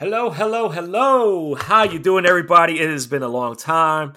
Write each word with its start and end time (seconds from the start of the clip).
Hello, 0.00 0.30
hello, 0.30 0.68
hello. 0.68 1.56
How 1.56 1.82
you 1.82 1.98
doing, 1.98 2.24
everybody? 2.24 2.78
It 2.78 2.88
has 2.88 3.08
been 3.08 3.24
a 3.24 3.28
long 3.28 3.56
time, 3.56 4.12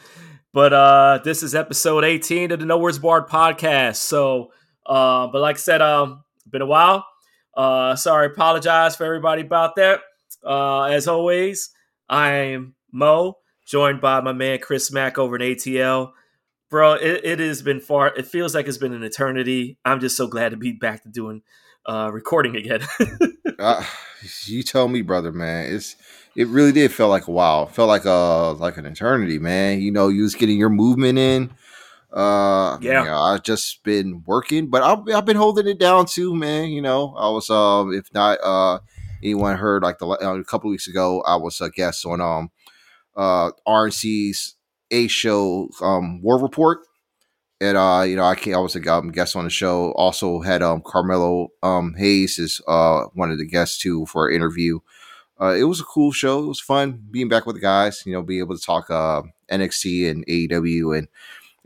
but 0.54 0.72
uh, 0.72 1.22
this 1.24 1.42
is 1.42 1.56
episode 1.56 2.04
18 2.04 2.52
of 2.52 2.60
the 2.60 2.68
No 2.68 2.78
Words 2.78 3.00
Barred 3.00 3.28
podcast. 3.28 3.96
So, 3.96 4.52
uh, 4.86 5.25
but 5.31 5.41
like 5.41 5.55
I 5.55 5.57
said, 5.57 5.81
um, 5.81 6.23
been 6.47 6.62
a 6.62 6.67
while. 6.67 7.07
Uh, 7.57 7.96
sorry, 7.96 8.28
apologize 8.28 8.96
for 8.96 9.05
everybody 9.05 9.41
about 9.41 9.75
that. 9.78 10.02
Uh, 10.46 10.84
as 10.84 11.07
always, 11.07 11.71
I 12.07 12.29
am 12.29 12.75
Mo, 12.91 13.39
joined 13.66 14.02
by 14.02 14.21
my 14.21 14.34
man 14.34 14.59
Chris 14.59 14.91
Mack 14.91 15.18
over 15.18 15.36
in 15.36 15.41
ATL. 15.41 16.11
Bro, 16.70 16.98
it, 16.98 17.21
it 17.23 17.39
has 17.39 17.63
been 17.63 17.79
far. 17.79 18.16
It 18.16 18.27
feels 18.27 18.54
like 18.54 18.68
it's 18.68 18.77
been 18.77 18.93
an 18.93 19.02
eternity. 19.02 19.79
I'm 19.84 20.00
just 20.00 20.16
so 20.16 20.27
glad 20.27 20.50
to 20.50 20.57
be 20.57 20.73
back 20.73 21.02
to 21.02 21.09
doing 21.09 21.41
uh, 21.86 22.09
recording 22.11 22.55
again. 22.55 22.82
uh, 23.59 23.84
you 24.45 24.64
tell 24.64 24.88
me, 24.88 25.02
brother, 25.02 25.32
man. 25.32 25.73
It's 25.73 25.96
it 26.36 26.47
really 26.47 26.71
did 26.71 26.92
feel 26.92 27.10
like 27.10 27.28
a 27.28 27.32
while. 27.32 27.64
It 27.64 27.71
felt 27.71 27.87
like 27.87 28.06
a 28.06 28.56
like 28.60 28.78
an 28.78 28.86
eternity, 28.86 29.39
man. 29.39 29.82
You 29.82 29.92
know, 29.92 30.07
you 30.07 30.23
was 30.23 30.36
getting 30.36 30.57
your 30.57 30.70
movement 30.70 31.18
in. 31.18 31.51
Uh, 32.11 32.78
yeah, 32.81 33.00
you 33.00 33.06
know, 33.09 33.22
I've 33.22 33.44
just 33.44 33.83
been 33.83 34.23
working, 34.25 34.70
but 34.70 34.83
I've, 34.83 35.16
I've 35.16 35.25
been 35.25 35.38
holding 35.38 35.67
it 35.67 35.80
down 35.80 36.06
too, 36.06 36.36
man. 36.36 36.70
You 36.70 36.81
know, 36.81 37.16
I 37.16 37.30
was 37.30 37.50
um, 37.50 37.94
if 37.94 38.14
not 38.14 38.39
uh, 38.44 38.80
anyone 39.23 39.58
heard 39.58 39.84
like 39.84 40.00
the 40.00 40.08
uh, 40.08 40.36
a 40.36 40.44
couple 40.44 40.70
weeks 40.70 40.88
ago, 40.88 41.22
I 41.22 41.38
was 41.38 41.61
a 41.61 41.70
guest 41.70 42.06
on 42.06 42.22
um, 42.22 42.52
uh, 43.16 43.52
RNC's 43.67 44.56
A 44.92 45.08
show 45.08 45.70
um 45.81 46.22
War 46.22 46.42
Report 46.42 46.80
and 47.61 47.78
uh, 47.78 48.03
you 48.06 48.16
know, 48.17 48.25
I 48.25 48.36
can't. 48.36 48.58
I 48.58 48.59
was 48.59 48.75
a 48.75 48.94
um, 48.94 49.11
guest 49.11 49.36
on 49.36 49.45
the 49.45 49.50
show. 49.52 49.92
Also 49.92 50.42
had 50.42 50.64
um 50.64 50.81
Carmelo 50.86 51.50
um 51.64 51.94
Hayes 51.97 52.39
is 52.39 52.59
uh 52.67 53.06
one 53.14 53.31
of 53.31 53.38
the 53.38 53.45
guests 53.45 53.78
too 53.78 54.06
for 54.08 54.28
an 54.28 54.36
interview. 54.36 54.80
Uh, 55.39 55.56
it 55.58 55.64
was 55.64 55.80
a 55.80 55.86
cool 55.86 56.11
show. 56.11 56.44
It 56.44 56.47
was 56.47 56.59
fun 56.59 57.03
being 57.11 57.30
back 57.30 57.45
with 57.45 57.56
the 57.56 57.61
guys. 57.61 58.03
You 58.06 58.14
know, 58.14 58.23
be 58.23 58.39
able 58.39 58.58
to 58.58 58.64
talk 58.64 58.89
uh 58.89 59.22
NXT 59.52 60.09
and 60.09 60.26
AEW 60.28 60.98
and 60.98 61.08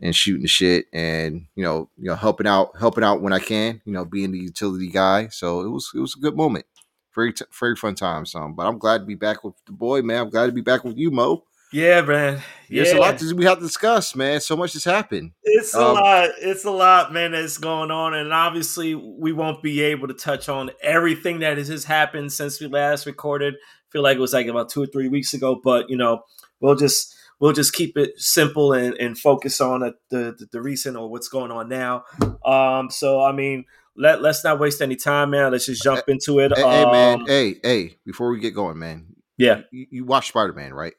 and 0.00 0.14
shooting 0.14 0.42
the 0.42 0.48
shit 0.48 0.86
and 0.92 1.46
you 1.56 1.64
know 1.64 1.88
you 1.98 2.06
know 2.10 2.16
helping 2.16 2.46
out 2.46 2.72
helping 2.78 3.04
out 3.04 3.22
when 3.22 3.32
I 3.32 3.38
can. 3.38 3.80
You 3.86 3.92
know, 3.92 4.04
being 4.04 4.32
the 4.32 4.38
utility 4.38 4.88
guy. 4.88 5.28
So 5.28 5.62
it 5.62 5.68
was 5.70 5.90
it 5.94 6.00
was 6.00 6.14
a 6.16 6.20
good 6.20 6.36
moment. 6.36 6.66
Very 7.14 7.32
t- 7.32 7.46
very 7.58 7.76
fun 7.76 7.94
time. 7.94 8.26
So, 8.26 8.46
but 8.54 8.66
I'm 8.66 8.78
glad 8.78 8.98
to 8.98 9.04
be 9.06 9.14
back 9.14 9.44
with 9.44 9.54
the 9.64 9.72
boy, 9.72 10.02
man. 10.02 10.22
I'm 10.24 10.30
glad 10.30 10.46
to 10.46 10.52
be 10.52 10.60
back 10.60 10.84
with 10.84 10.98
you, 10.98 11.10
Mo. 11.10 11.44
Yeah, 11.76 12.00
man. 12.00 12.42
Yeah. 12.70 12.84
A 12.84 12.96
lot 12.98 13.22
we 13.34 13.44
have 13.44 13.58
to 13.58 13.64
discuss, 13.64 14.16
man. 14.16 14.40
So 14.40 14.56
much 14.56 14.72
has 14.72 14.84
happened. 14.84 15.32
It's 15.42 15.74
a 15.74 15.86
um, 15.86 15.94
lot. 15.96 16.30
It's 16.40 16.64
a 16.64 16.70
lot, 16.70 17.12
man, 17.12 17.32
that's 17.32 17.58
going 17.58 17.90
on. 17.90 18.14
And 18.14 18.32
obviously, 18.32 18.94
we 18.94 19.34
won't 19.34 19.62
be 19.62 19.82
able 19.82 20.08
to 20.08 20.14
touch 20.14 20.48
on 20.48 20.70
everything 20.82 21.40
that 21.40 21.58
has 21.58 21.84
happened 21.84 22.32
since 22.32 22.62
we 22.62 22.66
last 22.66 23.04
recorded. 23.04 23.56
I 23.56 23.86
feel 23.92 24.02
like 24.02 24.16
it 24.16 24.20
was 24.20 24.32
like 24.32 24.46
about 24.46 24.70
two 24.70 24.84
or 24.84 24.86
three 24.86 25.08
weeks 25.08 25.34
ago, 25.34 25.60
but 25.62 25.90
you 25.90 25.98
know, 25.98 26.22
we'll 26.60 26.76
just 26.76 27.14
we'll 27.40 27.52
just 27.52 27.74
keep 27.74 27.98
it 27.98 28.18
simple 28.18 28.72
and, 28.72 28.94
and 28.94 29.18
focus 29.18 29.60
on 29.60 29.80
the, 29.80 29.94
the, 30.08 30.46
the 30.52 30.62
recent 30.62 30.96
or 30.96 31.10
what's 31.10 31.28
going 31.28 31.50
on 31.50 31.68
now. 31.68 32.04
Um, 32.42 32.88
so 32.90 33.22
I 33.22 33.32
mean, 33.32 33.66
let 33.94 34.22
let's 34.22 34.42
not 34.42 34.58
waste 34.58 34.80
any 34.80 34.96
time, 34.96 35.28
man. 35.28 35.52
Let's 35.52 35.66
just 35.66 35.82
jump 35.82 36.04
into 36.08 36.38
it. 36.38 36.52
Hey, 36.56 36.62
um, 36.62 36.70
hey 36.70 36.84
man, 36.90 37.26
hey, 37.26 37.54
hey, 37.62 37.96
before 38.06 38.30
we 38.30 38.40
get 38.40 38.54
going, 38.54 38.78
man. 38.78 39.08
Yeah, 39.36 39.60
you, 39.70 39.86
you 39.90 40.04
watch 40.06 40.28
Spider 40.28 40.54
Man, 40.54 40.72
right? 40.72 40.94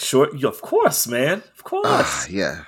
Sure, 0.00 0.28
of 0.46 0.60
course, 0.62 1.06
man. 1.06 1.42
Of 1.56 1.64
course. 1.64 1.86
Uh, 1.86 2.26
yeah. 2.30 2.64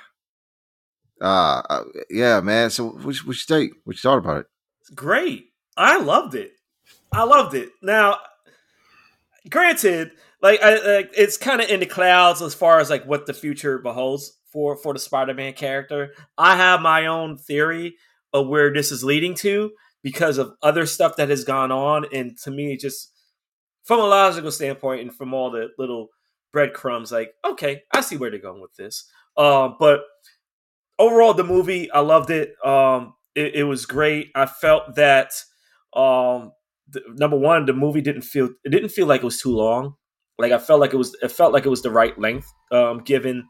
Uh, 1.19 1.61
uh, 1.69 1.83
yeah, 2.09 2.41
man. 2.41 2.69
So, 2.69 2.89
what, 2.89 3.03
what 3.03 3.27
you 3.27 3.33
think? 3.33 3.73
What 3.83 3.95
you 3.95 4.01
thought 4.01 4.17
about 4.17 4.41
it? 4.41 4.45
It's 4.81 4.89
great. 4.91 5.47
I 5.75 5.99
loved 5.99 6.35
it. 6.35 6.51
I 7.11 7.23
loved 7.23 7.55
it. 7.55 7.69
Now, 7.81 8.17
granted, 9.49 10.11
like, 10.41 10.61
I, 10.61 10.95
like 10.95 11.11
it's 11.15 11.37
kind 11.37 11.61
of 11.61 11.69
in 11.69 11.79
the 11.79 11.85
clouds 11.85 12.41
as 12.41 12.53
far 12.53 12.79
as 12.79 12.89
like 12.89 13.05
what 13.05 13.25
the 13.25 13.33
future 13.33 13.79
beholds 13.79 14.37
for 14.51 14.75
for 14.75 14.93
the 14.93 14.99
Spider-Man 14.99 15.53
character. 15.53 16.13
I 16.37 16.55
have 16.55 16.81
my 16.81 17.07
own 17.07 17.37
theory 17.37 17.95
of 18.33 18.47
where 18.47 18.73
this 18.73 18.91
is 18.91 19.03
leading 19.03 19.35
to 19.35 19.71
because 20.01 20.37
of 20.37 20.53
other 20.61 20.85
stuff 20.85 21.15
that 21.15 21.29
has 21.29 21.45
gone 21.45 21.71
on, 21.71 22.05
and 22.13 22.37
to 22.39 22.51
me, 22.51 22.77
just 22.77 23.11
from 23.83 23.99
a 23.99 24.05
logical 24.05 24.51
standpoint 24.51 25.01
and 25.01 25.15
from 25.15 25.33
all 25.33 25.49
the 25.49 25.69
little 25.77 26.09
breadcrumbs 26.53 27.11
like 27.11 27.33
okay 27.43 27.81
i 27.93 27.99
see 27.99 28.15
where 28.15 28.29
they're 28.29 28.39
going 28.39 28.61
with 28.61 28.75
this. 28.75 29.09
Um, 29.35 29.75
but 29.79 30.01
overall 30.99 31.33
the 31.33 31.43
movie 31.43 31.91
i 31.91 31.99
loved 31.99 32.29
it. 32.29 32.53
Um, 32.63 33.15
it, 33.35 33.55
it, 33.55 33.63
was 33.63 33.87
great. 33.87 34.29
I 34.35 34.45
felt 34.45 34.93
that 34.95 35.31
um, 35.95 36.51
the, 36.87 37.01
number 37.07 37.35
one 37.35 37.65
the 37.65 37.73
movie 37.73 38.01
didn't 38.01 38.21
feel 38.21 38.49
it 38.63 38.69
didn't 38.69 38.89
feel 38.89 39.07
like 39.07 39.21
it 39.21 39.25
was 39.25 39.41
too 39.41 39.55
long. 39.55 39.95
Like 40.37 40.51
i 40.51 40.59
felt 40.59 40.79
like 40.79 40.93
it 40.93 40.97
was 40.97 41.17
it 41.21 41.31
felt 41.31 41.51
like 41.51 41.65
it 41.65 41.69
was 41.69 41.81
the 41.81 41.91
right 41.91 42.17
length 42.17 42.53
um, 42.71 42.99
given 42.99 43.47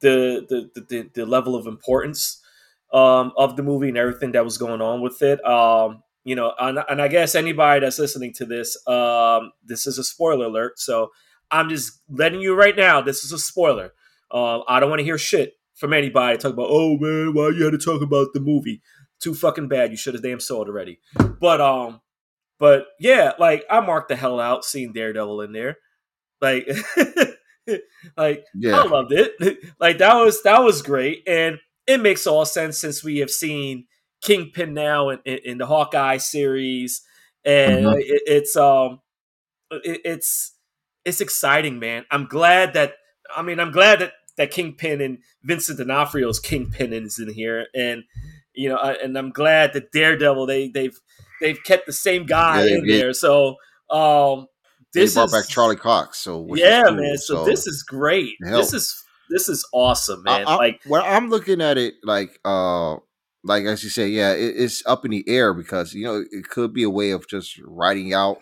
the, 0.00 0.46
the 0.48 0.82
the, 0.88 1.10
the 1.14 1.26
level 1.26 1.54
of 1.54 1.66
importance 1.66 2.42
um, 2.92 3.32
of 3.36 3.56
the 3.56 3.62
movie 3.62 3.88
and 3.88 3.98
everything 3.98 4.32
that 4.32 4.44
was 4.44 4.56
going 4.56 4.80
on 4.80 5.02
with 5.02 5.20
it. 5.22 5.44
Um, 5.46 6.02
you 6.24 6.34
know 6.34 6.52
and, 6.58 6.78
and, 6.90 7.00
i 7.00 7.08
guess 7.08 7.34
anybody 7.34 7.80
that's 7.80 7.98
listening 7.98 8.34
to 8.34 8.44
this 8.44 8.76
this 9.64 9.86
is 9.86 9.98
a 9.98 10.04
spoiler 10.04 10.46
alert 10.46 10.78
so 10.78 11.10
I'm 11.50 11.68
just 11.68 12.00
letting 12.08 12.40
you 12.40 12.54
right 12.54 12.76
now. 12.76 13.00
This 13.00 13.24
is 13.24 13.32
a 13.32 13.38
spoiler. 13.38 13.92
Uh, 14.30 14.60
I 14.68 14.80
don't 14.80 14.90
want 14.90 15.00
to 15.00 15.04
hear 15.04 15.18
shit 15.18 15.54
from 15.74 15.92
anybody 15.92 16.36
talk 16.36 16.52
about, 16.52 16.68
oh 16.70 16.96
man, 16.98 17.32
why 17.34 17.50
you 17.50 17.64
had 17.64 17.72
to 17.72 17.78
talk 17.78 18.02
about 18.02 18.28
the 18.34 18.40
movie? 18.40 18.82
Too 19.20 19.34
fucking 19.34 19.68
bad. 19.68 19.90
You 19.90 19.96
should 19.96 20.14
have 20.14 20.22
damn 20.22 20.40
saw 20.40 20.62
it 20.62 20.68
already. 20.68 21.00
But 21.40 21.60
um, 21.60 22.00
but 22.58 22.86
yeah, 22.98 23.32
like 23.38 23.64
I 23.70 23.80
marked 23.80 24.08
the 24.08 24.16
hell 24.16 24.40
out 24.40 24.64
seeing 24.64 24.92
Daredevil 24.92 25.40
in 25.42 25.52
there. 25.52 25.78
Like, 26.40 26.68
like 28.16 28.44
yeah. 28.54 28.80
I 28.80 28.86
loved 28.86 29.12
it. 29.12 29.58
like 29.80 29.98
that 29.98 30.14
was 30.14 30.42
that 30.42 30.62
was 30.62 30.82
great, 30.82 31.22
and 31.26 31.58
it 31.86 32.00
makes 32.00 32.26
all 32.26 32.44
sense 32.44 32.78
since 32.78 33.02
we 33.02 33.18
have 33.18 33.30
seen 33.30 33.86
Kingpin 34.22 34.74
now 34.74 35.08
in, 35.10 35.20
in, 35.24 35.38
in 35.44 35.58
the 35.58 35.66
Hawkeye 35.66 36.18
series, 36.18 37.02
and 37.44 37.86
mm-hmm. 37.86 37.98
it, 37.98 38.22
it's 38.26 38.56
um, 38.56 39.00
it, 39.70 40.00
it's 40.04 40.54
it's 41.04 41.20
exciting, 41.20 41.78
man. 41.78 42.04
I'm 42.10 42.26
glad 42.26 42.74
that 42.74 42.94
I 43.34 43.42
mean 43.42 43.60
I'm 43.60 43.72
glad 43.72 44.00
that 44.00 44.12
that 44.36 44.50
Kingpin 44.50 45.00
and 45.00 45.18
Vincent 45.42 45.78
D'Onofrio's 45.78 46.40
Kingpin 46.40 46.92
is 46.92 47.18
in 47.18 47.32
here, 47.32 47.66
and 47.74 48.04
you 48.54 48.68
know, 48.68 48.78
and 48.78 49.16
I'm 49.16 49.30
glad 49.30 49.72
that 49.74 49.92
Daredevil 49.92 50.46
they 50.46 50.68
they've 50.68 50.98
they've 51.40 51.62
kept 51.64 51.86
the 51.86 51.92
same 51.92 52.26
guy 52.26 52.64
yeah, 52.64 52.76
in 52.76 52.86
there. 52.86 53.12
So 53.12 53.56
um, 53.90 54.46
this 54.92 55.14
they 55.14 55.18
brought 55.18 55.26
is, 55.26 55.32
back 55.32 55.48
Charlie 55.48 55.76
Cox. 55.76 56.18
So 56.18 56.54
yeah, 56.54 56.84
cool. 56.84 56.96
man. 56.96 57.18
So, 57.18 57.36
so, 57.36 57.44
this 57.44 57.66
is 57.66 57.82
great. 57.82 58.34
This 58.40 58.72
is 58.72 59.04
this 59.30 59.48
is 59.48 59.66
awesome, 59.72 60.22
man. 60.22 60.46
I, 60.46 60.52
I, 60.52 60.56
like 60.56 60.80
well, 60.86 61.04
I'm 61.04 61.28
looking 61.28 61.60
at 61.60 61.78
it 61.78 61.94
like 62.02 62.38
uh 62.44 62.96
like 63.44 63.64
as 63.64 63.84
you 63.84 63.90
say, 63.90 64.08
yeah, 64.08 64.32
it, 64.32 64.54
it's 64.56 64.82
up 64.86 65.04
in 65.04 65.10
the 65.10 65.24
air 65.28 65.54
because 65.54 65.94
you 65.94 66.04
know 66.04 66.24
it 66.30 66.48
could 66.48 66.72
be 66.72 66.82
a 66.82 66.90
way 66.90 67.10
of 67.10 67.28
just 67.28 67.58
writing 67.64 68.14
out 68.14 68.38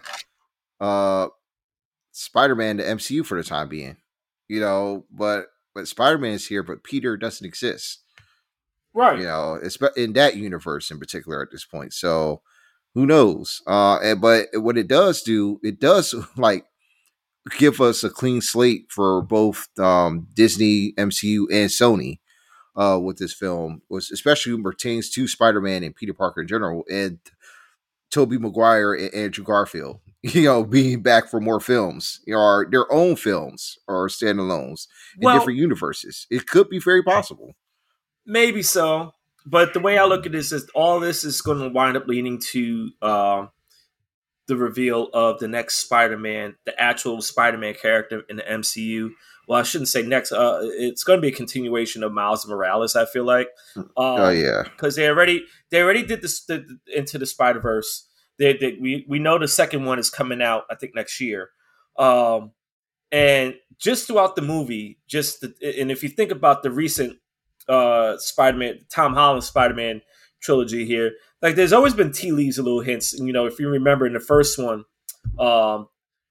uh 0.80 1.28
Spider-Man 2.16 2.78
to 2.78 2.82
MCU 2.84 3.26
for 3.26 3.36
the 3.36 3.46
time 3.46 3.68
being. 3.68 3.96
You 4.48 4.60
know, 4.60 5.04
but 5.10 5.46
but 5.74 5.86
Spider-Man 5.86 6.32
is 6.32 6.46
here, 6.46 6.62
but 6.62 6.82
Peter 6.82 7.16
doesn't 7.16 7.46
exist. 7.46 8.00
Right. 8.94 9.18
You 9.18 9.24
know, 9.26 9.58
it's 9.62 9.76
in 9.96 10.14
that 10.14 10.36
universe 10.36 10.90
in 10.90 10.98
particular 10.98 11.42
at 11.42 11.50
this 11.50 11.66
point. 11.66 11.92
So 11.92 12.40
who 12.94 13.04
knows? 13.04 13.60
Uh 13.66 13.98
and, 14.02 14.20
but 14.20 14.46
what 14.54 14.78
it 14.78 14.88
does 14.88 15.22
do, 15.22 15.60
it 15.62 15.78
does 15.78 16.14
like 16.36 16.64
give 17.58 17.80
us 17.80 18.02
a 18.02 18.10
clean 18.10 18.40
slate 18.40 18.86
for 18.88 19.20
both 19.20 19.68
um 19.78 20.28
Disney, 20.32 20.94
MCU, 20.96 21.46
and 21.52 21.68
Sony 21.68 22.20
uh 22.76 22.98
with 22.98 23.18
this 23.18 23.34
film, 23.34 23.82
was 23.90 24.10
especially 24.10 24.60
pertains 24.62 25.10
to 25.10 25.28
Spider-Man 25.28 25.82
and 25.82 25.94
Peter 25.94 26.14
Parker 26.14 26.40
in 26.40 26.48
general, 26.48 26.84
and 26.90 27.18
Tobey 28.10 28.38
Maguire 28.38 28.94
and 28.94 29.12
Andrew 29.12 29.44
Garfield 29.44 30.00
you 30.22 30.42
know, 30.42 30.64
being 30.64 31.02
back 31.02 31.28
for 31.28 31.40
more 31.40 31.60
films, 31.60 32.20
or 32.28 32.66
their 32.70 32.90
own 32.92 33.16
films 33.16 33.78
or 33.86 34.08
standalones 34.08 34.86
in 35.18 35.24
well, 35.24 35.38
different 35.38 35.58
universes. 35.58 36.26
It 36.30 36.46
could 36.46 36.68
be 36.68 36.78
very 36.78 37.02
possible. 37.02 37.54
Maybe 38.26 38.62
so. 38.62 39.12
But 39.44 39.74
the 39.74 39.80
way 39.80 39.96
I 39.96 40.04
look 40.04 40.26
at 40.26 40.32
this 40.32 40.50
is 40.50 40.68
all 40.74 40.98
this 40.98 41.22
is 41.22 41.40
going 41.40 41.60
to 41.60 41.68
wind 41.68 41.96
up 41.96 42.08
leading 42.08 42.40
to 42.50 42.90
uh, 43.00 43.46
the 44.48 44.56
reveal 44.56 45.08
of 45.14 45.38
the 45.38 45.46
next 45.46 45.76
Spider-Man, 45.76 46.56
the 46.64 46.80
actual 46.80 47.22
Spider-Man 47.22 47.74
character 47.74 48.22
in 48.28 48.36
the 48.36 48.42
MCU. 48.42 49.10
Well, 49.46 49.60
I 49.60 49.62
shouldn't 49.62 49.88
say 49.88 50.02
next. 50.02 50.32
Uh, 50.32 50.58
it's 50.62 51.04
going 51.04 51.18
to 51.18 51.20
be 51.20 51.28
a 51.28 51.36
continuation 51.36 52.02
of 52.02 52.12
Miles 52.12 52.48
Morales. 52.48 52.96
I 52.96 53.06
feel 53.06 53.24
like. 53.24 53.48
Hmm. 53.74 53.80
Um, 53.80 53.86
oh 53.96 54.30
yeah, 54.30 54.64
because 54.64 54.96
they 54.96 55.08
already 55.08 55.44
they 55.70 55.80
already 55.80 56.04
did 56.04 56.22
this 56.22 56.44
the, 56.44 56.66
into 56.92 57.16
the 57.16 57.26
Spider 57.26 57.60
Verse 57.60 58.05
they, 58.38 58.56
they, 58.56 58.76
we 58.80 59.04
we 59.08 59.18
know 59.18 59.38
the 59.38 59.48
second 59.48 59.84
one 59.84 59.98
is 59.98 60.10
coming 60.10 60.42
out. 60.42 60.64
I 60.70 60.74
think 60.74 60.94
next 60.94 61.20
year. 61.20 61.50
Um, 61.98 62.52
and 63.12 63.54
just 63.78 64.06
throughout 64.06 64.36
the 64.36 64.42
movie, 64.42 64.98
just 65.06 65.40
the, 65.40 65.54
and 65.80 65.90
if 65.90 66.02
you 66.02 66.08
think 66.08 66.30
about 66.30 66.62
the 66.62 66.70
recent 66.70 67.18
uh, 67.68 68.16
Spider-Man, 68.18 68.80
Tom 68.90 69.14
Holland 69.14 69.44
Spider-Man 69.44 70.02
trilogy 70.40 70.84
here, 70.84 71.12
like 71.40 71.54
there's 71.54 71.72
always 71.72 71.94
been 71.94 72.12
tea 72.12 72.32
leaves, 72.32 72.58
a 72.58 72.62
little 72.62 72.80
hints. 72.80 73.12
You 73.12 73.32
know, 73.32 73.46
if 73.46 73.58
you 73.58 73.68
remember 73.68 74.06
in 74.06 74.12
the 74.12 74.20
first 74.20 74.58
one, 74.58 74.84
um, 75.38 75.88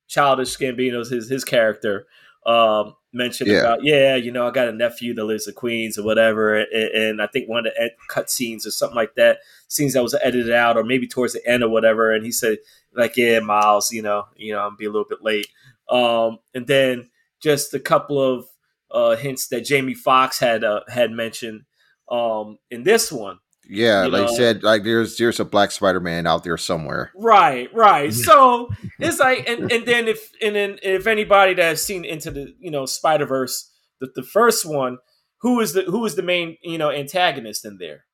Childish 0.08 0.58
Gambino's 0.58 1.10
his 1.10 1.30
his 1.30 1.44
character 1.44 2.06
um, 2.46 2.96
mentioned 3.12 3.50
yeah. 3.50 3.60
about 3.60 3.84
yeah, 3.84 4.16
you 4.16 4.32
know, 4.32 4.48
I 4.48 4.52
got 4.52 4.68
a 4.68 4.72
nephew 4.72 5.14
that 5.16 5.24
lives 5.24 5.48
in 5.48 5.54
Queens 5.54 5.98
or 5.98 6.04
whatever, 6.04 6.56
and, 6.56 6.68
and 6.74 7.22
I 7.22 7.28
think 7.28 7.50
one 7.50 7.66
of 7.66 7.74
the 7.74 7.92
cut 8.10 8.30
scenes 8.30 8.68
or 8.68 8.72
something 8.72 8.96
like 8.96 9.16
that, 9.16 9.40
scenes 9.68 9.94
that 9.94 10.04
was 10.04 10.16
edited 10.22 10.52
out 10.52 10.78
or 10.78 10.84
maybe 10.84 11.08
towards 11.08 11.34
the 11.34 11.48
end 11.48 11.64
or 11.64 11.70
whatever, 11.70 12.12
and 12.12 12.24
he 12.26 12.32
said 12.32 12.58
like, 12.94 13.18
yeah, 13.18 13.40
Miles, 13.40 13.92
you 13.92 14.02
know, 14.02 14.26
you 14.36 14.54
know, 14.54 14.60
I'm 14.60 14.76
be 14.76 14.86
a 14.86 14.92
little 14.92 15.08
bit 15.08 15.24
late, 15.24 15.48
um, 15.90 16.40
and 16.54 16.68
then 16.68 17.10
just 17.42 17.74
a 17.74 17.80
couple 17.80 18.22
of 18.22 18.46
uh, 18.92 19.16
hints 19.16 19.48
that 19.48 19.66
Jamie 19.66 19.94
Foxx 19.94 20.40
had 20.40 20.64
uh, 20.64 20.82
had 20.88 21.12
mentioned 21.12 21.64
um, 22.10 22.60
in 22.70 22.84
this 22.84 23.12
one. 23.12 23.40
Yeah, 23.68 24.06
like 24.06 24.28
know? 24.28 24.36
said, 24.36 24.64
like 24.64 24.84
there's 24.84 25.18
there's 25.18 25.40
a 25.40 25.46
black 25.46 25.72
Spider 25.72 26.00
Man 26.00 26.28
out 26.28 26.44
there 26.44 26.58
somewhere. 26.58 27.12
Right, 27.16 27.74
right. 27.74 28.14
so 28.14 28.70
it's 29.00 29.20
like, 29.20 29.48
and, 29.50 29.72
and 29.72 29.86
then 29.86 30.08
if 30.08 30.32
and 30.42 30.56
then 30.56 30.80
if 30.84 31.08
anybody 31.08 31.54
that 31.56 31.64
has 31.64 31.86
seen 31.86 32.06
into 32.06 32.32
the 32.32 32.54
you 32.60 32.72
know 32.72 32.86
Spider 32.86 33.26
Verse, 33.26 33.72
the, 34.00 34.12
the 34.16 34.24
first 34.24 34.66
one, 34.66 35.00
who 35.40 35.60
is 35.60 35.74
the 35.74 35.84
who 35.84 36.06
is 36.06 36.16
the 36.16 36.24
main 36.24 36.58
you 36.64 36.78
know 36.78 36.92
antagonist 36.92 37.66
in 37.66 37.78
there? 37.78 38.06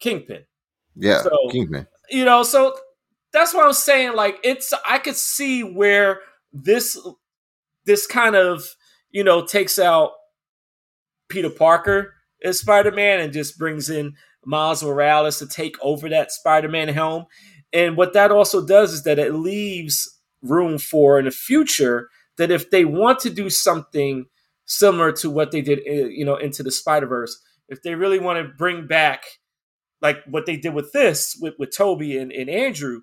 Kingpin. 0.00 0.44
Yeah, 0.94 1.22
so, 1.22 1.30
Kingpin. 1.50 1.86
You 2.10 2.24
know, 2.24 2.42
so 2.42 2.76
that's 3.32 3.54
what 3.54 3.66
I'm 3.66 3.72
saying. 3.72 4.14
Like 4.14 4.38
it's, 4.42 4.72
I 4.88 4.98
could 4.98 5.16
see 5.16 5.62
where 5.62 6.20
this 6.52 6.98
this 7.84 8.06
kind 8.06 8.36
of 8.36 8.64
you 9.10 9.24
know 9.24 9.44
takes 9.46 9.78
out 9.78 10.12
Peter 11.28 11.50
Parker 11.50 12.14
as 12.42 12.60
Spider 12.60 12.92
Man 12.92 13.20
and 13.20 13.32
just 13.32 13.58
brings 13.58 13.90
in 13.90 14.14
Miles 14.44 14.82
Morales 14.82 15.38
to 15.38 15.46
take 15.46 15.76
over 15.82 16.08
that 16.08 16.32
Spider 16.32 16.68
Man 16.68 16.88
helm. 16.88 17.26
And 17.72 17.96
what 17.96 18.14
that 18.14 18.30
also 18.30 18.64
does 18.64 18.92
is 18.92 19.02
that 19.04 19.18
it 19.18 19.34
leaves 19.34 20.18
room 20.42 20.78
for 20.78 21.18
in 21.18 21.26
the 21.26 21.30
future 21.30 22.08
that 22.38 22.50
if 22.50 22.70
they 22.70 22.84
want 22.84 23.18
to 23.20 23.30
do 23.30 23.50
something 23.50 24.26
similar 24.64 25.12
to 25.12 25.30
what 25.30 25.50
they 25.50 25.60
did, 25.60 25.80
eh, 25.86 26.06
you 26.08 26.24
know, 26.24 26.36
into 26.36 26.62
the 26.62 26.70
Spider 26.70 27.06
Verse, 27.06 27.36
if 27.68 27.82
they 27.82 27.94
really 27.94 28.18
want 28.18 28.38
to 28.38 28.54
bring 28.56 28.86
back 28.86 29.24
like 30.00 30.22
what 30.26 30.46
they 30.46 30.56
did 30.56 30.74
with 30.74 30.92
this 30.92 31.36
with, 31.40 31.54
with 31.58 31.76
Tobey 31.76 32.16
and, 32.16 32.32
and 32.32 32.48
Andrew, 32.48 33.00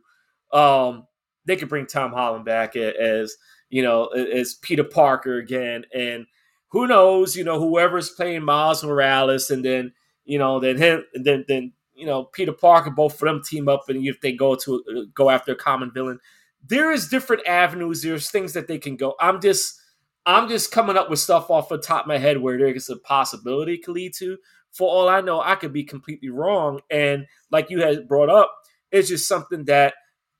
um, 0.54 1.06
they 1.46 1.56
could 1.56 1.70
bring 1.70 1.86
Tom 1.86 2.12
Holland 2.12 2.46
back 2.46 2.76
as 2.76 3.36
you 3.70 3.84
know 3.84 4.06
as 4.08 4.56
Peter 4.56 4.84
Parker 4.84 5.38
again, 5.38 5.86
and 5.94 6.26
who 6.70 6.88
knows, 6.88 7.36
you 7.36 7.44
know, 7.44 7.60
whoever's 7.60 8.10
playing 8.10 8.44
Miles 8.44 8.84
Morales, 8.84 9.50
and 9.50 9.64
then 9.64 9.94
you 10.26 10.40
know, 10.40 10.60
then 10.60 10.78
him, 10.78 11.06
then 11.14 11.46
then 11.48 11.74
you 11.94 12.06
know 12.06 12.26
Peter 12.26 12.52
Parker, 12.54 12.90
both 12.90 13.14
of 13.14 13.20
them 13.20 13.42
team 13.44 13.70
up, 13.70 13.84
and 13.88 14.06
if 14.06 14.22
they 14.22 14.34
go 14.34 14.56
to 14.56 14.84
uh, 14.90 15.02
go 15.14 15.30
after 15.30 15.54
a 15.54 15.56
common 15.56 15.92
villain, 15.92 16.20
there 16.68 16.92
is 16.92 17.08
different 17.08 17.48
avenues. 17.48 18.02
There's 18.02 18.30
things 18.30 18.54
that 18.54 18.68
they 18.68 18.78
can 18.78 18.96
go. 18.96 19.16
I'm 19.20 19.40
just 19.42 19.80
I'm 20.26 20.50
just 20.50 20.72
coming 20.72 20.98
up 20.98 21.10
with 21.10 21.20
stuff 21.20 21.50
off 21.50 21.70
the 21.70 21.78
top 21.78 22.02
of 22.02 22.08
my 22.08 22.18
head 22.18 22.42
where 22.42 22.58
there's 22.58 22.90
a 22.90 22.98
possibility 22.98 23.78
could 23.78 23.94
lead 23.94 24.14
to. 24.16 24.38
For 24.72 24.90
all 24.90 25.08
I 25.08 25.22
know, 25.22 25.40
I 25.40 25.56
could 25.56 25.72
be 25.72 25.84
completely 25.84 26.30
wrong. 26.30 26.82
And 26.90 27.28
like 27.52 27.70
you 27.70 27.82
had 27.82 28.08
brought 28.08 28.30
up, 28.30 28.54
it's 28.92 29.08
just 29.08 29.28
something 29.28 29.66
that 29.66 29.94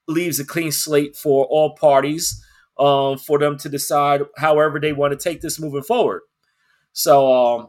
leaves 0.08 0.40
a 0.40 0.46
clean 0.46 0.72
slate 0.72 1.16
for 1.16 1.46
all 1.46 1.76
parties 1.76 2.44
um, 2.78 3.18
for 3.18 3.40
them 3.40 3.58
to 3.60 3.70
decide 3.70 4.22
however 4.38 4.80
they 4.80 4.92
want 4.94 5.12
to 5.12 5.18
take 5.18 5.42
this 5.42 5.60
moving 5.60 5.84
forward. 5.84 6.22
So, 6.94 7.34
um, 7.34 7.68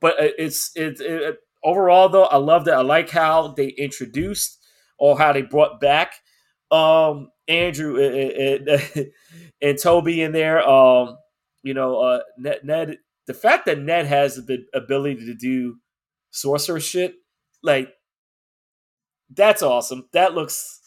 but 0.00 0.14
it's 0.18 0.74
it, 0.74 1.00
it, 1.00 1.38
overall 1.64 2.08
though, 2.08 2.24
I 2.24 2.36
love 2.36 2.64
that. 2.66 2.74
I 2.74 2.82
like 2.82 3.10
how 3.10 3.48
they 3.48 3.68
introduced 3.68 4.58
or 4.98 5.18
how 5.18 5.32
they 5.32 5.42
brought 5.42 5.80
back 5.80 6.14
um, 6.70 7.30
Andrew 7.48 7.96
and, 8.02 8.68
and, 8.68 9.10
and 9.60 9.78
Tobey 9.82 10.22
in 10.22 10.32
there. 10.32 10.66
Um, 10.66 11.16
you 11.62 11.74
know, 11.74 12.00
uh, 12.00 12.20
Ned, 12.38 12.60
Ned, 12.64 12.98
the 13.26 13.34
fact 13.34 13.66
that 13.66 13.78
Ned 13.78 14.06
has 14.06 14.36
the 14.36 14.64
ability 14.74 15.26
to 15.26 15.34
do 15.34 15.76
sorcerer 16.30 16.80
shit, 16.80 17.14
like 17.62 17.92
that's 19.34 19.62
awesome. 19.62 20.08
That 20.12 20.34
looks 20.34 20.80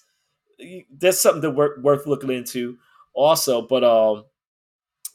that's 0.98 1.20
something 1.20 1.42
that 1.42 1.52
worth, 1.52 1.82
worth 1.82 2.08
looking 2.08 2.32
into 2.32 2.78
also. 3.14 3.62
But 3.62 3.84
um, 3.84 4.26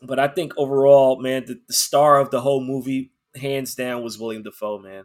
but 0.02 0.18
I 0.18 0.28
think 0.28 0.52
overall, 0.56 1.20
man, 1.20 1.44
the, 1.46 1.60
the, 1.66 1.72
star 1.72 2.20
of 2.20 2.30
the 2.30 2.40
whole 2.40 2.62
movie, 2.62 3.12
hands 3.34 3.74
down, 3.74 4.02
was 4.02 4.18
William 4.18 4.42
Dafoe, 4.42 4.78
man. 4.78 5.04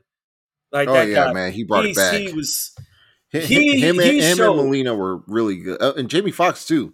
Like 0.74 0.90
oh 0.90 1.02
yeah, 1.02 1.28
guy, 1.28 1.34
man, 1.34 1.52
he 1.54 1.64
brought 1.64 1.86
it 1.86 1.96
back. 1.96 2.16
He 2.16 2.34
was 2.34 2.75
he, 3.30 3.40
him, 3.40 4.00
he 4.00 4.22
and, 4.22 4.40
him 4.40 4.48
and 4.48 4.56
Molina 4.58 4.96
were 4.96 5.22
really 5.28 5.58
good, 5.58 5.80
uh, 5.80 5.94
and 5.96 6.10
Jamie 6.10 6.31
Foxx 6.31 6.66
too. 6.66 6.94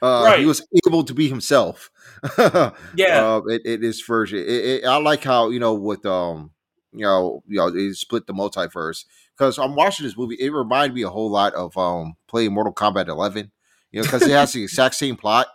Uh, 0.00 0.22
right. 0.24 0.40
He 0.40 0.46
was 0.46 0.66
able 0.86 1.04
to 1.04 1.14
be 1.14 1.28
himself. 1.28 1.90
yeah, 2.38 2.72
uh, 2.96 3.42
it, 3.46 3.62
it 3.64 3.84
is 3.84 4.00
version. 4.00 4.38
It, 4.38 4.48
it, 4.48 4.84
I 4.84 4.96
like 4.96 5.22
how 5.22 5.50
you 5.50 5.60
know 5.60 5.74
with 5.74 6.06
um 6.06 6.52
you 6.92 7.04
know 7.04 7.42
you 7.46 7.58
know 7.58 7.70
they 7.70 7.92
split 7.92 8.26
the 8.26 8.32
multiverse 8.32 9.04
because 9.36 9.58
I'm 9.58 9.76
watching 9.76 10.06
this 10.06 10.16
movie. 10.16 10.36
It 10.40 10.50
reminded 10.50 10.94
me 10.94 11.02
a 11.02 11.10
whole 11.10 11.30
lot 11.30 11.54
of 11.54 11.76
um 11.76 12.14
playing 12.28 12.52
Mortal 12.52 12.72
Kombat 12.72 13.08
11. 13.08 13.52
You 13.92 14.00
know, 14.00 14.04
because 14.04 14.22
it 14.22 14.30
has 14.30 14.54
the 14.54 14.62
exact 14.64 14.94
same 14.94 15.16
plot 15.16 15.48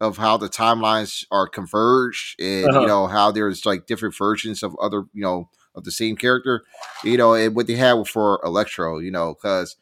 of 0.00 0.16
how 0.16 0.36
the 0.36 0.48
timelines 0.48 1.24
are 1.30 1.48
converged 1.48 2.40
and 2.40 2.68
uh-huh. 2.68 2.80
you 2.80 2.86
know 2.86 3.06
how 3.06 3.32
there's 3.32 3.66
like 3.66 3.86
different 3.86 4.16
versions 4.16 4.62
of 4.62 4.76
other 4.80 5.04
you 5.12 5.22
know 5.22 5.48
of 5.74 5.84
the 5.84 5.90
same 5.90 6.16
character 6.16 6.64
you 7.02 7.16
know 7.16 7.34
and 7.34 7.54
what 7.54 7.66
they 7.66 7.74
had 7.74 8.06
for 8.06 8.40
electro 8.44 8.98
you 8.98 9.10
know 9.10 9.34
because 9.34 9.76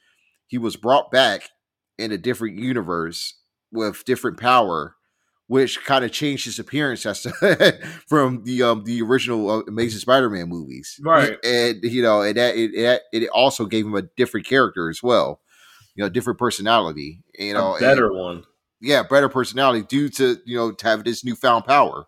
he 0.47 0.59
was 0.59 0.77
brought 0.77 1.11
back 1.11 1.50
in 1.99 2.12
a 2.12 2.19
different 2.19 2.59
universe 2.59 3.35
with 3.71 4.05
different 4.05 4.39
power 4.39 4.97
which 5.53 5.85
kind 5.85 6.03
of 6.03 6.11
changed 6.11 6.47
his 6.47 6.59
appearance 6.59 7.05
as 7.05 7.21
to, 7.21 7.79
from 8.09 8.43
the 8.44 8.62
um 8.62 8.85
the 8.85 9.03
original 9.03 9.50
uh, 9.50 9.61
Amazing 9.69 10.00
Spider-Man 10.00 10.49
movies, 10.49 10.99
right? 11.03 11.37
And, 11.44 11.83
you 11.83 12.03
know, 12.03 12.23
and 12.23 12.37
that 12.39 12.56
it, 12.56 12.75
it, 12.75 13.03
it 13.12 13.29
also 13.29 13.67
gave 13.67 13.85
him 13.85 13.94
a 13.94 14.03
different 14.17 14.47
character 14.47 14.89
as 14.89 15.03
well, 15.03 15.41
you 15.94 16.03
know, 16.03 16.09
different 16.09 16.39
personality, 16.39 17.21
you 17.39 17.53
know, 17.53 17.77
a 17.77 17.81
better 17.81 18.06
and, 18.06 18.17
one, 18.17 18.44
yeah, 18.81 19.03
better 19.03 19.29
personality 19.29 19.85
due 19.87 20.09
to 20.11 20.39
you 20.47 20.56
know 20.56 20.73
to 20.73 20.87
have 20.87 21.05
this 21.05 21.23
newfound 21.23 21.67
power. 21.67 22.06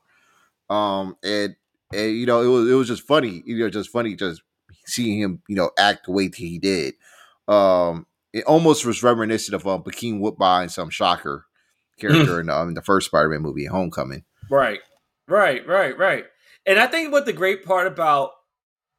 Um, 0.71 1.17
and 1.23 1.55
and 1.95 2.17
you 2.17 2.27
know 2.27 2.43
it 2.43 2.47
was 2.47 2.71
it 2.71 2.75
was 2.75 2.89
just 2.89 3.07
funny, 3.07 3.43
you 3.47 3.59
know, 3.59 3.71
just 3.71 3.91
funny 3.91 4.15
just 4.15 4.43
seeing 4.87 5.21
him 5.21 5.43
you 5.49 5.57
know 5.57 5.71
act 5.79 6.07
the 6.07 6.13
way 6.13 6.29
that 6.29 6.37
he 6.37 6.59
did. 6.59 6.95
Um, 7.49 8.07
it 8.33 8.45
almost 8.45 8.85
was 8.85 9.03
reminiscent 9.03 9.55
of 9.55 9.67
um 9.67 9.83
Bokeem 9.83 10.21
Woodbine, 10.21 10.69
some 10.69 10.91
shocker 10.91 11.47
character 11.99 12.41
in, 12.41 12.51
um, 12.51 12.69
in 12.69 12.75
the 12.75 12.83
first 12.83 13.07
Spider-Man 13.07 13.43
movie, 13.43 13.67
Homecoming. 13.67 14.25
Right, 14.51 14.81
right, 15.29 15.67
right, 15.67 15.97
right. 15.97 16.25
And 16.67 16.79
I 16.79 16.87
think 16.87 17.13
what 17.13 17.27
the 17.27 17.33
great 17.33 17.65
part 17.65 17.87
about 17.87 18.31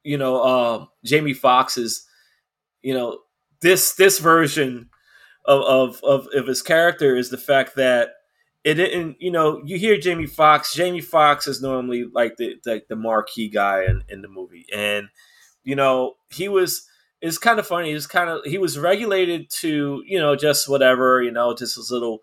you 0.04 0.16
know 0.16 0.42
um, 0.42 0.88
Jamie 1.04 1.34
Foxx 1.34 1.76
is, 1.76 2.06
you 2.82 2.94
know, 2.94 3.18
this 3.60 3.94
this 3.94 4.18
version 4.18 4.90
of, 5.44 5.60
of 5.62 6.00
of 6.02 6.28
of 6.34 6.46
his 6.46 6.62
character 6.62 7.16
is 7.16 7.30
the 7.30 7.38
fact 7.38 7.76
that 7.76 8.10
it 8.66 8.74
didn't. 8.74 9.16
You 9.20 9.30
know, 9.30 9.62
you 9.64 9.78
hear 9.78 9.96
Jamie 9.96 10.26
Foxx 10.26 10.74
Jamie 10.74 11.00
Foxx 11.00 11.46
is 11.46 11.62
normally 11.62 12.04
like 12.12 12.36
the 12.36 12.56
like 12.66 12.88
the 12.88 12.96
marquee 12.96 13.48
guy 13.48 13.84
in, 13.84 14.02
in 14.08 14.22
the 14.22 14.28
movie, 14.28 14.66
and 14.74 15.06
you 15.62 15.76
know 15.76 16.14
he 16.30 16.48
was. 16.48 16.86
It's 17.22 17.38
kind 17.38 17.60
of 17.60 17.66
funny. 17.66 17.92
He's 17.92 18.08
kind 18.08 18.28
of 18.28 18.40
he 18.44 18.58
was 18.58 18.76
regulated 18.76 19.48
to 19.60 20.02
you 20.04 20.18
know 20.18 20.34
just 20.34 20.68
whatever 20.68 21.22
you 21.22 21.30
know 21.30 21.54
just 21.54 21.76
his 21.76 21.92
little 21.92 22.18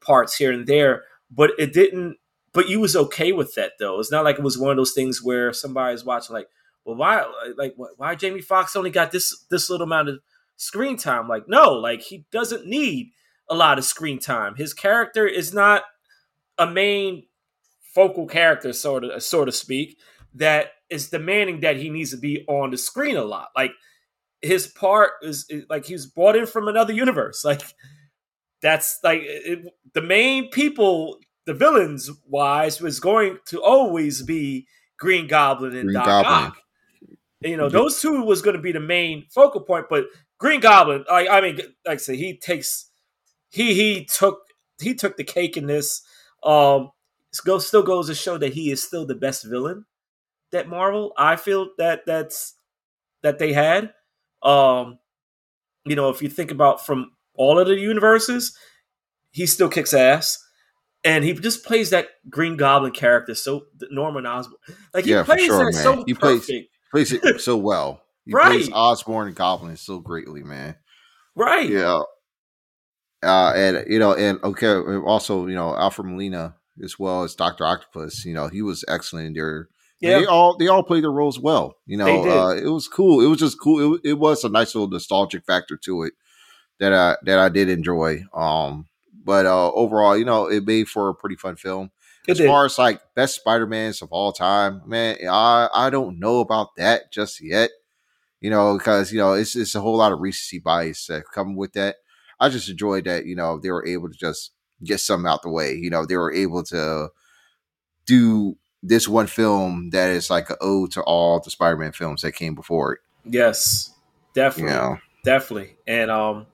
parts 0.00 0.36
here 0.36 0.52
and 0.52 0.64
there, 0.68 1.02
but 1.28 1.50
it 1.58 1.72
didn't. 1.72 2.18
But 2.52 2.68
you 2.68 2.78
was 2.78 2.94
okay 2.94 3.32
with 3.32 3.54
that 3.56 3.72
though. 3.80 3.98
It's 3.98 4.12
not 4.12 4.24
like 4.24 4.38
it 4.38 4.44
was 4.44 4.56
one 4.56 4.70
of 4.70 4.76
those 4.76 4.92
things 4.92 5.20
where 5.20 5.52
somebody's 5.52 6.04
watching 6.04 6.34
like, 6.34 6.46
well, 6.84 6.96
why 6.96 7.24
like 7.58 7.74
why 7.96 8.14
Jamie 8.14 8.42
Foxx 8.42 8.76
only 8.76 8.90
got 8.90 9.10
this 9.10 9.44
this 9.50 9.68
little 9.68 9.86
amount 9.86 10.08
of 10.08 10.20
screen 10.56 10.96
time. 10.96 11.26
Like, 11.26 11.48
no, 11.48 11.72
like 11.72 12.02
he 12.02 12.26
doesn't 12.30 12.64
need 12.64 13.10
a 13.50 13.54
lot 13.54 13.78
of 13.78 13.84
screen 13.84 14.18
time. 14.18 14.54
His 14.54 14.72
character 14.72 15.26
is 15.26 15.52
not 15.52 15.82
a 16.56 16.70
main 16.70 17.24
focal 17.94 18.26
character, 18.26 18.72
sort 18.72 19.04
of, 19.04 19.22
so 19.22 19.44
to 19.44 19.52
speak, 19.52 19.98
that 20.34 20.68
is 20.88 21.10
demanding 21.10 21.60
that 21.60 21.76
he 21.76 21.90
needs 21.90 22.12
to 22.12 22.16
be 22.16 22.44
on 22.48 22.70
the 22.70 22.78
screen 22.78 23.16
a 23.16 23.24
lot. 23.24 23.48
Like 23.56 23.72
his 24.40 24.68
part 24.68 25.12
is, 25.22 25.46
is 25.48 25.64
like 25.68 25.84
he's 25.84 26.06
brought 26.06 26.36
in 26.36 26.46
from 26.46 26.68
another 26.68 26.92
universe. 26.92 27.44
Like 27.50 27.62
that's 28.62 28.98
like 29.02 29.22
it, 29.22 29.72
the 29.94 30.02
main 30.02 30.50
people, 30.50 31.18
the 31.46 31.54
villains 31.54 32.10
wise, 32.26 32.78
was 32.78 33.00
going 33.00 33.38
to 33.46 33.62
always 33.62 34.22
be 34.22 34.66
Green 34.98 35.26
Goblin 35.26 35.74
and 35.74 35.84
Green 35.84 35.94
Doc 35.94 36.04
Goblin. 36.04 36.32
Ock. 36.32 36.56
You 37.40 37.56
know, 37.56 37.70
those 37.70 37.98
two 38.02 38.22
was 38.22 38.42
going 38.42 38.56
to 38.56 38.62
be 38.62 38.72
the 38.72 38.80
main 38.80 39.24
focal 39.30 39.62
point, 39.62 39.86
but 39.88 40.04
Green 40.38 40.60
Goblin, 40.60 41.06
I, 41.10 41.26
I 41.26 41.40
mean, 41.40 41.56
like 41.86 41.94
I 41.94 41.96
said, 41.96 42.16
he 42.16 42.36
takes 42.36 42.89
he 43.50 43.74
he 43.74 44.04
took 44.04 44.40
he 44.80 44.94
took 44.94 45.16
the 45.16 45.24
cake 45.24 45.56
in 45.56 45.66
this. 45.66 46.02
Um, 46.42 46.90
still 47.32 47.82
goes 47.82 48.06
to 48.06 48.14
show 48.14 48.38
that 48.38 48.54
he 48.54 48.70
is 48.70 48.82
still 48.82 49.06
the 49.06 49.14
best 49.14 49.44
villain 49.44 49.84
that 50.52 50.68
Marvel. 50.68 51.12
I 51.16 51.36
feel 51.36 51.68
that 51.78 52.06
that's 52.06 52.54
that 53.22 53.38
they 53.38 53.52
had. 53.52 53.92
Um, 54.42 54.98
you 55.84 55.96
know, 55.96 56.08
if 56.08 56.22
you 56.22 56.28
think 56.28 56.50
about 56.50 56.84
from 56.84 57.12
all 57.34 57.58
of 57.58 57.66
the 57.66 57.78
universes, 57.78 58.56
he 59.32 59.46
still 59.46 59.68
kicks 59.68 59.94
ass. 59.94 60.38
and 61.04 61.24
he 61.24 61.32
just 61.32 61.64
plays 61.64 61.90
that 61.90 62.08
Green 62.28 62.56
Goblin 62.56 62.92
character 62.92 63.34
so 63.34 63.66
Norman 63.90 64.26
Osborn. 64.26 64.58
Like 64.92 65.04
he 65.04 65.12
yeah, 65.12 65.22
plays 65.22 65.46
sure, 65.46 65.58
that 65.58 65.74
man. 65.74 65.82
so 65.82 66.04
he 66.06 66.14
perfect. 66.14 66.46
Plays, 66.90 67.10
plays 67.10 67.12
it 67.12 67.40
so 67.40 67.56
well. 67.56 68.02
He 68.26 68.32
right. 68.32 68.52
plays 68.52 68.70
Osborn 68.72 69.28
and 69.28 69.36
Goblin 69.36 69.76
so 69.76 69.98
greatly, 69.98 70.42
man. 70.42 70.76
Right. 71.34 71.68
Yeah. 71.68 72.02
Uh, 73.22 73.52
and 73.54 73.84
you 73.88 73.98
know, 73.98 74.14
and 74.14 74.42
okay, 74.42 74.74
also 74.76 75.46
you 75.46 75.54
know 75.54 75.76
Alfred 75.76 76.06
Molina 76.06 76.54
as 76.82 76.98
well 76.98 77.22
as 77.22 77.34
Doctor 77.34 77.64
Octopus. 77.64 78.24
You 78.24 78.34
know, 78.34 78.48
he 78.48 78.62
was 78.62 78.84
excellent 78.88 79.28
in 79.28 79.34
there. 79.34 79.68
Yeah. 80.00 80.20
They 80.20 80.26
all 80.26 80.56
they 80.56 80.68
all 80.68 80.82
played 80.82 81.04
their 81.04 81.12
roles 81.12 81.38
well. 81.38 81.76
You 81.86 81.98
know, 81.98 82.24
uh, 82.24 82.54
it 82.54 82.68
was 82.68 82.88
cool. 82.88 83.20
It 83.20 83.26
was 83.26 83.38
just 83.38 83.60
cool. 83.60 83.96
It, 83.96 84.00
it 84.04 84.14
was 84.14 84.44
a 84.44 84.48
nice 84.48 84.74
little 84.74 84.88
nostalgic 84.88 85.44
factor 85.44 85.76
to 85.84 86.04
it 86.04 86.14
that 86.78 86.94
I 86.94 87.16
that 87.24 87.38
I 87.38 87.50
did 87.50 87.68
enjoy. 87.68 88.24
Um, 88.34 88.86
but 89.24 89.44
uh, 89.44 89.70
overall, 89.72 90.16
you 90.16 90.24
know, 90.24 90.46
it 90.46 90.64
made 90.64 90.88
for 90.88 91.10
a 91.10 91.14
pretty 91.14 91.36
fun 91.36 91.56
film. 91.56 91.90
It 92.26 92.32
as 92.32 92.38
did. 92.38 92.46
far 92.46 92.64
as 92.64 92.78
like 92.78 93.00
best 93.14 93.36
Spider 93.36 93.66
Mans 93.66 94.00
of 94.00 94.10
all 94.10 94.32
time, 94.32 94.82
man, 94.86 95.18
I 95.30 95.68
I 95.72 95.90
don't 95.90 96.18
know 96.18 96.40
about 96.40 96.76
that 96.76 97.12
just 97.12 97.42
yet. 97.42 97.70
You 98.40 98.48
know, 98.48 98.78
because 98.78 99.12
you 99.12 99.18
know 99.18 99.34
it's 99.34 99.54
it's 99.54 99.74
a 99.74 99.80
whole 99.82 99.98
lot 99.98 100.12
of 100.12 100.20
recency 100.20 100.58
bias 100.60 101.06
that 101.06 101.24
come 101.34 101.56
with 101.56 101.74
that. 101.74 101.96
I 102.40 102.48
just 102.48 102.68
enjoyed 102.68 103.04
that 103.04 103.26
you 103.26 103.36
know 103.36 103.58
they 103.58 103.70
were 103.70 103.86
able 103.86 104.08
to 104.08 104.16
just 104.16 104.52
get 104.84 105.00
some 105.00 105.26
out 105.26 105.42
the 105.42 105.50
way. 105.50 105.74
You 105.74 105.90
know, 105.90 106.06
they 106.06 106.16
were 106.16 106.32
able 106.32 106.62
to 106.64 107.10
do 108.06 108.56
this 108.82 109.06
one 109.06 109.26
film 109.26 109.90
that 109.90 110.10
is 110.10 110.30
like 110.30 110.50
an 110.50 110.56
ode 110.60 110.92
to 110.92 111.02
all 111.02 111.40
the 111.40 111.50
Spider 111.50 111.76
Man 111.76 111.92
films 111.92 112.22
that 112.22 112.32
came 112.32 112.54
before 112.54 112.94
it. 112.94 113.00
Yes, 113.24 113.92
definitely, 114.34 114.72
you 114.72 114.78
know? 114.78 114.98
definitely, 115.24 115.76
and 115.86 116.10
um, 116.10 116.46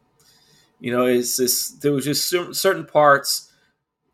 you 0.81 0.93
know, 0.93 1.07
it's 1.07 1.37
just 1.37 1.83
there 1.83 1.93
was 1.93 2.05
just 2.05 2.29
certain 2.29 2.85
parts, 2.85 3.53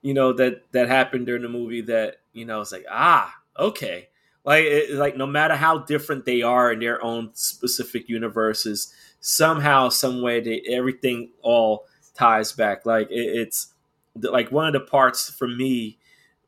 you 0.02 0.14
know, 0.14 0.32
that 0.34 0.70
that 0.72 0.88
happened 0.88 1.26
during 1.26 1.42
the 1.42 1.48
movie 1.48 1.80
that 1.82 2.16
you 2.32 2.44
know 2.44 2.60
it's 2.60 2.72
like 2.72 2.84
ah 2.90 3.34
okay, 3.58 4.08
like 4.44 4.64
it, 4.64 4.90
like 4.90 5.16
no 5.16 5.26
matter 5.26 5.56
how 5.56 5.78
different 5.78 6.26
they 6.26 6.42
are 6.42 6.72
in 6.72 6.80
their 6.80 7.02
own 7.02 7.30
specific 7.32 8.08
universes, 8.08 8.92
somehow, 9.22 9.88
some 9.88 10.20
way, 10.20 10.40
they, 10.40 10.62
everything 10.68 11.30
all 11.40 11.86
ties 12.14 12.52
back. 12.52 12.84
Like 12.84 13.10
it, 13.10 13.14
it's 13.14 13.72
like 14.14 14.52
one 14.52 14.66
of 14.66 14.74
the 14.74 14.80
parts 14.80 15.30
for 15.30 15.48
me 15.48 15.98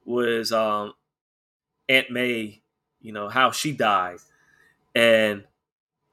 was 0.04 0.52
um 0.52 0.92
Aunt 1.88 2.10
May, 2.10 2.60
you 3.00 3.12
know 3.12 3.30
how 3.30 3.50
she 3.50 3.72
died, 3.72 4.18
and 4.94 5.44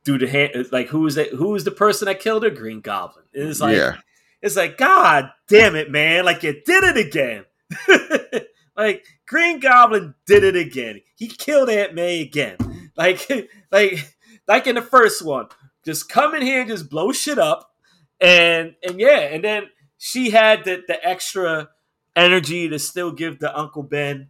through 0.06 0.20
the 0.20 0.28
hand, 0.28 0.68
like 0.72 0.88
who 0.88 1.06
is 1.06 1.16
that? 1.16 1.30
Who 1.30 1.56
is 1.56 1.66
the 1.66 1.72
person 1.72 2.06
that 2.06 2.20
killed 2.20 2.44
her? 2.44 2.50
Green 2.50 2.80
Goblin. 2.82 3.26
it's 3.34 3.60
like, 3.60 3.76
yeah. 3.76 3.98
it's 4.42 4.56
like, 4.56 4.78
God 4.78 5.32
damn 5.48 5.76
it, 5.76 5.92
man! 5.92 6.26
Like 6.26 6.44
you 6.44 6.54
did 6.54 6.84
it 6.84 6.98
again. 6.98 7.46
like 8.78 9.06
Green 9.26 9.60
Goblin 9.60 10.16
did 10.26 10.44
it 10.44 10.56
again. 10.56 11.02
He 11.16 11.28
killed 11.28 11.70
Aunt 11.70 11.94
May 11.94 12.22
again. 12.22 12.58
Like, 12.96 13.30
like, 13.72 14.14
like 14.48 14.68
in 14.68 14.76
the 14.76 14.82
first 14.82 15.24
one, 15.24 15.48
just 15.84 16.10
come 16.10 16.36
in 16.36 16.42
here 16.42 16.62
and 16.62 16.70
just 16.70 16.90
blow 16.90 17.12
shit 17.12 17.40
up, 17.40 17.72
and 18.20 18.76
and 18.84 19.00
yeah, 19.00 19.20
and 19.20 19.44
then 19.44 19.70
she 19.98 20.30
had 20.32 20.64
the 20.66 20.84
the 20.88 21.06
extra 21.08 21.70
energy 22.16 22.70
to 22.70 22.80
still 22.80 23.12
give 23.12 23.40
the 23.40 23.58
Uncle 23.58 23.84
Ben 23.84 24.30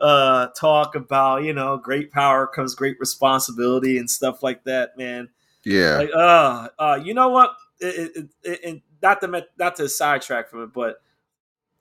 uh, 0.00 0.48
talk 0.48 0.94
about 0.94 1.42
you 1.44 1.52
know 1.52 1.76
great 1.76 2.12
power 2.12 2.46
comes 2.46 2.74
great 2.74 2.98
responsibility 3.00 3.98
and 3.98 4.10
stuff 4.10 4.42
like 4.42 4.64
that, 4.64 4.96
man. 4.96 5.28
Yeah. 5.64 5.96
Like, 5.96 6.10
uh, 6.14 6.68
uh, 6.78 7.00
you 7.02 7.12
know 7.12 7.28
what? 7.28 7.56
It, 7.80 8.28
it, 8.44 8.60
it, 8.62 8.82
not 9.02 9.20
to 9.20 9.46
not 9.58 9.76
to 9.76 9.88
sidetrack 9.88 10.50
from 10.50 10.62
it, 10.62 10.72
but 10.72 11.02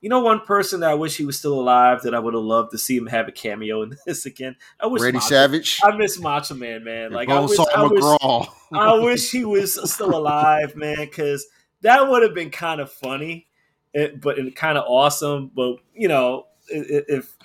you 0.02 0.10
know, 0.10 0.20
one 0.20 0.42
person 0.42 0.82
that 0.82 0.92
I 0.92 0.94
wish 0.94 1.18
he 1.18 1.26
was 1.26 1.38
still 1.38 1.60
alive 1.60 2.04
that 2.04 2.14
I 2.14 2.20
would 2.20 2.34
have 2.34 2.44
loved 2.44 2.72
to 2.72 2.78
see 2.78 2.96
him 2.96 3.08
have 3.08 3.28
a 3.28 3.32
cameo 3.32 3.82
in 3.82 3.98
this 4.06 4.26
again. 4.26 4.56
I 4.80 4.88
wish 4.88 5.02
Randy 5.02 5.18
Macho, 5.18 5.28
Savage. 5.28 5.80
I 5.84 5.96
miss 5.96 6.20
Macho 6.20 6.54
Man, 6.54 6.84
man. 6.84 7.12
Like 7.12 7.30
I 7.30 7.40
wish, 7.40 7.60
I 7.60 7.84
wish, 7.84 8.04
I 8.74 8.94
wish 9.00 9.32
he 9.32 9.46
was 9.46 9.92
still 9.92 10.16
alive, 10.16 10.76
man, 10.76 10.98
because 10.98 11.48
that 11.82 12.08
would 12.08 12.24
have 12.24 12.34
been 12.34 12.52
kind 12.52 12.82
of 12.82 12.92
funny, 12.92 13.48
eh, 13.94 14.10
but 14.22 14.38
and 14.38 14.56
kind 14.56 14.78
of 14.78 14.86
awesome. 14.88 15.52
But 15.56 15.78
you 15.94 16.08
know, 16.08 16.48
if 16.70 17.36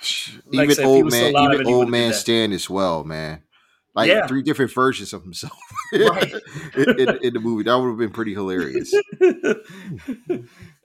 like 0.46 0.64
even 0.64 0.74
said, 0.76 0.84
old 0.84 1.10
man, 1.10 1.34
even 1.52 1.66
old 1.66 1.88
man 1.88 2.12
Stan 2.12 2.52
as 2.52 2.68
well, 2.68 3.04
man. 3.04 3.42
Like 4.00 4.08
yeah. 4.08 4.26
three 4.26 4.42
different 4.42 4.72
versions 4.72 5.12
of 5.12 5.22
himself 5.22 5.58
right. 5.92 6.34
in, 6.76 7.00
in, 7.00 7.18
in, 7.22 7.34
the 7.34 7.40
movie. 7.40 7.64
That 7.64 7.76
would 7.76 7.88
have 7.88 7.98
been 7.98 8.10
pretty 8.10 8.34
hilarious. 8.34 8.94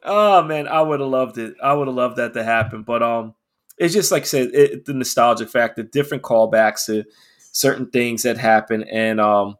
oh 0.04 0.44
man, 0.44 0.68
I 0.68 0.82
would 0.82 1.00
have 1.00 1.10
loved 1.10 1.38
it. 1.38 1.56
I 1.62 1.74
would 1.74 1.88
have 1.88 1.96
loved 1.96 2.18
that 2.18 2.34
to 2.34 2.44
happen. 2.44 2.84
But 2.84 3.04
um, 3.04 3.36
it's 3.78 3.94
just 3.94 4.12
like 4.12 4.24
I 4.24 4.26
said, 4.26 4.50
it, 4.54 4.86
the 4.86 4.94
nostalgic 4.94 5.50
factor, 5.50 5.84
different 5.84 6.24
callbacks 6.24 6.86
to 6.86 7.04
certain 7.52 7.90
things 7.90 8.24
that 8.24 8.38
happen, 8.38 8.84
and 8.84 9.20
um, 9.20 9.58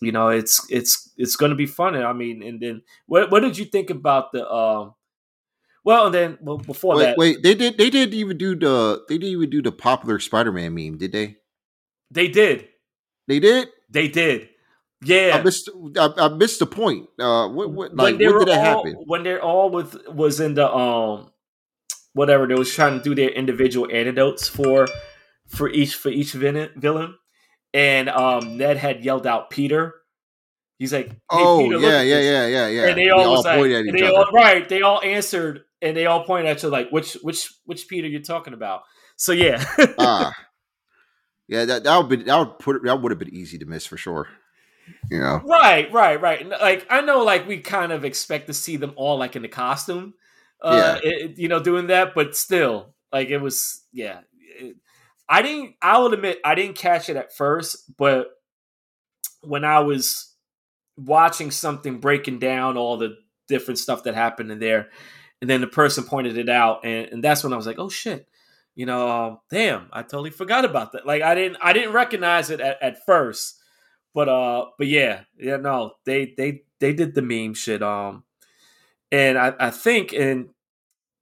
you 0.00 0.12
know, 0.12 0.28
it's 0.28 0.66
it's 0.70 1.10
it's 1.16 1.36
going 1.36 1.50
to 1.50 1.56
be 1.56 1.66
fun. 1.66 1.94
And 1.94 2.04
I 2.04 2.12
mean, 2.12 2.42
and 2.42 2.60
then 2.60 2.82
what 3.06 3.30
what 3.30 3.40
did 3.40 3.58
you 3.58 3.64
think 3.64 3.90
about 3.90 4.32
the 4.32 4.50
um 4.50 4.94
well, 5.84 6.06
and 6.06 6.14
then 6.14 6.38
well, 6.40 6.58
before 6.58 6.96
wait, 6.96 7.04
that, 7.04 7.18
wait, 7.18 7.42
they 7.42 7.54
did 7.54 7.78
they 7.78 7.88
didn't 7.90 8.14
even 8.14 8.36
do 8.36 8.54
the 8.54 9.04
they 9.08 9.16
didn't 9.16 9.32
even 9.32 9.50
do 9.50 9.62
the 9.62 9.72
popular 9.72 10.18
Spider-Man 10.18 10.74
meme, 10.74 10.98
did 10.98 11.12
they? 11.12 11.36
They 12.10 12.28
did. 12.28 12.68
They 13.30 13.38
did. 13.38 13.68
They 13.88 14.08
did. 14.08 14.48
Yeah, 15.02 15.38
I 15.38 15.42
missed. 15.42 15.70
I, 15.96 16.12
I 16.18 16.28
missed 16.28 16.58
the 16.58 16.66
point. 16.66 17.08
Uh, 17.16 17.48
what, 17.48 17.70
what 17.70 17.96
like 17.96 18.18
when, 18.18 18.18
did 18.18 18.48
that 18.48 18.60
happen? 18.60 18.96
When 19.06 19.22
they're 19.22 19.40
all 19.42 19.70
with 19.70 19.96
was 20.08 20.40
in 20.40 20.54
the 20.54 20.68
um, 20.68 21.30
whatever 22.12 22.48
they 22.48 22.54
was 22.54 22.74
trying 22.74 22.98
to 22.98 23.04
do 23.04 23.14
their 23.14 23.30
individual 23.30 23.88
antidotes 23.90 24.48
for 24.48 24.88
for 25.46 25.70
each 25.70 25.94
for 25.94 26.08
each 26.08 26.32
villain, 26.32 27.14
and 27.72 28.08
um, 28.08 28.56
Ned 28.58 28.78
had 28.78 29.04
yelled 29.04 29.28
out 29.28 29.48
Peter, 29.48 29.94
He's 30.80 30.92
like, 30.92 31.10
hey, 31.10 31.16
oh 31.30 31.60
Peter, 31.62 31.78
yeah, 31.78 32.02
yeah, 32.02 32.20
yeah, 32.20 32.46
yeah, 32.46 32.66
yeah. 32.66 32.86
And 32.88 32.98
they 32.98 33.10
all, 33.10 33.20
all 33.20 33.36
was 33.36 33.44
like, 33.44 33.94
they 33.94 34.06
all, 34.08 34.32
right, 34.32 34.68
they 34.68 34.82
all 34.82 35.00
answered, 35.02 35.60
and 35.80 35.96
they 35.96 36.06
all 36.06 36.24
pointed 36.24 36.48
at 36.48 36.62
you 36.64 36.68
like, 36.68 36.90
which 36.90 37.18
which 37.22 37.52
which 37.64 37.86
Peter 37.86 38.08
you're 38.08 38.22
talking 38.22 38.54
about? 38.54 38.80
So 39.16 39.32
yeah, 39.32 39.62
ah, 39.98 40.32
yeah, 41.50 41.64
that 41.64 41.82
that 41.82 41.96
would 41.96 42.08
be 42.08 42.24
that 42.24 42.38
would 42.38 42.58
put 42.60 42.84
that 42.84 43.02
would 43.02 43.10
have 43.10 43.18
been 43.18 43.34
easy 43.34 43.58
to 43.58 43.66
miss 43.66 43.84
for 43.84 43.96
sure. 43.96 44.28
You 45.10 45.18
know, 45.18 45.42
right, 45.44 45.92
right, 45.92 46.20
right. 46.20 46.48
Like 46.48 46.86
I 46.88 47.00
know, 47.00 47.24
like 47.24 47.48
we 47.48 47.58
kind 47.58 47.90
of 47.90 48.04
expect 48.04 48.46
to 48.46 48.54
see 48.54 48.76
them 48.76 48.92
all 48.94 49.18
like 49.18 49.34
in 49.34 49.42
the 49.42 49.48
costume, 49.48 50.14
uh, 50.62 51.00
yeah, 51.02 51.10
it, 51.10 51.38
you 51.38 51.48
know, 51.48 51.60
doing 51.60 51.88
that, 51.88 52.14
but 52.14 52.36
still, 52.36 52.94
like 53.12 53.30
it 53.30 53.38
was, 53.38 53.82
yeah. 53.92 54.20
It, 54.38 54.76
I 55.28 55.42
didn't. 55.42 55.74
I 55.82 55.98
will 55.98 56.14
admit, 56.14 56.38
I 56.44 56.54
didn't 56.54 56.76
catch 56.76 57.08
it 57.08 57.16
at 57.16 57.34
first, 57.34 57.96
but 57.96 58.28
when 59.42 59.64
I 59.64 59.80
was 59.80 60.32
watching 60.96 61.50
something 61.50 61.98
breaking 61.98 62.38
down 62.38 62.76
all 62.76 62.96
the 62.96 63.16
different 63.48 63.78
stuff 63.78 64.04
that 64.04 64.14
happened 64.14 64.52
in 64.52 64.60
there, 64.60 64.90
and 65.40 65.50
then 65.50 65.60
the 65.60 65.66
person 65.66 66.04
pointed 66.04 66.38
it 66.38 66.48
out, 66.48 66.84
and, 66.84 67.08
and 67.08 67.24
that's 67.24 67.42
when 67.42 67.52
I 67.52 67.56
was 67.56 67.66
like, 67.66 67.80
oh 67.80 67.88
shit, 67.88 68.28
you 68.74 68.86
know, 68.86 69.08
uh, 69.08 69.36
damn, 69.50 69.88
I 69.92 70.02
totally 70.02 70.30
forgot 70.30 70.64
about 70.64 70.92
that. 70.92 71.06
Like 71.06 71.22
I 71.22 71.34
didn't 71.34 71.58
I 71.60 71.72
didn't 71.72 71.92
recognize 71.92 72.50
it 72.50 72.60
at, 72.60 72.82
at 72.82 73.04
first, 73.04 73.60
but 74.14 74.28
uh, 74.28 74.66
but 74.78 74.86
yeah, 74.86 75.22
yeah, 75.38 75.56
no, 75.56 75.92
they 76.04 76.34
they 76.36 76.62
they 76.78 76.92
did 76.92 77.14
the 77.14 77.22
meme 77.22 77.54
shit. 77.54 77.82
Um, 77.82 78.24
and 79.12 79.38
I 79.38 79.54
I 79.58 79.70
think 79.70 80.12
and 80.12 80.48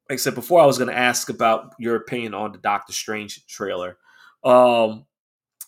like 0.08 0.14
I 0.14 0.16
said 0.16 0.34
before, 0.34 0.60
I 0.60 0.66
was 0.66 0.78
to 0.88 0.96
ask 0.96 1.30
about 1.30 1.74
your 1.78 1.96
opinion 1.96 2.34
on 2.34 2.52
the 2.52 2.58
Doctor 2.58 2.92
Strange 2.92 3.46
trailer. 3.46 3.98
Um, 4.44 5.06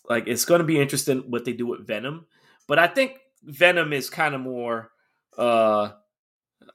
like 0.09 0.27
it's 0.27 0.45
to 0.61 0.65
be 0.65 0.81
interesting 0.81 1.25
what 1.29 1.45
they 1.45 1.53
do 1.53 1.67
with 1.67 1.87
Venom, 1.87 2.27
but 2.67 2.79
I 2.79 2.87
think 2.87 3.19
Venom 3.43 3.93
is 3.93 4.11
kind 4.11 4.35
of 4.35 4.41
more 4.41 4.91
uh 5.39 5.91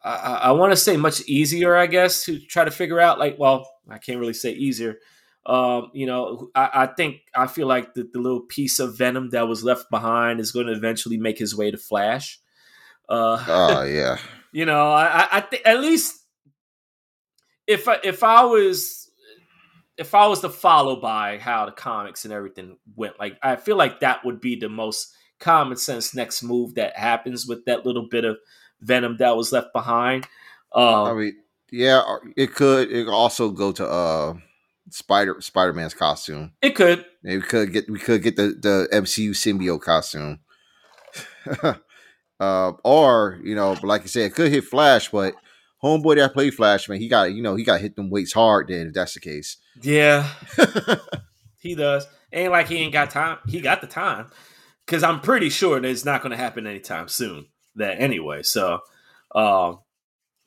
I, 0.04 0.40
I 0.44 0.52
want 0.52 0.72
to 0.72 0.78
say 0.78 0.98
much 0.98 1.22
easier, 1.22 1.76
I 1.76 1.88
guess, 1.88 2.26
to 2.26 2.40
try 2.40 2.66
to 2.66 2.72
figure 2.72 3.00
out. 3.00 3.20
Like, 3.20 3.38
well, 3.40 3.70
I 3.90 3.98
can't 3.98 4.20
really 4.20 4.34
say 4.34 4.52
easier. 4.52 4.98
Um, 5.46 5.92
you 5.94 6.08
know, 6.08 6.50
I, 6.56 6.70
I 6.74 6.88
think 6.88 7.18
I 7.36 7.48
feel 7.48 7.68
like 7.68 7.94
the, 7.94 8.10
the, 8.12 8.20
little 8.20 8.42
piece 8.42 8.80
of 8.80 8.98
Venom 8.98 9.30
that 9.30 9.48
was 9.48 9.64
left 9.64 9.92
behind 9.92 10.40
is 10.40 10.52
going 10.52 10.66
to 10.66 10.74
eventually 10.74 11.18
make 11.18 11.38
his 11.38 11.56
way 11.56 11.70
to 11.70 11.78
Flash. 11.78 12.40
Uh, 13.08 13.44
oh 13.48 13.84
yeah. 13.88 14.18
you 14.52 14.66
know, 14.66 14.92
I, 14.92 15.28
I 15.32 15.42
think 15.42 15.62
at 15.64 15.80
least 15.80 16.26
if 17.68 17.88
I, 17.88 18.00
if 18.04 18.24
I 18.24 18.44
was 18.46 19.12
if 19.98 20.14
I 20.14 20.28
was 20.28 20.42
to 20.42 20.50
follow 20.50 21.00
by 21.00 21.38
how 21.38 21.68
the 21.68 21.72
comics 21.72 22.26
and 22.26 22.34
everything 22.34 22.78
went, 22.96 23.20
like 23.20 23.38
I 23.44 23.56
feel 23.56 23.78
like 23.78 24.00
that 24.00 24.26
would 24.26 24.42
be 24.42 24.56
the 24.56 24.70
most 24.70 25.14
common 25.40 25.78
sense 25.78 26.16
next 26.16 26.44
move 26.44 26.76
that 26.76 26.98
happens 26.98 27.46
with 27.48 27.66
that 27.66 27.86
little 27.86 28.08
bit 28.10 28.26
of 28.26 28.38
venom 28.82 29.18
that 29.18 29.36
was 29.36 29.52
left 29.52 29.74
behind. 29.74 30.28
Um, 30.74 31.06
I 31.06 31.14
mean, 31.14 31.36
yeah, 31.72 32.02
it 32.36 32.54
could. 32.54 32.92
It 32.92 33.06
could 33.06 33.14
also 33.14 33.52
go 33.52 33.72
to 33.72 33.88
uh 33.88 34.34
Spider 34.90 35.38
Spider 35.40 35.74
Man's 35.74 35.94
costume. 35.94 36.54
It 36.62 36.76
could. 36.76 37.06
we 37.24 37.42
could 37.42 37.74
get 37.74 37.90
we 37.90 38.00
could 38.00 38.22
get 38.22 38.36
the 38.36 38.56
the 38.60 38.88
MCU 38.94 39.32
symbiote 39.32 39.82
costume. 39.82 40.40
uh, 42.40 42.72
or 42.84 43.40
you 43.44 43.56
know, 43.56 43.76
like 43.84 44.04
I 44.04 44.06
said, 44.06 44.26
it 44.26 44.36
could 44.36 44.52
hit 44.52 44.66
Flash, 44.66 45.10
but 45.10 45.36
homeboy 45.84 46.16
that 46.18 46.34
played 46.34 46.54
Flash, 46.54 46.88
man, 46.88 47.00
he 47.00 47.08
got 47.08 47.34
you 47.34 47.42
know 47.42 47.56
he 47.56 47.64
got 47.64 47.82
hit 47.82 47.96
them 47.96 48.10
weights 48.10 48.34
hard. 48.34 48.68
Then 48.68 48.88
if 48.88 48.94
that's 48.94 49.14
the 49.14 49.20
case, 49.20 49.58
yeah, 49.82 50.30
he 51.60 51.76
does. 51.76 52.08
Ain't 52.32 52.52
like 52.52 52.68
he 52.68 52.78
ain't 52.78 52.94
got 52.94 53.12
time. 53.12 53.38
He 53.48 53.62
got 53.62 53.82
the 53.82 53.88
time 53.88 54.28
because 54.86 55.04
I'm 55.04 55.22
pretty 55.22 55.50
sure 55.50 55.80
that 55.80 55.88
it's 55.88 56.06
not 56.06 56.22
going 56.22 56.32
to 56.32 56.38
happen 56.38 56.68
anytime 56.68 57.08
soon. 57.08 57.48
That 57.76 58.00
anyway, 58.00 58.44
so 58.44 58.80
um, 59.34 59.80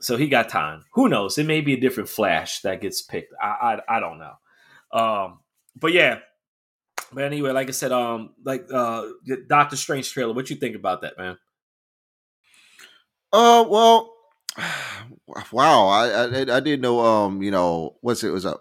so 0.00 0.16
he 0.16 0.28
got 0.28 0.48
time. 0.48 0.84
Who 0.94 1.08
knows? 1.08 1.38
It 1.38 1.46
may 1.46 1.60
be 1.60 1.74
a 1.74 1.80
different 1.80 2.08
Flash 2.08 2.60
that 2.62 2.80
gets 2.80 3.02
picked. 3.02 3.34
I 3.40 3.80
I, 3.88 3.96
I 3.96 4.00
don't 4.00 4.18
know. 4.18 4.34
Um, 4.92 5.40
but 5.76 5.92
yeah. 5.92 6.18
But 7.12 7.24
anyway, 7.24 7.52
like 7.52 7.68
I 7.68 7.72
said, 7.72 7.92
um, 7.92 8.34
like 8.44 8.66
uh, 8.72 9.06
Doctor 9.46 9.76
Strange 9.76 10.12
trailer. 10.12 10.34
What 10.34 10.50
you 10.50 10.56
think 10.56 10.76
about 10.76 11.02
that, 11.02 11.16
man? 11.16 11.38
Uh, 13.32 13.64
well, 13.68 14.14
wow. 15.52 15.88
I, 15.88 16.08
I 16.08 16.40
I 16.56 16.60
didn't 16.60 16.80
know. 16.80 17.00
Um, 17.00 17.42
you 17.42 17.50
know, 17.50 17.96
what's 18.00 18.22
it? 18.24 18.28
it 18.28 18.32
was 18.32 18.44
a 18.44 18.58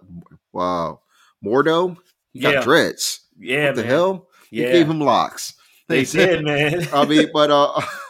uh, 0.56 0.96
Mordo. 1.44 1.98
He 2.34 2.40
got 2.40 2.54
yeah. 2.54 2.62
dreads. 2.62 3.22
Yeah, 3.40 3.68
what 3.68 3.76
the 3.76 3.82
man. 3.82 3.90
hell? 3.90 4.28
Yeah. 4.50 4.68
He 4.68 4.72
gave 4.74 4.90
him 4.90 5.02
locks. 5.02 5.54
They 5.88 6.04
did, 6.06 6.44
man. 6.44 6.88
I 6.94 7.06
mean, 7.06 7.30
but 7.34 7.52
uh, 7.52 7.82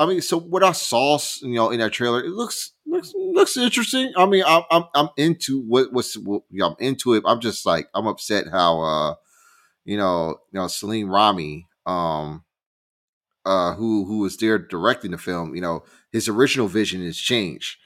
I 0.00 0.06
mean, 0.06 0.22
so 0.22 0.40
what 0.40 0.64
I 0.64 0.72
saw, 0.72 1.18
you 1.42 1.54
know, 1.54 1.68
in 1.68 1.78
that 1.80 1.92
trailer, 1.92 2.24
it 2.24 2.30
looks 2.30 2.72
looks 2.86 3.12
looks 3.14 3.54
interesting. 3.58 4.14
I 4.16 4.24
mean, 4.24 4.42
I'm 4.46 4.62
I'm, 4.70 4.84
I'm 4.94 5.08
into 5.18 5.60
what 5.60 5.92
what's 5.92 6.16
what, 6.16 6.42
you 6.48 6.60
know, 6.60 6.68
I'm 6.68 6.76
into 6.78 7.12
it. 7.12 7.22
I'm 7.26 7.38
just 7.38 7.66
like 7.66 7.86
I'm 7.94 8.06
upset 8.06 8.46
how 8.50 8.80
uh, 8.80 9.14
you 9.84 9.98
know, 9.98 10.38
you 10.52 10.58
know, 10.58 10.68
Sam 10.68 11.08
Raimi, 11.08 11.66
um, 11.84 12.44
uh, 13.44 13.74
who 13.74 14.06
who 14.06 14.20
was 14.20 14.38
there 14.38 14.58
directing 14.58 15.10
the 15.10 15.18
film, 15.18 15.54
you 15.54 15.60
know, 15.60 15.84
his 16.12 16.28
original 16.28 16.66
vision 16.66 17.04
has 17.04 17.18
changed 17.18 17.76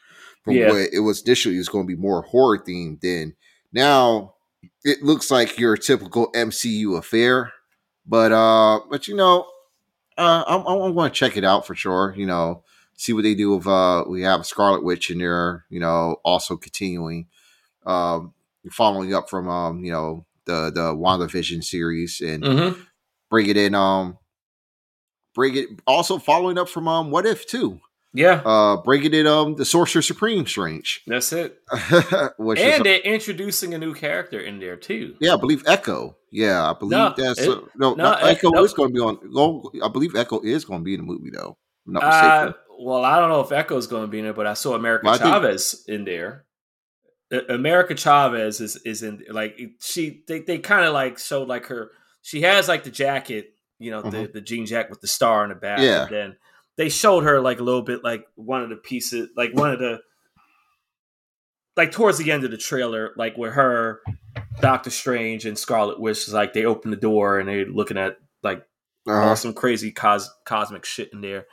from 0.45 0.55
yeah. 0.55 0.69
what 0.69 0.91
it 0.93 1.01
was 1.01 1.21
initially. 1.23 1.57
It 1.57 1.59
was 1.59 1.69
going 1.69 1.85
to 1.85 1.97
be 1.97 2.01
more 2.01 2.23
horror 2.23 2.59
themed. 2.59 3.01
Then 3.01 3.35
now 3.73 4.35
it 4.85 5.03
looks 5.03 5.33
like 5.33 5.59
your 5.59 5.77
typical 5.77 6.31
MCU 6.31 6.97
affair. 6.97 7.53
But 8.07 8.31
uh, 8.31 8.83
but 8.89 9.09
you 9.09 9.17
know, 9.17 9.49
uh, 10.17 10.45
I'm 10.47 10.67
I'm 10.67 10.95
going 10.95 11.11
to 11.11 11.15
check 11.15 11.37
it 11.37 11.45
out 11.45 11.67
for 11.67 11.75
sure. 11.75 12.15
You 12.17 12.27
know, 12.27 12.63
see 12.97 13.13
what 13.13 13.23
they 13.25 13.35
do 13.35 13.57
with 13.57 13.67
uh, 13.67 14.05
we 14.09 14.23
have 14.23 14.47
Scarlet 14.47 14.85
Witch 14.85 15.11
in 15.11 15.19
there. 15.19 15.65
You 15.71 15.81
know, 15.81 16.17
also 16.25 16.57
continuing, 16.57 17.27
um, 17.87 18.35
following 18.71 19.15
up 19.15 19.29
from 19.29 19.49
um, 19.49 19.85
you 19.85 19.93
know, 19.93 20.25
the 20.45 20.71
the 20.75 20.95
WandaVision 20.95 21.65
series 21.65 22.21
and 22.21 22.43
mm-hmm. 22.43 22.81
bring 23.31 23.49
it 23.49 23.57
in 23.57 23.75
um 23.75 24.19
bring 25.35 25.57
it 25.57 25.69
also 25.87 26.19
following 26.19 26.59
up 26.59 26.69
from 26.69 26.89
um 26.89 27.11
what 27.11 27.27
if 27.27 27.47
too 27.47 27.81
yeah 28.15 28.41
uh 28.47 28.77
bringing 28.79 29.13
it 29.13 29.27
um 29.27 29.57
the 29.57 29.65
sorcerer 29.65 30.01
supreme 30.01 30.47
strange 30.47 31.03
that's 31.07 31.33
it 31.33 31.59
and 31.71 32.85
they're 32.85 33.01
introducing 33.01 33.75
a 33.75 33.79
new 33.79 33.93
character 33.93 34.41
in 34.41 34.61
there 34.61 34.77
too 34.77 35.17
yeah 35.21 35.35
i 35.35 35.37
believe 35.37 35.63
echo 35.67 36.17
yeah 36.31 36.71
i 36.71 36.73
believe 36.73 36.93
no, 36.93 37.13
that's 37.17 37.41
it, 37.41 37.51
uh, 37.51 37.61
no, 37.77 37.95
no, 37.95 38.13
echo 38.13 38.51
no. 38.51 38.65
is 38.65 38.73
going 38.73 38.89
to 38.89 38.95
be 38.95 39.01
on 39.01 39.19
i 39.83 39.89
believe 39.89 40.15
echo 40.15 40.41
is 40.41 40.65
going 40.65 40.81
to 40.81 40.85
be 40.85 40.95
in 40.95 41.01
the 41.01 41.07
movie 41.07 41.31
though 41.31 41.57
uh, 42.01 42.53
well 42.79 43.05
i 43.05 43.19
don't 43.19 43.29
know 43.29 43.41
if 43.41 43.53
echo 43.53 43.77
is 43.77 43.89
going 43.89 44.05
to 44.05 44.09
be 44.09 44.21
in 44.21 44.27
it 44.27 44.37
but 44.37 44.47
i 44.47 44.55
saw 44.55 44.75
america 44.75 45.05
well, 45.05 45.19
chavez 45.19 45.83
think, 45.85 45.99
in 45.99 46.05
there 46.05 46.45
America 47.49 47.97
Chavez 47.97 48.61
is 48.61 48.77
is 48.85 49.03
in 49.03 49.25
like 49.29 49.59
she 49.81 50.23
they, 50.29 50.41
they 50.41 50.59
kind 50.59 50.85
of 50.85 50.93
like 50.93 51.19
showed 51.19 51.49
like 51.49 51.67
her 51.67 51.91
she 52.23 52.43
has 52.43 52.69
like 52.69 52.85
the 52.85 52.91
jacket 52.91 53.55
you 53.79 53.91
know, 53.91 54.01
mm-hmm. 54.01 54.11
the, 54.11 54.31
the 54.35 54.41
jean 54.41 54.67
jacket 54.67 54.91
with 54.91 55.01
the 55.01 55.07
star 55.07 55.43
on 55.43 55.51
the 55.51 55.55
back. 55.55 55.81
Yeah. 55.81 56.03
And 56.03 56.11
then 56.11 56.37
they 56.77 56.89
showed 56.89 57.25
her 57.25 57.41
like 57.41 57.61
a 57.61 57.63
little 57.63 57.83
bit 57.83 58.03
like 58.03 58.27
one 58.35 58.63
of 58.63 58.69
the 58.69 58.77
pieces, 58.77 59.31
like 59.37 59.55
one 59.55 59.71
of 59.71 59.79
the, 59.79 60.01
like 61.77 61.93
towards 61.93 62.19
the 62.19 62.33
end 62.33 62.45
of 62.45 62.51
the 62.51 62.57
trailer, 62.57 63.13
like 63.17 63.37
where 63.37 63.53
her, 63.53 64.01
Doctor 64.61 64.91
Strange 64.91 65.47
and 65.47 65.59
Scarlet 65.59 66.01
Witch 66.01 66.29
is 66.29 66.35
like 66.35 66.53
they 66.53 66.65
open 66.65 66.91
the 66.91 66.97
door 66.97 67.39
and 67.39 67.49
they're 67.49 67.67
looking 67.67 67.99
at 67.99 68.17
like 68.43 68.65
uh-huh. 69.07 69.35
some 69.35 69.53
crazy 69.53 69.93
cos- 69.93 70.33
cosmic 70.45 70.85
shit 70.85 71.13
in 71.13 71.21
there. 71.21 71.47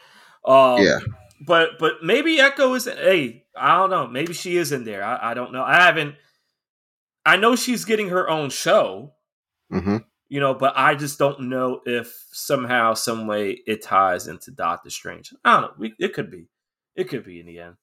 Um, 0.45 0.81
yeah. 0.81 0.99
But 1.45 1.79
but 1.79 2.03
maybe 2.03 2.39
Echo 2.39 2.73
is 2.75 2.85
hey 2.85 3.45
I 3.55 3.77
don't 3.77 3.89
know 3.89 4.07
maybe 4.07 4.33
she 4.33 4.57
is 4.57 4.71
in 4.71 4.83
there 4.83 5.03
I, 5.03 5.31
I 5.31 5.33
don't 5.33 5.51
know 5.51 5.63
I 5.63 5.81
haven't 5.81 6.15
I 7.25 7.37
know 7.37 7.55
she's 7.55 7.83
getting 7.83 8.09
her 8.09 8.29
own 8.29 8.51
show. 8.51 9.13
Mm-hmm 9.73 9.97
you 10.31 10.39
know, 10.39 10.53
but 10.53 10.71
I 10.77 10.95
just 10.95 11.19
don't 11.19 11.49
know 11.49 11.81
if 11.85 12.25
somehow, 12.31 12.93
some 12.93 13.27
way, 13.27 13.59
it 13.67 13.81
ties 13.81 14.29
into 14.29 14.49
Doctor 14.49 14.89
Strange. 14.89 15.33
I 15.43 15.51
don't 15.51 15.61
know. 15.61 15.71
We, 15.77 15.93
it 15.99 16.13
could 16.13 16.31
be, 16.31 16.45
it 16.95 17.09
could 17.09 17.25
be 17.25 17.41
in 17.41 17.45
the 17.47 17.59
end. 17.59 17.75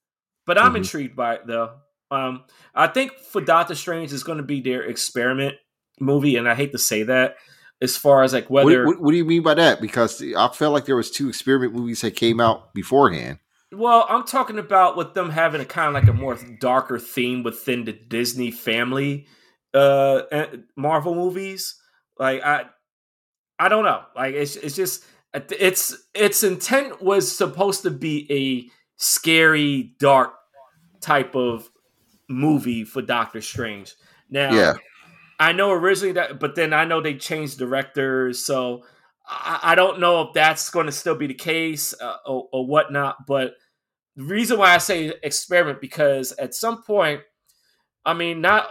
But 0.47 0.57
I'm 0.57 0.69
mm-hmm. 0.69 0.77
intrigued 0.77 1.15
by 1.15 1.35
it 1.35 1.47
though. 1.47 1.75
Um, 2.11 2.45
I 2.75 2.87
think 2.87 3.19
for 3.19 3.43
Doctor 3.43 3.75
Strange 3.75 4.15
is 4.15 4.25
going 4.25 4.39
to 4.39 4.45
be 4.45 4.63
their 4.63 4.83
experiment 4.83 5.57
movie, 6.01 6.37
and 6.37 6.49
I 6.49 6.55
hate 6.55 6.73
to 6.73 6.79
say 6.79 7.03
that. 7.03 7.37
As 7.83 7.99
far 7.99 8.23
as 8.23 8.33
like 8.33 8.49
whether, 8.49 8.87
what, 8.87 8.97
what, 8.97 9.05
what 9.05 9.11
do 9.11 9.19
you 9.19 9.27
mean 9.27 9.43
by 9.43 9.53
that? 9.53 9.83
Because 9.83 10.23
I 10.35 10.49
felt 10.49 10.73
like 10.73 10.87
there 10.87 10.97
was 10.97 11.11
two 11.11 11.29
experiment 11.29 11.75
movies 11.75 12.01
that 12.01 12.17
came 12.17 12.41
out 12.41 12.73
beforehand. 12.73 13.41
Well, 13.73 14.07
I'm 14.09 14.25
talking 14.25 14.59
about 14.59 14.97
with 14.97 15.13
them 15.13 15.29
having 15.29 15.61
a 15.61 15.67
kind 15.67 15.89
of 15.89 16.03
like 16.03 16.11
a 16.11 16.19
more 16.19 16.39
darker 16.59 16.99
theme 16.99 17.43
within 17.43 17.85
the 17.85 17.93
Disney 17.93 18.51
family 18.51 19.27
uh 19.75 20.23
Marvel 20.77 21.15
movies. 21.15 21.78
Like 22.19 22.43
I, 22.43 22.67
I 23.59 23.69
don't 23.69 23.85
know. 23.85 24.03
Like 24.17 24.35
it's 24.35 24.57
it's 24.57 24.77
just 24.77 25.05
it's 25.35 25.97
its 26.15 26.43
intent 26.43 27.03
was 27.03 27.31
supposed 27.31 27.83
to 27.83 27.91
be 27.91 28.27
a 28.31 28.71
scary, 28.97 29.95
dark 29.99 30.35
type 31.01 31.35
of 31.35 31.71
movie 32.29 32.85
for 32.85 33.03
Doctor 33.03 33.41
Strange. 33.41 33.95
Now, 34.31 34.53
yeah, 34.53 34.75
I 35.39 35.53
know 35.53 35.71
originally 35.71 36.13
that, 36.15 36.41
but 36.41 36.55
then 36.55 36.73
I 36.73 36.85
know 36.85 37.01
they 37.01 37.15
changed 37.15 37.59
directors, 37.59 38.45
so 38.45 38.85
I, 39.27 39.61
I 39.63 39.75
don't 39.75 40.01
know 40.01 40.23
if 40.23 40.35
that's 40.35 40.71
going 40.71 40.87
to 40.87 40.93
still 40.93 41.15
be 41.15 41.27
the 41.27 41.35
case 41.35 41.95
uh, 42.01 42.17
or, 42.27 42.49
or 42.53 42.67
whatnot. 42.67 43.27
But 43.27 43.55
the 44.17 44.25
reason 44.25 44.59
why 44.59 44.75
I 44.75 44.79
say 44.79 45.13
experiment 45.23 45.81
because 45.81 46.33
at 46.33 46.55
some 46.55 46.83
point, 46.83 47.21
I 48.05 48.15
mean, 48.15 48.41
not 48.41 48.69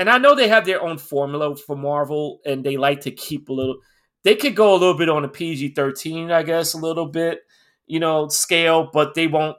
and 0.00 0.08
I 0.08 0.16
know 0.16 0.34
they 0.34 0.48
have 0.48 0.64
their 0.64 0.80
own 0.80 0.96
formula 0.96 1.54
for 1.54 1.76
Marvel, 1.76 2.40
and 2.46 2.64
they 2.64 2.78
like 2.78 3.02
to 3.02 3.10
keep 3.10 3.50
a 3.50 3.52
little. 3.52 3.76
They 4.24 4.34
could 4.34 4.56
go 4.56 4.72
a 4.72 4.78
little 4.78 4.96
bit 4.96 5.10
on 5.10 5.26
a 5.26 5.28
PG 5.28 5.74
thirteen, 5.74 6.30
I 6.30 6.42
guess, 6.42 6.72
a 6.72 6.78
little 6.78 7.04
bit, 7.04 7.42
you 7.86 8.00
know, 8.00 8.28
scale, 8.28 8.88
but 8.90 9.12
they 9.12 9.26
won't. 9.26 9.58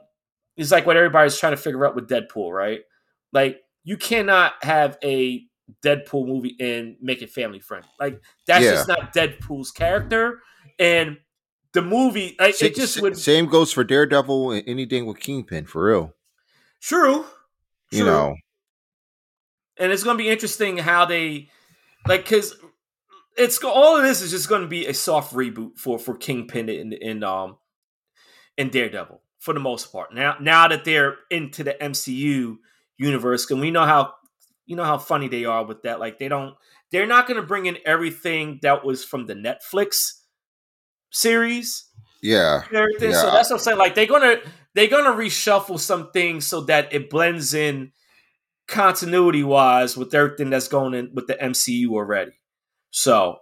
It's 0.56 0.72
like 0.72 0.84
what 0.84 0.96
everybody's 0.96 1.38
trying 1.38 1.52
to 1.52 1.56
figure 1.56 1.86
out 1.86 1.94
with 1.94 2.08
Deadpool, 2.08 2.52
right? 2.52 2.80
Like 3.32 3.60
you 3.84 3.96
cannot 3.96 4.54
have 4.62 4.98
a 5.04 5.44
Deadpool 5.80 6.26
movie 6.26 6.56
and 6.58 6.96
make 7.00 7.22
it 7.22 7.30
family 7.30 7.60
friendly. 7.60 7.88
Like 8.00 8.20
that's 8.44 8.64
yeah. 8.64 8.72
just 8.72 8.88
not 8.88 9.14
Deadpool's 9.14 9.70
character, 9.70 10.40
and 10.80 11.18
the 11.72 11.82
movie 11.82 12.34
like, 12.40 12.60
it 12.60 12.74
just 12.74 13.00
would. 13.00 13.16
Same 13.16 13.46
goes 13.46 13.72
for 13.72 13.84
Daredevil 13.84 14.50
and 14.50 14.64
anything 14.66 15.06
with 15.06 15.20
Kingpin 15.20 15.66
for 15.66 15.84
real. 15.84 16.14
True. 16.80 17.26
True. 17.92 17.98
You 17.98 18.04
know, 18.06 18.34
and 19.78 19.92
it's 19.92 20.04
going 20.04 20.16
to 20.16 20.22
be 20.22 20.30
interesting 20.30 20.78
how 20.78 21.04
they 21.04 21.48
like 22.06 22.24
because 22.24 22.54
it's 23.36 23.62
all 23.64 23.96
of 23.96 24.02
this 24.02 24.20
is 24.20 24.30
just 24.30 24.48
going 24.48 24.62
to 24.62 24.68
be 24.68 24.86
a 24.86 24.94
soft 24.94 25.34
reboot 25.34 25.78
for 25.78 25.98
for 25.98 26.16
Kingpin 26.16 26.68
and 26.68 26.92
in 26.92 27.24
um 27.24 27.56
in 28.56 28.68
Daredevil 28.68 29.20
for 29.38 29.54
the 29.54 29.60
most 29.60 29.92
part. 29.92 30.14
Now 30.14 30.36
now 30.40 30.68
that 30.68 30.84
they're 30.84 31.16
into 31.30 31.64
the 31.64 31.74
MCU 31.74 32.56
universe, 32.98 33.50
and 33.50 33.60
we 33.60 33.70
know 33.70 33.84
how 33.84 34.14
you 34.66 34.76
know 34.76 34.84
how 34.84 34.98
funny 34.98 35.28
they 35.28 35.44
are 35.44 35.64
with 35.64 35.82
that. 35.82 36.00
Like 36.00 36.18
they 36.18 36.28
don't 36.28 36.54
they're 36.90 37.06
not 37.06 37.26
going 37.26 37.40
to 37.40 37.46
bring 37.46 37.66
in 37.66 37.78
everything 37.86 38.58
that 38.62 38.84
was 38.84 39.04
from 39.04 39.26
the 39.26 39.34
Netflix 39.34 40.20
series. 41.10 41.86
Yeah. 42.22 42.62
Everything. 42.72 43.10
Yeah. 43.10 43.20
So 43.20 43.30
that's 43.30 43.50
what 43.50 43.56
I'm 43.56 43.62
saying. 43.62 43.78
Like 43.78 43.94
they're 43.94 44.06
gonna 44.06 44.36
they're 44.74 44.88
gonna 44.88 45.16
reshuffle 45.16 45.78
some 45.78 46.10
things 46.12 46.46
so 46.46 46.62
that 46.62 46.92
it 46.92 47.10
blends 47.10 47.54
in 47.54 47.92
continuity 48.68 49.42
wise 49.42 49.96
with 49.96 50.14
everything 50.14 50.50
that's 50.50 50.68
going 50.68 50.94
in 50.94 51.10
with 51.14 51.26
the 51.26 51.34
MCU 51.34 51.88
already. 51.88 52.32
So 52.90 53.38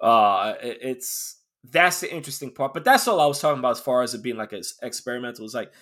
uh 0.00 0.54
it's 0.60 1.38
that's 1.64 2.00
the 2.00 2.14
interesting 2.14 2.52
part. 2.52 2.74
But 2.74 2.84
that's 2.84 3.08
all 3.08 3.20
I 3.20 3.26
was 3.26 3.40
talking 3.40 3.58
about 3.58 3.72
as 3.72 3.80
far 3.80 4.02
as 4.02 4.14
it 4.14 4.22
being 4.22 4.36
like 4.36 4.52
an 4.52 4.62
experimental. 4.82 5.44
It's 5.44 5.54
like 5.54 5.72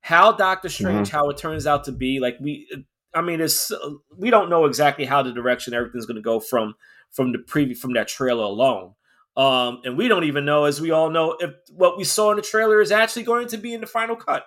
how 0.00 0.32
Doctor 0.32 0.68
Strange, 0.68 1.08
mm-hmm. 1.08 1.16
how 1.16 1.30
it 1.30 1.36
turns 1.36 1.66
out 1.66 1.84
to 1.84 1.92
be. 1.92 2.20
Like 2.20 2.36
we, 2.40 2.68
I 3.14 3.22
mean, 3.22 3.40
it's 3.40 3.72
we 4.16 4.30
don't 4.30 4.50
know 4.50 4.66
exactly 4.66 5.04
how 5.04 5.22
the 5.22 5.32
direction 5.32 5.74
everything's 5.74 6.06
going 6.06 6.16
to 6.16 6.22
go 6.22 6.40
from 6.40 6.74
from 7.10 7.32
the 7.32 7.38
preview 7.38 7.76
from 7.76 7.94
that 7.94 8.08
trailer 8.08 8.44
alone. 8.44 8.94
Um, 9.36 9.80
and 9.84 9.96
we 9.96 10.06
don't 10.08 10.24
even 10.24 10.44
know, 10.44 10.64
as 10.64 10.80
we 10.80 10.90
all 10.92 11.10
know, 11.10 11.36
if 11.40 11.50
what 11.70 11.96
we 11.96 12.04
saw 12.04 12.30
in 12.30 12.36
the 12.36 12.42
trailer 12.42 12.80
is 12.80 12.92
actually 12.92 13.24
going 13.24 13.48
to 13.48 13.56
be 13.56 13.74
in 13.74 13.80
the 13.80 13.86
final 13.86 14.14
cut. 14.14 14.44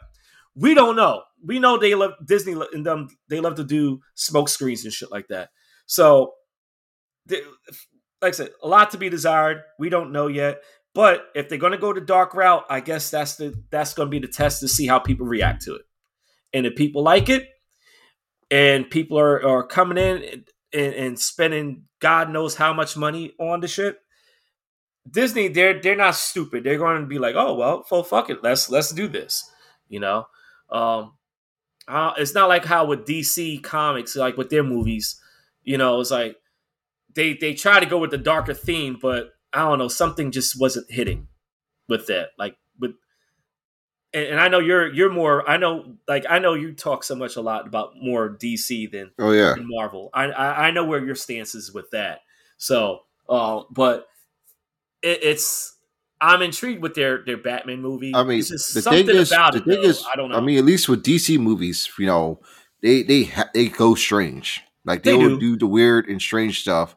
We 0.57 0.73
don't 0.73 0.95
know. 0.97 1.23
We 1.45 1.59
know 1.59 1.77
they 1.77 1.95
love 1.95 2.13
Disney 2.25 2.55
and 2.73 2.85
them. 2.85 3.09
They 3.29 3.39
love 3.39 3.55
to 3.57 3.63
do 3.63 4.01
smoke 4.15 4.49
screens 4.49 4.83
and 4.85 4.93
shit 4.93 5.11
like 5.11 5.27
that. 5.29 5.49
So, 5.85 6.33
they, 7.27 7.41
like 8.21 8.29
I 8.29 8.37
said, 8.37 8.51
a 8.63 8.67
lot 8.67 8.91
to 8.91 8.97
be 8.97 9.09
desired. 9.09 9.59
We 9.79 9.89
don't 9.89 10.11
know 10.11 10.27
yet. 10.27 10.61
But 10.95 11.27
if 11.35 11.49
they're 11.49 11.59
going 11.59 11.73
to 11.73 11.77
go 11.77 11.93
the 11.93 12.01
dark 12.01 12.33
route, 12.33 12.65
I 12.69 12.79
guess 12.81 13.11
that's 13.11 13.35
the 13.35 13.53
that's 13.71 13.93
going 13.93 14.07
to 14.07 14.11
be 14.11 14.19
the 14.19 14.27
test 14.31 14.61
to 14.61 14.67
see 14.67 14.87
how 14.87 14.99
people 14.99 15.27
react 15.27 15.63
to 15.63 15.75
it. 15.75 15.83
and 16.53 16.65
if 16.65 16.75
people 16.75 17.03
like 17.03 17.29
it, 17.29 17.47
and 18.51 18.89
people 18.89 19.19
are 19.19 19.45
are 19.45 19.67
coming 19.67 19.97
in 19.97 20.45
and, 20.73 20.93
and 20.95 21.19
spending 21.19 21.83
God 21.99 22.29
knows 22.31 22.55
how 22.55 22.73
much 22.73 22.97
money 22.97 23.33
on 23.39 23.59
the 23.61 23.67
shit. 23.67 23.97
Disney, 25.09 25.47
they're 25.49 25.81
they're 25.81 25.95
not 25.95 26.15
stupid. 26.15 26.63
They're 26.63 26.77
going 26.77 27.01
to 27.01 27.07
be 27.07 27.19
like, 27.19 27.35
oh 27.35 27.55
well, 27.55 27.85
well, 27.91 28.03
fuck 28.03 28.29
it, 28.29 28.43
let's 28.43 28.69
let's 28.69 28.91
do 28.91 29.07
this. 29.07 29.49
You 29.89 29.99
know, 30.01 30.25
um, 30.69 31.13
uh, 31.88 32.13
it's 32.17 32.34
not 32.34 32.49
like 32.49 32.65
how 32.65 32.86
with 32.86 33.06
DC 33.06 33.63
Comics, 33.63 34.15
like 34.15 34.38
with 34.38 34.49
their 34.49 34.63
movies, 34.63 35.19
you 35.63 35.77
know, 35.77 35.99
it's 36.01 36.12
like 36.12 36.38
they 37.15 37.34
they 37.34 37.53
try 37.53 37.80
to 37.80 37.86
go 37.86 37.97
with 37.97 38.12
the 38.12 38.17
darker 38.17 38.53
theme, 38.53 38.97
but 39.01 39.32
I 39.53 39.60
don't 39.60 39.80
know, 39.80 39.88
something 39.88 40.32
just 40.32 40.60
wasn't 40.60 40.91
hitting 40.91 41.27
with 41.88 42.08
that. 42.08 42.30
Like 42.38 42.58
with, 42.80 42.91
and, 44.13 44.25
and 44.25 44.39
I 44.39 44.49
know 44.49 44.60
you're 44.60 44.91
you're 44.93 45.12
more. 45.12 45.49
I 45.49 45.58
know, 45.58 45.95
like 46.08 46.25
I 46.30 46.39
know 46.39 46.53
you 46.56 46.73
talk 46.73 47.03
so 47.03 47.15
much 47.15 47.38
a 47.38 47.41
lot 47.41 47.67
about 47.67 47.93
more 48.01 48.30
DC 48.30 48.91
than 48.91 49.12
oh 49.19 49.32
yeah 49.32 49.53
than 49.56 49.67
Marvel. 49.67 50.10
I, 50.13 50.25
I 50.25 50.67
I 50.67 50.71
know 50.71 50.84
where 50.84 51.03
your 51.03 51.15
stance 51.15 51.56
is 51.56 51.73
with 51.73 51.89
that. 51.91 52.19
So, 52.58 53.01
uh, 53.30 53.62
but 53.71 54.08
it, 55.01 55.19
it's 55.23 55.76
I'm 56.19 56.41
intrigued 56.41 56.82
with 56.82 56.95
their 56.95 57.23
their 57.23 57.38
Batman 57.38 57.82
movie. 57.82 58.13
I 58.15 58.23
mean, 58.23 58.39
the 58.39 58.45
thing 58.45 58.56
is, 58.56 58.73
the 58.73 58.80
it, 58.80 59.63
thing 59.63 59.82
though. 59.82 59.82
is, 59.82 60.06
I 60.12 60.15
don't 60.15 60.30
know. 60.30 60.38
I 60.38 60.39
mean, 60.39 60.58
at 60.58 60.65
least 60.65 60.89
with 60.89 61.03
DC 61.03 61.39
movies, 61.39 61.89
you 61.99 62.08
know, 62.08 62.39
they 62.82 63.03
they 63.03 63.25
ha- 63.25 63.49
they 63.53 63.67
go 63.67 63.95
strange. 63.95 64.62
Like 64.86 65.03
they, 65.03 65.12
they 65.12 65.17
will 65.17 65.38
do. 65.38 65.39
do 65.39 65.58
the 65.58 65.67
weird 65.67 66.08
and 66.08 66.21
strange 66.21 66.62
stuff 66.62 66.95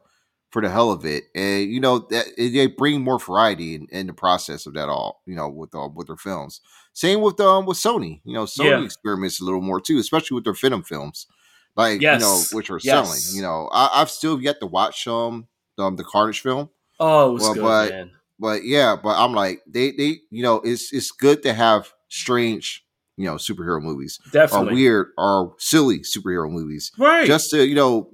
for 0.49 0.61
the 0.61 0.69
hell 0.69 0.91
of 0.91 1.05
it, 1.05 1.25
and 1.35 1.69
you 1.69 1.79
know 1.79 1.99
that 2.09 2.25
they 2.37 2.67
bring 2.67 3.01
more 3.01 3.19
variety 3.19 3.75
in, 3.75 3.87
in 3.91 4.07
the 4.07 4.13
process 4.13 4.65
of 4.65 4.73
that 4.73 4.89
all. 4.89 5.21
You 5.25 5.35
know, 5.35 5.49
with 5.49 5.75
uh, 5.75 5.89
with 5.93 6.07
their 6.07 6.17
films. 6.17 6.61
Same 6.93 7.21
with 7.21 7.39
um 7.39 7.65
with 7.65 7.77
Sony. 7.77 8.21
You 8.25 8.33
know, 8.33 8.45
Sony 8.45 8.71
yeah. 8.71 8.83
experiments 8.83 9.39
a 9.39 9.45
little 9.45 9.61
more 9.61 9.79
too, 9.79 9.99
especially 9.99 10.35
with 10.35 10.45
their 10.45 10.53
Venom 10.53 10.83
films, 10.83 11.27
like 11.75 12.01
yes. 12.01 12.21
you 12.21 12.27
know, 12.27 12.41
which 12.53 12.71
are 12.71 12.79
yes. 12.81 13.07
selling. 13.07 13.35
You 13.35 13.43
know, 13.43 13.69
I, 13.71 13.99
have 13.99 14.09
still 14.09 14.41
yet 14.41 14.59
to 14.61 14.65
watch 14.65 15.07
um, 15.07 15.47
um 15.77 15.95
the 15.95 16.03
Carnage 16.03 16.41
film. 16.41 16.69
Oh, 16.99 17.33
well, 17.33 17.53
good, 17.53 17.61
but, 17.61 17.89
man 17.91 18.11
but 18.41 18.65
yeah, 18.65 18.95
but 19.01 19.17
I'm 19.17 19.33
like 19.33 19.61
they 19.67 19.91
they 19.91 20.21
you 20.31 20.41
know 20.41 20.55
it's 20.61 20.91
it's 20.91 21.11
good 21.11 21.43
to 21.43 21.53
have 21.53 21.93
strange 22.09 22.83
you 23.15 23.25
know 23.25 23.35
superhero 23.35 23.81
movies, 23.81 24.19
definitely 24.31 24.71
or 24.71 24.73
weird 24.73 25.07
or 25.17 25.55
silly 25.59 25.99
superhero 25.99 26.51
movies, 26.51 26.91
right? 26.97 27.27
Just 27.27 27.51
to 27.51 27.65
you 27.65 27.75
know 27.75 28.09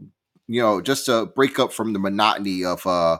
you 0.47 0.61
know 0.61 0.81
just 0.81 1.05
to 1.05 1.27
break 1.27 1.57
up 1.59 1.71
from 1.71 1.93
the 1.93 1.99
monotony 1.99 2.65
of 2.65 2.85
uh 2.85 3.19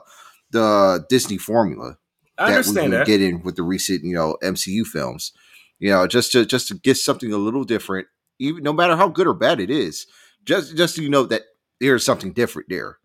the 0.50 1.04
Disney 1.08 1.38
formula 1.38 1.96
I 2.36 2.50
that 2.50 2.66
we 2.66 2.74
can 2.74 3.04
get 3.04 3.22
in 3.22 3.42
with 3.42 3.56
the 3.56 3.62
recent 3.62 4.04
you 4.04 4.14
know 4.14 4.36
MCU 4.42 4.86
films. 4.86 5.32
You 5.78 5.90
know, 5.90 6.06
just 6.06 6.32
to 6.32 6.44
just 6.44 6.68
to 6.68 6.74
get 6.74 6.96
something 6.96 7.32
a 7.32 7.38
little 7.38 7.64
different, 7.64 8.08
even 8.38 8.62
no 8.62 8.72
matter 8.72 8.96
how 8.96 9.08
good 9.08 9.26
or 9.26 9.34
bad 9.34 9.60
it 9.60 9.70
is, 9.70 10.06
just 10.44 10.76
just 10.76 10.96
so 10.96 11.02
you 11.02 11.08
know 11.08 11.24
that 11.24 11.42
there's 11.80 12.04
something 12.04 12.32
different 12.32 12.68
there. 12.68 12.98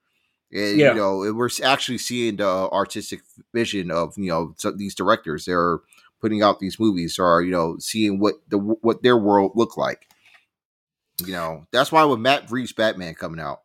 And, 0.54 0.80
yeah. 0.80 0.90
you 0.90 0.96
know, 0.96 1.34
we're 1.34 1.50
actually 1.64 1.98
seeing 1.98 2.36
the 2.36 2.48
artistic 2.48 3.22
vision 3.54 3.90
of 3.90 4.14
you 4.18 4.30
know 4.30 4.56
these 4.76 4.94
directors. 4.94 5.46
They're 5.46 5.80
putting 6.22 6.44
out 6.44 6.60
these 6.60 6.80
movies, 6.80 7.18
or 7.18 7.42
you 7.42 7.52
know, 7.52 7.78
seeing 7.80 8.20
what 8.20 8.36
the 8.48 8.58
what 8.58 9.02
their 9.02 9.18
world 9.18 9.54
look 9.56 9.78
like. 9.78 10.08
You 11.26 11.34
know, 11.34 11.68
that's 11.72 11.92
why 11.92 12.04
with 12.06 12.20
Matt 12.20 12.52
Reeves' 12.52 12.72
Batman 12.72 13.16
coming 13.16 13.40
out 13.40 13.62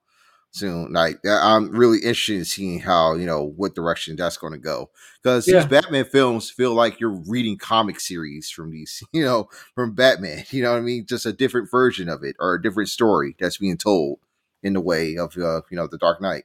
soon, 0.51 0.93
like 0.93 1.19
I'm 1.27 1.71
really 1.71 1.99
interested 1.99 2.37
in 2.37 2.45
seeing 2.47 2.81
how 2.81 3.15
you 3.15 3.27
know 3.27 3.45
what 3.45 3.75
direction 3.75 4.17
that's 4.17 4.39
going 4.39 4.55
to 4.55 4.59
go. 4.59 4.91
Because 5.23 5.47
yeah. 5.47 5.61
these 5.61 5.69
Batman 5.69 6.07
films 6.07 6.51
feel 6.51 6.73
like 6.73 7.01
you're 7.01 7.23
reading 7.27 7.59
comic 7.59 8.01
series 8.01 8.51
from 8.51 8.71
these, 8.71 9.03
you 9.13 9.25
know, 9.25 9.49
from 9.75 9.95
Batman. 9.95 10.45
You 10.51 10.63
know 10.63 10.73
what 10.73 10.79
I 10.79 10.83
mean? 10.83 11.07
Just 11.07 11.27
a 11.27 11.33
different 11.33 11.71
version 11.71 12.09
of 12.09 12.25
it 12.25 12.35
or 12.41 12.55
a 12.55 12.63
different 12.63 12.89
story 12.89 13.37
that's 13.39 13.59
being 13.59 13.77
told 13.77 14.21
in 14.63 14.73
the 14.73 14.81
way 14.81 15.17
of 15.17 15.37
uh, 15.37 15.61
you 15.71 15.77
know 15.77 15.87
the 15.87 15.99
Dark 15.99 16.21
Knight. 16.21 16.45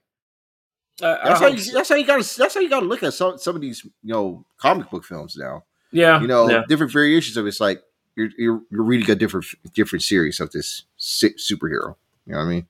Uh, 1.02 1.18
that's, 1.24 1.40
how 1.40 1.48
you, 1.48 1.72
that's 1.72 1.90
how 1.90 1.96
you 1.96 2.06
gotta 2.06 2.38
that's 2.38 2.54
how 2.54 2.62
you 2.62 2.70
gotta 2.70 2.86
look 2.86 3.02
at 3.02 3.14
some 3.14 3.38
some 3.38 3.56
of 3.56 3.62
these 3.62 3.84
you 3.84 4.14
know 4.14 4.46
comic 4.58 4.90
book 4.90 5.04
films 5.04 5.36
now. 5.36 5.64
Yeah, 5.92 6.22
you 6.22 6.28
know 6.28 6.50
yeah. 6.50 6.64
different 6.68 6.92
variations 6.92 7.36
of 7.36 7.46
it. 7.46 7.50
it's 7.50 7.60
like 7.60 7.82
you're, 8.16 8.30
you're 8.38 8.62
you're 8.70 8.84
reading 8.84 9.10
a 9.10 9.16
different 9.16 9.48
different 9.74 10.04
series 10.04 10.40
of 10.40 10.52
this 10.52 10.84
superhero. 11.00 11.96
You 12.26 12.34
know 12.34 12.38
what 12.38 12.46
I 12.46 12.50
mean? 12.50 12.68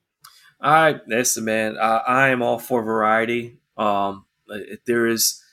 I 0.62 1.00
listen, 1.08 1.44
man. 1.46 1.78
I, 1.78 1.98
I 1.98 2.30
am 2.30 2.42
all 2.42 2.60
for 2.60 2.82
variety. 2.82 3.58
Um, 3.78 4.26
there 4.86 5.08
is 5.08 5.44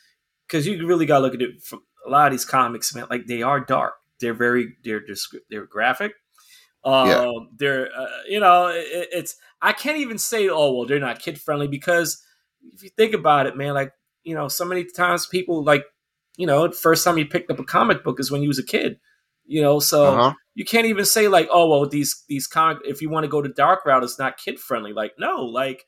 because 0.47 0.67
you 0.67 0.87
really 0.87 1.07
got 1.07 1.19
to 1.19 1.25
look 1.25 1.35
at 1.35 1.43
it 1.43 1.63
from 1.63 1.83
a 2.07 2.11
lot 2.11 2.27
of 2.27 2.33
these 2.33 2.45
comics, 2.45 2.95
man. 2.95 3.07
Like 3.11 3.27
they 3.27 3.43
are 3.43 3.61
dark. 3.61 3.95
They're 4.21 4.35
very 4.35 4.77
they're 4.85 5.05
just 5.05 5.35
they're 5.51 5.67
graphic. 5.67 6.13
Um, 6.85 7.09
yeah. 7.09 7.33
they're 7.57 7.89
uh, 7.95 8.07
you 8.29 8.41
know 8.41 8.69
it, 8.69 9.09
it's 9.13 9.37
I 9.61 9.73
can't 9.73 9.99
even 9.99 10.19
say 10.19 10.49
oh 10.49 10.73
well 10.73 10.87
they're 10.87 11.01
not 11.01 11.19
kid 11.19 11.41
friendly 11.41 11.69
because 11.69 12.25
if 12.73 12.83
you 12.83 12.90
think 12.90 13.14
about 13.14 13.46
it, 13.46 13.57
man, 13.57 13.75
like 13.75 13.92
you 14.25 14.35
know, 14.35 14.49
so 14.49 14.64
many 14.64 14.85
times 14.85 15.27
people 15.27 15.64
like, 15.64 15.85
you 16.37 16.46
know, 16.46 16.68
the 16.68 16.75
first 16.75 17.05
time 17.05 17.18
you 17.18 17.27
picked 17.27 17.51
up 17.51 17.59
a 17.59 17.64
comic 17.64 18.05
book 18.05 18.20
is 18.20 18.31
when 18.31 18.42
you 18.42 18.49
was 18.49 18.59
a 18.59 18.64
kid, 18.64 18.99
you 19.46 19.62
know, 19.62 19.81
so 19.81 20.07
uh-huh. 20.07 20.35
you 20.55 20.64
can't 20.64 20.87
even 20.87 21.05
say 21.05 21.29
like, 21.29 21.49
oh 21.51 21.68
well, 21.68 21.87
these 21.87 22.25
these 22.29 22.46
comic 22.46 22.79
if 22.85 23.03
you 23.03 23.11
want 23.11 23.25
to 23.25 23.29
go 23.29 23.42
to 23.42 23.49
dark 23.49 23.85
route, 23.85 24.05
it's 24.05 24.18
not 24.18 24.37
kid 24.37 24.59
friendly. 24.59 24.92
Like, 24.92 25.12
no, 25.18 25.44
like, 25.44 25.85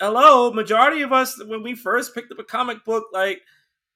hello, 0.00 0.52
majority 0.52 1.02
of 1.02 1.12
us 1.12 1.42
when 1.44 1.62
we 1.62 1.74
first 1.74 2.14
picked 2.14 2.32
up 2.32 2.38
a 2.38 2.44
comic 2.44 2.84
book, 2.84 3.04
like. 3.12 3.40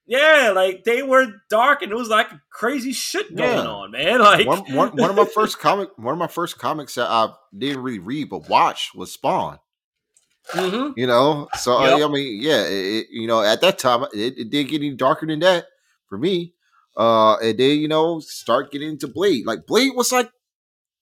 Yeah, 0.09 0.53
like 0.55 0.85
they 0.85 1.03
were 1.03 1.25
dark 1.49 1.81
and 1.81 1.91
it 1.91 1.95
was 1.95 2.07
like 2.07 2.27
crazy 2.49 2.93
shit 2.93 3.35
going 3.35 3.57
yeah. 3.57 3.67
on, 3.67 3.91
man. 3.91 4.19
Like 4.21 4.47
one, 4.47 4.59
one, 4.73 4.89
one 4.95 5.09
of 5.09 5.17
my 5.17 5.25
first 5.25 5.59
comic, 5.59 5.89
one 5.97 6.13
of 6.13 6.17
my 6.17 6.27
first 6.27 6.57
comics 6.57 6.95
that 6.95 7.09
I 7.09 7.33
didn't 7.53 7.83
really 7.83 7.99
read 7.99 8.29
but 8.29 8.47
watch 8.47 8.91
was 8.95 9.11
Spawn. 9.11 9.59
Mm-hmm. 10.51 10.93
You 10.95 11.07
know, 11.07 11.47
so 11.57 11.79
yep. 11.83 11.99
I, 11.99 12.03
I, 12.03 12.07
mean, 12.07 12.41
yeah, 12.41 12.63
it, 12.65 13.07
you 13.09 13.27
know, 13.27 13.41
at 13.41 13.61
that 13.61 13.77
time, 13.77 14.03
it, 14.13 14.37
it, 14.37 14.49
did 14.49 14.69
get 14.69 14.81
any 14.81 14.93
darker 14.93 15.25
than 15.25 15.39
that 15.39 15.65
for 16.07 16.17
me. 16.17 16.53
Uh, 16.95 17.35
and 17.37 17.57
then 17.57 17.79
you 17.79 17.87
know, 17.87 18.19
start 18.19 18.71
getting 18.71 18.89
into 18.89 19.07
Blade. 19.07 19.45
Like 19.45 19.65
Blade 19.67 19.91
was 19.95 20.11
like 20.11 20.31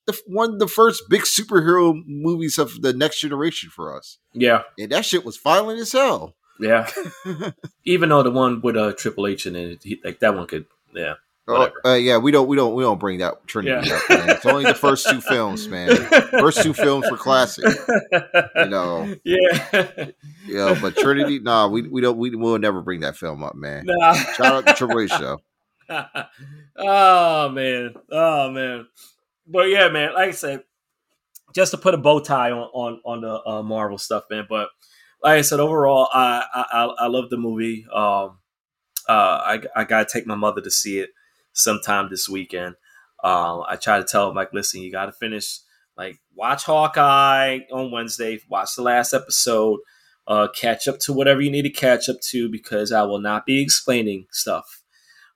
the 0.06 0.20
one 0.28 0.54
of 0.54 0.60
the 0.60 0.68
first 0.68 1.04
big 1.10 1.22
superhero 1.22 1.96
movies 2.06 2.58
of 2.58 2.82
the 2.82 2.94
next 2.94 3.22
generation 3.22 3.70
for 3.70 3.96
us. 3.96 4.18
Yeah, 4.34 4.64
and 4.80 4.92
that 4.92 5.06
shit 5.06 5.26
was 5.26 5.38
violent 5.38 5.80
as 5.80 5.92
hell. 5.92 6.36
Yeah, 6.60 6.90
even 7.86 8.10
though 8.10 8.24
the 8.24 8.32
one 8.32 8.62
with 8.62 8.78
uh, 8.78 8.94
Triple 8.94 9.28
H 9.28 9.46
in 9.46 9.56
it, 9.56 9.84
he, 9.84 10.00
like 10.04 10.20
that 10.20 10.36
one 10.36 10.48
could, 10.48 10.66
yeah. 10.94 11.16
Oh, 11.48 11.70
uh, 11.86 11.94
yeah, 11.94 12.18
we 12.18 12.32
don't, 12.32 12.48
we 12.48 12.56
don't, 12.56 12.74
we 12.74 12.82
don't 12.82 13.00
bring 13.00 13.20
that 13.20 13.46
Trinity 13.46 13.88
yeah. 13.88 13.96
up. 13.96 14.10
Man. 14.10 14.30
It's 14.30 14.46
only 14.48 14.64
the 14.64 14.74
first 14.74 15.08
two 15.08 15.22
films, 15.22 15.68
man. 15.68 15.96
First 15.96 16.64
two 16.64 16.74
films 16.74 17.10
were 17.10 17.18
classic. 17.18 17.66
You 18.56 18.66
know. 18.66 19.16
Yeah. 19.24 20.10
Yeah, 20.48 20.78
but 20.82 20.96
Trinity, 20.98 21.40
nah, 21.40 21.68
we 21.68 21.84
we 21.84 22.02
don't, 22.02 22.18
we 22.18 22.36
will 22.36 22.60
never 22.60 22.82
bring 22.82 23.02
that 23.02 23.18
film 23.18 23.44
up, 23.44 23.56
man. 23.56 23.86
Nah. 23.86 24.14
Shout 24.14 24.54
out 24.54 24.68
to 24.68 24.74
Triple 24.74 25.08
show. 25.08 25.40
oh 26.78 27.50
man, 27.50 27.94
oh 28.12 28.52
man, 28.52 28.88
but 29.48 29.70
yeah, 29.70 29.90
man. 29.90 30.14
Like 30.14 30.30
I 30.30 30.32
said, 30.32 30.64
just 31.54 31.72
to 31.72 31.78
put 31.78 31.94
a 31.94 31.98
bow 31.98 32.20
tie 32.20 32.52
on 32.52 32.70
on 32.74 33.02
on 33.04 33.22
the 33.22 33.48
uh, 33.48 33.64
Marvel 33.64 33.98
stuff, 33.98 34.26
man. 34.30 34.46
But 34.48 34.70
like 35.24 35.40
I 35.40 35.42
said, 35.42 35.60
overall, 35.60 36.10
I 36.14 36.44
I 36.54 36.86
I 36.86 37.08
love 37.08 37.30
the 37.30 37.38
movie. 37.38 37.86
Um, 37.92 38.40
uh, 39.08 39.42
I 39.42 39.62
I 39.76 39.84
gotta 39.84 40.08
take 40.12 40.28
my 40.28 40.36
mother 40.36 40.62
to 40.62 40.72
see 40.72 41.00
it 41.00 41.10
sometime 41.56 42.10
this 42.10 42.30
weekend. 42.30 42.76
Um, 43.24 43.64
I 43.68 43.78
try 43.78 43.98
to 43.98 44.04
tell 44.04 44.30
him 44.30 44.36
like, 44.36 44.54
listen, 44.54 44.82
you 44.82 44.92
got 44.92 45.08
to 45.08 45.12
finish 45.12 45.60
like 45.98 46.20
watch 46.36 46.66
Hawkeye 46.66 47.60
on 47.72 47.92
Wednesday, 47.92 48.40
watch 48.50 48.76
the 48.76 48.84
last 48.84 49.14
episode, 49.14 49.80
uh, 50.28 50.48
catch 50.56 50.88
up 50.88 51.00
to 51.00 51.14
whatever 51.14 51.42
you 51.42 51.50
need 51.50 51.64
to 51.64 51.70
catch 51.70 52.10
up 52.10 52.20
to 52.30 52.50
because 52.50 52.92
I 52.92 53.04
will 53.04 53.20
not 53.20 53.46
be 53.46 53.62
explaining 53.62 54.28
stuff 54.32 54.84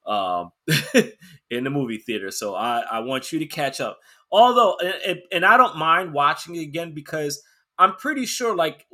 um, 0.05 0.51
in 1.49 1.63
the 1.63 1.69
movie 1.69 1.97
theater. 1.97 2.31
So 2.31 2.55
I, 2.55 2.79
I 2.91 2.99
want 2.99 3.31
you 3.31 3.39
to 3.39 3.45
catch 3.45 3.79
up. 3.79 3.99
Although, 4.31 4.77
and, 5.05 5.19
and 5.31 5.45
I 5.45 5.57
don't 5.57 5.77
mind 5.77 6.13
watching 6.13 6.55
it 6.55 6.61
again 6.61 6.93
because 6.93 7.41
I'm 7.77 7.95
pretty 7.95 8.25
sure, 8.25 8.55
like 8.55 8.85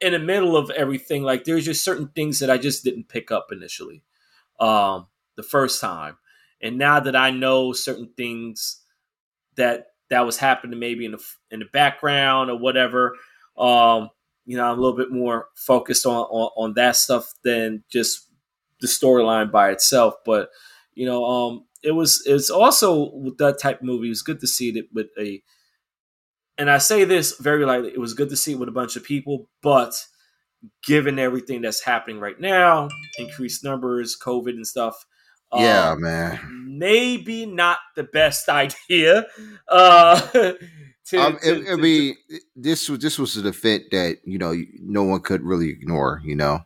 in 0.00 0.12
the 0.12 0.18
middle 0.18 0.56
of 0.56 0.70
everything, 0.70 1.22
like 1.22 1.44
there's 1.44 1.64
just 1.64 1.84
certain 1.84 2.08
things 2.08 2.40
that 2.40 2.50
I 2.50 2.58
just 2.58 2.84
didn't 2.84 3.08
pick 3.08 3.30
up 3.30 3.46
initially 3.52 4.02
um, 4.60 5.06
the 5.36 5.42
first 5.42 5.80
time. 5.80 6.16
And 6.64 6.78
now 6.78 6.98
that 6.98 7.14
I 7.14 7.30
know 7.30 7.72
certain 7.72 8.08
things 8.16 8.80
that 9.56 9.88
that 10.10 10.26
was 10.26 10.38
happening 10.38 10.78
maybe 10.78 11.04
in 11.04 11.12
the 11.12 11.24
in 11.50 11.60
the 11.60 11.66
background 11.66 12.50
or 12.50 12.58
whatever, 12.58 13.14
um, 13.56 14.08
you 14.46 14.56
know, 14.56 14.64
I'm 14.64 14.78
a 14.78 14.80
little 14.80 14.96
bit 14.96 15.12
more 15.12 15.48
focused 15.54 16.06
on, 16.06 16.16
on, 16.16 16.50
on 16.56 16.74
that 16.74 16.96
stuff 16.96 17.32
than 17.44 17.84
just 17.92 18.28
the 18.80 18.86
storyline 18.86 19.52
by 19.52 19.70
itself. 19.70 20.14
But 20.24 20.48
you 20.94 21.06
know, 21.06 21.24
um, 21.24 21.66
it 21.82 21.92
was 21.92 22.22
it's 22.26 22.50
also 22.50 23.10
with 23.12 23.36
that 23.38 23.60
type 23.60 23.80
of 23.80 23.86
movie. 23.86 24.06
It 24.06 24.10
was 24.10 24.22
good 24.22 24.40
to 24.40 24.46
see 24.46 24.70
it 24.70 24.86
with 24.92 25.08
a, 25.18 25.42
and 26.56 26.70
I 26.70 26.78
say 26.78 27.04
this 27.04 27.36
very 27.38 27.66
lightly. 27.66 27.90
It 27.90 28.00
was 28.00 28.14
good 28.14 28.30
to 28.30 28.36
see 28.36 28.52
it 28.52 28.58
with 28.58 28.70
a 28.70 28.72
bunch 28.72 28.96
of 28.96 29.04
people, 29.04 29.50
but 29.62 29.94
given 30.82 31.18
everything 31.18 31.60
that's 31.60 31.82
happening 31.82 32.20
right 32.20 32.40
now, 32.40 32.88
increased 33.18 33.64
numbers, 33.64 34.16
COVID 34.18 34.50
and 34.50 34.66
stuff, 34.66 35.04
Yeah, 35.56 35.90
um, 35.90 36.00
man. 36.00 36.40
Maybe 36.78 37.46
not 37.46 37.78
the 37.96 38.04
best 38.04 38.48
idea. 38.48 39.26
Uh, 39.68 40.20
to, 41.06 41.18
um, 41.18 41.38
to, 41.42 41.70
I, 41.70 41.76
mean, 41.76 42.16
to, 42.30 42.40
this 42.56 42.88
was 42.88 43.00
this 43.00 43.18
was 43.18 43.36
an 43.36 43.46
event 43.46 43.84
that 43.92 44.18
you 44.24 44.38
know 44.38 44.54
no 44.80 45.04
one 45.04 45.20
could 45.20 45.42
really 45.42 45.70
ignore. 45.70 46.20
You 46.24 46.36
know. 46.36 46.60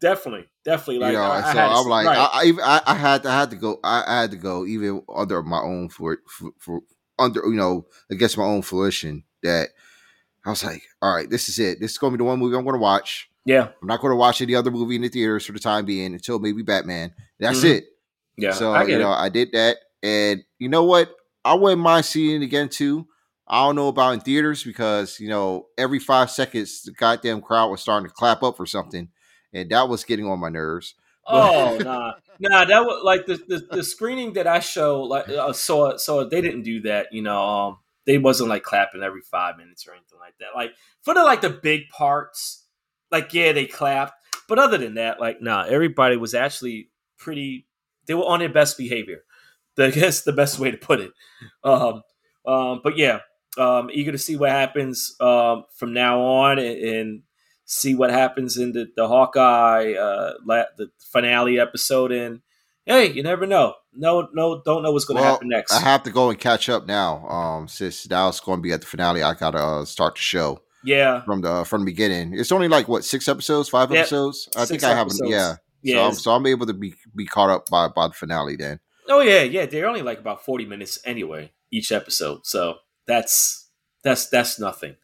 Definitely, 0.00 0.46
definitely. 0.66 0.98
Like, 0.98 1.12
you 1.12 1.18
know, 1.18 1.24
I, 1.24 1.52
so 1.52 1.58
I 1.58 1.80
am 1.80 1.86
like, 1.86 2.06
right. 2.06 2.18
I, 2.18 2.52
I, 2.62 2.82
I 2.86 2.94
had, 2.94 3.24
I 3.24 3.40
had 3.40 3.50
to 3.50 3.56
go, 3.56 3.80
I, 3.82 4.04
I 4.06 4.20
had 4.20 4.32
to 4.32 4.36
go, 4.36 4.66
even 4.66 5.02
under 5.08 5.42
my 5.42 5.60
own 5.60 5.88
for, 5.88 6.18
for, 6.28 6.50
for 6.58 6.80
under, 7.18 7.40
you 7.46 7.54
know, 7.54 7.86
against 8.10 8.36
my 8.36 8.44
own 8.44 8.60
fruition. 8.60 9.24
That 9.42 9.70
I 10.44 10.50
was 10.50 10.62
like, 10.62 10.82
all 11.00 11.14
right, 11.14 11.30
this 11.30 11.48
is 11.48 11.58
it. 11.58 11.80
This 11.80 11.92
is 11.92 11.98
going 11.98 12.12
to 12.12 12.18
be 12.18 12.22
the 12.22 12.28
one 12.28 12.38
movie 12.38 12.54
I'm 12.54 12.64
going 12.64 12.74
to 12.74 12.80
watch. 12.80 13.30
Yeah, 13.44 13.68
I'm 13.80 13.88
not 13.88 14.00
going 14.00 14.12
to 14.12 14.16
watch 14.16 14.40
any 14.40 14.54
other 14.54 14.70
movie 14.70 14.96
in 14.96 15.02
the 15.02 15.08
theaters 15.08 15.46
for 15.46 15.52
the 15.52 15.58
time 15.58 15.84
being 15.84 16.14
until 16.14 16.38
maybe 16.38 16.62
Batman. 16.62 17.12
That's 17.38 17.58
mm-hmm. 17.58 17.78
it. 17.78 17.84
Yeah. 18.36 18.52
So 18.52 18.80
you 18.82 18.98
know, 18.98 19.12
it. 19.12 19.16
I 19.16 19.28
did 19.28 19.52
that, 19.52 19.78
and 20.02 20.42
you 20.58 20.68
know 20.68 20.84
what? 20.84 21.14
I 21.44 21.54
wouldn't 21.54 21.82
mind 21.82 22.06
seeing 22.06 22.42
it 22.42 22.44
again 22.44 22.68
too. 22.68 23.06
I 23.46 23.66
don't 23.66 23.76
know 23.76 23.88
about 23.88 24.14
in 24.14 24.20
theaters 24.20 24.64
because 24.64 25.20
you 25.20 25.28
know 25.28 25.66
every 25.76 25.98
five 25.98 26.30
seconds 26.30 26.82
the 26.82 26.92
goddamn 26.92 27.42
crowd 27.42 27.70
was 27.70 27.82
starting 27.82 28.08
to 28.08 28.14
clap 28.14 28.42
up 28.42 28.56
for 28.56 28.64
something 28.64 29.08
and 29.54 29.70
that 29.70 29.88
was 29.88 30.04
getting 30.04 30.26
on 30.26 30.40
my 30.40 30.50
nerves. 30.50 30.94
Oh 31.26 31.78
nah, 31.78 32.12
nah, 32.38 32.66
that 32.66 32.84
was 32.84 33.00
like 33.02 33.24
the, 33.24 33.36
the, 33.48 33.76
the 33.76 33.82
screening 33.82 34.34
that 34.34 34.46
I 34.46 34.58
show 34.58 35.00
like 35.04 35.26
uh, 35.26 35.54
so 35.54 35.96
so 35.96 36.24
they 36.24 36.42
didn't 36.42 36.64
do 36.64 36.82
that. 36.82 37.06
You 37.12 37.22
know, 37.22 37.42
um, 37.42 37.78
they 38.04 38.18
wasn't 38.18 38.50
like 38.50 38.62
clapping 38.62 39.02
every 39.02 39.22
five 39.22 39.56
minutes 39.56 39.88
or 39.88 39.92
anything 39.92 40.18
like 40.20 40.34
that. 40.40 40.48
Like 40.54 40.72
for 41.00 41.14
the 41.14 41.22
like 41.22 41.40
the 41.40 41.48
big 41.48 41.88
parts, 41.88 42.63
like 43.10 43.32
yeah, 43.34 43.52
they 43.52 43.66
clapped, 43.66 44.14
but 44.48 44.58
other 44.58 44.78
than 44.78 44.94
that, 44.94 45.20
like 45.20 45.40
nah, 45.40 45.64
everybody 45.64 46.16
was 46.16 46.34
actually 46.34 46.90
pretty. 47.18 47.66
They 48.06 48.14
were 48.14 48.26
on 48.26 48.40
their 48.40 48.48
best 48.48 48.76
behavior. 48.76 49.24
I 49.78 49.90
guess 49.90 50.22
the 50.22 50.32
best 50.32 50.58
way 50.58 50.70
to 50.70 50.76
put 50.76 51.00
it. 51.00 51.12
Um, 51.62 52.02
um, 52.46 52.80
but 52.82 52.96
yeah, 52.96 53.20
um, 53.58 53.90
eager 53.92 54.12
to 54.12 54.18
see 54.18 54.36
what 54.36 54.50
happens 54.50 55.16
um, 55.20 55.64
from 55.74 55.92
now 55.92 56.20
on, 56.20 56.58
and, 56.58 56.78
and 56.78 57.22
see 57.64 57.94
what 57.94 58.10
happens 58.10 58.56
in 58.56 58.72
the, 58.72 58.88
the 58.96 59.08
Hawkeye 59.08 59.94
uh, 59.94 60.34
la- 60.44 60.64
the 60.76 60.90
finale 60.98 61.58
episode. 61.58 62.12
And 62.12 62.40
hey, 62.84 63.10
you 63.10 63.22
never 63.22 63.46
know. 63.46 63.74
No, 63.92 64.28
no, 64.32 64.60
don't 64.64 64.82
know 64.82 64.92
what's 64.92 65.04
going 65.04 65.16
to 65.16 65.22
well, 65.22 65.32
happen 65.32 65.48
next. 65.48 65.72
I 65.72 65.80
have 65.80 66.02
to 66.02 66.10
go 66.10 66.30
and 66.30 66.38
catch 66.38 66.68
up 66.68 66.86
now. 66.86 67.26
Um, 67.28 67.68
since 67.68 68.08
now 68.08 68.28
it's 68.28 68.40
going 68.40 68.58
to 68.58 68.62
be 68.62 68.72
at 68.72 68.80
the 68.80 68.86
finale, 68.86 69.22
I 69.22 69.34
gotta 69.34 69.58
uh, 69.58 69.84
start 69.84 70.16
the 70.16 70.20
show. 70.20 70.60
Yeah, 70.84 71.22
from 71.22 71.40
the 71.40 71.64
from 71.64 71.82
the 71.82 71.86
beginning. 71.86 72.34
It's 72.34 72.52
only 72.52 72.68
like 72.68 72.88
what 72.88 73.04
six 73.04 73.28
episodes, 73.28 73.68
five 73.68 73.90
yep. 73.90 74.00
episodes. 74.00 74.48
I 74.56 74.66
think 74.66 74.84
I 74.84 74.94
haven't. 74.94 75.18
Yeah, 75.24 75.56
yeah. 75.82 75.96
So 75.96 76.04
I'm, 76.04 76.14
so 76.14 76.30
I'm 76.32 76.46
able 76.46 76.66
to 76.66 76.74
be 76.74 76.94
be 77.14 77.26
caught 77.26 77.50
up 77.50 77.68
by 77.70 77.88
by 77.88 78.08
the 78.08 78.14
finale 78.14 78.56
then. 78.56 78.80
Oh 79.08 79.20
yeah, 79.20 79.42
yeah. 79.42 79.66
They're 79.66 79.88
only 79.88 80.02
like 80.02 80.18
about 80.18 80.44
forty 80.44 80.66
minutes 80.66 80.98
anyway 81.04 81.52
each 81.70 81.90
episode, 81.90 82.46
so 82.46 82.76
that's 83.06 83.68
that's 84.02 84.28
that's 84.28 84.58
nothing. 84.58 84.96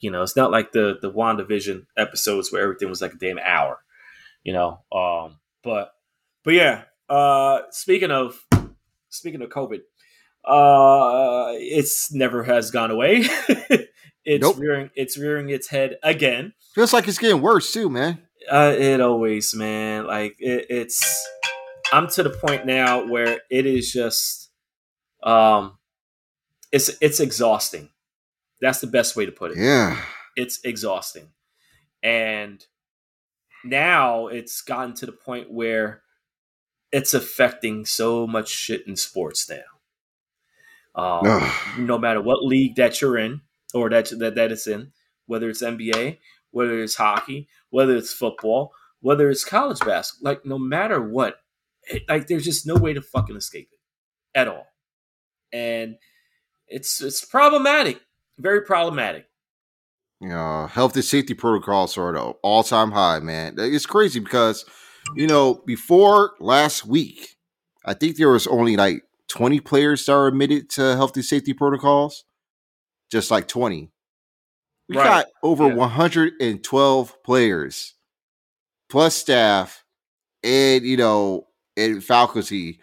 You 0.00 0.10
know, 0.10 0.22
it's 0.22 0.36
not 0.36 0.50
like 0.50 0.72
the 0.72 0.98
the 1.00 1.10
WandaVision 1.10 1.86
episodes 1.96 2.52
where 2.52 2.62
everything 2.62 2.90
was 2.90 3.00
like 3.00 3.14
a 3.14 3.18
damn 3.18 3.38
hour. 3.38 3.78
You 4.42 4.52
know, 4.52 4.80
um, 4.92 5.38
but 5.62 5.92
but 6.44 6.54
yeah. 6.54 6.84
Uh, 7.08 7.60
speaking 7.70 8.10
of 8.10 8.38
speaking 9.08 9.42
of 9.42 9.48
COVID, 9.50 9.80
uh, 10.44 11.52
it's 11.56 12.12
never 12.12 12.42
has 12.42 12.70
gone 12.70 12.90
away. 12.90 13.24
it's 14.24 14.42
nope. 14.42 14.58
rearing 14.58 14.90
it's 14.94 15.18
rearing 15.18 15.50
its 15.50 15.68
head 15.68 15.98
again. 16.02 16.54
Feels 16.74 16.92
like 16.92 17.06
it's 17.08 17.18
getting 17.18 17.42
worse 17.42 17.72
too, 17.72 17.88
man. 17.88 18.22
Uh, 18.50 18.74
it 18.76 19.00
always, 19.00 19.54
man. 19.54 20.06
Like 20.06 20.36
it, 20.38 20.66
it's. 20.70 21.28
I'm 21.92 22.08
to 22.08 22.22
the 22.22 22.30
point 22.30 22.66
now 22.66 23.06
where 23.06 23.40
it 23.50 23.66
is 23.66 23.92
just, 23.92 24.50
um, 25.22 25.78
it's 26.72 26.90
it's 27.00 27.20
exhausting. 27.20 27.90
That's 28.60 28.80
the 28.80 28.86
best 28.86 29.14
way 29.14 29.26
to 29.26 29.32
put 29.32 29.52
it. 29.52 29.58
Yeah. 29.58 30.00
It's 30.36 30.60
exhausting. 30.64 31.28
And 32.02 32.64
now 33.64 34.26
it's 34.26 34.60
gotten 34.62 34.94
to 34.94 35.06
the 35.06 35.12
point 35.12 35.52
where 35.52 36.02
it's 36.90 37.14
affecting 37.14 37.84
so 37.84 38.26
much 38.26 38.48
shit 38.48 38.86
in 38.86 38.96
sports 38.96 39.48
now. 39.48 39.62
Um, 40.96 41.50
no 41.78 41.98
matter 41.98 42.20
what 42.20 42.44
league 42.44 42.76
that 42.76 43.00
you're 43.00 43.18
in 43.18 43.40
or 43.74 43.90
that 43.90 44.10
that 44.18 44.34
that 44.34 44.52
it's 44.52 44.66
in, 44.66 44.92
whether 45.26 45.50
it's 45.50 45.62
NBA, 45.62 46.18
whether 46.50 46.82
it's 46.82 46.96
hockey, 46.96 47.48
whether 47.70 47.96
it's 47.96 48.12
football, 48.12 48.72
whether 49.00 49.28
it's 49.28 49.44
college 49.44 49.80
basketball, 49.80 50.32
like 50.32 50.46
no 50.46 50.58
matter 50.58 51.00
what, 51.00 51.36
it, 51.84 52.04
like 52.08 52.26
there's 52.26 52.44
just 52.44 52.66
no 52.66 52.76
way 52.76 52.92
to 52.92 53.02
fucking 53.02 53.36
escape 53.36 53.68
it 53.72 54.38
at 54.38 54.48
all, 54.48 54.66
and 55.52 55.96
it's 56.68 57.02
it's 57.02 57.24
problematic 57.24 58.00
very 58.38 58.62
problematic. 58.62 59.26
You 60.20 60.28
know, 60.28 60.66
health 60.66 60.94
and 60.94 61.04
safety 61.04 61.34
protocols 61.34 61.98
are 61.98 62.14
at 62.14 62.36
all 62.42 62.62
time 62.62 62.92
high, 62.92 63.18
man. 63.20 63.56
It's 63.58 63.86
crazy 63.86 64.20
because, 64.20 64.64
you 65.14 65.26
know, 65.26 65.62
before 65.66 66.32
last 66.40 66.86
week, 66.86 67.36
I 67.84 67.94
think 67.94 68.16
there 68.16 68.30
was 68.30 68.46
only 68.46 68.76
like 68.76 69.02
20 69.28 69.60
players 69.60 70.06
that 70.06 70.12
are 70.12 70.26
admitted 70.26 70.70
to 70.70 70.96
health 70.96 71.16
and 71.16 71.24
safety 71.24 71.52
protocols. 71.52 72.24
Just 73.14 73.30
like 73.30 73.46
20. 73.46 73.92
We 74.88 74.96
right. 74.96 75.04
got 75.04 75.26
over 75.44 75.68
yeah. 75.68 75.74
112 75.74 77.22
players 77.22 77.94
plus 78.90 79.14
staff 79.14 79.84
and, 80.42 80.84
you 80.84 80.96
know, 80.96 81.46
and 81.76 82.02
faculty 82.02 82.80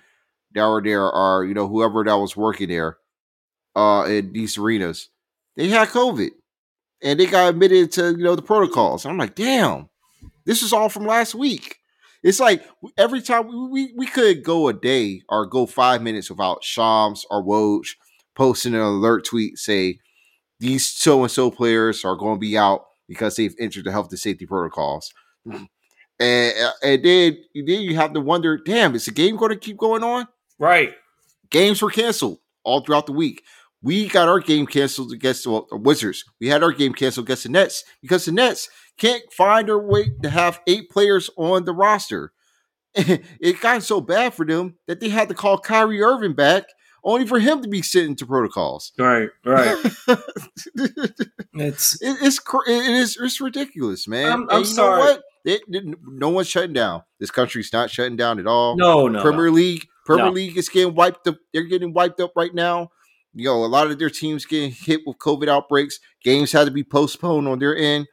that 0.54 0.65
were 0.65 0.82
there 0.82 1.12
are, 1.12 1.44
you 1.44 1.54
know, 1.54 1.67
whoever 1.67 2.06
that 2.06 2.15
was 2.15 2.38
working 2.38 2.70
there 2.70 2.98
uh 3.76 4.06
in 4.08 4.32
these 4.32 4.58
arenas 4.58 5.10
they 5.58 5.67
had 5.67 5.89
COVID 5.89 6.32
and 7.04 7.20
they 7.20 7.26
got 7.26 7.50
admitted 7.50 7.91
to 7.94 8.12
you 8.12 8.24
know 8.24 8.36
the 8.36 8.41
protocols. 8.41 9.06
I'm 9.06 9.17
like, 9.17 9.36
damn, 9.36 9.89
this 10.46 10.63
is 10.63 10.72
all 10.72 10.88
from 10.88 11.06
last 11.06 11.36
week. 11.36 11.78
It's 12.24 12.39
like 12.39 12.63
every 12.98 13.22
time 13.22 13.48
we, 13.48 13.67
we, 13.67 13.94
we 13.98 14.08
could 14.08 14.44
go 14.44 14.70
a 14.70 14.74
day 14.74 15.24
or 15.28 15.46
go 15.46 15.65
five 15.65 16.02
minutes 16.02 16.30
without 16.30 16.63
Shams 16.63 17.26
or 17.30 17.44
Woj 17.44 17.96
posting 18.36 18.76
an 18.76 18.82
alert 18.82 19.26
tweet 19.26 19.58
say 19.58 20.00
these 20.62 20.88
so 20.88 21.24
and 21.24 21.32
so 21.32 21.50
players 21.52 22.06
are 22.06 22.15
going 22.15 22.36
to 22.36 22.39
be 22.39 22.58
out 22.58 22.86
because 23.08 23.36
they've 23.36 23.56
entered 23.60 23.84
the 23.84 23.91
health 23.91 24.10
and 24.12 24.19
safety 24.19 24.45
protocols. 24.45 25.12
Mm-hmm. 25.45 25.63
And, 26.19 26.54
uh, 26.60 26.71
and 26.84 27.04
then, 27.04 27.38
then 27.56 27.82
you 27.82 27.95
have 27.95 28.13
to 28.13 28.21
wonder, 28.21 28.58
damn, 28.58 28.93
is 28.93 29.06
the 29.06 29.12
game 29.12 29.38
going 29.38 29.50
to 29.50 29.58
keep 29.58 29.78
going 29.78 30.04
on? 30.04 30.28
Right. 30.60 30.93
Games 31.50 31.82
were 31.82 31.89
canceled 31.89 32.38
all 32.63 32.82
throughout 32.82 33.08
the 33.08 33.12
week. 33.12 33.43
We 33.82 34.08
got 34.08 34.30
our 34.30 34.39
game 34.39 34.67
canceled 34.67 35.12
against 35.12 35.45
the 35.45 35.63
Wizards. 35.71 36.24
We 36.39 36.47
had 36.47 36.62
our 36.62 36.71
game 36.71 36.93
canceled 36.93 37.26
against 37.26 37.43
the 37.43 37.50
Nets 37.50 37.84
because 38.00 38.26
the 38.26 38.32
Nets 38.32 38.69
can't 39.00 39.24
find 39.34 39.67
a 39.67 39.78
way 39.80 40.12
to 40.21 40.30
have 40.30 40.62
eight 40.67 40.91
players 40.91 41.32
on 41.38 41.65
the 41.65 41.74
roster. 41.74 42.34
it 42.93 43.60
got 43.60 43.82
so 43.82 44.00
bad 44.00 44.36
for 44.36 44.45
them 44.45 44.76
that 44.86 45.00
they 45.00 45.10
had 45.10 45.30
to 45.30 45.34
call 45.34 45.58
Kyrie 45.58 46.04
Irving 46.04 46.34
back 46.34 46.65
only 47.03 47.25
for 47.25 47.39
him 47.39 47.61
to 47.61 47.67
be 47.67 47.81
sent 47.81 48.07
into 48.07 48.25
protocols. 48.25 48.91
Right, 48.97 49.29
right. 49.45 49.77
it's 51.53 52.01
it, 52.01 52.17
it's 52.21 52.39
it 52.67 52.71
is 52.71 53.17
it's 53.19 53.41
ridiculous, 53.41 54.07
man. 54.07 54.31
I'm, 54.31 54.49
I'm 54.49 54.65
sorry. 54.65 55.17
It, 55.43 55.61
it, 55.67 55.97
no 56.03 56.29
one's 56.29 56.47
shutting 56.47 56.73
down. 56.73 57.03
This 57.19 57.31
country's 57.31 57.73
not 57.73 57.89
shutting 57.89 58.15
down 58.15 58.39
at 58.39 58.45
all. 58.45 58.77
No, 58.77 59.07
no. 59.07 59.21
Premier 59.21 59.47
no. 59.47 59.53
League, 59.53 59.87
Premier 60.05 60.25
no. 60.25 60.31
League 60.31 60.57
is 60.57 60.69
getting 60.69 60.93
wiped 60.93 61.27
up. 61.27 61.37
They're 61.53 61.63
getting 61.63 61.93
wiped 61.93 62.19
up 62.19 62.33
right 62.35 62.53
now 62.53 62.91
you 63.33 63.45
know, 63.45 63.63
a 63.63 63.67
lot 63.67 63.89
of 63.89 63.97
their 63.99 64.09
teams 64.09 64.45
getting 64.45 64.71
hit 64.71 65.01
with 65.05 65.17
COVID 65.17 65.47
outbreaks. 65.47 65.99
Games 66.23 66.51
had 66.51 66.65
to 66.65 66.71
be 66.71 66.83
postponed 66.83 67.47
on 67.47 67.59
their 67.59 67.75
end, 67.75 68.07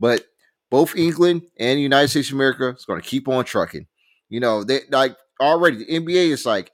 but 0.00 0.24
both 0.70 0.96
England 0.96 1.42
and 1.58 1.78
the 1.78 1.82
United 1.82 2.08
States 2.08 2.28
of 2.28 2.34
America 2.34 2.68
is 2.68 2.84
going 2.84 3.00
to 3.00 3.06
keep 3.06 3.28
on 3.28 3.44
trucking. 3.44 3.86
You 4.28 4.40
know, 4.40 4.64
they 4.64 4.80
like 4.90 5.16
already 5.40 5.84
the 5.84 6.00
NBA 6.00 6.30
is 6.30 6.46
like 6.46 6.72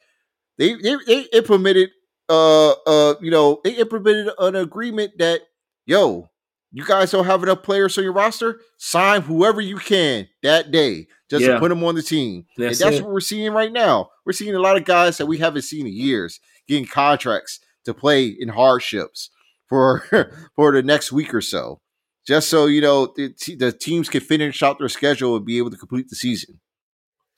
they 0.59 0.75
they, 0.75 0.97
they 1.07 1.21
implemented 1.33 1.90
uh 2.29 2.73
uh 2.87 3.14
you 3.21 3.31
know 3.31 3.61
they 3.64 3.73
implemented 3.73 4.31
an 4.38 4.57
agreement 4.57 5.12
that 5.18 5.40
yo 5.87 6.29
you 6.71 6.85
guys 6.85 7.11
don't 7.11 7.25
have 7.25 7.42
enough 7.42 7.62
players 7.62 7.97
on 7.97 8.05
your 8.05 8.12
roster 8.12 8.61
sign 8.77 9.23
whoever 9.23 9.61
you 9.61 9.77
can 9.77 10.29
that 10.42 10.71
day 10.71 11.07
just 11.31 11.44
yeah. 11.44 11.55
to 11.55 11.59
put 11.59 11.71
them 11.71 11.83
on 11.85 11.94
the 11.94 12.03
team 12.03 12.44
that's 12.59 12.81
and 12.81 12.87
that's 12.87 13.01
it. 13.01 13.05
what 13.05 13.12
we're 13.12 13.21
seeing 13.21 13.53
right 13.53 13.73
now 13.73 14.11
we're 14.27 14.33
seeing 14.33 14.55
a 14.55 14.61
lot 14.61 14.77
of 14.77 14.85
guys 14.85 15.16
that 15.16 15.27
we 15.27 15.38
haven't 15.38 15.62
seen 15.62 15.87
in 15.87 15.92
years 15.92 16.40
getting 16.66 16.87
contracts 16.87 17.61
to 17.85 17.94
play 17.94 18.27
in 18.27 18.51
hardships 18.51 19.31
for 19.68 20.05
for 20.57 20.73
the 20.73 20.83
next 20.83 21.11
week 21.12 21.35
or 21.35 21.40
so, 21.40 21.81
just 22.27 22.49
so 22.49 22.66
you 22.66 22.81
know 22.81 23.12
the, 23.16 23.35
the 23.59 23.73
teams 23.73 24.09
can 24.09 24.21
finish 24.21 24.62
out 24.62 24.79
their 24.79 24.88
schedule 24.88 25.37
and 25.37 25.44
be 25.44 25.59
able 25.59 25.71
to 25.71 25.77
complete 25.77 26.09
the 26.09 26.16
season. 26.16 26.61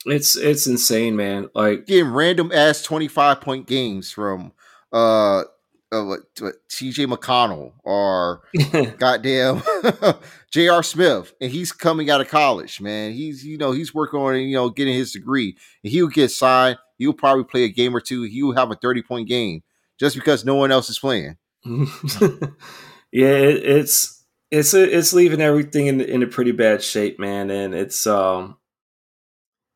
It's 0.05 0.35
it's 0.35 0.67
insane, 0.67 1.15
man. 1.15 1.49
Like 1.53 1.85
getting 1.85 2.11
random 2.11 2.51
ass 2.51 2.81
twenty 2.81 3.07
five 3.07 3.41
point 3.41 3.67
games 3.67 4.11
from 4.11 4.53
uh 4.91 5.43
uh, 5.91 6.03
what, 6.05 6.21
what 6.39 6.55
T.J. 6.69 7.05
McConnell 7.07 7.73
or 7.83 8.43
goddamn 8.97 9.61
J.R. 10.51 10.83
Smith, 10.83 11.33
and 11.41 11.51
he's 11.51 11.71
coming 11.71 12.09
out 12.09 12.21
of 12.21 12.29
college, 12.29 12.79
man. 12.79 13.11
He's 13.11 13.45
you 13.45 13.57
know 13.57 13.71
he's 13.71 13.93
working 13.93 14.19
on 14.19 14.35
you 14.37 14.55
know 14.55 14.69
getting 14.69 14.93
his 14.93 15.11
degree, 15.11 15.57
and 15.83 15.91
he'll 15.91 16.07
get 16.07 16.31
signed. 16.31 16.77
He'll 16.97 17.13
probably 17.13 17.43
play 17.43 17.63
a 17.63 17.69
game 17.69 17.95
or 17.95 17.99
two. 17.99 18.23
He'll 18.23 18.53
have 18.53 18.71
a 18.71 18.75
thirty 18.75 19.01
point 19.01 19.27
game 19.27 19.63
just 19.99 20.15
because 20.15 20.45
no 20.45 20.55
one 20.55 20.71
else 20.71 20.89
is 20.89 20.99
playing. 20.99 21.37
yeah, 21.65 23.27
it, 23.27 23.63
it's 23.63 24.23
it's 24.49 24.73
it's 24.73 25.13
leaving 25.13 25.41
everything 25.41 25.87
in 25.87 25.99
in 25.99 26.23
a 26.23 26.27
pretty 26.27 26.51
bad 26.51 26.81
shape, 26.81 27.19
man, 27.19 27.49
and 27.49 27.75
it's 27.75 28.07
um 28.07 28.57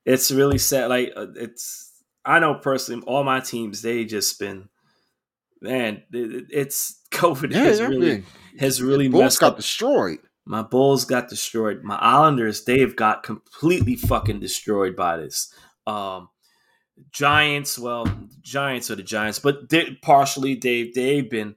it's 0.06 0.32
really 0.32 0.58
sad. 0.58 0.90
Like 0.90 1.14
uh, 1.16 1.28
it's 1.36 1.92
I 2.24 2.40
know 2.40 2.56
personally, 2.56 3.04
all 3.06 3.24
my 3.24 3.40
teams 3.40 3.82
they 3.82 4.06
just 4.06 4.40
been 4.40 4.70
man, 5.62 6.04
it, 6.12 6.46
it's 6.50 7.02
COVID 7.12 7.52
yeah, 7.52 7.64
has 7.64 7.82
really 7.82 8.24
has 8.60 8.82
really 8.82 9.08
Bulls 9.08 9.22
messed 9.24 9.40
got 9.42 9.54
up. 9.54 9.58
destroyed. 9.58 10.20
My 10.46 10.62
Bulls 10.62 11.06
got 11.06 11.28
destroyed. 11.28 11.84
My 11.84 11.96
Islanders 11.96 12.64
they've 12.64 12.96
got 12.96 13.24
completely 13.24 13.96
fucking 13.96 14.40
destroyed 14.40 14.96
by 14.96 15.18
this. 15.18 15.52
Um, 15.88 16.30
Giants, 17.12 17.78
well, 17.78 18.08
Giants 18.42 18.90
are 18.90 18.96
the 18.96 19.04
Giants, 19.04 19.40
but 19.40 19.70
they, 19.70 19.98
partially 20.02 20.56
they 20.56 20.92
they've 20.94 21.30
been, 21.30 21.56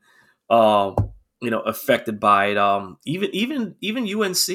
uh, 0.50 0.92
you 1.40 1.50
know, 1.50 1.60
affected 1.60 2.18
by 2.18 2.46
it. 2.46 2.56
Um, 2.58 2.98
even 3.04 3.30
even 3.32 3.76
even 3.80 4.20
UNC, 4.20 4.48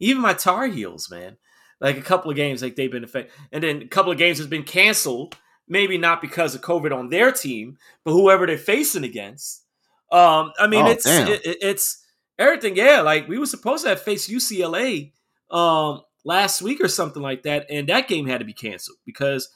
even 0.00 0.22
my 0.22 0.32
Tar 0.32 0.66
Heels, 0.66 1.10
man. 1.10 1.36
Like 1.82 1.98
a 1.98 2.02
couple 2.02 2.30
of 2.30 2.36
games, 2.36 2.62
like 2.62 2.76
they've 2.76 2.90
been 2.90 3.04
affected, 3.04 3.32
and 3.50 3.62
then 3.62 3.82
a 3.82 3.88
couple 3.88 4.12
of 4.12 4.18
games 4.18 4.38
has 4.38 4.46
been 4.46 4.62
canceled 4.62 5.36
maybe 5.68 5.98
not 5.98 6.20
because 6.20 6.54
of 6.54 6.60
COVID 6.60 6.96
on 6.96 7.08
their 7.08 7.32
team, 7.32 7.78
but 8.04 8.12
whoever 8.12 8.46
they're 8.46 8.58
facing 8.58 9.04
against. 9.04 9.64
Um, 10.10 10.52
I 10.58 10.66
mean, 10.66 10.86
oh, 10.86 10.90
it's 10.90 11.06
it, 11.06 11.40
it's 11.44 12.04
everything. 12.38 12.76
Yeah, 12.76 13.00
like 13.00 13.26
we 13.28 13.38
were 13.38 13.46
supposed 13.46 13.84
to 13.84 13.90
have 13.90 14.02
faced 14.02 14.30
UCLA 14.30 15.12
um, 15.50 16.02
last 16.24 16.60
week 16.60 16.82
or 16.82 16.88
something 16.88 17.22
like 17.22 17.44
that, 17.44 17.66
and 17.70 17.88
that 17.88 18.08
game 18.08 18.26
had 18.26 18.38
to 18.38 18.44
be 18.44 18.52
canceled 18.52 18.98
because 19.06 19.48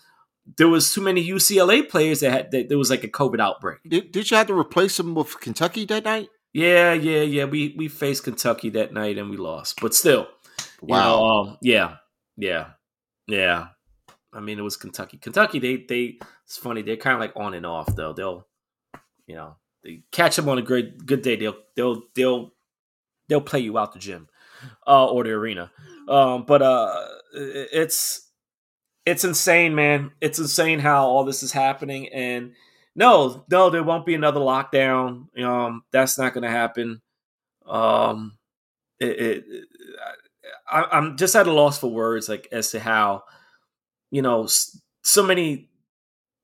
there 0.56 0.68
was 0.68 0.92
too 0.94 1.02
many 1.02 1.28
UCLA 1.28 1.86
players 1.86 2.20
that 2.20 2.30
had 2.32 2.50
that 2.52 2.68
there 2.70 2.78
was 2.78 2.90
like 2.90 3.04
a 3.04 3.08
COVID 3.08 3.40
outbreak. 3.40 3.78
Did, 3.86 4.12
did 4.12 4.30
you 4.30 4.36
have 4.38 4.46
to 4.46 4.58
replace 4.58 4.96
them 4.96 5.14
with 5.14 5.38
Kentucky 5.40 5.84
that 5.86 6.04
night? 6.04 6.28
Yeah, 6.54 6.94
yeah, 6.94 7.20
yeah. 7.20 7.44
We 7.44 7.74
we 7.76 7.88
faced 7.88 8.24
Kentucky 8.24 8.70
that 8.70 8.94
night 8.94 9.18
and 9.18 9.28
we 9.28 9.36
lost, 9.36 9.80
but 9.82 9.94
still, 9.94 10.26
wow. 10.80 11.18
Know, 11.18 11.24
um, 11.26 11.58
yeah, 11.60 11.96
yeah, 12.36 12.70
yeah. 13.26 13.68
I 14.32 14.40
mean, 14.40 14.58
it 14.58 14.62
was 14.62 14.76
Kentucky. 14.76 15.18
Kentucky, 15.18 15.58
they 15.58 15.76
they 15.88 16.18
it's 16.44 16.58
funny. 16.58 16.82
They're 16.82 16.96
kind 16.96 17.14
of 17.14 17.20
like 17.20 17.32
on 17.36 17.54
and 17.54 17.66
off 17.66 17.94
though. 17.94 18.12
They'll, 18.12 18.46
you 19.26 19.36
know, 19.36 19.56
they 19.82 20.02
catch 20.12 20.36
them 20.36 20.48
on 20.48 20.58
a 20.58 20.62
great 20.62 21.04
good 21.06 21.22
day. 21.22 21.36
They'll 21.36 21.56
they'll 21.74 22.02
they'll 22.14 22.52
they'll 23.28 23.40
play 23.40 23.60
you 23.60 23.78
out 23.78 23.92
the 23.92 23.98
gym, 23.98 24.28
uh, 24.86 25.06
or 25.06 25.24
the 25.24 25.30
arena. 25.30 25.70
Um, 26.08 26.44
but 26.46 26.62
uh, 26.62 26.94
it's 27.32 28.30
it's 29.06 29.24
insane, 29.24 29.74
man. 29.74 30.10
It's 30.20 30.38
insane 30.38 30.80
how 30.80 31.06
all 31.06 31.24
this 31.24 31.42
is 31.42 31.52
happening. 31.52 32.08
And 32.08 32.52
no, 32.94 33.44
no, 33.50 33.70
there 33.70 33.82
won't 33.82 34.06
be 34.06 34.14
another 34.14 34.40
lockdown. 34.40 35.26
Um, 35.42 35.82
that's 35.92 36.18
not 36.18 36.34
going 36.34 36.42
to 36.42 36.50
happen. 36.50 37.00
Um, 37.66 38.36
it, 39.00 39.20
it 39.20 39.44
I, 40.68 40.84
I'm 40.90 41.16
just 41.16 41.36
at 41.36 41.46
a 41.46 41.52
loss 41.52 41.78
for 41.78 41.90
words, 41.90 42.28
like 42.28 42.48
as 42.52 42.70
to 42.72 42.80
how 42.80 43.24
you 44.10 44.22
know, 44.22 44.48
so 45.02 45.22
many. 45.22 45.68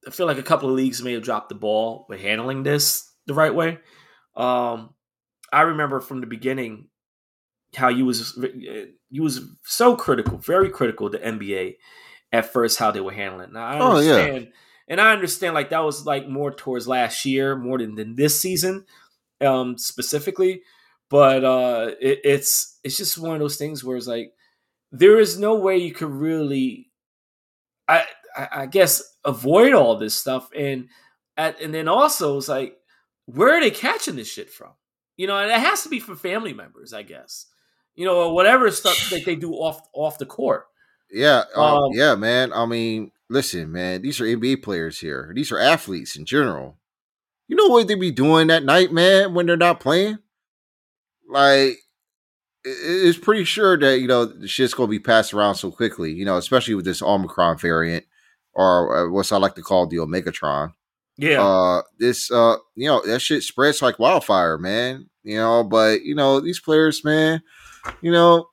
I 0.07 0.11
feel 0.11 0.27
like 0.27 0.39
a 0.39 0.43
couple 0.43 0.69
of 0.69 0.75
leagues 0.75 1.03
may 1.03 1.13
have 1.13 1.23
dropped 1.23 1.49
the 1.49 1.55
ball 1.55 2.07
with 2.09 2.21
handling 2.21 2.65
this 2.65 3.09
the 3.27 3.35
right 3.35 3.55
way. 3.55 3.79
Um, 4.35 4.95
I 5.53 5.63
remember 5.63 6.01
from 6.01 6.21
the 6.21 6.27
beginning 6.27 6.89
how 7.77 7.89
you 7.89 8.05
was 8.05 8.37
you 9.11 9.23
was 9.23 9.41
so 9.65 9.97
critical, 9.97 10.39
very 10.39 10.71
critical 10.71 11.09
to 11.11 11.19
NBA 11.19 11.77
at 12.33 12.53
first 12.53 12.79
how 12.79 12.91
they 12.91 13.01
were 13.01 13.13
handling 13.13 13.49
it. 13.49 13.53
Now 13.53 13.65
I 13.65 13.81
understand, 13.81 14.31
oh, 14.31 14.39
yeah. 14.39 14.47
and 14.89 15.01
I 15.01 15.13
understand 15.13 15.55
like 15.55 15.71
that 15.71 15.85
was 15.85 16.05
like 16.05 16.29
more 16.29 16.53
towards 16.53 16.89
last 16.89 17.25
year 17.25 17.55
more 17.55 17.79
than, 17.79 17.95
than 17.95 18.17
this 18.17 18.41
season 18.41 18.85
um, 19.41 19.79
specifically. 19.79 20.63
But 21.13 21.45
uh, 21.45 21.91
it, 22.01 22.21
it's 22.25 22.79
it's 22.83 22.97
just 22.97 23.19
one 23.19 23.35
of 23.35 23.41
those 23.41 23.59
things 23.59 23.85
where 23.85 23.99
it's 23.99 24.07
like 24.07 24.33
there 24.93 25.21
is 25.21 25.39
no 25.39 25.57
way 25.57 25.77
you 25.77 25.93
could 25.93 26.09
really 26.09 26.91
I, 27.87 28.07
I 28.35 28.65
guess 28.65 29.03
avoid 29.23 29.75
all 29.75 29.99
this 29.99 30.15
stuff 30.15 30.49
and 30.57 30.89
at, 31.37 31.61
and 31.61 31.75
then 31.75 31.87
also 31.87 32.39
it's 32.39 32.49
like 32.49 32.79
where 33.27 33.59
are 33.59 33.61
they 33.61 33.71
catching 33.71 34.17
this 34.17 34.33
shit 34.33 34.49
from? 34.49 34.71
You 35.19 35.27
know, 35.27 35.37
and 35.37 35.51
it 35.51 35.61
has 35.61 35.83
to 35.83 35.91
be 35.91 36.01
from 36.01 36.17
family 36.17 36.55
members, 36.55 36.95
I 36.95 37.03
guess. 37.03 37.45
You 37.95 38.07
know, 38.07 38.17
or 38.17 38.35
whatever 38.35 38.71
stuff 38.71 38.97
that 39.11 39.27
they 39.27 39.37
do 39.37 39.53
off 39.53 39.83
off 39.93 40.17
the 40.17 40.25
court. 40.25 40.65
Yeah, 41.11 41.45
uh, 41.55 41.85
um, 41.85 41.93
yeah, 41.93 42.15
man. 42.15 42.55
I 42.55 42.65
mean, 42.65 43.13
listen, 43.29 43.71
man. 43.71 44.01
These 44.01 44.19
are 44.19 44.25
NBA 44.25 44.63
players 44.63 44.99
here. 44.99 45.31
These 45.35 45.53
are 45.53 45.59
athletes 45.59 46.17
in 46.17 46.25
general. 46.25 46.79
You 47.49 47.57
know 47.57 47.67
what 47.67 47.87
they 47.87 47.97
be 47.97 48.11
doing 48.11 48.47
that 48.47 48.65
night, 48.65 48.95
man, 48.95 49.35
when 49.35 49.45
they're 49.45 49.59
not 49.59 49.79
playing? 49.79 50.21
Like, 51.29 51.79
it's 52.65 53.19
pretty 53.19 53.45
sure 53.45 53.77
that 53.79 54.01
you 54.01 54.07
know 54.07 54.25
the 54.25 54.47
shit's 54.47 54.75
gonna 54.75 54.89
be 54.89 54.99
passed 54.99 55.35
around 55.35 55.57
so 55.57 55.71
quickly. 55.71 56.13
You 56.13 56.25
know, 56.25 56.37
especially 56.37 56.75
with 56.75 56.85
this 56.85 57.03
Omicron 57.03 57.59
variant, 57.59 58.05
or 58.55 58.97
uh, 58.97 59.11
what's 59.11 59.33
I 59.33 59.39
like 59.39 59.55
to 59.57 59.63
call 59.63 59.87
the 59.87 59.97
Omegatron. 59.97 60.73
Yeah. 61.17 61.43
Uh, 61.43 61.83
this 61.99 62.31
uh, 62.31 62.57
you 62.75 62.87
know, 62.89 63.03
that 63.07 63.21
shit 63.21 63.43
spreads 63.43 63.83
like 63.83 63.99
wildfire, 63.99 64.59
man. 64.59 65.09
You 65.25 65.37
know, 65.37 65.65
but 65.65 66.03
you 66.03 66.15
know 66.15 66.41
these 66.41 66.61
players, 66.61 67.05
man. 67.05 67.43
You 68.01 68.13
know, 68.13 68.49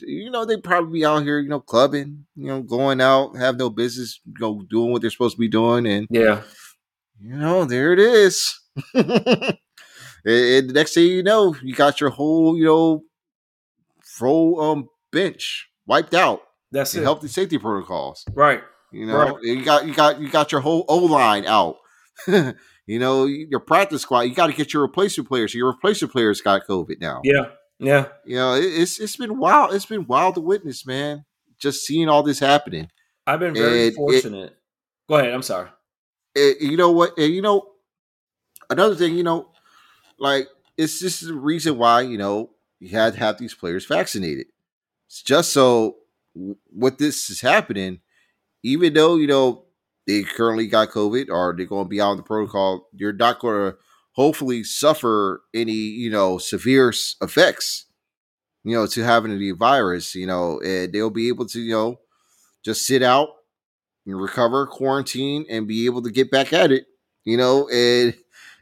you 0.00 0.30
know 0.30 0.44
they 0.44 0.56
probably 0.56 1.00
be 1.00 1.04
out 1.04 1.22
here, 1.22 1.38
you 1.38 1.48
know, 1.48 1.60
clubbing, 1.60 2.26
you 2.34 2.46
know, 2.46 2.62
going 2.62 3.00
out, 3.00 3.36
have 3.36 3.56
no 3.56 3.70
business, 3.70 4.20
you 4.26 4.34
know, 4.40 4.62
doing 4.70 4.92
what 4.92 5.02
they're 5.02 5.10
supposed 5.10 5.36
to 5.36 5.40
be 5.40 5.48
doing, 5.48 5.86
and 5.86 6.06
yeah, 6.10 6.42
you 7.20 7.36
know, 7.36 7.64
there 7.64 7.92
it 7.92 7.98
is. 7.98 8.58
And, 10.28 10.70
the 10.70 10.72
next 10.72 10.94
thing 10.94 11.06
you 11.06 11.22
know, 11.22 11.54
you 11.62 11.74
got 11.74 12.00
your 12.00 12.10
whole, 12.10 12.56
you 12.56 12.64
know, 12.64 13.02
full 14.04 14.60
um 14.60 14.88
bench 15.12 15.68
wiped 15.86 16.14
out. 16.14 16.42
That's 16.70 16.94
it. 16.94 17.02
Healthy 17.02 17.28
safety 17.28 17.58
protocols. 17.58 18.24
Right. 18.34 18.62
You 18.92 19.06
know, 19.06 19.16
right. 19.16 19.34
you 19.42 19.64
got 19.64 19.86
you 19.86 19.94
got 19.94 20.20
you 20.20 20.28
got 20.28 20.52
your 20.52 20.60
whole 20.60 20.84
O 20.88 20.98
line 20.98 21.46
out. 21.46 21.76
you 22.26 22.98
know, 22.98 23.26
your 23.26 23.60
practice 23.60 24.02
squad. 24.02 24.22
You 24.22 24.34
got 24.34 24.48
to 24.48 24.52
get 24.52 24.72
your 24.72 24.82
replacement 24.82 25.28
players. 25.28 25.54
Your 25.54 25.68
replacement 25.68 26.12
players 26.12 26.40
got 26.40 26.66
COVID 26.66 27.00
now. 27.00 27.20
Yeah, 27.24 27.46
yeah. 27.78 28.06
You 28.24 28.36
know, 28.36 28.54
it, 28.54 28.64
it's 28.64 28.98
it's 28.98 29.16
been 29.16 29.38
wild. 29.38 29.74
It's 29.74 29.86
been 29.86 30.06
wild 30.06 30.34
to 30.34 30.40
witness, 30.40 30.86
man. 30.86 31.24
Just 31.58 31.84
seeing 31.86 32.08
all 32.08 32.22
this 32.22 32.38
happening. 32.38 32.88
I've 33.26 33.40
been 33.40 33.54
very 33.54 33.88
and 33.88 33.96
fortunate. 33.96 34.52
It, 34.52 34.58
Go 35.08 35.16
ahead. 35.16 35.32
I'm 35.32 35.42
sorry. 35.42 35.68
You 36.34 36.76
know 36.76 36.90
what? 36.92 37.18
You 37.18 37.42
know, 37.42 37.68
another 38.70 38.94
thing. 38.94 39.16
You 39.16 39.22
know, 39.22 39.50
like 40.18 40.48
it's 40.76 41.00
just 41.00 41.26
the 41.26 41.34
reason 41.34 41.78
why 41.78 42.02
you 42.02 42.18
know 42.18 42.50
you 42.80 42.90
had 42.90 43.14
to 43.14 43.18
have 43.18 43.38
these 43.38 43.54
players 43.54 43.86
vaccinated. 43.86 44.46
It's 45.06 45.22
just 45.22 45.52
so 45.52 45.96
what 46.70 46.98
this 46.98 47.30
is 47.30 47.40
happening, 47.40 48.00
even 48.62 48.94
though 48.94 49.16
you 49.16 49.26
know 49.26 49.64
they 50.06 50.22
currently 50.22 50.66
got 50.66 50.90
COVID 50.90 51.28
or 51.30 51.54
they're 51.56 51.66
going 51.66 51.84
to 51.84 51.88
be 51.88 52.00
out 52.00 52.10
on 52.10 52.16
the 52.16 52.22
protocol, 52.22 52.88
you're 52.92 53.12
not 53.12 53.40
going 53.40 53.72
to 53.72 53.78
hopefully 54.12 54.64
suffer 54.64 55.42
any 55.54 55.72
you 55.72 56.10
know 56.10 56.38
severe 56.38 56.92
effects. 57.22 57.86
You 58.64 58.74
know, 58.74 58.86
to 58.88 59.02
having 59.04 59.38
the 59.38 59.52
virus, 59.52 60.14
you 60.14 60.26
know, 60.26 60.60
and 60.60 60.92
they'll 60.92 61.10
be 61.10 61.28
able 61.28 61.46
to 61.46 61.60
you 61.60 61.72
know 61.72 62.00
just 62.64 62.86
sit 62.86 63.02
out 63.02 63.30
and 64.06 64.20
recover, 64.20 64.66
quarantine, 64.66 65.46
and 65.48 65.68
be 65.68 65.86
able 65.86 66.02
to 66.02 66.10
get 66.10 66.30
back 66.30 66.52
at 66.52 66.72
it. 66.72 66.86
You 67.24 67.36
know, 67.36 67.68
and 67.68 68.14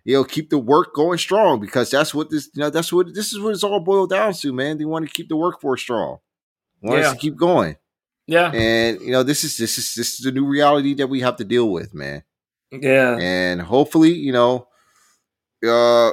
you 0.06 0.14
know, 0.14 0.22
keep 0.22 0.50
the 0.50 0.58
work 0.58 0.94
going 0.94 1.18
strong 1.18 1.58
because 1.60 1.90
that's 1.90 2.14
what 2.14 2.30
this, 2.30 2.48
you 2.54 2.60
know, 2.60 2.70
that's 2.70 2.92
what 2.92 3.12
this 3.12 3.32
is 3.32 3.40
what 3.40 3.50
it's 3.52 3.64
all 3.64 3.80
boiled 3.80 4.10
down 4.10 4.32
to, 4.34 4.52
man. 4.52 4.78
They 4.78 4.84
want 4.84 5.04
to 5.04 5.12
keep 5.12 5.28
the 5.28 5.36
workforce 5.36 5.82
strong, 5.82 6.18
want 6.80 7.00
yeah. 7.00 7.08
us 7.08 7.12
to 7.14 7.18
keep 7.18 7.34
going. 7.36 7.76
Yeah, 8.28 8.52
and 8.52 9.00
you 9.00 9.10
know, 9.10 9.24
this 9.24 9.42
is 9.42 9.56
this 9.56 9.78
is 9.78 9.94
this 9.94 10.14
is 10.14 10.20
the 10.20 10.30
new 10.30 10.46
reality 10.46 10.94
that 10.94 11.08
we 11.08 11.22
have 11.22 11.36
to 11.38 11.44
deal 11.44 11.72
with, 11.72 11.92
man. 11.92 12.22
Yeah, 12.70 13.18
and 13.18 13.60
hopefully, 13.60 14.12
you 14.14 14.30
know, 14.30 14.68
uh, 15.66 16.12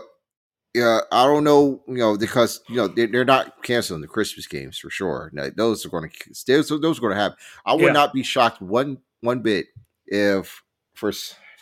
yeah, 0.74 1.02
I 1.12 1.26
don't 1.26 1.44
know, 1.44 1.84
you 1.88 1.98
know, 1.98 2.18
because 2.18 2.62
you 2.68 2.78
know 2.78 2.88
they're, 2.88 3.06
they're 3.06 3.26
not 3.26 3.62
canceling 3.62 4.02
the 4.02 4.08
Christmas 4.08 4.48
games 4.48 4.80
for 4.80 4.90
sure. 4.90 5.30
Now, 5.34 5.50
those 5.56 5.86
are 5.86 5.90
going 5.90 6.10
to 6.10 6.30
those, 6.48 6.70
those 6.70 6.98
are 6.98 7.02
going 7.02 7.16
to 7.16 7.22
happen. 7.22 7.38
I 7.64 7.74
would 7.74 7.84
yeah. 7.84 7.92
not 7.92 8.12
be 8.12 8.24
shocked 8.24 8.60
one 8.60 8.98
one 9.22 9.42
bit 9.42 9.68
if 10.08 10.64
for 10.96 11.12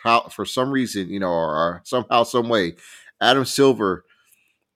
how 0.03 0.27
for 0.29 0.45
some 0.45 0.71
reason, 0.71 1.09
you 1.09 1.19
know, 1.19 1.29
or, 1.31 1.55
or 1.55 1.81
somehow, 1.83 2.23
some 2.23 2.49
way, 2.49 2.75
Adam 3.19 3.45
Silver 3.45 4.05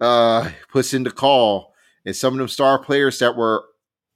uh 0.02 0.50
puts 0.72 0.94
in 0.94 1.04
the 1.04 1.12
call, 1.12 1.74
and 2.06 2.16
some 2.16 2.34
of 2.34 2.40
them 2.40 2.48
star 2.48 2.78
players 2.78 3.20
that 3.20 3.36
were 3.36 3.64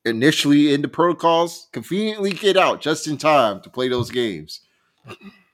initially 0.05 0.74
in 0.74 0.82
the 0.82 0.88
protocols 0.88 1.68
conveniently 1.72 2.32
get 2.32 2.57
out 2.57 2.82
just 2.82 3.07
in 3.07 3.18
time 3.18 3.62
to 3.62 3.70
play 3.70 3.88
those 3.88 4.10
games. 4.10 4.62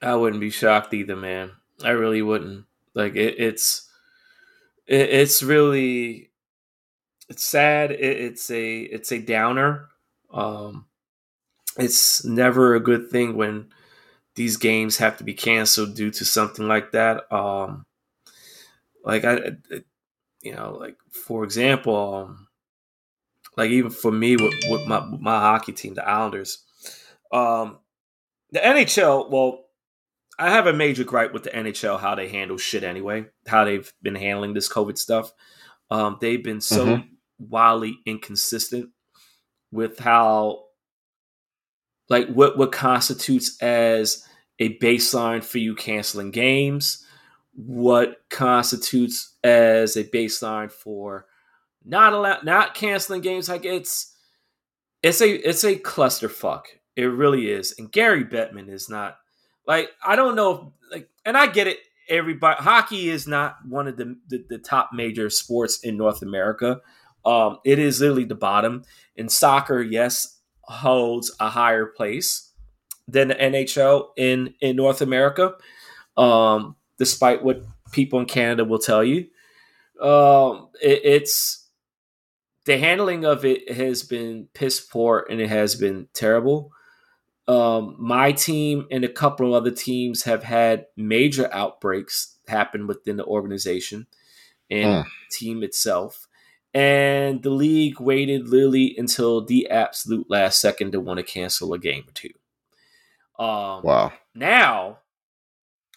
I 0.02 0.16
wouldn't 0.16 0.42
be 0.42 0.50
shocked 0.50 0.94
either, 0.94 1.16
man. 1.16 1.52
I 1.84 1.92
really 1.92 2.22
wouldn't. 2.22 2.66
Like 2.94 3.16
it, 3.16 3.36
it's 3.38 3.90
it, 4.88 5.10
it's 5.10 5.44
really 5.44 6.30
it's 7.30 7.44
sad. 7.44 7.92
It, 7.92 8.00
it's 8.00 8.50
a 8.50 8.82
it's 8.82 9.12
a 9.12 9.20
downer. 9.20 9.88
Um, 10.34 10.86
it's 11.78 12.24
never 12.24 12.76
a 12.76 12.80
good 12.80 13.10
thing 13.10 13.36
when 13.36 13.68
these 14.36 14.58
games 14.58 14.98
have 14.98 15.18
to 15.18 15.24
be 15.24 15.34
canceled 15.34 15.96
due 15.96 16.12
to 16.12 16.26
something 16.26 16.68
like 16.68 16.92
that. 16.92 17.32
Um, 17.34 17.86
like 19.04 19.24
I, 19.24 19.58
you 20.42 20.54
know, 20.54 20.78
like 20.80 20.98
for 21.10 21.44
example, 21.44 22.14
um, 22.14 22.48
like 23.58 23.72
even 23.72 23.92
for 23.92 24.12
me 24.12 24.36
with, 24.36 24.54
with 24.70 24.88
my 24.88 25.00
my 25.00 25.40
hockey 25.40 25.72
team, 25.72 25.94
the 25.94 26.08
Islanders, 26.08 26.64
um, 27.32 27.80
the 28.52 28.60
NHL. 28.60 29.30
Well, 29.30 29.66
I 30.38 30.52
have 30.52 30.68
a 30.68 30.74
major 30.74 31.06
gripe 31.06 31.34
with 31.34 31.44
the 31.44 31.52
NHL 31.52 32.00
how 32.00 32.16
they 32.16 32.28
handle 32.28 32.58
shit 32.58 32.84
anyway. 32.84 33.26
How 33.48 33.64
they've 33.64 33.92
been 34.02 34.16
handling 34.16 34.54
this 34.54 34.72
COVID 34.72 34.98
stuff. 34.98 35.32
Um, 35.90 36.18
they've 36.20 36.44
been 36.44 36.62
so 36.62 36.86
mm-hmm. 36.86 37.08
wildly 37.40 38.00
inconsistent 38.06 38.90
with 39.72 40.00
how 40.00 40.65
like 42.10 42.28
what 42.28 42.58
what 42.58 42.72
constitutes 42.72 43.62
as 43.62 44.26
a 44.60 44.78
baseline 44.80 45.44
for 45.44 45.58
you 45.58 45.76
canceling 45.76 46.32
games, 46.32 47.06
what 47.54 48.22
constitutes 48.30 49.36
as 49.44 49.96
a 49.96 50.04
baseline 50.04 50.72
for 50.72 51.26
not 51.84 52.14
allow 52.14 52.40
not 52.44 52.76
canceling 52.76 53.22
games. 53.22 53.50
Like 53.50 53.66
it's 53.66 54.16
it's 55.04 55.22
a 55.22 55.48
it's 55.48 55.64
a 55.64 55.76
clusterfuck. 55.76 56.64
It 56.96 57.06
really 57.06 57.52
is. 57.52 57.76
And 57.78 57.92
Gary 57.92 58.24
Bettman 58.24 58.70
is 58.70 58.90
not 58.90 59.18
like 59.68 59.90
I 60.06 60.16
don't 60.16 60.36
know 60.36 60.74
like 60.92 61.10
and 61.26 61.38
I 61.38 61.48
get 61.48 61.68
it 61.68 61.80
everybody 62.10 62.62
hockey 62.62 63.10
is 63.10 63.28
not 63.28 63.58
one 63.68 63.88
of 63.88 63.98
the, 63.98 64.16
the, 64.28 64.46
the 64.50 64.58
top 64.58 64.92
major 64.94 65.30
sports 65.30 65.80
in 65.84 65.98
North 65.98 66.22
America. 66.22 66.82
Um, 67.26 67.58
it 67.66 67.80
is 67.80 68.00
literally 68.00 68.26
the 68.26 68.36
bottom. 68.36 68.84
In 69.16 69.30
soccer, 69.30 69.82
yes, 69.82 70.35
holds 70.68 71.36
a 71.40 71.50
higher 71.50 71.86
place 71.86 72.52
than 73.08 73.30
the 73.30 73.36
NHL 73.36 74.08
in 74.18 74.54
in 74.62 74.76
North 74.76 75.02
America, 75.02 75.54
um, 76.18 76.76
despite 76.98 77.44
what 77.44 77.64
people 77.92 78.20
in 78.20 78.26
Canada 78.26 78.66
will 78.66 78.80
tell 78.80 79.04
you. 79.04 79.28
Um, 80.02 80.70
it, 80.82 81.02
it's 81.04 81.70
the 82.66 82.78
handling 82.78 83.26
of 83.26 83.46
it 83.46 83.72
has 83.72 84.04
been 84.04 84.48
piss 84.54 84.80
poor 84.80 85.26
and 85.30 85.40
it 85.40 85.50
has 85.50 85.76
been 85.76 86.08
terrible. 86.14 86.72
Um, 87.48 87.96
my 88.00 88.32
team 88.32 88.88
and 88.90 89.04
a 89.06 89.10
couple 89.10 89.48
of 89.48 89.62
other 89.62 89.72
teams 89.72 90.24
have 90.24 90.44
had 90.44 90.88
major 90.98 91.48
outbreaks 91.54 92.38
happen 92.48 92.88
within 92.88 93.18
the 93.18 93.26
organization 93.26 94.08
and 94.70 95.06
team 95.32 95.62
itself. 95.64 96.28
And 96.76 97.42
the 97.42 97.52
league 97.52 98.02
waited 98.02 98.50
literally 98.50 98.96
until 98.98 99.46
the 99.46 99.70
absolute 99.70 100.30
last 100.30 100.60
second 100.60 100.92
to 100.92 101.00
want 101.00 101.18
to 101.18 101.24
cancel 101.24 101.74
a 101.74 101.80
game 101.80 102.04
or 102.06 102.12
two. 102.12 102.30
Um, 103.40 103.82
wow. 103.82 104.14
Now, 104.36 105.00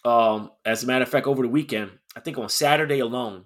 um, 0.05 0.51
as 0.63 0.83
a 0.83 0.87
matter 0.87 1.03
of 1.03 1.09
fact, 1.09 1.27
over 1.27 1.43
the 1.43 1.49
weekend, 1.49 1.91
I 2.15 2.21
think 2.21 2.37
on 2.37 2.47
Saturday 2.47 2.99
alone, 2.99 3.43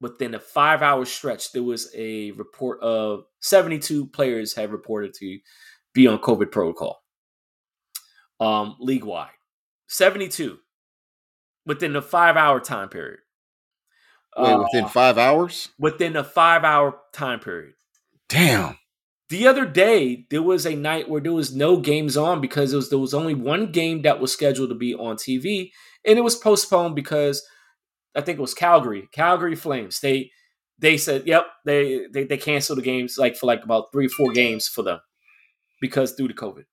within 0.00 0.34
a 0.34 0.40
five 0.40 0.82
hour 0.82 1.04
stretch, 1.04 1.50
there 1.50 1.64
was 1.64 1.92
a 1.96 2.30
report 2.32 2.80
of 2.80 3.24
72 3.40 4.06
players 4.06 4.54
have 4.54 4.70
reported 4.70 5.14
to 5.14 5.40
be 5.94 6.06
on 6.06 6.18
COVID 6.18 6.52
protocol 6.52 7.02
um, 8.38 8.76
league 8.78 9.04
wide. 9.04 9.30
72 9.88 10.58
within 11.64 11.92
the 11.92 12.02
five 12.02 12.36
hour 12.36 12.60
time 12.60 12.88
period. 12.88 13.20
Wait, 14.36 14.52
uh, 14.52 14.58
within 14.58 14.88
five 14.88 15.18
hours? 15.18 15.70
Within 15.78 16.16
a 16.16 16.24
five 16.24 16.64
hour 16.64 16.98
time 17.12 17.40
period. 17.40 17.74
Damn. 18.28 18.78
The 19.28 19.48
other 19.48 19.66
day, 19.66 20.26
there 20.30 20.42
was 20.42 20.66
a 20.66 20.76
night 20.76 21.08
where 21.08 21.20
there 21.20 21.32
was 21.32 21.54
no 21.54 21.78
games 21.78 22.16
on 22.16 22.40
because 22.40 22.72
was, 22.72 22.90
there 22.90 22.98
was 22.98 23.14
only 23.14 23.34
one 23.34 23.72
game 23.72 24.02
that 24.02 24.20
was 24.20 24.32
scheduled 24.32 24.68
to 24.68 24.74
be 24.76 24.94
on 24.94 25.16
TV, 25.16 25.70
and 26.04 26.16
it 26.16 26.22
was 26.22 26.36
postponed 26.36 26.94
because 26.94 27.44
I 28.14 28.20
think 28.20 28.38
it 28.38 28.42
was 28.42 28.54
Calgary, 28.54 29.08
Calgary 29.12 29.56
Flames. 29.56 29.98
They 29.98 30.30
they 30.78 30.96
said, 30.96 31.26
"Yep, 31.26 31.46
they 31.64 32.06
they, 32.12 32.24
they 32.24 32.36
canceled 32.36 32.78
the 32.78 32.82
games 32.82 33.18
like 33.18 33.36
for 33.36 33.46
like 33.46 33.64
about 33.64 33.90
three 33.90 34.06
or 34.06 34.10
four 34.10 34.32
games 34.32 34.68
for 34.68 34.82
them 34.82 35.00
because 35.80 36.14
due 36.14 36.28
to 36.28 36.34
COVID." 36.34 36.64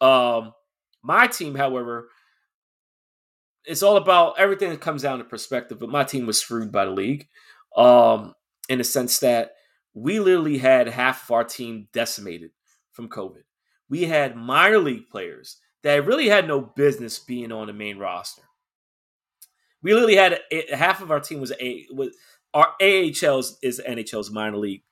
Um, 0.00 0.52
my 1.02 1.26
team, 1.26 1.56
however, 1.56 2.08
it's 3.64 3.82
all 3.82 3.96
about 3.96 4.38
everything 4.38 4.70
that 4.70 4.80
comes 4.80 5.02
down 5.02 5.18
to 5.18 5.24
perspective. 5.24 5.78
But 5.78 5.88
my 5.88 6.04
team 6.04 6.26
was 6.26 6.38
screwed 6.38 6.72
by 6.72 6.84
the 6.84 6.90
league, 6.90 7.28
um, 7.76 8.34
in 8.68 8.78
the 8.78 8.84
sense 8.84 9.18
that 9.20 9.52
we 9.94 10.20
literally 10.20 10.58
had 10.58 10.88
half 10.88 11.24
of 11.24 11.30
our 11.30 11.44
team 11.44 11.88
decimated 11.92 12.50
from 12.92 13.08
COVID. 13.08 13.42
We 13.88 14.04
had 14.04 14.36
minor 14.36 14.78
league 14.78 15.08
players 15.08 15.58
that 15.82 16.06
really 16.06 16.28
had 16.28 16.48
no 16.48 16.60
business 16.60 17.18
being 17.18 17.52
on 17.52 17.66
the 17.66 17.72
main 17.72 17.98
roster. 17.98 18.42
We 19.82 19.92
literally 19.92 20.16
had 20.16 20.40
a, 20.50 20.74
half 20.74 21.02
of 21.02 21.10
our 21.10 21.20
team 21.20 21.40
was 21.40 21.52
a 21.60 21.86
was 21.92 22.16
our 22.54 22.68
AHL's 22.80 23.58
is 23.62 23.82
NHL's 23.86 24.30
minor 24.30 24.56
league 24.56 24.82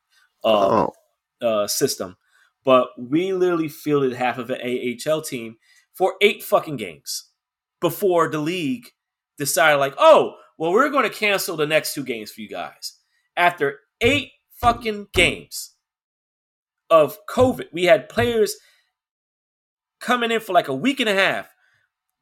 uh, 0.45 0.87
oh. 0.87 1.47
uh, 1.47 1.67
system, 1.67 2.17
but 2.65 2.89
we 2.99 3.33
literally 3.33 3.69
fielded 3.69 4.13
half 4.13 4.37
of 4.37 4.51
an 4.51 4.61
AHL 4.61 5.23
team 5.23 5.57
for 5.95 6.15
eight 6.21 6.43
fucking 6.43 6.77
games 6.77 7.32
before 7.83 8.31
the 8.31 8.39
league 8.39 8.87
decided, 9.37 9.77
like, 9.77 9.95
oh, 9.99 10.37
well, 10.57 10.73
we're 10.73 10.89
going 10.89 11.05
to 11.09 11.15
cancel 11.15 11.57
the 11.57 11.67
next 11.67 11.93
two 11.93 12.05
games 12.05 12.31
for 12.31 12.41
you 12.41 12.49
guys. 12.49 12.99
After 13.37 13.81
eight 14.01 14.31
fucking 14.61 15.09
games 15.13 15.75
of 16.89 17.19
COVID, 17.29 17.67
we 17.73 17.85
had 17.85 18.09
players 18.09 18.57
coming 20.01 20.31
in 20.31 20.41
for 20.41 20.53
like 20.53 20.69
a 20.69 20.75
week 20.75 21.01
and 21.01 21.09
a 21.09 21.15
half 21.15 21.49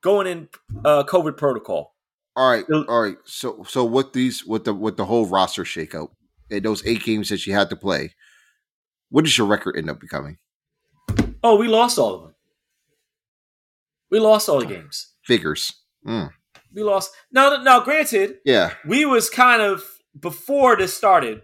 going 0.02 0.26
in 0.26 0.48
uh, 0.84 1.04
COVID 1.04 1.36
protocol. 1.36 1.94
All 2.36 2.50
right, 2.50 2.64
all 2.70 3.02
right. 3.02 3.16
So, 3.24 3.64
so 3.68 3.84
what 3.84 4.12
these 4.12 4.44
with 4.44 4.64
the 4.64 4.72
with 4.72 4.96
the 4.96 5.04
whole 5.04 5.26
roster 5.26 5.64
shakeout, 5.64 6.10
and 6.50 6.62
those 6.64 6.86
eight 6.86 7.02
games 7.02 7.28
that 7.28 7.46
you 7.46 7.52
had 7.52 7.68
to 7.70 7.76
play, 7.76 8.14
what 9.10 9.24
does 9.24 9.36
your 9.36 9.46
record 9.46 9.76
end 9.76 9.90
up 9.90 10.00
becoming? 10.00 10.38
Oh, 11.42 11.56
we 11.56 11.68
lost 11.68 11.98
all 11.98 12.14
of 12.14 12.22
them. 12.22 12.34
We 14.10 14.20
lost 14.20 14.48
all 14.48 14.60
the 14.60 14.66
games. 14.66 15.09
Figures. 15.24 15.72
Mm. 16.06 16.30
We 16.72 16.82
lost. 16.82 17.12
Now, 17.32 17.62
now, 17.62 17.80
granted, 17.80 18.38
yeah, 18.44 18.74
we 18.86 19.04
was 19.04 19.28
kind 19.28 19.62
of 19.62 19.84
before 20.18 20.76
this 20.76 20.94
started. 20.94 21.42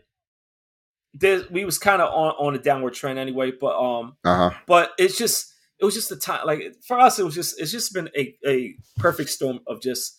This, 1.15 1.49
we 1.51 1.65
was 1.65 1.79
kind 1.79 2.03
of 2.03 2.13
on 2.13 2.33
on 2.39 2.55
a 2.55 2.59
downward 2.59 2.95
trend 2.95 3.19
anyway, 3.19 3.53
but 3.59 3.77
um, 3.77 4.17
uh-huh. 4.25 4.51
but 4.67 4.93
it's 4.99 5.19
just 5.19 5.53
it 5.81 5.85
was 5.85 5.95
just 5.95 6.09
the 6.09 6.17
time. 6.17 6.47
Like 6.47 6.77
for 6.87 6.99
us, 6.99 7.19
it 7.19 7.25
was 7.25 7.35
just 7.35 7.61
it's 7.61 7.73
just 7.73 7.93
been 7.93 8.09
a 8.17 8.37
a 8.47 8.77
perfect 8.99 9.31
storm 9.31 9.61
of 9.67 9.81
just 9.81 10.19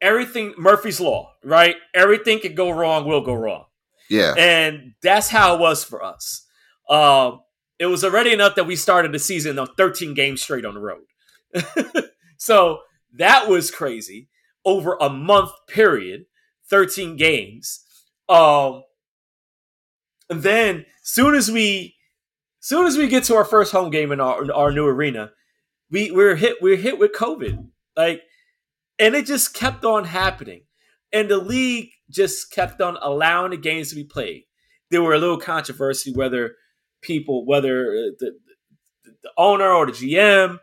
everything 0.00 0.54
Murphy's 0.56 1.00
law, 1.00 1.32
right? 1.42 1.76
Everything 1.94 2.40
could 2.40 2.56
go 2.56 2.70
wrong, 2.70 3.06
will 3.06 3.22
go 3.22 3.34
wrong. 3.34 3.64
Yeah, 4.08 4.34
and 4.38 4.94
that's 5.02 5.28
how 5.28 5.54
it 5.54 5.60
was 5.60 5.82
for 5.82 6.02
us. 6.02 6.46
Um, 6.88 7.40
it 7.78 7.86
was 7.86 8.04
already 8.04 8.32
enough 8.32 8.54
that 8.56 8.66
we 8.66 8.76
started 8.76 9.12
the 9.12 9.18
season 9.18 9.58
on 9.58 9.68
13 9.76 10.14
games 10.14 10.42
straight 10.42 10.64
on 10.64 10.74
the 10.74 10.80
road. 10.80 11.04
so 12.38 12.78
that 13.12 13.48
was 13.48 13.70
crazy 13.70 14.28
over 14.64 14.96
a 15.00 15.10
month 15.10 15.50
period, 15.68 16.24
13 16.70 17.16
games. 17.16 17.84
Um, 18.28 18.82
and 20.30 20.42
then 20.42 20.86
soon 21.02 21.34
as 21.34 21.50
we 21.50 21.96
soon 22.60 22.86
as 22.86 22.96
we 22.96 23.08
get 23.08 23.24
to 23.24 23.34
our 23.34 23.44
first 23.44 23.72
home 23.72 23.90
game 23.90 24.12
in 24.12 24.20
our, 24.20 24.42
in 24.42 24.50
our 24.50 24.72
new 24.72 24.86
arena, 24.86 25.32
we 25.90 26.10
we're 26.10 26.36
hit 26.36 26.56
we're 26.62 26.76
hit 26.76 26.98
with 26.98 27.12
COVID. 27.12 27.68
Like 27.96 28.22
and 28.98 29.14
it 29.14 29.26
just 29.26 29.54
kept 29.54 29.84
on 29.84 30.04
happening. 30.04 30.62
And 31.12 31.30
the 31.30 31.38
league 31.38 31.90
just 32.10 32.50
kept 32.50 32.80
on 32.80 32.98
allowing 33.00 33.52
the 33.52 33.56
games 33.56 33.90
to 33.90 33.94
be 33.94 34.04
played. 34.04 34.44
There 34.90 35.02
were 35.02 35.14
a 35.14 35.18
little 35.18 35.38
controversy 35.38 36.12
whether 36.12 36.56
people, 37.00 37.46
whether 37.46 37.86
uh, 37.90 38.10
the, 38.18 38.32
the 39.22 39.30
owner 39.36 39.70
or 39.70 39.86
the 39.86 39.92
GM 39.92 40.58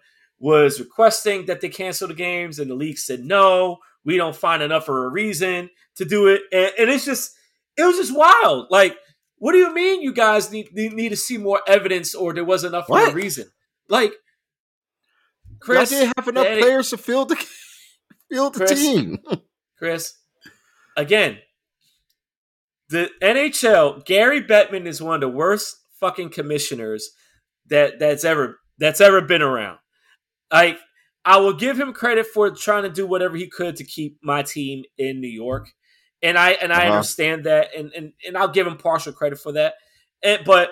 was 0.45 0.79
requesting 0.79 1.47
that 1.47 1.59
they 1.59 1.69
cancel 1.69 2.07
the 2.07 2.13
games, 2.13 2.59
and 2.59 2.69
the 2.69 2.75
league 2.75 2.99
said 2.99 3.21
no, 3.21 3.79
we 4.03 4.15
don't 4.15 4.35
find 4.35 4.61
enough 4.61 4.87
of 4.87 4.95
a 4.95 5.09
reason 5.09 5.71
to 5.95 6.05
do 6.05 6.27
it, 6.27 6.41
and, 6.53 6.71
and 6.77 6.89
it's 6.91 7.03
just 7.03 7.35
it 7.75 7.83
was 7.83 7.97
just 7.97 8.15
wild. 8.15 8.67
Like, 8.69 8.95
what 9.37 9.53
do 9.53 9.57
you 9.57 9.73
mean 9.73 10.03
you 10.03 10.13
guys 10.13 10.51
need 10.51 10.71
need, 10.71 10.93
need 10.93 11.09
to 11.09 11.15
see 11.15 11.39
more 11.39 11.61
evidence, 11.67 12.13
or 12.13 12.31
there 12.31 12.45
was 12.45 12.63
enough 12.63 12.87
what? 12.87 13.07
of 13.07 13.13
a 13.13 13.15
reason? 13.15 13.45
Like, 13.89 14.13
Chris, 15.59 15.91
Y'all 15.91 16.01
didn't 16.01 16.13
have 16.15 16.27
enough 16.27 16.45
players 16.45 16.91
to 16.91 16.97
field 16.97 17.29
the 17.29 17.35
field 18.29 18.53
the 18.53 18.65
Chris, 18.67 18.79
team. 18.79 19.17
Chris, 19.79 20.13
again, 20.95 21.39
the 22.89 23.09
NHL, 23.19 24.05
Gary 24.05 24.43
Bettman 24.43 24.85
is 24.85 25.01
one 25.01 25.15
of 25.15 25.21
the 25.21 25.27
worst 25.27 25.75
fucking 25.99 26.29
commissioners 26.29 27.09
that 27.65 27.97
that's 27.97 28.23
ever 28.23 28.59
that's 28.77 29.01
ever 29.01 29.21
been 29.21 29.41
around. 29.41 29.79
Like 30.51 30.77
I 31.23 31.37
will 31.37 31.53
give 31.53 31.79
him 31.79 31.93
credit 31.93 32.27
for 32.27 32.51
trying 32.51 32.83
to 32.83 32.89
do 32.89 33.07
whatever 33.07 33.35
he 33.35 33.47
could 33.47 33.75
to 33.77 33.83
keep 33.83 34.19
my 34.21 34.43
team 34.43 34.83
in 34.97 35.19
New 35.19 35.27
York. 35.27 35.69
And 36.21 36.37
I 36.37 36.51
and 36.51 36.71
I 36.71 36.85
uh-huh. 36.85 36.95
understand 36.95 37.45
that 37.45 37.69
and, 37.75 37.91
and 37.93 38.13
and 38.25 38.37
I'll 38.37 38.47
give 38.47 38.67
him 38.67 38.77
partial 38.77 39.13
credit 39.13 39.39
for 39.39 39.51
that. 39.53 39.75
And, 40.23 40.43
but 40.45 40.69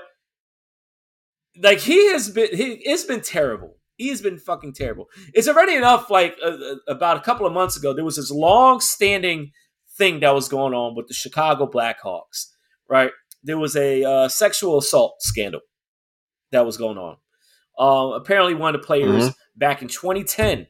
like 1.61 1.80
he 1.80 2.11
has 2.11 2.30
been 2.30 2.55
he 2.55 2.74
it's 2.84 3.03
been 3.03 3.21
terrible. 3.21 3.78
He 3.97 4.09
has 4.09 4.21
been 4.21 4.39
fucking 4.39 4.74
terrible. 4.74 5.09
It's 5.34 5.47
already 5.47 5.76
enough 5.76 6.09
like 6.09 6.36
uh, 6.43 6.49
uh 6.49 6.76
about 6.88 7.17
a 7.17 7.21
couple 7.21 7.45
of 7.45 7.53
months 7.53 7.78
ago 7.78 7.93
there 7.93 8.05
was 8.05 8.15
this 8.15 8.32
long 8.32 8.80
standing 8.80 9.51
thing 9.97 10.19
that 10.21 10.34
was 10.34 10.49
going 10.49 10.74
on 10.74 10.95
with 10.95 11.07
the 11.07 11.13
Chicago 11.13 11.67
Blackhawks, 11.67 12.47
right? 12.89 13.11
There 13.43 13.57
was 13.57 13.76
a 13.76 14.03
uh, 14.03 14.28
sexual 14.30 14.78
assault 14.78 15.21
scandal 15.21 15.61
that 16.51 16.65
was 16.65 16.78
going 16.78 16.97
on. 16.97 17.17
Um, 17.78 18.13
apparently, 18.13 18.55
one 18.55 18.74
of 18.74 18.82
the 18.82 18.86
players 18.86 19.26
mm-hmm. 19.26 19.43
Back 19.56 19.82
in 19.82 19.88
2010, 19.88 20.68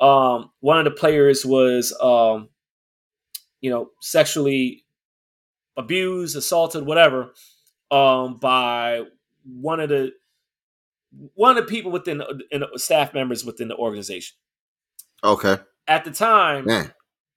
um, 0.00 0.50
one 0.60 0.78
of 0.78 0.84
the 0.84 0.90
players 0.90 1.44
was, 1.44 1.96
um, 2.00 2.48
you 3.60 3.70
know, 3.70 3.90
sexually 4.00 4.84
abused, 5.76 6.36
assaulted, 6.36 6.84
whatever, 6.84 7.32
um, 7.90 8.38
by 8.40 9.02
one 9.44 9.80
of 9.80 9.88
the 9.88 10.12
one 11.34 11.56
of 11.56 11.64
the 11.64 11.70
people 11.70 11.90
within 11.90 12.18
the, 12.18 12.68
staff 12.76 13.12
members 13.12 13.44
within 13.44 13.68
the 13.68 13.76
organization. 13.76 14.36
Okay. 15.22 15.58
At 15.86 16.04
the 16.04 16.10
time, 16.10 16.64
Man. 16.64 16.92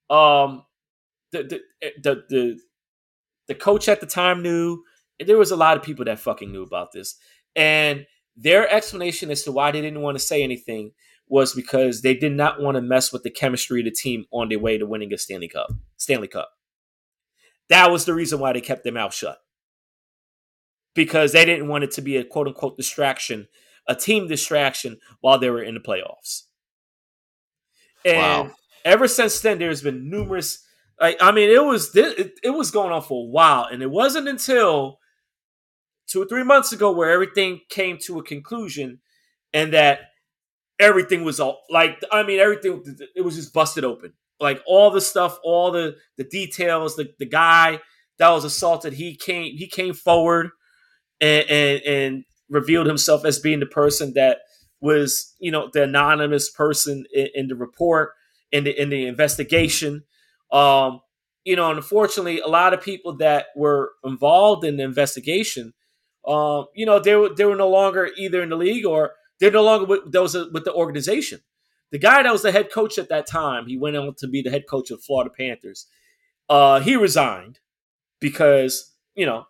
um, 0.10 0.64
the, 1.32 1.43
the 1.43 1.62
the 2.02 2.24
the 2.30 2.60
the 3.48 3.56
coach 3.56 3.88
at 3.89 4.00
the 4.00 4.08
time 4.08 4.41
knew. 4.41 4.84
There 5.20 5.38
was 5.38 5.52
a 5.52 5.56
lot 5.56 5.78
of 5.78 5.84
people 5.84 6.04
that 6.06 6.20
fucking 6.20 6.52
knew 6.52 6.64
about 6.64 6.91
this, 6.91 7.16
and 7.56 8.06
their 8.36 8.70
explanation 8.70 9.32
as 9.32 9.44
to 9.44 9.52
why 9.52 9.72
they 9.72 9.82
didn't 9.82 10.02
want 10.02 10.18
to 10.18 10.24
say 10.24 10.44
anything 10.44 10.92
was 11.28 11.54
because 11.54 12.02
they 12.02 12.14
did 12.14 12.34
not 12.34 12.62
want 12.62 12.76
to 12.76 12.82
mess 12.82 13.12
with 13.12 13.24
the 13.24 13.30
chemistry 13.30 13.80
of 13.82 13.86
the 13.86 13.92
team 13.92 14.26
on 14.32 14.50
their 14.50 14.60
way 14.60 14.78
to 14.78 14.86
winning 14.86 15.14
a 15.14 15.18
Stanley 15.18 15.48
Cup. 15.48 15.72
Stanley 15.98 16.28
Cup. 16.28 16.50
That 17.70 17.92
was 17.92 18.06
the 18.06 18.14
reason 18.14 18.40
why 18.40 18.54
they 18.54 18.62
kept 18.62 18.84
their 18.84 18.94
mouth 18.94 19.14
shut. 19.14 19.40
Because 20.94 21.32
they 21.32 21.46
didn't 21.46 21.68
want 21.68 21.84
it 21.84 21.92
to 21.92 22.02
be 22.02 22.18
a 22.18 22.24
quote 22.24 22.48
unquote 22.48 22.78
distraction, 22.78 23.48
a 23.88 23.96
team 23.96 24.28
distraction 24.28 25.00
while 25.22 25.40
they 25.40 25.50
were 25.50 25.64
in 25.64 25.74
the 25.74 25.80
playoffs. 25.80 26.44
And 28.06 28.50
wow. 28.50 28.56
ever 28.86 29.08
since 29.08 29.40
then, 29.40 29.58
there's 29.58 29.82
been 29.82 30.10
numerous. 30.10 30.64
Like, 31.02 31.18
I 31.20 31.32
mean, 31.32 31.50
it 31.50 31.64
was 31.64 31.94
it, 31.96 32.40
it 32.44 32.52
was 32.52 32.72
going 32.72 32.92
on 32.92 33.02
for 33.02 33.26
a 33.26 33.30
while, 33.30 33.66
and 33.70 33.82
it 33.82 33.90
wasn't 33.90 34.28
until 34.28 35.00
two 36.08 36.22
or 36.22 36.26
three 36.26 36.43
months 36.43 36.72
ago 36.72 36.91
where 36.91 37.10
everything 37.12 37.62
came 37.70 37.97
to 37.99 38.20
a 38.20 38.24
conclusion 38.24 38.99
and 39.53 39.74
that 39.74 39.99
everything 40.80 41.24
was 41.24 41.39
all 41.39 41.62
like 41.70 42.01
I 42.12 42.24
mean 42.24 42.39
everything 42.39 42.84
it 43.16 43.22
was 43.22 43.36
just 43.36 43.53
busted 43.53 43.84
open. 43.84 44.14
Like 44.39 44.62
all 44.68 44.91
the 44.91 45.01
stuff, 45.01 45.39
all 45.43 45.72
the 45.72 45.95
the 46.18 46.24
details, 46.24 46.95
the 46.95 47.14
the 47.20 47.26
guy 47.26 47.80
that 48.18 48.30
was 48.30 48.43
assaulted, 48.43 48.93
he 48.93 49.16
came 49.16 49.56
he 49.56 49.68
came 49.68 49.93
forward 49.93 50.51
and 51.22 51.49
and, 51.49 51.82
and 51.84 52.26
revealed 52.49 52.88
himself 52.88 53.26
as 53.26 53.39
being 53.39 53.60
the 53.60 53.66
person 53.66 54.14
that 54.14 54.39
was, 54.82 55.34
you 55.39 55.51
know, 55.51 55.70
the 55.74 55.84
anonymous 55.84 56.49
person 56.49 57.06
in, 57.14 57.30
in 57.34 57.47
the 57.47 57.56
report 57.56 58.12
in 58.51 58.66
the 58.66 58.82
in 58.82 58.89
the 58.89 59.08
investigation. 59.08 60.03
Um, 60.51 61.01
you 61.43 61.56
know, 61.56 61.72
unfortunately, 61.72 62.39
a 62.39 62.47
lot 62.47 62.74
of 62.74 62.82
people 62.82 63.18
that 63.18 63.47
were 63.56 63.93
involved 64.03 64.66
in 64.66 64.78
the 64.78 64.84
investigation 64.84 65.74
um, 66.28 66.68
you 66.74 66.86
know, 66.86 67.00
they 67.00 67.16
were 67.16 67.30
they 67.36 67.46
were 67.46 67.56
no 67.56 67.70
longer 67.70 68.10
either 68.18 68.42
in 68.42 68.50
the 68.50 68.56
league 68.56 68.86
or 68.86 69.14
they're 69.40 69.52
no 69.52 69.64
longer 69.64 69.86
with 69.86 70.12
those 70.12 70.34
with 70.34 70.66
the 70.66 70.74
organization. 70.74 71.42
The 71.92 72.00
guy 72.00 72.24
that 72.24 72.32
was 72.32 72.42
the 72.42 72.52
head 72.52 72.72
coach 72.72 72.98
at 72.98 73.10
that 73.10 73.28
time, 73.28 73.68
he 73.68 73.78
went 73.78 73.96
on 73.96 74.16
to 74.16 74.28
be 74.28 74.42
the 74.42 74.50
head 74.50 74.66
coach 74.68 74.92
of 74.92 75.04
Florida 75.04 75.30
Panthers. 75.30 75.88
Uh, 76.50 76.80
he 76.80 76.96
resigned 76.96 77.60
because 78.20 78.94
you 79.14 79.26
know 79.26 79.46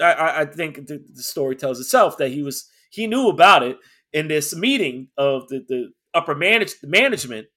I, 0.00 0.42
I 0.42 0.44
think 0.44 0.86
the, 0.86 1.04
the, 1.12 1.22
story 1.22 1.56
tells 1.56 1.80
itself 1.80 2.16
that 2.18 2.30
he 2.30 2.42
was 2.42 2.68
he 2.90 3.06
knew 3.06 3.28
about 3.28 3.62
it 3.62 3.78
in 4.12 4.28
this 4.28 4.54
meeting 4.54 5.08
of 5.16 5.48
the, 5.48 5.64
the 5.68 5.92
upper 6.14 6.34
manage, 6.34 6.74
management, 6.82 7.48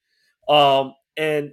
um, 0.48 0.94
and 1.18 1.52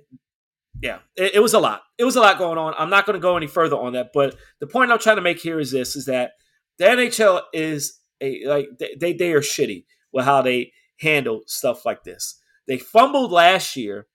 yeah, 0.83 0.99
it, 1.17 1.37
it 1.37 1.41
was 1.41 1.55
a 1.55 1.61
lot. 1.61 1.83
It 1.99 2.05
was 2.05 2.17
a 2.17 2.21
lot 2.21 2.39
going 2.39 2.59
on. 2.59 2.75
I'm 2.79 2.91
not 2.91 3.07
going 3.07 3.15
to 3.15 3.21
go 3.21 3.37
any 3.37 3.47
further 3.47 3.77
on 3.77 3.93
that, 3.93 4.11
but 4.13 4.37
the 4.61 4.67
point 4.67 4.91
I'm 4.91 4.99
trying 4.99 5.17
to 5.17 5.23
make 5.23 5.39
here 5.39 5.61
is 5.61 5.71
this: 5.71 5.97
is 5.97 6.07
that 6.07 6.33
the 6.81 6.87
NHL 6.87 7.43
is 7.53 8.01
a 8.23 8.45
like 8.47 8.69
they 8.99 9.13
they 9.13 9.33
are 9.33 9.43
shitty 9.43 9.85
with 10.13 10.25
how 10.25 10.41
they 10.41 10.73
handle 10.99 11.43
stuff 11.47 11.85
like 11.85 12.05
this. 12.05 12.41
They 12.67 12.79
fumbled 12.79 13.31
last 13.31 13.77
year. 13.77 14.07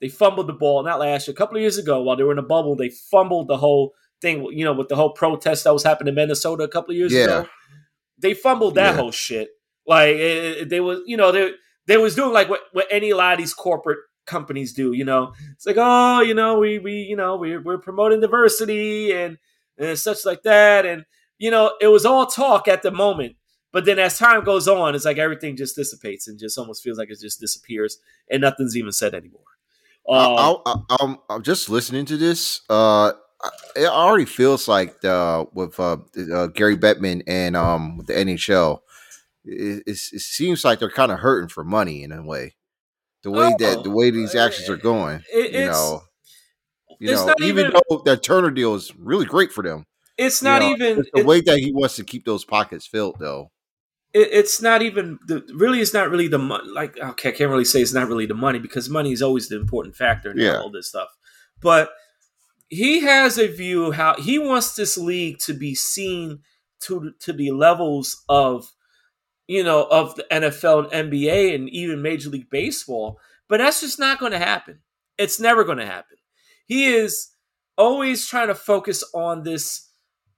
They 0.00 0.08
fumbled 0.08 0.48
the 0.48 0.54
ball 0.54 0.82
not 0.82 0.98
last 0.98 1.28
year, 1.28 1.32
a 1.32 1.36
couple 1.36 1.56
of 1.56 1.60
years 1.60 1.78
ago 1.78 2.02
while 2.02 2.16
they 2.16 2.22
were 2.22 2.32
in 2.32 2.38
a 2.38 2.42
bubble. 2.42 2.76
They 2.76 2.88
fumbled 2.88 3.48
the 3.48 3.58
whole 3.58 3.92
thing, 4.22 4.42
you 4.52 4.64
know, 4.64 4.72
with 4.72 4.88
the 4.88 4.96
whole 4.96 5.12
protest 5.12 5.64
that 5.64 5.74
was 5.74 5.84
happening 5.84 6.12
in 6.12 6.14
Minnesota 6.14 6.64
a 6.64 6.68
couple 6.68 6.92
of 6.92 6.96
years 6.96 7.12
yeah. 7.12 7.24
ago. 7.24 7.48
They 8.18 8.32
fumbled 8.32 8.76
that 8.76 8.94
yeah. 8.94 9.00
whole 9.00 9.12
shit. 9.12 9.50
Like 9.86 10.16
it, 10.16 10.70
they 10.70 10.80
was, 10.80 11.00
you 11.06 11.18
know, 11.18 11.30
they 11.30 11.52
they 11.86 11.98
was 11.98 12.14
doing 12.14 12.32
like 12.32 12.48
what, 12.48 12.60
what 12.72 12.86
any 12.90 13.10
a 13.10 13.16
lot 13.16 13.34
of 13.34 13.38
these 13.38 13.52
corporate 13.52 13.98
companies 14.24 14.72
do. 14.72 14.94
You 14.94 15.04
know, 15.04 15.34
it's 15.52 15.66
like, 15.66 15.76
oh, 15.78 16.22
you 16.22 16.32
know, 16.32 16.58
we 16.58 16.78
we 16.78 16.94
you 17.00 17.16
know 17.16 17.36
we 17.36 17.58
we're 17.58 17.76
promoting 17.76 18.20
diversity 18.20 19.12
and 19.12 19.36
and 19.76 19.98
such 19.98 20.24
like 20.24 20.42
that, 20.44 20.86
and 20.86 21.04
you 21.38 21.50
know, 21.50 21.74
it 21.80 21.88
was 21.88 22.04
all 22.04 22.26
talk 22.26 22.68
at 22.68 22.82
the 22.82 22.90
moment. 22.90 23.36
But 23.72 23.86
then 23.86 23.98
as 23.98 24.18
time 24.18 24.44
goes 24.44 24.68
on, 24.68 24.94
it's 24.94 25.04
like 25.04 25.18
everything 25.18 25.56
just 25.56 25.74
dissipates 25.74 26.28
and 26.28 26.38
just 26.38 26.56
almost 26.56 26.82
feels 26.82 26.96
like 26.96 27.10
it 27.10 27.18
just 27.20 27.40
disappears 27.40 27.98
and 28.30 28.40
nothing's 28.40 28.76
even 28.76 28.92
said 28.92 29.14
anymore. 29.14 29.40
Um, 30.08 30.58
I, 30.64 30.96
am 31.00 31.18
I'm 31.28 31.42
just 31.42 31.68
listening 31.68 32.04
to 32.06 32.16
this. 32.16 32.60
Uh, 32.68 33.12
it 33.74 33.86
already 33.86 34.26
feels 34.26 34.68
like 34.68 35.00
the, 35.00 35.46
with 35.52 35.80
uh, 35.80 35.96
uh, 36.32 36.46
Gary 36.48 36.76
Bettman 36.76 37.22
and 37.26 37.56
um, 37.56 37.96
with 37.96 38.06
the 38.06 38.12
NHL, 38.12 38.80
it, 39.44 39.82
it, 39.86 39.90
it 39.90 40.20
seems 40.20 40.64
like 40.64 40.78
they're 40.78 40.90
kind 40.90 41.10
of 41.10 41.18
hurting 41.18 41.48
for 41.48 41.64
money 41.64 42.02
in 42.02 42.12
a 42.12 42.22
way. 42.22 42.54
The 43.22 43.30
way 43.30 43.54
oh, 43.54 43.56
that 43.58 43.82
the 43.84 43.90
way 43.90 44.10
these 44.10 44.34
actions 44.34 44.68
are 44.68 44.76
going, 44.76 45.22
it, 45.32 45.52
you 45.52 45.66
know, 45.66 46.02
you 47.00 47.10
know, 47.12 47.34
even, 47.40 47.66
even 47.66 47.72
though 47.72 48.02
that 48.04 48.22
Turner 48.22 48.50
deal 48.50 48.74
is 48.74 48.94
really 48.96 49.24
great 49.24 49.50
for 49.50 49.64
them, 49.64 49.86
it's 50.16 50.42
not 50.42 50.62
you 50.62 50.68
know, 50.68 50.74
even 50.74 50.98
it's 51.00 51.10
the 51.14 51.24
way 51.24 51.40
that 51.40 51.58
he 51.58 51.72
wants 51.72 51.96
to 51.96 52.04
keep 52.04 52.24
those 52.24 52.44
pockets 52.44 52.86
filled, 52.86 53.16
though. 53.18 53.50
It, 54.12 54.28
it's 54.32 54.62
not 54.62 54.82
even 54.82 55.18
the 55.26 55.44
really. 55.54 55.80
It's 55.80 55.94
not 55.94 56.10
really 56.10 56.28
the 56.28 56.38
money. 56.38 56.68
Like 56.68 56.96
okay, 56.98 57.30
I 57.30 57.32
can't 57.32 57.50
really 57.50 57.64
say 57.64 57.82
it's 57.82 57.92
not 57.92 58.08
really 58.08 58.26
the 58.26 58.34
money 58.34 58.58
because 58.58 58.88
money 58.88 59.12
is 59.12 59.22
always 59.22 59.48
the 59.48 59.56
important 59.56 59.96
factor 59.96 60.30
in 60.30 60.38
yeah. 60.38 60.58
all 60.58 60.70
this 60.70 60.88
stuff. 60.88 61.08
But 61.60 61.90
he 62.68 63.00
has 63.00 63.38
a 63.38 63.48
view 63.48 63.92
how 63.92 64.14
he 64.16 64.38
wants 64.38 64.74
this 64.74 64.96
league 64.96 65.38
to 65.40 65.54
be 65.54 65.74
seen 65.74 66.40
to 66.80 67.12
to 67.20 67.32
the 67.32 67.50
levels 67.50 68.22
of 68.28 68.70
you 69.46 69.64
know 69.64 69.84
of 69.84 70.14
the 70.14 70.24
NFL 70.30 70.92
and 70.92 71.12
NBA 71.12 71.54
and 71.54 71.68
even 71.70 72.02
Major 72.02 72.30
League 72.30 72.50
Baseball. 72.50 73.18
But 73.48 73.58
that's 73.58 73.80
just 73.80 73.98
not 73.98 74.18
going 74.18 74.32
to 74.32 74.38
happen. 74.38 74.80
It's 75.18 75.38
never 75.38 75.64
going 75.64 75.78
to 75.78 75.86
happen. 75.86 76.16
He 76.66 76.86
is 76.86 77.30
always 77.76 78.26
trying 78.26 78.48
to 78.48 78.54
focus 78.54 79.04
on 79.12 79.42
this 79.42 79.90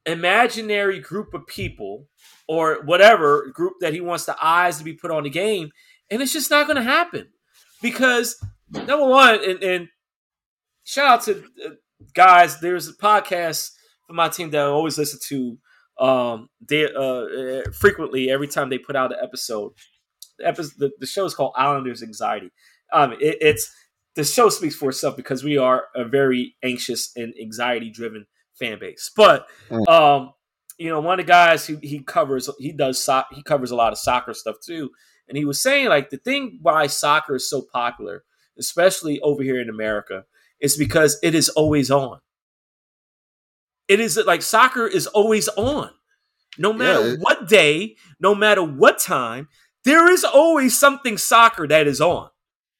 imaginary 0.06 1.00
group 1.00 1.34
of 1.34 1.46
people 1.46 2.06
or 2.48 2.82
whatever 2.84 3.50
group 3.52 3.74
that 3.80 3.92
he 3.92 4.00
wants 4.00 4.24
the 4.24 4.36
eyes 4.42 4.78
to 4.78 4.84
be 4.84 4.92
put 4.92 5.10
on 5.10 5.24
the 5.24 5.30
game, 5.30 5.70
and 6.10 6.22
it's 6.22 6.32
just 6.32 6.50
not 6.50 6.66
going 6.66 6.76
to 6.76 6.82
happen 6.82 7.28
because 7.82 8.36
number 8.70 9.06
one, 9.06 9.38
and, 9.44 9.62
and 9.62 9.88
shout 10.84 11.06
out 11.08 11.22
to 11.24 11.44
uh, 11.64 11.70
guys. 12.14 12.60
There's 12.60 12.88
a 12.88 12.94
podcast 12.94 13.72
for 14.06 14.14
my 14.14 14.28
team 14.28 14.50
that 14.50 14.60
I 14.60 14.66
always 14.66 14.98
listen 14.98 15.18
to. 15.28 15.58
Um, 15.98 16.48
they 16.66 16.84
uh, 16.84 17.70
frequently 17.72 18.30
every 18.30 18.48
time 18.48 18.70
they 18.70 18.78
put 18.78 18.96
out 18.96 19.12
an 19.12 19.18
episode. 19.22 19.72
The 20.38 20.46
episode 20.46 20.90
the 20.98 21.06
show 21.06 21.24
is 21.24 21.34
called 21.34 21.54
Islanders 21.56 22.02
Anxiety. 22.02 22.50
Um, 22.92 23.12
it, 23.12 23.38
it's 23.40 23.74
the 24.14 24.24
show 24.24 24.48
speaks 24.48 24.74
for 24.74 24.90
itself 24.90 25.16
because 25.16 25.44
we 25.44 25.58
are 25.58 25.84
a 25.94 26.04
very 26.04 26.56
anxious 26.62 27.12
and 27.16 27.34
anxiety 27.40 27.90
driven 27.90 28.26
fan 28.58 28.78
base. 28.78 29.10
But 29.14 29.46
mm. 29.70 29.86
um, 29.88 30.32
you 30.78 30.88
know, 30.88 31.00
one 31.00 31.18
of 31.18 31.26
the 31.26 31.30
guys 31.30 31.66
who 31.66 31.78
he 31.82 32.00
covers, 32.00 32.50
he 32.58 32.72
does 32.72 33.02
so- 33.02 33.24
he 33.32 33.42
covers 33.42 33.70
a 33.70 33.76
lot 33.76 33.92
of 33.92 33.98
soccer 33.98 34.34
stuff 34.34 34.56
too, 34.64 34.90
and 35.28 35.36
he 35.36 35.44
was 35.44 35.62
saying 35.62 35.88
like 35.88 36.10
the 36.10 36.18
thing 36.18 36.58
why 36.62 36.86
soccer 36.86 37.36
is 37.36 37.48
so 37.48 37.62
popular, 37.72 38.24
especially 38.58 39.20
over 39.20 39.42
here 39.42 39.60
in 39.60 39.68
America, 39.68 40.24
is 40.60 40.76
because 40.76 41.18
it 41.22 41.34
is 41.34 41.48
always 41.50 41.90
on. 41.90 42.20
It 43.88 44.00
is 44.00 44.18
like 44.26 44.42
soccer 44.42 44.86
is 44.86 45.06
always 45.06 45.48
on. 45.48 45.90
No 46.58 46.72
matter 46.72 47.10
yeah. 47.10 47.16
what 47.20 47.48
day, 47.48 47.96
no 48.18 48.34
matter 48.34 48.62
what 48.62 48.98
time, 48.98 49.48
there 49.84 50.10
is 50.10 50.24
always 50.24 50.76
something 50.76 51.18
soccer 51.18 51.66
that 51.68 51.86
is 51.86 52.00
on. 52.00 52.30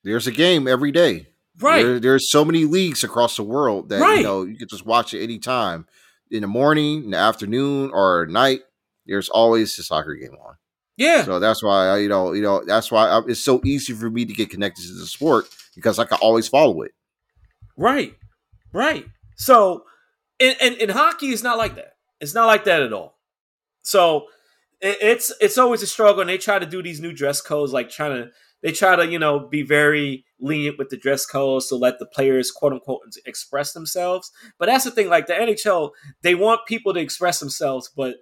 There's 0.02 0.26
a 0.26 0.32
game 0.32 0.66
every 0.66 0.92
day. 0.92 1.28
Right. 1.60 1.82
There, 1.82 2.00
there's 2.00 2.30
so 2.30 2.44
many 2.44 2.64
leagues 2.64 3.02
across 3.04 3.36
the 3.36 3.42
world 3.42 3.88
that 3.88 4.00
right. 4.00 4.18
you 4.18 4.24
know 4.24 4.42
you 4.44 4.56
can 4.56 4.68
just 4.68 4.84
watch 4.86 5.14
it 5.14 5.22
anytime 5.22 5.86
in 6.30 6.42
the 6.42 6.46
morning, 6.46 7.04
in 7.04 7.10
the 7.10 7.16
afternoon, 7.16 7.90
or 7.92 8.26
night. 8.26 8.60
There's 9.06 9.28
always 9.28 9.78
a 9.78 9.82
soccer 9.82 10.14
game 10.14 10.36
on. 10.46 10.56
Yeah. 10.96 11.24
So 11.24 11.38
that's 11.38 11.62
why 11.62 11.88
I, 11.88 11.98
you 11.98 12.08
know, 12.08 12.32
you 12.32 12.42
know, 12.42 12.64
that's 12.66 12.90
why 12.90 13.08
I, 13.08 13.20
it's 13.26 13.40
so 13.40 13.60
easy 13.64 13.92
for 13.92 14.10
me 14.10 14.24
to 14.24 14.32
get 14.32 14.50
connected 14.50 14.82
to 14.86 14.94
the 14.94 15.06
sport 15.06 15.46
because 15.74 15.98
I 15.98 16.04
can 16.04 16.18
always 16.20 16.48
follow 16.48 16.82
it. 16.82 16.92
Right. 17.76 18.14
Right. 18.72 19.06
So, 19.36 19.84
and, 20.40 20.56
and, 20.60 20.76
and 20.76 20.90
hockey 20.90 21.28
is 21.28 21.42
not 21.42 21.58
like 21.58 21.76
that. 21.76 21.96
It's 22.20 22.34
not 22.34 22.46
like 22.46 22.64
that 22.64 22.82
at 22.82 22.92
all. 22.92 23.18
So 23.82 24.26
it, 24.80 24.98
it's 25.00 25.32
it's 25.40 25.58
always 25.58 25.82
a 25.82 25.86
struggle, 25.86 26.22
and 26.22 26.30
they 26.30 26.38
try 26.38 26.58
to 26.58 26.66
do 26.66 26.82
these 26.82 27.00
new 27.00 27.12
dress 27.12 27.40
codes, 27.40 27.72
like 27.72 27.90
trying 27.90 28.12
to 28.12 28.30
they 28.66 28.72
try 28.72 28.96
to 28.96 29.06
you 29.06 29.20
know 29.20 29.38
be 29.38 29.62
very 29.62 30.24
lenient 30.40 30.76
with 30.76 30.88
the 30.88 30.96
dress 30.96 31.24
codes 31.24 31.68
to 31.68 31.76
let 31.76 32.00
the 32.00 32.04
players 32.04 32.50
quote 32.50 32.72
unquote 32.72 33.02
express 33.24 33.72
themselves. 33.72 34.32
But 34.58 34.66
that's 34.66 34.82
the 34.82 34.90
thing, 34.90 35.08
like 35.08 35.28
the 35.28 35.34
NHL, 35.34 35.92
they 36.22 36.34
want 36.34 36.66
people 36.66 36.92
to 36.92 36.98
express 36.98 37.38
themselves, 37.38 37.88
but 37.96 38.16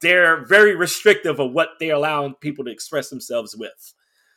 they're 0.00 0.46
very 0.46 0.76
restrictive 0.76 1.40
of 1.40 1.50
what 1.50 1.70
they're 1.80 1.96
allowing 1.96 2.34
people 2.34 2.64
to 2.66 2.70
express 2.70 3.10
themselves 3.10 3.56
with. 3.56 3.94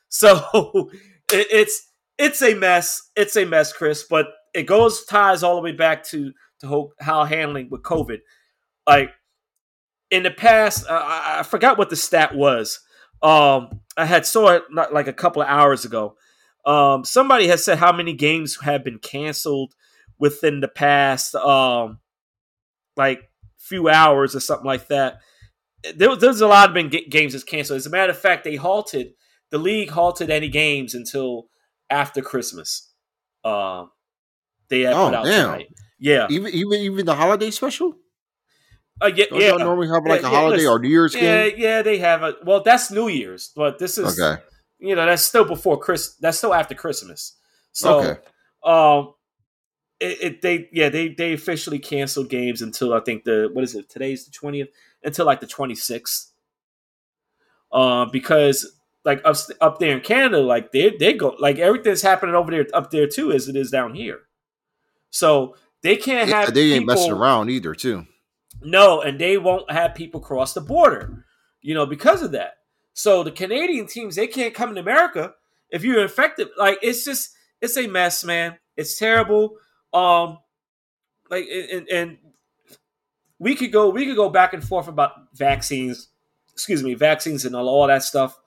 So 0.10 0.90
it's 1.32 1.88
it's 2.18 2.42
a 2.42 2.56
mess. 2.56 3.00
It's 3.16 3.36
a 3.36 3.46
mess, 3.46 3.72
Chris. 3.72 4.06
But 4.10 4.30
it 4.56 4.64
goes 4.64 5.06
ties 5.06 5.44
all 5.44 5.56
the 5.56 5.62
way 5.62 5.72
back 5.72 6.04
to 6.06 6.34
to 6.62 6.90
how 7.00 7.26
handling 7.26 7.70
with 7.70 7.84
COVID. 7.84 8.22
Like 8.88 9.12
in 10.10 10.24
the 10.24 10.32
past, 10.32 10.88
uh, 10.90 11.00
I 11.04 11.44
forgot 11.44 11.78
what 11.78 11.92
the 11.92 11.96
stat 11.96 12.34
was. 12.34 12.80
Um, 13.22 13.82
I 13.98 14.06
had 14.06 14.26
saw 14.26 14.50
it 14.50 14.64
not 14.70 14.94
like 14.94 15.08
a 15.08 15.14
couple 15.14 15.42
of 15.42 15.48
hours 15.48 15.86
ago. 15.86 16.16
Um, 16.66 17.06
somebody 17.06 17.48
has 17.48 17.64
said 17.64 17.78
how 17.78 17.92
many 17.92 18.14
games 18.14 18.58
have 18.62 18.84
been 18.84 19.00
canceled 19.00 19.74
within 20.20 20.60
the 20.60 20.68
past, 20.68 21.34
um, 21.36 22.00
like 22.96 23.30
few 23.58 23.90
hours 23.90 24.36
or 24.36 24.40
something 24.40 24.66
like 24.66 24.88
that. 24.88 25.20
There, 25.96 26.16
there's 26.16 26.42
a 26.42 26.48
lot 26.48 26.70
of 26.70 26.74
been 26.74 26.90
g- 26.90 27.08
games 27.08 27.34
that's 27.34 27.44
canceled. 27.44 27.78
As 27.78 27.86
a 27.86 27.90
matter 27.90 28.12
of 28.12 28.20
fact, 28.20 28.44
they 28.44 28.56
halted 28.56 29.14
the 29.50 29.58
league 29.58 29.90
halted 29.90 30.30
any 30.30 30.50
games 30.50 30.94
until 30.94 31.48
after 31.90 32.22
Christmas. 32.22 32.92
Um, 33.44 33.92
they 34.70 34.82
had 34.82 34.94
oh, 34.94 35.06
put 35.06 35.16
out 35.16 35.26
damn. 35.26 35.46
tonight. 35.46 35.68
Yeah, 36.00 36.28
even 36.30 36.54
even 36.54 36.80
even 36.82 37.06
the 37.06 37.16
holiday 37.16 37.50
special. 37.52 37.96
Uh, 39.02 39.12
yeah, 39.14 39.26
Don't 39.30 39.42
yeah. 39.42 39.52
normally 39.52 39.88
have 39.88 40.06
like 40.06 40.22
yeah, 40.22 40.28
a 40.28 40.32
holiday 40.32 40.64
yeah, 40.64 40.70
or 40.70 40.80
New 40.80 40.90
Year's 40.90 41.14
yeah, 41.14 41.50
game. 41.50 41.56
Yeah, 41.58 41.82
they 41.82 42.00
have 42.00 42.24
a. 42.24 42.36
Well, 42.44 42.64
that's 42.64 42.90
New 42.90 43.08
Year's, 43.08 43.52
but 43.56 43.78
this 43.78 43.98
is 43.98 44.20
okay. 44.20 44.42
You 44.80 44.96
know, 44.96 45.06
that's 45.06 45.24
still 45.24 45.46
before 45.46 45.78
Chris. 45.78 46.16
That's 46.16 46.38
still 46.38 46.54
after 46.54 46.74
Christmas. 46.74 47.34
So, 47.74 48.00
okay. 48.00 48.20
um, 48.64 49.14
it, 50.00 50.22
it, 50.22 50.42
they 50.42 50.70
yeah 50.72 50.90
they 50.90 51.10
they 51.10 51.34
officially 51.34 51.80
canceled 51.80 52.30
games 52.30 52.62
until 52.62 52.94
I 52.94 53.00
think 53.00 53.24
the 53.24 53.50
what 53.54 53.64
is 53.64 53.76
it 53.76 53.90
today's 53.90 54.26
the 54.26 54.32
twentieth 54.32 54.70
until 55.04 55.26
like 55.26 55.42
the 55.42 55.48
twenty 55.48 55.76
sixth. 55.76 56.32
Uh, 57.72 58.06
because 58.06 58.80
like 59.06 59.22
up 59.26 59.36
up 59.62 59.80
there 59.80 59.96
in 59.96 60.02
Canada, 60.02 60.40
like 60.40 60.72
they 60.72 60.96
they 60.98 61.14
go 61.14 61.36
like 61.40 61.60
everything's 61.60 62.02
happening 62.02 62.36
over 62.36 62.52
there 62.52 62.68
up 62.74 62.92
there 62.92 63.08
too 63.08 63.32
as 63.32 63.48
it 63.48 63.56
is 63.56 63.72
down 63.72 63.94
here. 63.94 64.22
So 65.10 65.56
they 65.82 65.96
can't 65.96 66.30
have 66.30 66.54
they 66.54 66.74
ain't 66.74 66.82
people, 66.82 66.96
messing 66.96 67.14
around 67.14 67.50
either 67.50 67.74
too. 67.74 68.06
No, 68.62 69.02
and 69.02 69.20
they 69.20 69.38
won't 69.38 69.72
have 69.72 69.96
people 69.96 70.20
cross 70.20 70.54
the 70.54 70.62
border, 70.62 71.26
you 71.62 71.74
know, 71.74 71.86
because 71.86 72.22
of 72.22 72.32
that. 72.32 72.54
So 72.94 73.24
the 73.24 73.32
Canadian 73.32 73.88
teams 73.88 74.16
they 74.16 74.28
can't 74.28 74.54
come 74.54 74.72
in 74.72 74.78
America 74.78 75.34
if 75.70 75.84
you're 75.84 76.02
infected. 76.02 76.48
Like 76.58 76.80
it's 76.82 77.06
just 77.06 77.30
it's 77.62 77.78
a 77.78 77.88
mess, 77.88 78.24
man. 78.24 78.58
It's 78.76 78.98
terrible. 78.98 79.58
Um, 79.94 80.40
like 81.30 81.48
and, 81.48 81.88
and 81.90 82.18
we 83.40 83.56
could 83.56 83.72
go 83.72 83.90
we 83.90 84.06
could 84.06 84.16
go 84.16 84.30
back 84.30 84.54
and 84.54 84.64
forth 84.64 84.88
about 84.88 85.12
vaccines, 85.34 86.10
excuse 86.54 86.84
me, 86.84 86.96
vaccines 86.96 87.46
and 87.46 87.56
all, 87.56 87.70
all 87.70 87.88
that 87.88 88.04
stuff. 88.04 88.40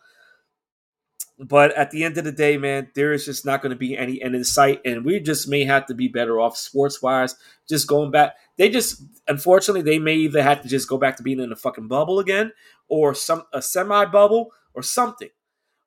But 1.38 1.72
at 1.74 1.90
the 1.90 2.04
end 2.04 2.18
of 2.18 2.24
the 2.24 2.32
day, 2.32 2.58
man, 2.58 2.90
there 2.94 3.14
is 3.14 3.24
just 3.24 3.46
not 3.46 3.62
going 3.62 3.70
to 3.70 3.76
be 3.76 3.96
any 3.96 4.20
end 4.20 4.34
in 4.34 4.44
sight, 4.44 4.80
and 4.84 5.06
we 5.06 5.20
just 5.20 5.48
may 5.48 5.64
have 5.64 5.86
to 5.86 5.94
be 5.94 6.06
better 6.06 6.38
off 6.38 6.56
sports 6.56 7.00
wise. 7.00 7.34
Just 7.66 7.88
going 7.88 8.11
back, 8.11 8.34
they 8.61 8.68
just 8.68 9.02
unfortunately 9.26 9.80
they 9.80 9.98
may 9.98 10.16
either 10.16 10.42
have 10.42 10.61
to 10.61 10.68
just 10.68 10.86
go 10.86 10.98
back 10.98 11.16
to 11.16 11.22
being 11.22 11.40
in 11.40 11.50
a 11.50 11.56
fucking 11.56 11.88
bubble 11.88 12.18
again, 12.18 12.52
or 12.88 13.14
some 13.14 13.44
a 13.54 13.62
semi 13.62 14.04
bubble 14.04 14.52
or 14.74 14.82
something. 14.82 15.30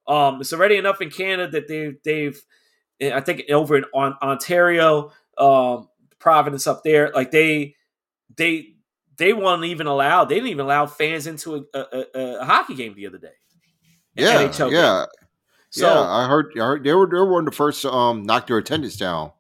Um, 0.08 0.42
it's 0.42 0.52
already 0.54 0.78
enough 0.78 1.00
in 1.00 1.12
Canada 1.12 1.52
that 1.52 1.68
they 1.68 1.94
they've, 2.04 3.14
I 3.14 3.22
think 3.22 3.44
over 3.52 3.78
in 3.78 3.86
on, 3.94 4.18
Ontario, 4.24 5.12
um, 5.38 5.88
Providence 6.18 6.66
up 6.66 6.84
there, 6.84 7.12
like 7.14 7.30
they 7.30 7.76
they 8.38 8.70
they 9.18 9.34
won't 9.34 9.66
even 9.66 9.86
allow 9.86 10.26
they 10.26 10.34
didn't 10.34 10.50
even 10.50 10.66
allow 10.66 10.88
fans 10.88 11.28
into 11.28 11.68
a, 11.76 11.80
a, 11.80 12.40
a 12.40 12.46
hockey 12.46 12.74
game 12.74 12.96
the 12.96 13.06
other 13.06 13.20
day. 13.20 13.34
Yeah, 14.16 14.48
NHL 14.48 14.72
yeah. 14.72 15.06
Game. 15.06 15.28
So, 15.70 15.94
yeah, 15.94 16.10
I 16.10 16.28
heard, 16.28 16.54
I 16.56 16.66
heard 16.66 16.84
they 16.84 16.94
were 16.94 17.06
they 17.06 17.18
were 17.18 17.32
one 17.32 17.48
of 17.48 17.52
the 17.52 17.56
first 17.56 17.84
to 17.84 17.92
um 17.92 18.24
knock 18.24 18.48
their 18.48 18.58
attendance 18.58 18.96
down. 18.96 19.32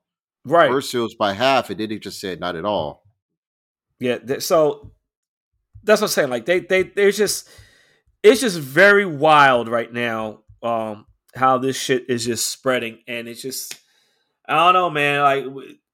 Right. 0.45 0.69
First 0.69 0.93
it 0.93 0.99
was 0.99 1.15
by 1.15 1.33
half, 1.33 1.71
and 1.71 1.79
then 1.79 1.89
they 1.89 1.97
just 1.97 2.19
said 2.19 2.39
not 2.39 2.55
at 2.55 2.63
all. 2.63 3.02
Yeah, 4.03 4.39
so 4.39 4.91
that's 5.81 6.01
what 6.01 6.07
I'm 6.07 6.11
saying. 6.11 6.29
Like 6.29 6.45
they 6.45 6.59
they 6.59 6.83
there's 6.83 7.17
just 7.17 7.49
it's 8.21 8.41
just 8.41 8.59
very 8.59 9.05
wild 9.05 9.69
right 9.69 9.91
now. 9.91 10.39
Um, 10.61 11.05
how 11.35 11.57
this 11.57 11.77
shit 11.77 12.09
is 12.09 12.25
just 12.25 12.47
spreading, 12.47 12.99
and 13.07 13.29
it's 13.29 13.41
just 13.41 13.79
I 14.45 14.57
don't 14.57 14.73
know, 14.73 14.89
man. 14.89 15.21
Like 15.21 15.45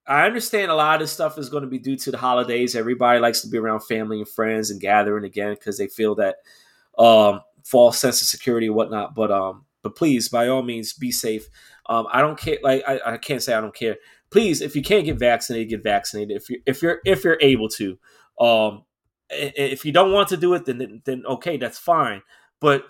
I 0.08 0.26
understand 0.26 0.72
a 0.72 0.76
lot 0.76 0.96
of 0.96 1.02
this 1.02 1.12
stuff 1.12 1.38
is 1.38 1.50
going 1.50 1.62
to 1.62 1.70
be 1.70 1.78
due 1.78 1.98
to 1.98 2.10
the 2.12 2.18
holidays. 2.18 2.76
Everybody 2.76 3.20
likes 3.20 3.42
to 3.42 3.48
be 3.48 3.60
around 3.60 3.82
family 3.82 4.18
and 4.18 4.28
friends 4.28 4.72
and 4.72 4.82
gathering 4.82 5.24
again 5.24 5.52
because 5.54 5.78
they 5.78 5.88
feel 5.88 6.16
that 6.16 6.38
um 6.98 7.42
false 7.64 8.00
sense 8.00 8.24
of 8.24 8.28
security 8.28 8.66
and 8.66 8.76
whatnot. 8.76 9.14
But 9.14 9.30
um, 9.30 9.66
but 9.84 9.96
please, 9.96 10.30
by 10.30 10.48
all 10.48 10.64
means, 10.64 10.94
be 10.94 11.12
safe. 11.12 11.48
Um, 11.86 12.08
I 12.12 12.22
don't 12.22 12.40
care. 12.40 12.58
Like 12.64 12.84
I, 12.88 13.00
I 13.06 13.18
can't 13.18 13.44
say 13.44 13.54
I 13.54 13.62
don't 13.62 13.76
care. 13.76 13.98
Please, 14.32 14.62
if 14.62 14.76
you 14.76 14.82
can't 14.82 15.06
get 15.06 15.18
vaccinated, 15.18 15.70
get 15.70 15.84
vaccinated. 15.84 16.38
If 16.38 16.50
you're 16.50 16.60
if 16.66 16.82
you're 16.82 17.00
if 17.06 17.24
you're 17.24 17.38
able 17.42 17.70
to. 17.70 17.98
Um, 18.40 18.84
if 19.30 19.86
you 19.86 19.92
don't 19.92 20.12
want 20.12 20.30
to 20.30 20.38
do 20.38 20.54
it, 20.54 20.66
then 20.66 21.02
then 21.06 21.24
okay, 21.26 21.58
that's 21.58 21.78
fine. 21.78 22.22
But 22.60 22.86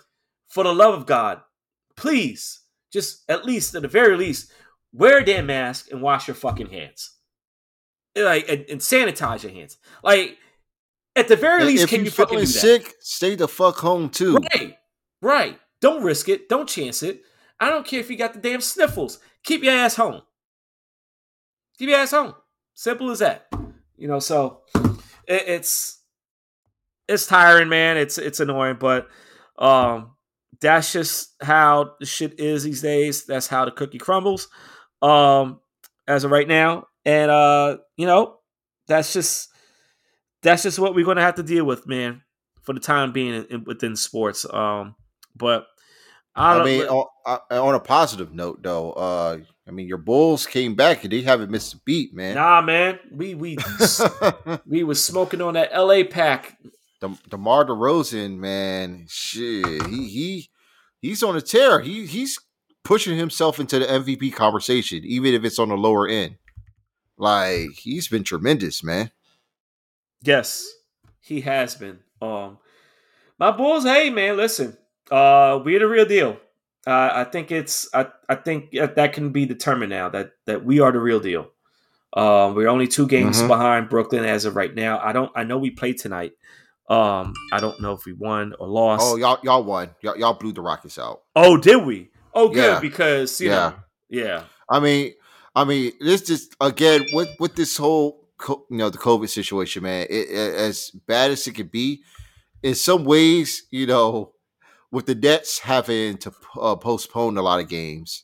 for 0.47 0.63
the 0.63 0.73
love 0.73 0.93
of 0.93 1.05
God, 1.05 1.41
please, 1.95 2.61
just 2.91 3.29
at 3.29 3.45
least 3.45 3.75
at 3.75 3.81
the 3.81 3.87
very 3.87 4.17
least, 4.17 4.51
wear 4.93 5.19
a 5.19 5.25
damn 5.25 5.45
mask 5.47 5.91
and 5.91 6.01
wash 6.01 6.27
your 6.27 6.35
fucking 6.35 6.69
hands. 6.69 7.11
Like 8.15 8.49
and, 8.49 8.65
and 8.69 8.81
sanitize 8.81 9.43
your 9.43 9.51
hands. 9.51 9.77
Like 10.03 10.37
at 11.15 11.27
the 11.27 11.35
very 11.35 11.63
least, 11.63 11.83
if 11.83 11.89
can 11.89 12.05
you 12.05 12.11
fucking 12.11 12.39
do 12.39 12.45
that? 12.45 12.51
sick? 12.51 12.95
Stay 12.99 13.35
the 13.35 13.47
fuck 13.47 13.77
home 13.77 14.09
too. 14.09 14.37
Right, 14.55 14.77
right. 15.21 15.59
Don't 15.81 16.03
risk 16.03 16.27
it. 16.29 16.49
Don't 16.49 16.67
chance 16.67 17.03
it. 17.03 17.21
I 17.59 17.69
don't 17.69 17.85
care 17.85 17.99
if 17.99 18.09
you 18.09 18.17
got 18.17 18.33
the 18.33 18.39
damn 18.39 18.61
sniffles. 18.61 19.19
Keep 19.43 19.63
your 19.63 19.73
ass 19.73 19.95
home. 19.95 20.21
Ass 21.88 22.11
home. 22.11 22.34
Simple 22.73 23.11
as 23.11 23.19
that. 23.19 23.47
You 23.97 24.07
know, 24.07 24.19
so 24.19 24.61
it, 25.27 25.43
it's 25.47 26.01
it's 27.07 27.25
tiring, 27.25 27.69
man. 27.69 27.97
It's 27.97 28.17
it's 28.17 28.39
annoying, 28.39 28.77
but 28.80 29.07
um 29.57 30.11
that's 30.61 30.91
just 30.91 31.36
how 31.41 31.91
the 31.99 32.05
shit 32.05 32.39
is 32.39 32.63
these 32.63 32.82
days. 32.82 33.25
That's 33.25 33.47
how 33.47 33.65
the 33.65 33.71
cookie 33.71 33.97
crumbles. 33.97 34.47
Um 35.01 35.59
as 36.07 36.23
of 36.23 36.32
right 36.32 36.47
now. 36.47 36.88
And 37.05 37.32
uh, 37.32 37.77
you 37.95 38.05
know, 38.05 38.39
that's 38.88 39.13
just 39.13 39.49
that's 40.41 40.63
just 40.63 40.80
what 40.80 40.95
we're 40.95 41.05
gonna 41.05 41.21
have 41.21 41.36
to 41.36 41.43
deal 41.43 41.65
with, 41.65 41.88
man, 41.88 42.21
for 42.61 42.73
the 42.73 42.80
time 42.80 43.11
being 43.11 43.34
in, 43.34 43.45
in, 43.45 43.63
within 43.63 43.95
sports. 43.95 44.45
Um 44.51 44.95
but 45.36 45.67
I, 46.36 46.59
I 46.59 46.63
mean, 46.63 46.84
on, 46.84 47.05
on, 47.51 47.75
a 47.75 47.80
positive 47.80 48.34
note, 48.34 48.63
though, 48.63 48.91
uh, 48.91 49.39
I 49.70 49.72
mean, 49.72 49.88
your 49.88 49.99
Bulls 49.99 50.47
came 50.47 50.74
back 50.74 51.03
and 51.03 51.13
they 51.13 51.22
haven't 51.22 51.51
missed 51.51 51.76
a 51.76 51.78
beat, 51.86 52.11
man. 52.11 52.34
Nah, 52.34 52.59
man, 52.59 52.97
we 53.11 53.36
we 53.36 53.55
we 54.65 54.84
was 54.84 55.03
smoking 55.03 55.41
on 55.41 55.53
that 55.53 55.70
L.A. 55.72 56.03
pack. 56.03 56.57
The 57.01 57.15
DeMar 57.30 57.65
DeRozan, 57.65 58.38
man, 58.38 59.05
shit, 59.07 59.86
he 59.86 60.09
he 60.09 60.49
he's 61.03 61.22
on 61.22 61.38
a 61.38 61.41
tear. 61.41 61.82
He 61.82 62.07
he's 62.07 62.39
pushing 62.84 63.15
himself 63.15 63.59
into 63.59 63.78
the 63.78 63.86
MVP 63.86 64.34
conversation, 64.34 65.03
even 65.05 65.36
if 65.36 65.45
it's 65.45 65.59
on 65.59 65.70
the 65.70 65.78
lower 65.78 66.07
end. 66.07 66.38
Like 67.15 67.70
he's 67.78 68.07
been 68.07 68.24
tremendous, 68.24 68.84
man. 68.84 69.11
Yes, 70.24 70.67
he 71.22 71.41
has 71.41 71.76
been. 71.76 71.99
Um, 72.24 72.57
my 73.38 73.51
Bulls, 73.51 73.84
hey 73.84 74.09
man, 74.09 74.36
listen, 74.36 74.76
uh, 75.11 75.61
we're 75.63 75.78
the 75.78 75.88
real 75.88 76.05
deal. 76.05 76.38
Uh, 76.88 77.09
I 77.13 77.23
think 77.25 77.51
it's 77.51 77.88
I, 77.93 78.07
I 78.27 78.36
think 78.36 78.71
that 78.71 79.13
can 79.13 79.32
be 79.32 79.45
determined 79.45 79.89
now 79.89 80.09
that 80.09 80.32
that 80.45 80.63
we 80.63 80.80
are 80.80 80.91
the 80.91 80.99
real 80.99 81.19
deal. 81.19 81.49
Um, 82.13 82.55
we're 82.55 82.69
only 82.69 82.88
two 82.88 83.07
games 83.07 83.38
mm-hmm. 83.38 83.47
behind 83.47 83.89
Brooklyn 83.89 84.25
as 84.25 84.45
of 84.45 84.55
right 84.55 84.73
now. 84.73 84.99
I 84.99 85.13
don't 85.13 85.32
I 85.36 85.43
know 85.43 85.57
we 85.57 85.71
played 85.71 85.97
tonight. 85.97 86.34
Um, 86.89 87.34
I 87.51 87.59
don't 87.59 87.80
know 87.82 87.93
if 87.93 88.05
we 88.05 88.13
won 88.13 88.53
or 88.59 88.67
lost. 88.67 89.03
Oh, 89.05 89.15
y'all 89.15 89.39
y'all 89.43 89.63
won. 89.63 89.91
Y'all, 90.01 90.17
y'all 90.17 90.34
blew 90.34 90.53
the 90.53 90.61
Rockets 90.61 90.97
out. 90.97 91.21
Oh, 91.36 91.57
did 91.57 91.86
we? 91.86 92.09
Oh, 92.34 92.47
good 92.47 92.73
yeah. 92.73 92.80
because 92.80 93.39
you 93.39 93.49
yeah. 93.49 93.55
know, 93.55 93.75
yeah. 94.09 94.43
I 94.69 94.80
mean, 94.80 95.13
I 95.55 95.65
mean, 95.65 95.91
this 95.99 96.21
just 96.21 96.55
again 96.59 97.05
with 97.13 97.30
with 97.39 97.55
this 97.55 97.77
whole 97.77 98.27
you 98.47 98.65
know 98.69 98.89
the 98.89 98.97
COVID 98.97 99.30
situation, 99.30 99.84
man. 99.84 100.07
It, 100.09 100.30
it, 100.30 100.55
as 100.55 100.91
bad 101.07 101.32
as 101.32 101.45
it 101.45 101.53
could 101.53 101.71
be, 101.71 102.01
in 102.63 102.73
some 102.73 103.05
ways, 103.05 103.67
you 103.69 103.86
know, 103.86 104.34
with 104.91 105.05
the 105.05 105.15
Nets 105.15 105.59
having 105.59 106.17
to 106.17 106.31
uh, 106.59 106.75
postpone 106.75 107.37
a 107.37 107.41
lot 107.41 107.59
of 107.59 107.69
games, 107.69 108.23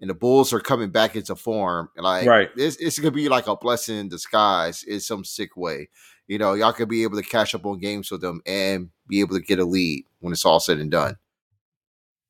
and 0.00 0.08
the 0.08 0.14
Bulls 0.14 0.52
are 0.52 0.60
coming 0.60 0.90
back 0.90 1.16
into 1.16 1.36
form, 1.36 1.90
like 1.96 2.26
right, 2.26 2.50
it's, 2.56 2.76
it's 2.76 2.98
gonna 2.98 3.10
be 3.10 3.28
like 3.28 3.46
a 3.46 3.56
blessing 3.56 3.98
in 3.98 4.08
disguise 4.08 4.82
in 4.82 5.00
some 5.00 5.24
sick 5.24 5.56
way. 5.56 5.88
You 6.26 6.38
know, 6.38 6.54
y'all 6.54 6.72
could 6.72 6.88
be 6.88 7.02
able 7.02 7.16
to 7.16 7.28
catch 7.28 7.54
up 7.54 7.64
on 7.64 7.78
games 7.78 8.10
with 8.10 8.20
them 8.20 8.40
and 8.46 8.90
be 9.06 9.20
able 9.20 9.36
to 9.36 9.42
get 9.42 9.58
a 9.58 9.64
lead 9.64 10.04
when 10.20 10.32
it's 10.32 10.44
all 10.44 10.60
said 10.60 10.78
and 10.78 10.90
done. 10.90 11.16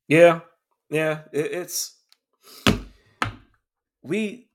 Yeah, 0.07 0.41
yeah, 0.89 1.21
it, 1.31 1.51
it's 1.51 1.97
we 4.01 4.47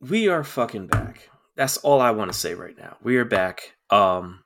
we 0.00 0.28
are 0.28 0.44
fucking 0.44 0.86
back. 0.86 1.30
That's 1.56 1.76
all 1.78 2.00
I 2.00 2.10
want 2.10 2.32
to 2.32 2.38
say 2.38 2.54
right 2.54 2.76
now. 2.76 2.96
We 3.02 3.16
are 3.16 3.24
back. 3.24 3.74
Um, 3.90 4.44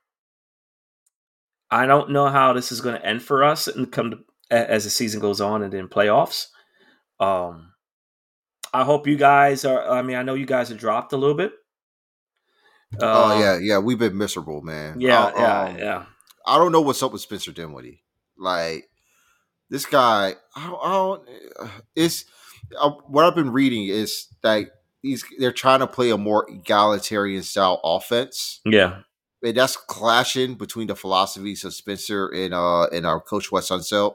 I 1.75 1.87
don't 1.87 2.11
know 2.11 2.29
how 2.29 2.53
this 2.53 2.71
is 2.71 2.81
going 2.81 2.95
to 2.95 3.05
end 3.05 3.21
for 3.21 3.43
us 3.43 3.67
and 3.67 3.91
come 3.91 4.11
to, 4.13 4.19
as 4.49 4.85
the 4.85 4.91
season 4.91 5.21
goes 5.21 5.41
on 5.41 5.65
and 5.65 5.73
then 5.73 5.89
playoffs. 5.89 6.47
Um, 7.19 7.73
I 8.73 8.85
hope 8.85 9.09
you 9.09 9.17
guys 9.17 9.65
are. 9.65 9.91
I 9.91 10.03
mean, 10.03 10.15
I 10.15 10.23
know 10.23 10.35
you 10.35 10.47
guys 10.47 10.69
have 10.69 10.79
dropped 10.79 11.13
a 11.13 11.17
little 11.17 11.35
bit. 11.35 11.51
Oh 13.01 13.33
uh, 13.33 13.41
yeah, 13.41 13.59
yeah, 13.61 13.79
we've 13.79 13.99
been 13.99 14.17
miserable, 14.17 14.63
man. 14.63 15.01
Yeah, 15.01 15.25
uh, 15.25 15.33
yeah, 15.37 15.63
um, 15.63 15.79
yeah. 15.79 16.05
I 16.47 16.59
don't 16.59 16.71
know 16.71 16.81
what's 16.81 17.03
up 17.03 17.13
with 17.13 17.23
Spencer 17.23 17.51
Dinwiddie. 17.51 18.05
Like 18.39 18.89
this 19.69 19.85
guy, 19.85 20.37
I 20.55 20.67
don't. 20.67 20.81
I 20.81 20.93
don't 20.93 21.29
it's 21.97 22.25
uh, 22.79 22.91
what 23.09 23.25
I've 23.25 23.35
been 23.35 23.53
reading 23.53 23.89
is 23.89 24.29
that 24.45 24.69
he's 25.03 25.25
they're 25.41 25.51
trying 25.51 25.81
to 25.81 25.89
play 25.89 26.11
a 26.11 26.19
more 26.19 26.49
egalitarian 26.49 27.43
style 27.43 27.81
offense. 27.83 28.61
Yeah, 28.65 29.01
that's 29.53 29.77
clashing 29.77 30.55
between 30.55 30.87
the 30.87 30.97
philosophies 30.97 31.65
of 31.65 31.75
Spencer 31.75 32.29
and 32.29 32.55
uh 32.55 32.85
and 32.85 33.07
our 33.07 33.21
coach 33.21 33.53
Wes 33.53 33.71
Unseld. 33.71 34.15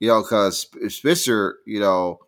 You 0.00 0.08
know, 0.08 0.22
because 0.22 0.68
Spencer, 0.88 1.58
you 1.66 1.80
know, 1.80 2.18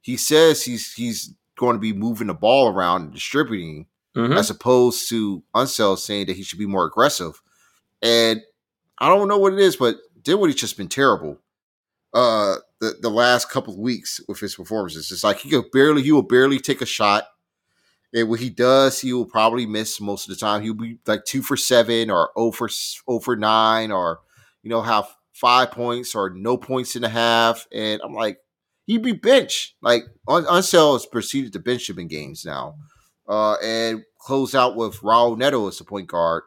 he 0.00 0.16
says 0.16 0.62
he's 0.62 0.92
he's 0.92 1.34
going 1.56 1.76
to 1.76 1.80
be 1.80 1.92
moving 1.92 2.26
the 2.26 2.34
ball 2.34 2.68
around 2.68 3.02
and 3.02 3.12
distributing, 3.12 3.86
mm-hmm. 4.16 4.32
as 4.32 4.50
opposed 4.50 5.08
to 5.08 5.42
Unseld 5.54 5.98
saying 5.98 6.26
that 6.26 6.36
he 6.36 6.42
should 6.42 6.58
be 6.58 6.66
more 6.66 6.84
aggressive. 6.84 7.40
And 8.02 8.42
I 8.98 9.08
don't 9.08 9.28
know 9.28 9.38
what 9.38 9.54
it 9.54 9.60
is, 9.60 9.76
but 9.76 9.96
Dinwiddie's 10.22 10.60
just 10.60 10.76
been 10.76 10.88
terrible. 10.88 11.38
Uh, 12.12 12.56
the 12.80 12.94
the 13.00 13.10
last 13.10 13.50
couple 13.50 13.72
of 13.72 13.78
weeks 13.78 14.20
with 14.28 14.40
his 14.40 14.54
performances, 14.54 15.10
it's 15.10 15.24
like 15.24 15.38
he 15.38 15.50
could 15.50 15.70
barely 15.72 16.02
he 16.02 16.12
will 16.12 16.22
barely 16.22 16.58
take 16.58 16.80
a 16.80 16.86
shot. 16.86 17.24
And 18.14 18.28
when 18.28 18.38
he 18.38 18.48
does, 18.48 19.00
he 19.00 19.12
will 19.12 19.26
probably 19.26 19.66
miss 19.66 20.00
most 20.00 20.28
of 20.28 20.34
the 20.34 20.40
time. 20.40 20.62
He'll 20.62 20.74
be 20.74 20.98
like 21.04 21.24
two 21.24 21.42
for 21.42 21.56
seven 21.56 22.10
or 22.10 22.30
over 22.36 22.68
oh 22.68 23.14
over 23.16 23.32
oh 23.32 23.38
nine 23.38 23.90
or 23.90 24.20
you 24.62 24.70
know 24.70 24.82
have 24.82 25.08
five 25.32 25.72
points 25.72 26.14
or 26.14 26.30
no 26.30 26.56
points 26.56 26.94
and 26.94 27.04
a 27.04 27.08
half. 27.08 27.66
And 27.72 28.00
I'm 28.04 28.14
like, 28.14 28.38
he'd 28.86 29.02
be 29.02 29.12
benched. 29.12 29.74
Like 29.82 30.04
Unseld 30.28 30.94
has 30.94 31.06
proceeded 31.06 31.52
to 31.54 31.58
bench 31.58 31.90
him 31.90 31.98
in 31.98 32.06
games 32.06 32.44
now, 32.44 32.76
uh, 33.28 33.54
and 33.54 34.04
close 34.20 34.54
out 34.54 34.76
with 34.76 35.00
Raul 35.00 35.36
Neto 35.36 35.66
as 35.66 35.78
the 35.78 35.84
point 35.84 36.06
guard 36.06 36.44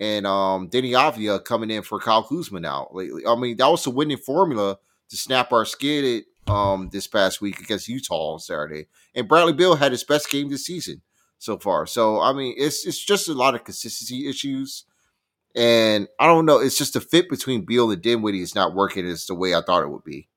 and 0.00 0.26
um 0.26 0.70
Deni 0.70 0.92
Avdija 0.92 1.44
coming 1.44 1.70
in 1.70 1.82
for 1.82 1.98
Kyle 1.98 2.22
Kuzma 2.22 2.60
now 2.60 2.88
lately. 2.92 3.26
I 3.26 3.34
mean, 3.34 3.56
that 3.56 3.68
was 3.68 3.82
the 3.82 3.90
winning 3.90 4.18
formula 4.18 4.78
to 5.10 5.16
snap 5.16 5.52
our 5.52 5.64
skid 5.64 6.24
um 6.46 6.90
this 6.92 7.08
past 7.08 7.40
week 7.40 7.58
against 7.60 7.88
Utah 7.88 8.34
on 8.34 8.38
Saturday. 8.38 8.86
And 9.16 9.26
Bradley 9.26 9.52
Beal 9.52 9.74
had 9.74 9.90
his 9.90 10.04
best 10.04 10.30
game 10.30 10.48
this 10.48 10.64
season 10.64 11.02
so 11.38 11.58
far. 11.58 11.86
So 11.86 12.20
I 12.20 12.32
mean, 12.32 12.54
it's 12.56 12.86
it's 12.86 13.02
just 13.02 13.28
a 13.28 13.34
lot 13.34 13.54
of 13.54 13.64
consistency 13.64 14.28
issues. 14.28 14.84
And 15.56 16.08
I 16.20 16.26
don't 16.26 16.46
know, 16.46 16.58
it's 16.58 16.78
just 16.78 16.92
the 16.92 17.00
fit 17.00 17.28
between 17.28 17.64
Beal 17.64 17.90
and 17.90 18.02
Dinwiddie 18.02 18.42
is 18.42 18.54
not 18.54 18.74
working 18.74 19.06
as 19.06 19.26
the 19.26 19.34
way 19.34 19.54
I 19.54 19.62
thought 19.62 19.82
it 19.82 19.88
would 19.88 20.04
be. 20.04 20.28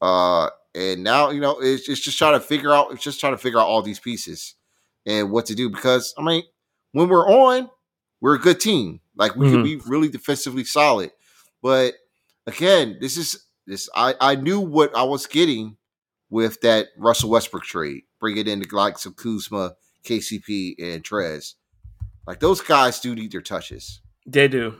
Uh 0.00 0.50
and 0.74 1.02
now, 1.02 1.30
you 1.30 1.40
know, 1.40 1.58
it's, 1.60 1.88
it's 1.88 2.00
just 2.00 2.18
trying 2.18 2.34
to 2.34 2.40
figure 2.40 2.72
out 2.72 2.92
it's 2.92 3.02
just 3.02 3.20
trying 3.20 3.34
to 3.34 3.38
figure 3.38 3.58
out 3.58 3.66
all 3.66 3.82
these 3.82 4.00
pieces 4.00 4.54
and 5.06 5.30
what 5.30 5.46
to 5.46 5.54
do 5.54 5.68
because 5.68 6.14
I 6.18 6.22
mean, 6.22 6.42
when 6.92 7.08
we're 7.08 7.28
on, 7.28 7.68
we're 8.20 8.36
a 8.36 8.40
good 8.40 8.60
team. 8.60 9.00
Like 9.16 9.36
we 9.36 9.46
mm-hmm. 9.46 9.54
can 9.56 9.64
be 9.64 9.76
really 9.86 10.08
defensively 10.08 10.64
solid. 10.64 11.10
But 11.62 11.94
again, 12.46 12.98
this 13.00 13.16
is 13.16 13.44
this 13.66 13.88
I, 13.94 14.14
I 14.20 14.34
knew 14.36 14.60
what 14.60 14.96
I 14.96 15.02
was 15.02 15.26
getting 15.26 15.76
with 16.30 16.60
that 16.60 16.88
Russell 16.96 17.30
Westbrook 17.30 17.64
trade, 17.64 18.02
bringing 18.20 18.46
in 18.46 18.60
the 18.60 18.68
likes 18.70 19.06
of 19.06 19.16
Kuzma, 19.16 19.74
KCP, 20.04 20.74
and 20.78 21.02
Trez. 21.02 21.54
Like 22.26 22.40
those 22.40 22.60
guys 22.60 23.00
do 23.00 23.14
need 23.14 23.32
their 23.32 23.40
touches. 23.40 24.00
They 24.26 24.48
do. 24.48 24.74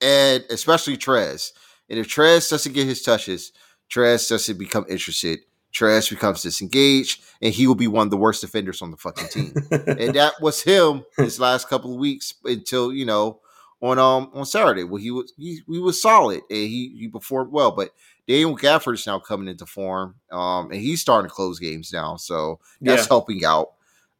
And 0.00 0.44
especially 0.50 0.96
Trez. 0.96 1.52
And 1.88 1.98
if 1.98 2.08
Trez 2.08 2.50
doesn't 2.50 2.72
get 2.72 2.86
his 2.86 3.02
touches, 3.02 3.52
Trez 3.90 4.28
doesn't 4.28 4.58
become 4.58 4.86
interested. 4.88 5.40
Trez 5.72 6.08
becomes 6.08 6.42
disengaged, 6.42 7.22
and 7.42 7.52
he 7.52 7.66
will 7.66 7.74
be 7.74 7.86
one 7.86 8.06
of 8.06 8.10
the 8.10 8.16
worst 8.16 8.40
defenders 8.40 8.80
on 8.80 8.90
the 8.90 8.96
fucking 8.96 9.28
team. 9.28 9.52
and 9.70 10.14
that 10.14 10.34
was 10.40 10.62
him 10.62 11.04
his 11.18 11.38
last 11.38 11.68
couple 11.68 11.92
of 11.92 12.00
weeks 12.00 12.34
until 12.44 12.92
you 12.92 13.04
know 13.04 13.40
on 13.80 13.98
um 13.98 14.30
on 14.32 14.46
Saturday 14.46 14.84
where 14.84 15.00
he 15.00 15.10
was 15.10 15.32
he, 15.36 15.60
he 15.68 15.78
was 15.78 16.00
solid 16.00 16.40
and 16.48 16.58
he 16.58 16.96
he 16.98 17.08
performed 17.08 17.52
well. 17.52 17.72
But 17.72 17.90
Daniel 18.26 18.56
Gafford 18.56 18.94
is 18.94 19.06
now 19.06 19.18
coming 19.18 19.48
into 19.48 19.66
form, 19.66 20.16
um, 20.32 20.70
and 20.70 20.80
he's 20.80 21.00
starting 21.00 21.28
to 21.28 21.34
close 21.34 21.58
games 21.58 21.92
now, 21.92 22.16
so 22.16 22.58
that's 22.80 23.02
yeah. 23.02 23.08
helping 23.08 23.44
out. 23.44 23.72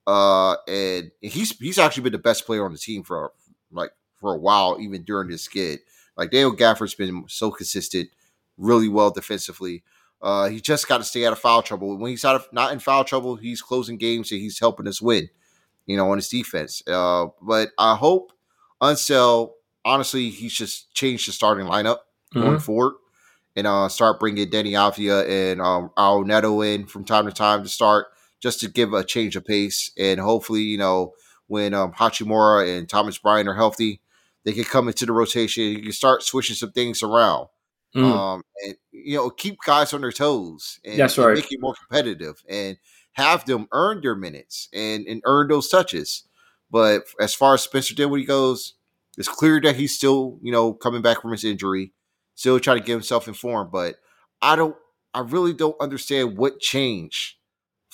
Uh, 0.07 0.57
and 0.69 1.11
he's 1.21 1.57
he's 1.59 1.79
actually 1.79 2.05
been 2.05 2.13
the 2.13 2.19
best 2.19 2.47
player 2.47 2.65
on 2.65 2.73
the 2.73 2.79
team 2.79 3.03
for 3.03 3.33
like 3.71 3.91
for 4.21 4.35
a 4.35 4.39
while, 4.39 4.79
even 4.81 5.03
during 5.03 5.29
this 5.29 5.43
skid. 5.43 5.81
Like 6.17 6.31
Daniel 6.31 6.55
Gafford's 6.55 6.95
been 6.95 7.25
so 7.29 7.51
consistent, 7.51 8.09
really 8.57 8.89
well 8.89 9.11
defensively. 9.11 9.83
Uh, 10.23 10.49
he 10.49 10.61
just 10.61 10.89
got 10.89 10.99
to 10.99 11.05
stay 11.05 11.27
out 11.27 11.33
of 11.33 11.39
foul 11.39 11.63
trouble. 11.63 11.97
When 11.99 12.11
he's 12.11 12.25
out 12.25 12.37
of 12.37 12.49
not 12.53 12.73
in 12.73 12.79
foul 12.79 13.05
trouble, 13.05 13.37
he's 13.37 13.61
closing 13.61 13.99
games 13.99 14.33
and 14.33 14.41
he's 14.41 14.59
helping 14.59 14.89
us 14.89 15.03
win. 15.03 15.29
You 15.87 15.97
know, 15.97 16.11
on 16.11 16.19
his 16.19 16.29
defense. 16.29 16.83
Uh, 16.87 17.27
but 17.41 17.71
I 17.79 17.95
hope 17.95 18.33
Unseld, 18.83 19.53
honestly, 19.85 20.31
he's 20.31 20.53
just 20.53 20.93
changed 20.95 21.29
the 21.29 21.33
starting 21.33 21.67
lineup 21.67 21.99
mm-hmm. 22.35 22.41
going 22.41 22.59
forward 22.59 22.95
and 23.55 23.67
uh, 23.67 23.89
start 23.89 24.21
bringing 24.21 24.49
Deni 24.49 24.73
Avdija 24.73 25.29
and 25.29 25.61
um, 25.61 25.91
Al 25.97 26.25
Neto 26.25 26.61
in 26.61 26.87
from 26.87 27.05
time 27.05 27.27
to 27.27 27.33
time 27.33 27.63
to 27.63 27.69
start 27.69 28.09
just 28.41 28.61
to 28.61 28.69
give 28.69 28.93
a 28.93 29.05
change 29.05 29.37
of 29.37 29.45
pace. 29.45 29.91
And 29.99 30.21
hopefully, 30.21 30.63
you 30.63 30.79
know, 30.79 31.13
when 31.47 31.75
um, 31.75 31.93
Hachimura 31.93 32.79
and 32.79 32.89
Thomas 32.89 33.19
Bryant 33.19 33.49
are 33.49 33.55
healthy, 33.55 34.01
they 34.45 34.53
can 34.53 34.65
come 34.65 34.89
into 34.89 35.07
the 35.07 35.13
rotation. 35.13 35.65
You 35.65 35.83
can 35.83 35.93
start 35.93 36.23
switching 36.23 36.57
some 36.57 36.73
things 36.73 37.03
around. 37.03 37.49
Mm. 37.95 38.05
Um, 38.05 38.43
and 38.65 38.75
you 38.93 39.17
know, 39.17 39.31
keep 39.31 39.57
guys 39.65 39.93
on 39.93 40.03
their 40.03 40.13
toes 40.13 40.81
and, 40.85 40.99
That's 40.99 41.17
right. 41.17 41.29
and 41.29 41.37
make 41.37 41.53
it 41.53 41.61
more 41.61 41.75
competitive 41.75 42.43
and 42.49 42.77
have 43.13 43.47
them 43.47 43.69
earn 43.73 44.03
their 44.03 44.15
minutes 44.15 44.69
and, 44.75 45.07
and 45.07 45.23
earn 45.25 45.49
those 45.49 45.69
touches. 45.69 46.25
But 46.71 47.05
as 47.19 47.35
far 47.35 47.55
as 47.55 47.63
Spencer 47.63 47.95
Dinwiddie 47.95 48.27
goes, 48.27 48.75
it's 49.17 49.29
clear 49.29 49.61
that 49.63 49.77
he's 49.77 49.95
still, 49.95 50.39
you 50.43 50.53
know, 50.53 50.75
coming 50.75 51.01
back 51.01 51.23
from 51.23 51.33
his 51.33 51.45
injury, 51.45 51.93
still 52.35 52.61
trying 52.61 52.79
to 52.79 52.85
get 52.85 52.93
himself 52.93 53.29
informed. 53.29 53.71
But 53.71 53.97
I 54.43 54.57
don't, 54.57 54.77
I 55.15 55.21
really 55.21 55.55
don't 55.55 55.81
understand 55.81 56.37
what 56.37 56.61
changed 56.61 57.37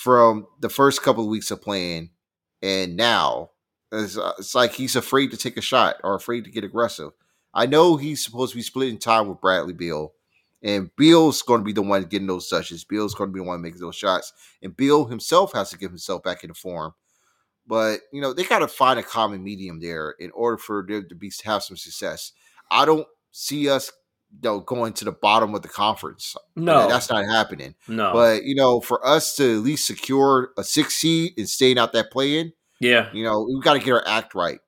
from 0.03 0.49
the 0.59 0.69
first 0.69 1.01
couple 1.01 1.23
of 1.23 1.31
weeks 1.31 1.53
of 1.53 1.63
playing 1.63 2.11
and 2.61 2.97
now. 2.97 3.51
It's, 3.93 4.19
uh, 4.19 4.33
it's 4.37 4.53
like 4.53 4.73
he's 4.73 4.97
afraid 4.97 5.31
to 5.31 5.37
take 5.37 5.57
a 5.57 5.61
shot 5.61 5.97
or 6.03 6.17
afraid 6.17 6.45
to 6.45 6.51
get 6.51 6.65
aggressive. 6.65 7.13
I 7.55 7.67
know 7.67 7.97
he's 7.97 8.25
supposed 8.25 8.51
to 8.51 8.57
be 8.57 8.63
splitting 8.63 8.99
time 8.99 9.29
with 9.29 9.41
Bradley 9.41 9.75
Beal, 9.75 10.13
and 10.61 10.91
Beal's 10.97 11.43
going 11.43 11.61
to 11.61 11.65
be 11.65 11.73
the 11.73 11.83
one 11.83 12.03
getting 12.05 12.27
those 12.27 12.49
touches. 12.49 12.83
Beal's 12.83 13.15
going 13.15 13.31
to 13.31 13.33
be 13.33 13.39
the 13.39 13.45
one 13.45 13.63
making 13.63 13.81
those 13.81 13.95
shots, 13.95 14.33
and 14.61 14.77
Beal 14.77 15.05
himself 15.05 15.53
has 15.53 15.71
to 15.71 15.79
get 15.79 15.91
himself 15.91 16.25
back 16.25 16.43
into 16.43 16.55
form. 16.55 16.95
But 17.67 18.01
you 18.13 18.21
know 18.21 18.33
they 18.33 18.43
got 18.43 18.61
to 18.61 18.69
find 18.69 18.99
a 18.99 19.05
common 19.05 19.45
medium 19.45 19.79
there 19.79 20.17
in 20.19 20.33
order 20.33 20.57
for 20.57 20.85
them 20.89 21.07
to 21.09 21.15
be 21.15 21.31
have 21.45 21.63
some 21.63 21.77
success. 21.77 22.33
I 22.71 22.87
don't 22.87 23.07
see 23.31 23.69
us 23.69 23.93
you 24.33 24.41
know, 24.43 24.61
going 24.61 24.93
to 24.95 25.05
the 25.05 25.13
bottom 25.13 25.55
of 25.55 25.63
the 25.63 25.69
conference. 25.69 26.37
No, 26.57 26.89
that's 26.89 27.11
not 27.11 27.25
happening. 27.25 27.75
No, 27.89 28.13
but 28.13 28.45
you 28.45 28.55
know, 28.55 28.81
for 28.81 29.05
us 29.07 29.37
to 29.37 29.57
at 29.57 29.63
least 29.63 29.87
secure 29.87 30.51
a 30.57 30.65
six 30.65 30.97
seed 30.97 31.35
and 31.37 31.49
staying 31.49 31.79
out 31.79 31.93
that 31.93 32.11
play 32.11 32.39
in, 32.39 32.53
yeah, 32.81 33.09
you 33.13 33.25
know, 33.25 33.43
we 33.43 33.61
got 33.61 33.75
to 33.75 33.79
get 33.79 33.93
our 33.93 34.07
act 34.07 34.35
right 34.35 34.61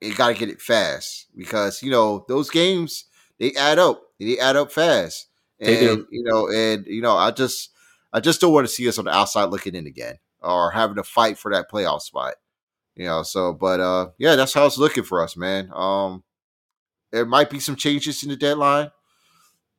you 0.00 0.14
got 0.14 0.28
to 0.28 0.34
get 0.34 0.48
it 0.48 0.60
fast 0.60 1.26
because 1.36 1.82
you 1.82 1.90
know 1.90 2.24
those 2.28 2.50
games 2.50 3.04
they 3.38 3.52
add 3.54 3.78
up. 3.78 4.02
They 4.18 4.38
add 4.38 4.56
up 4.56 4.72
fast, 4.72 5.28
and 5.58 6.06
you 6.10 6.22
know, 6.24 6.48
and 6.50 6.86
you 6.86 7.02
know, 7.02 7.16
I 7.16 7.30
just 7.30 7.70
I 8.12 8.20
just 8.20 8.40
don't 8.40 8.52
want 8.52 8.66
to 8.66 8.72
see 8.72 8.88
us 8.88 8.98
on 8.98 9.06
the 9.06 9.14
outside 9.14 9.44
looking 9.46 9.74
in 9.74 9.86
again 9.86 10.18
or 10.40 10.70
having 10.70 10.96
to 10.96 11.02
fight 11.02 11.38
for 11.38 11.52
that 11.52 11.70
playoff 11.70 12.02
spot. 12.02 12.34
You 12.96 13.06
know, 13.06 13.22
so 13.22 13.52
but 13.52 13.80
uh 13.80 14.08
yeah, 14.18 14.36
that's 14.36 14.54
how 14.54 14.66
it's 14.66 14.78
looking 14.78 15.04
for 15.04 15.22
us, 15.22 15.36
man. 15.36 15.70
Um 15.72 16.22
there 17.12 17.26
might 17.26 17.50
be 17.50 17.60
some 17.60 17.76
changes 17.76 18.22
in 18.22 18.28
the 18.28 18.36
deadline. 18.36 18.90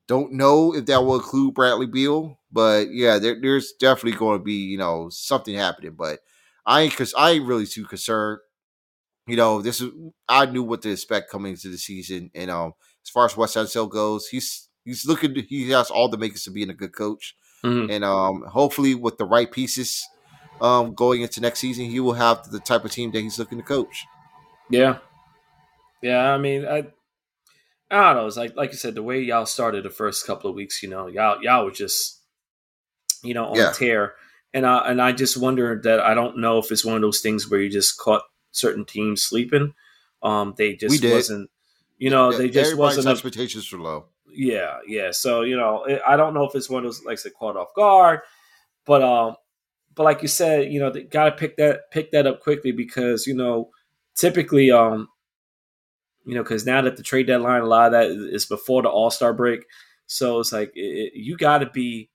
Don't 0.07 0.33
know 0.33 0.75
if 0.75 0.85
that 0.87 1.03
will 1.03 1.15
include 1.15 1.53
Bradley 1.53 1.87
Beal, 1.87 2.37
but 2.51 2.91
yeah, 2.91 3.17
there, 3.19 3.39
there's 3.39 3.73
definitely 3.79 4.17
going 4.17 4.39
to 4.39 4.43
be 4.43 4.53
you 4.53 4.77
know 4.77 5.09
something 5.09 5.55
happening. 5.55 5.95
But 5.97 6.19
I 6.65 6.81
ain't 6.81 6.93
because 6.93 7.13
I 7.13 7.31
ain't 7.31 7.47
really 7.47 7.65
too 7.65 7.85
concerned 7.85 8.39
you 9.27 9.35
know, 9.35 9.61
this 9.61 9.81
is 9.81 9.91
I 10.27 10.45
knew 10.45 10.63
what 10.63 10.81
to 10.81 10.91
expect 10.91 11.31
coming 11.31 11.53
into 11.53 11.69
the 11.69 11.77
season. 11.77 12.31
And 12.33 12.49
um, 12.49 12.73
as 13.03 13.09
far 13.09 13.25
as 13.25 13.37
Wes 13.37 13.55
Unseld 13.55 13.89
goes, 13.89 14.27
he's 14.27 14.67
he's 14.83 15.05
looking. 15.05 15.35
He 15.47 15.69
has 15.69 15.89
all 15.89 16.09
the 16.09 16.17
makings 16.17 16.47
of 16.47 16.53
being 16.53 16.69
a 16.69 16.73
good 16.73 16.93
coach, 16.93 17.35
mm-hmm. 17.63 17.91
and 17.91 18.03
um, 18.03 18.43
hopefully 18.43 18.95
with 18.95 19.17
the 19.17 19.25
right 19.25 19.51
pieces, 19.51 20.05
um, 20.59 20.93
going 20.93 21.21
into 21.21 21.39
next 21.39 21.59
season, 21.59 21.85
he 21.85 21.99
will 21.99 22.13
have 22.13 22.49
the 22.51 22.59
type 22.59 22.83
of 22.83 22.91
team 22.91 23.11
that 23.11 23.21
he's 23.21 23.39
looking 23.39 23.59
to 23.59 23.63
coach. 23.63 24.05
Yeah, 24.69 24.97
yeah. 26.01 26.33
I 26.33 26.37
mean, 26.37 26.65
I, 26.65 26.87
I 27.91 28.13
don't 28.13 28.15
know. 28.15 28.27
It's 28.27 28.37
like 28.37 28.55
like 28.55 28.71
you 28.71 28.77
said, 28.77 28.95
the 28.95 29.03
way 29.03 29.21
y'all 29.21 29.45
started 29.45 29.83
the 29.83 29.89
first 29.89 30.25
couple 30.25 30.49
of 30.49 30.55
weeks. 30.55 30.81
You 30.81 30.89
know, 30.89 31.07
y'all 31.07 31.41
y'all 31.43 31.65
were 31.65 31.71
just, 31.71 32.21
you 33.23 33.33
know, 33.33 33.47
on 33.47 33.57
yeah. 33.57 33.71
tear, 33.75 34.13
and 34.53 34.65
I 34.65 34.89
and 34.89 35.01
I 35.01 35.11
just 35.11 35.37
wonder 35.37 35.79
that 35.83 35.99
I 35.99 36.13
don't 36.13 36.37
know 36.37 36.57
if 36.57 36.71
it's 36.71 36.85
one 36.85 36.95
of 36.95 37.01
those 37.01 37.19
things 37.19 37.49
where 37.49 37.59
you 37.59 37.69
just 37.69 37.97
caught 37.99 38.23
certain 38.51 38.85
teams 38.85 39.23
sleeping. 39.23 39.73
Um, 40.23 40.53
they 40.57 40.75
just 40.75 41.03
wasn't 41.03 41.49
you 42.01 42.09
know, 42.09 42.35
they 42.35 42.49
just 42.49 42.75
wasn't 42.75 43.05
expectations 43.05 43.71
were 43.71 43.77
low. 43.77 44.05
Yeah, 44.27 44.79
yeah. 44.87 45.11
So 45.11 45.43
you 45.43 45.55
know, 45.55 45.85
I 46.05 46.17
don't 46.17 46.33
know 46.33 46.45
if 46.45 46.55
it's 46.55 46.67
one 46.67 46.83
of 46.83 46.87
those 46.87 47.05
like 47.05 47.19
say 47.19 47.29
caught 47.29 47.55
off 47.55 47.75
guard, 47.75 48.21
but 48.87 49.03
um, 49.03 49.35
but 49.93 50.03
like 50.03 50.23
you 50.23 50.27
said, 50.27 50.71
you 50.71 50.79
know, 50.79 50.89
they 50.89 51.03
got 51.03 51.25
to 51.25 51.31
pick 51.33 51.57
that 51.57 51.91
pick 51.91 52.11
that 52.11 52.25
up 52.25 52.41
quickly 52.41 52.71
because 52.71 53.27
you 53.27 53.35
know, 53.35 53.69
typically 54.15 54.71
um, 54.71 55.09
you 56.25 56.35
know, 56.35 56.43
because 56.43 56.65
now 56.65 56.81
that 56.81 56.97
the 56.97 57.03
trade 57.03 57.27
deadline, 57.27 57.61
a 57.61 57.65
lot 57.65 57.87
of 57.87 57.91
that 57.93 58.11
is 58.33 58.45
before 58.45 58.81
the 58.81 58.89
All 58.89 59.11
Star 59.11 59.33
break, 59.33 59.65
so 60.05 60.39
it's 60.39 60.51
like 60.51 60.71
it, 60.75 61.13
you 61.15 61.37
got 61.37 61.59
to 61.59 61.69
be 61.69 62.09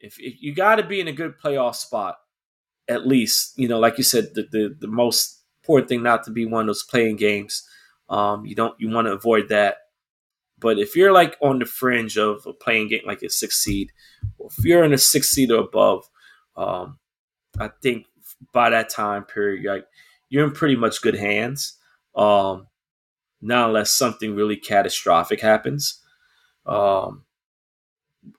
if, 0.00 0.18
if 0.18 0.42
you 0.42 0.54
got 0.54 0.76
to 0.76 0.82
be 0.82 1.00
in 1.00 1.08
a 1.08 1.12
good 1.12 1.34
playoff 1.42 1.76
spot 1.76 2.16
at 2.88 3.06
least. 3.06 3.58
You 3.58 3.68
know, 3.68 3.78
like 3.78 3.98
you 3.98 4.04
said, 4.04 4.34
the 4.34 4.46
the, 4.50 4.76
the 4.80 4.88
most 4.88 5.42
important 5.62 5.88
thing 5.88 6.02
not 6.02 6.24
to 6.24 6.30
be 6.30 6.46
one 6.46 6.62
of 6.62 6.66
those 6.68 6.84
playing 6.84 7.16
games 7.16 7.66
um, 8.08 8.46
you 8.46 8.54
don't 8.54 8.78
you 8.78 8.88
want 8.90 9.06
to 9.06 9.12
avoid 9.12 9.48
that. 9.48 9.78
But 10.58 10.78
if 10.78 10.96
you're 10.96 11.12
like 11.12 11.36
on 11.42 11.58
the 11.58 11.66
fringe 11.66 12.16
of 12.16 12.46
a 12.46 12.52
playing 12.52 12.88
game 12.88 13.02
like 13.06 13.22
a 13.22 13.28
six 13.28 13.56
seed, 13.62 13.92
or 14.38 14.48
if 14.56 14.64
you're 14.64 14.84
in 14.84 14.92
a 14.92 14.98
six 14.98 15.28
seed 15.30 15.50
or 15.50 15.60
above, 15.60 16.08
um, 16.56 16.98
I 17.58 17.70
think 17.82 18.06
by 18.52 18.70
that 18.70 18.88
time 18.88 19.24
period, 19.24 19.62
you're, 19.62 19.74
like, 19.74 19.86
you're 20.30 20.44
in 20.44 20.52
pretty 20.52 20.76
much 20.76 21.02
good 21.02 21.14
hands. 21.14 21.76
Um, 22.14 22.68
not 23.40 23.68
unless 23.68 23.92
something 23.92 24.34
really 24.34 24.56
catastrophic 24.56 25.40
happens. 25.40 26.02
Um, 26.64 27.24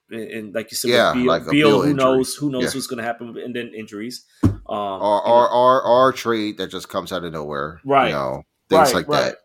and, 0.10 0.32
and 0.32 0.56
like 0.56 0.72
you 0.72 0.78
said, 0.78 0.92
yeah, 0.92 1.14
Beal, 1.14 1.26
like 1.26 1.50
Beal 1.50 1.82
who 1.82 1.90
injury. 1.90 1.94
knows 1.94 2.36
who 2.36 2.50
knows 2.50 2.64
yeah. 2.64 2.78
what's 2.78 2.88
going 2.88 2.98
to 2.98 3.04
happen, 3.04 3.38
and 3.38 3.56
then 3.56 3.74
injuries. 3.74 4.26
Um, 4.44 4.56
or, 4.68 5.26
or, 5.26 5.50
or, 5.50 5.82
or 5.82 6.12
trade 6.12 6.58
that 6.58 6.70
just 6.70 6.90
comes 6.90 7.14
out 7.14 7.24
of 7.24 7.32
nowhere, 7.32 7.80
right? 7.86 8.08
You 8.08 8.14
know, 8.14 8.44
things 8.70 8.88
right, 8.88 8.96
like 8.96 9.08
right. 9.08 9.24
that 9.24 9.38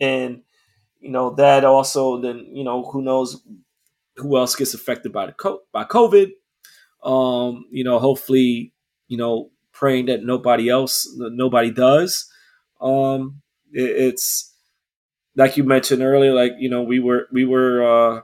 and 0.00 0.42
you 1.00 1.10
know 1.10 1.34
that 1.34 1.64
also 1.64 2.20
then 2.20 2.46
you 2.52 2.64
know 2.64 2.84
who 2.84 3.02
knows 3.02 3.42
who 4.16 4.36
else 4.36 4.54
gets 4.54 4.74
affected 4.74 5.12
by 5.12 5.26
the 5.26 5.32
co- 5.32 5.62
by 5.72 5.84
COVID. 5.84 6.30
Um, 7.02 7.66
you 7.70 7.84
know, 7.84 7.98
hopefully, 7.98 8.72
you 9.08 9.18
know, 9.18 9.50
praying 9.72 10.06
that 10.06 10.24
nobody 10.24 10.70
else, 10.70 11.06
nobody 11.16 11.70
does. 11.70 12.30
Um, 12.80 13.42
it, 13.72 13.90
it's 13.90 14.53
like 15.36 15.56
you 15.56 15.64
mentioned 15.64 16.02
earlier, 16.02 16.32
like 16.32 16.52
you 16.58 16.68
know, 16.68 16.82
we 16.82 17.00
were 17.00 17.26
we 17.32 17.44
were, 17.44 17.82
uh, 17.82 18.20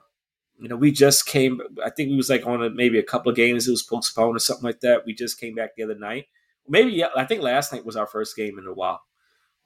you 0.58 0.68
know, 0.68 0.76
we 0.76 0.92
just 0.92 1.26
came. 1.26 1.60
I 1.84 1.90
think 1.90 2.10
we 2.10 2.16
was 2.16 2.30
like 2.30 2.46
on 2.46 2.62
a, 2.62 2.70
maybe 2.70 2.98
a 2.98 3.02
couple 3.02 3.30
of 3.30 3.36
games. 3.36 3.66
It 3.66 3.72
was 3.72 3.82
postponed 3.82 4.36
or 4.36 4.40
something 4.40 4.64
like 4.64 4.80
that. 4.80 5.04
We 5.06 5.14
just 5.14 5.40
came 5.40 5.54
back 5.54 5.76
the 5.76 5.82
other 5.82 5.98
night. 5.98 6.26
Maybe 6.68 6.92
yeah, 6.92 7.08
I 7.16 7.24
think 7.24 7.42
last 7.42 7.72
night 7.72 7.84
was 7.84 7.96
our 7.96 8.06
first 8.06 8.36
game 8.36 8.58
in 8.58 8.66
a 8.66 8.72
while 8.72 9.00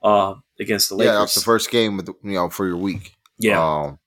uh, 0.03 0.35
against 0.59 0.89
the 0.89 0.97
Lakers. 0.97 1.13
Yeah, 1.13 1.19
that's 1.19 1.35
the 1.35 1.41
first 1.41 1.71
game 1.71 1.97
with 1.97 2.09
you 2.09 2.33
know 2.33 2.49
for 2.51 2.67
your 2.67 2.77
week. 2.77 3.15
Yeah, 3.39 3.63
um, 3.63 3.99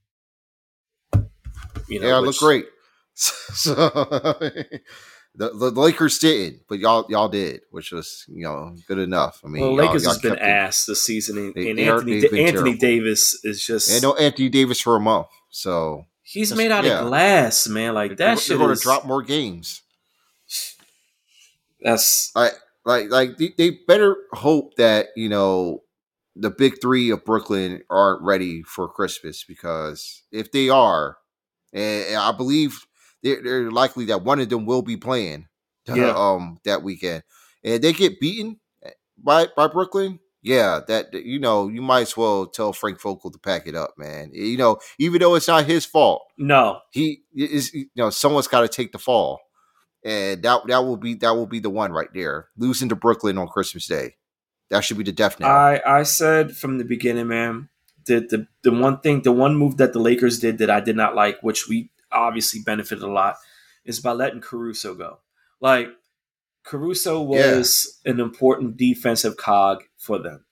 you 1.88 2.00
know, 2.00 2.08
yeah, 2.08 2.20
which, 2.20 2.28
look 2.28 2.38
great. 2.40 2.66
so 3.14 3.74
the, 5.38 5.50
the, 5.50 5.70
Lakers 5.70 6.18
didn't, 6.18 6.62
but 6.68 6.80
y'all 6.80 7.06
y'all 7.10 7.30
did, 7.30 7.62
which 7.70 7.92
was 7.92 8.26
you 8.28 8.44
know 8.44 8.76
good 8.88 8.98
enough. 8.98 9.42
I 9.46 9.48
mean, 9.48 9.62
well, 9.62 9.76
Lakers 9.76 10.04
y'all, 10.04 10.14
y'all 10.14 10.22
has 10.22 10.22
been 10.22 10.40
ass 10.40 10.86
this 10.86 11.04
season, 11.04 11.38
and, 11.38 11.54
they, 11.54 11.70
and 11.70 11.80
Anthony 11.80 12.26
are, 12.26 12.48
Anthony 12.48 12.76
Davis 12.76 13.40
is 13.44 13.64
just 13.64 13.92
and 13.92 14.02
no 14.02 14.16
Anthony 14.16 14.50
Davis 14.50 14.82
for 14.82 14.96
a 14.96 15.00
month, 15.00 15.28
so 15.52 16.06
he's 16.24 16.56
made 16.56 16.72
out 16.72 16.86
yeah. 16.86 17.02
of 17.02 17.08
glass, 17.08 17.68
man. 17.68 17.94
Like 17.94 18.12
that 18.12 18.18
they're, 18.18 18.38
shit. 18.38 18.48
They're 18.50 18.58
going 18.58 18.76
to 18.76 18.82
drop 18.82 19.06
more 19.06 19.22
games. 19.22 19.84
That's 21.82 22.32
like 22.36 22.54
like 22.84 23.12
like 23.12 23.38
they, 23.38 23.54
they 23.56 23.70
better 23.88 24.16
hope 24.34 24.76
that 24.78 25.10
you 25.16 25.30
know 25.30 25.84
the 26.36 26.50
big 26.50 26.82
three 26.82 27.12
of 27.12 27.24
Brooklyn 27.24 27.84
aren't 27.92 28.24
ready 28.24 28.64
for 28.64 28.88
Christmas 28.88 29.44
because 29.44 30.24
if 30.32 30.52
they 30.52 30.70
are, 30.70 31.18
and 31.74 32.16
I 32.16 32.32
believe 32.32 32.87
they're, 33.24 33.42
they're 33.42 33.72
likely 33.72 34.06
that 34.06 34.24
one 34.24 34.40
of 34.40 34.50
them 34.50 34.66
will 34.66 34.82
be 34.82 34.98
playing 34.98 35.48
yeah. 35.88 36.14
um 36.16 36.60
that 36.66 36.84
weekend, 36.84 37.24
and 37.64 37.84
they 37.84 37.94
get 37.94 38.20
beaten 38.20 38.60
by 39.18 39.48
by 39.56 39.68
Brooklyn. 39.68 40.20
Yeah, 40.44 40.82
that 40.88 41.14
you 41.14 41.40
know, 41.40 41.68
you 41.68 41.82
might 41.82 42.02
as 42.02 42.16
well 42.16 42.46
tell 42.46 42.72
Frank 42.72 43.02
Vogel 43.02 43.32
to 43.32 43.40
pack 43.40 43.68
it 43.68 43.76
up, 43.76 43.96
man. 43.98 44.30
You 44.34 44.58
know, 44.58 44.78
even 44.98 45.20
though 45.20 45.36
it's 45.36 45.48
not 45.48 45.66
his 45.66 45.86
fault. 45.86 46.24
No, 46.38 46.80
he 46.92 47.24
is. 47.36 47.74
You 47.74 47.88
know, 47.96 48.10
someone's 48.12 48.48
got 48.48 48.62
to 48.62 48.68
take 48.68 48.92
the 48.92 49.00
fall, 49.00 49.42
and 50.06 50.42
that 50.44 50.62
that 50.68 50.80
will 50.86 50.98
be 50.98 51.16
that 51.16 51.36
will 51.36 51.48
be 51.48 51.60
the 51.60 51.70
one 51.70 51.92
right 51.92 52.08
there, 52.14 52.48
losing 52.56 52.88
to 52.90 52.96
Brooklyn 52.96 53.38
on 53.38 53.48
Christmas 53.48 53.88
Day. 53.88 54.16
That 54.70 54.84
should 54.84 54.98
be 54.98 55.04
the 55.04 55.12
death. 55.12 55.42
I, 55.42 55.82
I 55.86 56.04
said 56.04 56.56
from 56.56 56.78
the 56.78 56.84
beginning, 56.84 57.28
man, 57.28 57.70
that 58.06 58.30
the, 58.30 58.48
the 58.64 58.72
one 58.72 59.00
thing, 59.00 59.22
the 59.22 59.32
one 59.32 59.56
move 59.56 59.78
that 59.78 59.94
the 59.94 60.00
Lakers 60.00 60.40
did 60.40 60.58
that 60.58 60.70
I 60.70 60.82
did 60.82 60.96
not 60.96 61.16
like, 61.16 61.42
which 61.42 61.68
we 61.68 61.90
obviously 62.12 62.62
benefited 62.66 63.04
a 63.04 63.12
lot, 63.12 63.36
is 63.86 64.00
by 64.00 64.12
letting 64.12 64.42
Caruso 64.42 64.96
go. 64.96 65.20
Like, 65.62 65.90
Caruso 66.64 67.22
was 67.22 68.00
yeah. 68.06 68.12
an 68.12 68.20
important 68.20 68.78
defensive 68.78 69.38
cog 69.38 69.84
for 69.98 70.20
them 70.20 70.46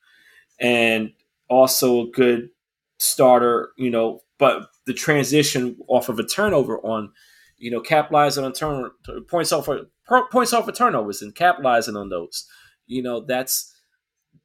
and 0.60 1.12
also 1.50 2.04
a 2.04 2.12
good 2.12 2.50
starter, 2.98 3.72
you 3.78 3.90
know, 3.90 4.22
but 4.38 4.70
the 4.86 4.94
transition 4.94 5.78
off 5.88 6.10
of 6.10 6.20
a 6.20 6.24
turnover 6.24 6.80
on, 6.80 7.12
you 7.58 7.70
know, 7.70 7.82
capitalizing 7.82 8.46
on 8.46 8.54
turn 8.54 8.90
points 9.30 9.52
off 9.52 9.68
of, 9.68 9.88
points 10.32 10.54
off 10.54 10.68
of 10.68 10.76
turnovers 10.76 11.22
and 11.22 11.36
capitalizing 11.36 11.96
on 11.96 12.10
those. 12.10 12.48
You 12.88 13.02
know, 13.02 13.22
that's 13.26 13.74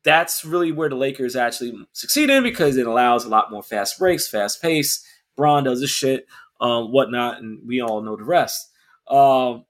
that's 0.03 0.45
really 0.45 0.73
where 0.73 0.89
the 0.89 0.97
Lakers 0.97 1.37
actually 1.37 1.75
succeed 1.93 2.31
in 2.31 2.43
because 2.43 2.77
it 2.77 2.87
allows 2.87 3.25
a 3.25 3.29
lot 3.29 3.51
more 3.51 3.63
fast 3.63 3.99
breaks, 3.99 4.29
fast 4.29 4.63
pace. 4.63 5.05
Bron 5.37 5.65
does 5.65 5.81
his 5.81 5.91
shit, 5.91 6.27
um, 6.61 6.93
whatnot, 6.93 7.41
and 7.41 7.61
we 7.67 7.81
all 7.81 8.03
know 8.03 8.17
the 8.17 8.25
rest. 8.25 8.71
Um, 9.09 9.65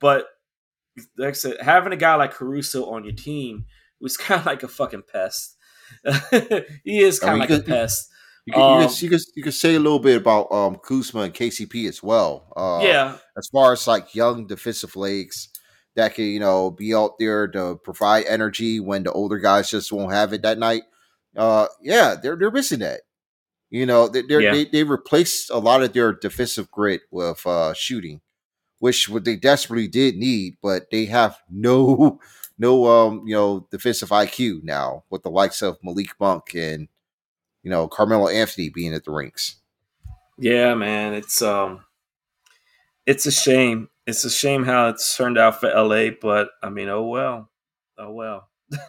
but 0.00 0.26
like 1.16 1.30
I 1.30 1.32
said, 1.32 1.60
having 1.60 1.92
a 1.92 1.96
guy 1.96 2.14
like 2.14 2.32
Caruso 2.32 2.90
on 2.90 3.04
your 3.04 3.14
team 3.14 3.66
was 4.00 4.16
kind 4.16 4.40
of 4.40 4.46
like 4.46 4.62
a 4.62 4.68
fucking 4.68 5.04
pest. 5.12 5.56
he 6.84 7.00
is 7.00 7.18
kind 7.18 7.34
of 7.34 7.42
I 7.42 7.46
mean, 7.46 7.58
like 7.58 7.66
a 7.66 7.70
pest. 7.70 8.08
You 8.46 8.54
could, 8.54 8.62
um, 8.62 8.82
you, 8.82 8.88
could, 8.88 9.02
you, 9.02 9.08
could, 9.10 9.20
you 9.36 9.42
could 9.42 9.54
say 9.54 9.74
a 9.74 9.80
little 9.80 9.98
bit 9.98 10.16
about 10.16 10.50
um, 10.50 10.76
Kuzma 10.76 11.22
and 11.22 11.34
KCP 11.34 11.88
as 11.88 12.02
well. 12.02 12.52
Uh, 12.56 12.80
yeah. 12.82 13.18
As 13.36 13.48
far 13.48 13.72
as 13.72 13.86
like 13.86 14.14
young 14.14 14.46
defensive 14.46 14.96
legs, 14.96 15.50
that 15.96 16.14
can, 16.14 16.24
you 16.24 16.40
know, 16.40 16.70
be 16.70 16.94
out 16.94 17.18
there 17.18 17.48
to 17.48 17.76
provide 17.82 18.24
energy 18.26 18.80
when 18.80 19.02
the 19.02 19.12
older 19.12 19.38
guys 19.38 19.70
just 19.70 19.92
won't 19.92 20.12
have 20.12 20.32
it 20.32 20.42
that 20.42 20.58
night. 20.58 20.82
Uh, 21.36 21.66
yeah, 21.80 22.16
they're 22.20 22.36
they're 22.36 22.50
missing 22.50 22.80
that. 22.80 23.02
You 23.70 23.86
know, 23.86 24.08
they 24.08 24.22
yeah. 24.28 24.52
they 24.52 24.64
they 24.64 24.84
replaced 24.84 25.50
a 25.50 25.58
lot 25.58 25.82
of 25.82 25.92
their 25.92 26.12
defensive 26.12 26.70
grit 26.70 27.02
with 27.10 27.46
uh, 27.46 27.72
shooting, 27.72 28.20
which 28.80 29.08
what 29.08 29.24
they 29.24 29.36
desperately 29.36 29.86
did 29.86 30.16
need, 30.16 30.56
but 30.60 30.90
they 30.90 31.06
have 31.06 31.38
no 31.48 32.18
no 32.58 32.86
um 32.86 33.22
you 33.26 33.34
know 33.34 33.66
defensive 33.70 34.08
IQ 34.08 34.64
now 34.64 35.04
with 35.08 35.22
the 35.22 35.30
likes 35.30 35.62
of 35.62 35.78
Malik 35.82 36.18
Monk 36.18 36.54
and 36.54 36.88
you 37.62 37.70
know 37.70 37.86
Carmelo 37.86 38.28
Anthony 38.28 38.70
being 38.70 38.92
at 38.92 39.04
the 39.04 39.12
rinks. 39.12 39.56
Yeah, 40.36 40.74
man, 40.74 41.14
it's 41.14 41.40
um 41.40 41.84
it's 43.06 43.26
a 43.26 43.32
shame 43.32 43.88
it's 44.10 44.24
a 44.24 44.30
shame 44.30 44.64
how 44.64 44.88
it's 44.88 45.16
turned 45.16 45.38
out 45.38 45.60
for 45.60 45.70
LA, 45.72 46.10
but 46.20 46.50
I 46.62 46.68
mean, 46.68 46.88
oh 46.88 47.04
well, 47.04 47.50
oh 47.96 48.12
well, 48.12 48.48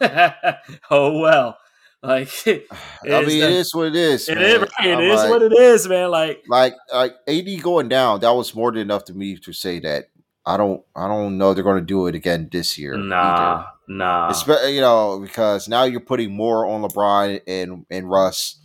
oh 0.90 1.18
well. 1.18 1.58
Like, 2.02 2.28
I 2.46 2.56
mean, 3.04 3.40
the, 3.40 3.42
it 3.42 3.50
is 3.50 3.74
what 3.74 3.88
it 3.88 3.96
is. 3.96 4.28
It 4.28 4.36
man. 4.36 4.44
is, 4.44 4.62
it 4.84 5.00
is 5.00 5.20
like, 5.20 5.30
what 5.30 5.42
it 5.42 5.52
is, 5.52 5.88
man. 5.88 6.10
Like, 6.10 6.42
like, 6.48 6.74
like 6.92 7.14
AD 7.28 7.62
going 7.62 7.88
down. 7.88 8.20
That 8.20 8.34
was 8.34 8.54
more 8.54 8.72
than 8.72 8.80
enough 8.80 9.04
to 9.04 9.14
me 9.14 9.36
to 9.36 9.52
say 9.52 9.78
that 9.80 10.06
I 10.44 10.56
don't, 10.56 10.82
I 10.96 11.06
don't 11.06 11.38
know 11.38 11.54
they're 11.54 11.64
going 11.64 11.80
to 11.80 11.86
do 11.86 12.06
it 12.06 12.14
again 12.14 12.48
this 12.50 12.76
year. 12.78 12.96
Nah, 12.96 13.16
either. 13.16 13.66
nah. 13.88 14.30
It's, 14.30 14.46
you 14.46 14.80
know, 14.80 15.20
because 15.20 15.68
now 15.68 15.84
you're 15.84 16.00
putting 16.00 16.34
more 16.34 16.66
on 16.66 16.82
LeBron 16.82 17.40
and 17.46 17.86
and 17.90 18.10
Russ, 18.10 18.58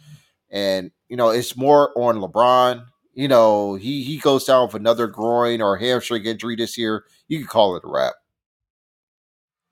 and 0.49 0.91
you 1.09 1.17
know, 1.17 1.29
it's 1.29 1.55
more 1.55 1.91
on 1.97 2.17
LeBron 2.17 2.85
you 3.17 3.27
know, 3.27 3.73
he 3.73 4.03
he 4.03 4.19
goes 4.19 4.43
down 4.43 4.67
with 4.67 4.75
another 4.75 5.07
groin 5.07 5.59
or 5.59 5.75
hamstring 5.75 6.23
injury 6.23 6.55
this 6.55 6.77
year, 6.77 7.03
you 7.27 7.39
could 7.39 7.49
call 7.49 7.75
it 7.75 7.83
a 7.83 7.88
wrap. 7.88 8.13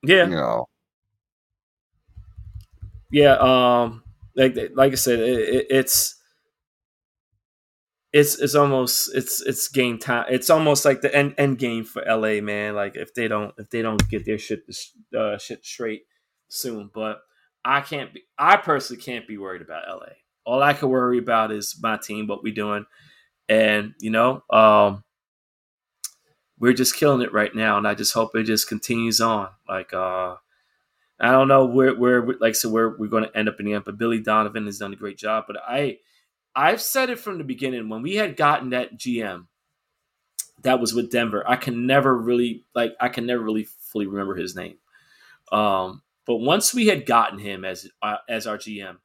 Yeah. 0.02 0.24
You 0.24 0.34
know. 0.34 0.68
Yeah, 3.10 3.36
um 3.40 4.02
like 4.34 4.56
like 4.74 4.92
I 4.92 4.96
said, 4.96 5.20
it, 5.20 5.38
it, 5.38 5.66
it's 5.70 6.16
it's 8.12 8.38
it's 8.40 8.54
almost 8.54 9.14
it's 9.14 9.42
it's 9.42 9.68
game 9.68 9.98
time. 9.98 10.26
It's 10.30 10.50
almost 10.50 10.84
like 10.84 11.00
the 11.02 11.14
end 11.14 11.34
end 11.38 11.58
game 11.58 11.84
for 11.84 12.02
LA, 12.06 12.40
man. 12.40 12.74
Like 12.74 12.96
if 12.96 13.14
they 13.14 13.28
don't 13.28 13.54
if 13.58 13.70
they 13.70 13.82
don't 13.82 14.08
get 14.08 14.24
their 14.24 14.38
shit 14.38 14.60
uh, 15.16 15.38
shit 15.38 15.64
straight 15.64 16.02
soon, 16.48 16.90
but 16.94 17.20
I 17.64 17.80
can't 17.80 18.14
be. 18.14 18.22
I 18.38 18.56
personally 18.56 19.02
can't 19.02 19.26
be 19.26 19.38
worried 19.38 19.62
about 19.62 19.88
LA. 19.88 20.12
All 20.44 20.62
I 20.62 20.72
can 20.72 20.88
worry 20.88 21.18
about 21.18 21.50
is 21.50 21.78
my 21.82 21.96
team, 21.96 22.26
what 22.26 22.42
we 22.42 22.52
doing, 22.52 22.86
and 23.48 23.94
you 24.00 24.10
know, 24.10 24.42
um, 24.50 25.02
we're 26.58 26.72
just 26.72 26.96
killing 26.96 27.22
it 27.22 27.32
right 27.32 27.54
now, 27.54 27.76
and 27.76 27.86
I 27.86 27.94
just 27.94 28.14
hope 28.14 28.34
it 28.34 28.44
just 28.44 28.68
continues 28.68 29.20
on. 29.20 29.48
Like, 29.68 29.92
uh, 29.92 30.36
I 31.18 31.32
don't 31.32 31.48
know 31.48 31.64
where 31.64 31.94
where 31.94 32.26
like 32.40 32.54
so 32.54 32.68
where 32.68 32.90
we're 32.90 33.08
going 33.08 33.24
to 33.24 33.36
end 33.36 33.48
up 33.48 33.58
in 33.58 33.66
the 33.66 33.72
end, 33.72 33.84
but 33.84 33.98
Billy 33.98 34.20
Donovan 34.20 34.66
has 34.66 34.78
done 34.78 34.92
a 34.92 34.96
great 34.96 35.16
job. 35.16 35.44
But 35.46 35.56
I, 35.66 35.98
I've 36.54 36.82
said 36.82 37.10
it 37.10 37.18
from 37.18 37.38
the 37.38 37.44
beginning 37.44 37.88
when 37.88 38.02
we 38.02 38.16
had 38.16 38.36
gotten 38.36 38.70
that 38.70 38.98
GM, 38.98 39.46
that 40.62 40.80
was 40.80 40.92
with 40.92 41.10
Denver. 41.10 41.42
I 41.46 41.56
can 41.56 41.86
never 41.86 42.16
really 42.16 42.64
like 42.74 42.94
I 43.00 43.08
can 43.08 43.26
never 43.26 43.42
really 43.42 43.64
fully 43.64 44.06
remember 44.06 44.34
his 44.34 44.54
name. 44.54 44.76
Um, 45.52 46.02
but 46.26 46.36
once 46.36 46.74
we 46.74 46.88
had 46.88 47.06
gotten 47.06 47.38
him 47.38 47.64
as 47.64 47.88
uh, 48.02 48.16
as 48.28 48.46
our 48.46 48.58
GM, 48.58 48.96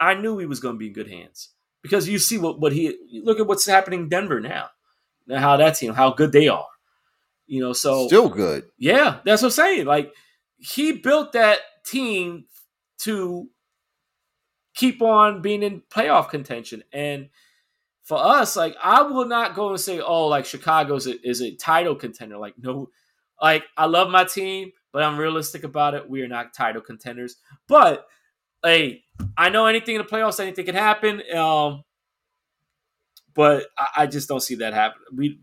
I 0.00 0.14
knew 0.14 0.38
he 0.38 0.46
was 0.46 0.60
going 0.60 0.76
to 0.76 0.78
be 0.78 0.88
in 0.88 0.92
good 0.92 1.08
hands 1.08 1.50
because 1.82 2.08
you 2.08 2.18
see 2.18 2.38
what 2.38 2.60
what 2.60 2.72
he 2.72 2.96
look 3.22 3.40
at 3.40 3.46
what's 3.46 3.66
happening 3.66 4.00
in 4.00 4.08
Denver 4.08 4.40
now, 4.40 4.68
now 5.26 5.40
how 5.40 5.56
that 5.58 5.76
team 5.76 5.92
how 5.92 6.12
good 6.12 6.32
they 6.32 6.48
are, 6.48 6.68
you 7.46 7.60
know. 7.60 7.72
So 7.72 8.06
still 8.06 8.28
good, 8.28 8.64
yeah. 8.78 9.18
That's 9.24 9.42
what 9.42 9.48
I'm 9.48 9.52
saying. 9.52 9.86
Like 9.86 10.14
he 10.58 10.92
built 10.92 11.32
that 11.32 11.58
team 11.84 12.44
to 12.98 13.48
keep 14.74 15.00
on 15.02 15.42
being 15.42 15.62
in 15.62 15.82
playoff 15.90 16.28
contention 16.28 16.82
and 16.92 17.28
for 18.02 18.18
us, 18.18 18.56
like 18.56 18.74
I 18.82 19.02
will 19.02 19.26
not 19.26 19.54
go 19.54 19.68
and 19.68 19.78
say, 19.78 20.00
"Oh, 20.00 20.28
like 20.28 20.46
Chicago's 20.46 21.06
a, 21.06 21.20
is 21.28 21.42
a 21.42 21.54
title 21.54 21.94
contender." 21.94 22.38
Like 22.38 22.54
no, 22.56 22.88
like 23.42 23.64
I 23.76 23.84
love 23.84 24.08
my 24.08 24.24
team 24.24 24.72
but 24.92 25.02
I'm 25.02 25.18
realistic 25.18 25.64
about 25.64 25.94
it. 25.94 26.08
We 26.08 26.22
are 26.22 26.28
not 26.28 26.54
title 26.54 26.82
contenders. 26.82 27.36
But 27.66 28.06
hey, 28.62 29.04
I 29.36 29.50
know 29.50 29.66
anything 29.66 29.96
in 29.96 30.02
the 30.02 30.08
playoffs, 30.08 30.40
anything 30.40 30.64
can 30.64 30.74
happen. 30.74 31.22
Um, 31.36 31.84
but 33.34 33.66
I, 33.76 33.88
I 33.98 34.06
just 34.06 34.28
don't 34.28 34.42
see 34.42 34.56
that 34.56 34.74
happen. 34.74 35.00
We 35.14 35.40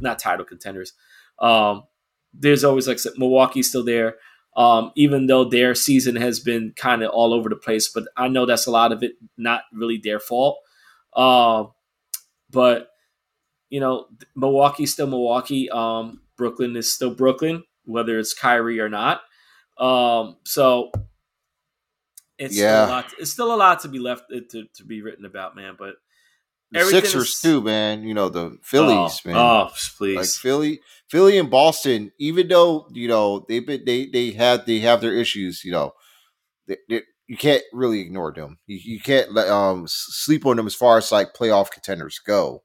not 0.00 0.18
title 0.18 0.44
contenders. 0.44 0.92
Um, 1.38 1.84
there's 2.34 2.64
always 2.64 2.88
like 2.88 2.98
Milwaukee's 3.16 3.68
still 3.68 3.84
there. 3.84 4.16
Um, 4.56 4.90
even 4.96 5.26
though 5.26 5.44
their 5.44 5.74
season 5.74 6.16
has 6.16 6.40
been 6.40 6.72
kind 6.76 7.02
of 7.02 7.10
all 7.10 7.32
over 7.32 7.48
the 7.48 7.56
place, 7.56 7.88
but 7.88 8.04
I 8.16 8.26
know 8.28 8.44
that's 8.44 8.66
a 8.66 8.72
lot 8.72 8.90
of 8.90 9.04
it 9.04 9.12
not 9.36 9.62
really 9.72 10.00
their 10.02 10.18
fault. 10.18 10.58
Uh, 11.14 11.64
but 12.50 12.88
you 13.70 13.78
know, 13.78 14.06
Milwaukee's 14.34 14.92
still 14.92 15.06
Milwaukee. 15.06 15.70
Um, 15.70 16.22
Brooklyn 16.36 16.74
is 16.76 16.92
still 16.92 17.14
Brooklyn 17.14 17.62
whether 17.88 18.18
it's 18.18 18.34
Kyrie 18.34 18.80
or 18.80 18.88
not. 18.88 19.22
Um, 19.78 20.36
so 20.44 20.92
it's 22.38 22.56
yeah. 22.56 22.84
still 22.84 22.84
a 22.84 22.94
lot. 22.94 23.14
It's 23.18 23.30
still 23.30 23.54
a 23.54 23.56
lot 23.56 23.80
to 23.80 23.88
be 23.88 23.98
left 23.98 24.24
uh, 24.32 24.40
to, 24.50 24.66
to 24.74 24.84
be 24.84 25.02
written 25.02 25.24
about, 25.24 25.56
man. 25.56 25.74
But 25.78 25.94
the 26.70 26.84
Sixers 26.84 27.40
too, 27.40 27.60
man. 27.62 28.02
You 28.02 28.14
know 28.14 28.28
the 28.28 28.58
Phillies, 28.62 29.20
oh, 29.24 29.28
man. 29.28 29.36
Oh, 29.36 29.70
please, 29.96 30.16
like 30.16 30.26
Philly, 30.26 30.80
Philly 31.08 31.38
and 31.38 31.50
Boston. 31.50 32.12
Even 32.18 32.48
though 32.48 32.88
you 32.92 33.08
know 33.08 33.44
they've 33.48 33.66
been 33.66 33.84
they 33.84 34.06
they 34.06 34.32
had 34.32 34.66
they 34.66 34.80
have 34.80 35.00
their 35.00 35.14
issues, 35.14 35.64
you 35.64 35.72
know, 35.72 35.92
they, 36.66 36.76
they, 36.88 37.02
you 37.26 37.36
can't 37.36 37.62
really 37.72 38.00
ignore 38.00 38.32
them. 38.32 38.58
You, 38.66 38.78
you 38.82 39.00
can't 39.00 39.32
let 39.32 39.48
um 39.48 39.84
sleep 39.86 40.44
on 40.46 40.56
them 40.56 40.66
as 40.66 40.74
far 40.74 40.98
as 40.98 41.12
like 41.12 41.34
playoff 41.34 41.70
contenders 41.70 42.18
go. 42.18 42.62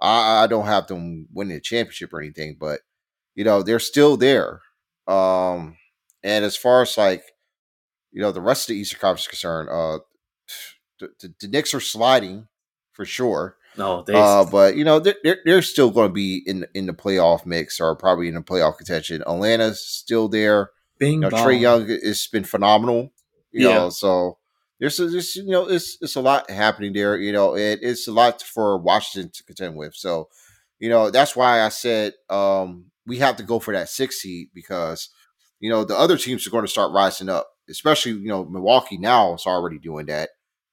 I, 0.00 0.44
I 0.44 0.46
don't 0.46 0.66
have 0.66 0.86
them 0.86 1.26
winning 1.32 1.56
a 1.56 1.60
championship 1.60 2.12
or 2.12 2.20
anything, 2.20 2.56
but 2.58 2.80
you 3.34 3.44
know, 3.44 3.62
they're 3.62 3.78
still 3.78 4.16
there. 4.16 4.60
Um, 5.06 5.76
and 6.22 6.44
as 6.44 6.56
far 6.56 6.82
as 6.82 6.98
like, 6.98 7.22
you 8.10 8.20
know, 8.20 8.32
the 8.32 8.40
rest 8.40 8.68
of 8.68 8.74
the 8.74 8.80
Eastern 8.80 8.98
Conference 8.98 9.22
is 9.22 9.28
concerned, 9.28 9.68
uh, 9.68 9.98
the, 10.98 11.10
the, 11.20 11.34
the 11.40 11.48
Knicks 11.48 11.74
are 11.74 11.80
sliding 11.80 12.48
for 12.96 13.04
sure. 13.04 13.56
No, 13.76 14.02
they, 14.02 14.14
uh, 14.14 14.44
but 14.44 14.76
you 14.76 14.84
know 14.84 14.98
they're 14.98 15.16
they're, 15.22 15.38
they're 15.44 15.62
still 15.62 15.90
going 15.90 16.08
to 16.08 16.12
be 16.12 16.42
in 16.46 16.66
in 16.74 16.86
the 16.86 16.94
playoff 16.94 17.44
mix 17.44 17.78
or 17.78 17.94
probably 17.94 18.28
in 18.28 18.34
the 18.34 18.40
playoff 18.40 18.78
contention. 18.78 19.22
Atlanta's 19.22 19.86
still 19.86 20.28
there. 20.28 20.70
Bing 20.98 21.14
you 21.14 21.20
know, 21.20 21.28
Trae 21.28 21.60
Young 21.60 21.86
has 21.86 22.26
been 22.26 22.44
phenomenal. 22.44 23.12
You 23.52 23.68
yeah. 23.68 23.74
know, 23.74 23.90
so 23.90 24.38
there's, 24.80 24.96
there's 24.96 25.36
you 25.36 25.50
know 25.50 25.68
it's 25.68 25.98
it's 26.00 26.16
a 26.16 26.22
lot 26.22 26.50
happening 26.50 26.94
there. 26.94 27.18
You 27.18 27.32
know, 27.32 27.54
it, 27.54 27.80
it's 27.82 28.08
a 28.08 28.12
lot 28.12 28.40
for 28.42 28.78
Washington 28.78 29.30
to 29.34 29.44
contend 29.44 29.76
with. 29.76 29.94
So, 29.94 30.28
you 30.78 30.88
know, 30.88 31.10
that's 31.10 31.36
why 31.36 31.60
I 31.60 31.68
said 31.68 32.14
um, 32.30 32.86
we 33.06 33.18
have 33.18 33.36
to 33.36 33.42
go 33.42 33.58
for 33.58 33.74
that 33.74 33.90
six 33.90 34.22
seed 34.22 34.48
because 34.54 35.10
you 35.60 35.68
know 35.68 35.84
the 35.84 35.96
other 35.96 36.16
teams 36.16 36.46
are 36.46 36.50
going 36.50 36.64
to 36.64 36.70
start 36.70 36.92
rising 36.92 37.28
up, 37.28 37.46
especially 37.68 38.12
you 38.12 38.28
know 38.28 38.46
Milwaukee 38.46 38.96
now 38.96 39.34
is 39.34 39.46
already 39.46 39.78
doing 39.78 40.06
that. 40.06 40.30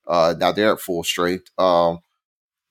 Uh, 0.07 0.33
now 0.37 0.53
they're 0.53 0.73
at 0.73 0.79
full 0.79 1.03
strength. 1.03 1.49
Um, 1.57 1.99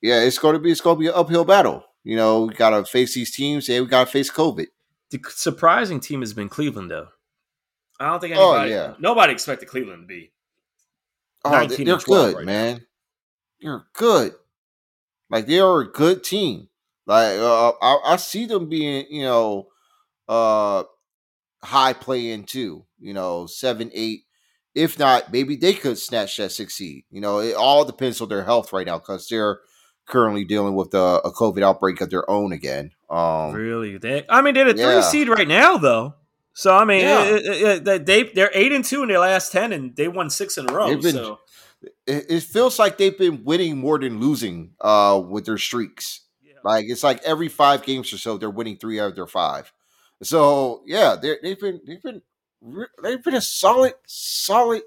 yeah, 0.03 0.19
it's 0.19 0.37
going 0.37 0.53
to 0.53 0.59
be 0.59 0.69
it's 0.69 0.81
going 0.81 0.97
to 0.97 0.99
be 0.99 1.07
an 1.07 1.13
uphill 1.15 1.45
battle. 1.45 1.85
You 2.03 2.17
know, 2.17 2.41
we 2.41 2.53
got 2.53 2.71
to 2.71 2.83
face 2.83 3.15
these 3.15 3.31
teams, 3.31 3.69
and 3.69 3.85
we 3.85 3.89
got 3.89 4.05
to 4.05 4.11
face 4.11 4.29
COVID. 4.29 4.67
The 5.09 5.19
surprising 5.29 6.01
team 6.01 6.19
has 6.19 6.33
been 6.33 6.49
Cleveland, 6.49 6.91
though. 6.91 7.07
I 8.01 8.09
don't 8.09 8.19
think 8.19 8.35
oh, 8.35 8.51
anybody, 8.51 8.73
oh, 8.73 8.75
yeah. 8.75 8.93
nobody 8.99 9.31
expected 9.31 9.69
Cleveland 9.69 10.03
to 10.03 10.07
be. 10.07 10.33
Oh, 11.45 11.65
they're 11.65 11.97
good, 11.97 12.35
right 12.35 12.45
man. 12.45 12.75
Now. 12.75 12.81
They're 13.61 13.85
good. 13.93 14.33
Like 15.29 15.45
they 15.47 15.59
are 15.59 15.79
a 15.79 15.91
good 15.91 16.23
team. 16.23 16.67
Like 17.05 17.39
uh, 17.39 17.71
I, 17.81 17.99
I 18.05 18.15
see 18.17 18.45
them 18.45 18.67
being, 18.67 19.05
you 19.09 19.23
know, 19.23 19.67
uh, 20.27 20.83
high 21.63 21.93
play 21.93 22.31
in 22.31 22.43
too. 22.43 22.85
You 22.99 23.13
know, 23.13 23.45
seven, 23.45 23.89
eight. 23.93 24.23
If 24.75 24.99
not, 24.99 25.31
maybe 25.31 25.55
they 25.55 25.73
could 25.73 25.97
snatch 25.97 26.35
that 26.37 26.51
six 26.51 26.75
seed. 26.75 27.05
You 27.09 27.21
know, 27.21 27.39
it 27.39 27.55
all 27.55 27.85
depends 27.85 28.19
on 28.19 28.27
their 28.27 28.43
health 28.43 28.73
right 28.73 28.85
now 28.85 28.97
because 28.97 29.27
they're 29.29 29.59
currently 30.05 30.43
dealing 30.45 30.75
with 30.75 30.93
a, 30.93 31.21
a, 31.23 31.31
COVID 31.31 31.63
outbreak 31.63 32.01
of 32.01 32.09
their 32.09 32.29
own 32.29 32.51
again. 32.51 32.91
Um, 33.09 33.53
really? 33.53 33.97
They, 33.97 34.25
I 34.27 34.41
mean, 34.41 34.53
they're 34.53 34.67
a 34.67 34.73
three 34.73 34.81
yeah. 34.81 35.01
seed 35.01 35.29
right 35.29 35.47
now, 35.47 35.77
though. 35.77 36.15
So 36.53 36.75
I 36.75 36.85
mean, 36.85 37.01
yeah. 37.01 37.23
it, 37.25 37.45
it, 37.45 37.87
it, 37.87 38.05
they 38.05 38.23
they're 38.23 38.51
eight 38.53 38.71
and 38.71 38.85
two 38.85 39.01
in 39.01 39.09
their 39.09 39.19
last 39.19 39.51
ten, 39.51 39.73
and 39.73 39.95
they 39.95 40.07
won 40.07 40.29
six 40.29 40.57
in 40.57 40.69
a 40.69 40.73
row. 40.73 40.95
Been, 40.97 41.13
so 41.13 41.39
it, 42.05 42.43
feels 42.43 42.79
like 42.79 42.97
they've 42.97 43.17
been 43.17 43.43
winning 43.43 43.77
more 43.77 43.99
than 43.99 44.19
losing 44.19 44.71
uh, 44.79 45.21
with 45.27 45.45
their 45.45 45.57
streaks. 45.57 46.21
Like 46.63 46.85
it's 46.87 47.03
like 47.03 47.21
every 47.23 47.49
five 47.49 47.83
games 47.83 48.13
or 48.13 48.17
so, 48.17 48.37
they're 48.37 48.49
winning 48.49 48.77
three 48.77 48.99
out 48.99 49.09
of 49.09 49.15
their 49.15 49.27
five. 49.27 49.73
So 50.21 50.81
yeah, 50.85 51.15
they've 51.21 51.59
been 51.59 51.81
they've 51.85 52.01
been 52.01 52.21
they've 53.03 53.23
been 53.23 53.35
a 53.35 53.41
solid 53.41 53.95
solid 54.07 54.83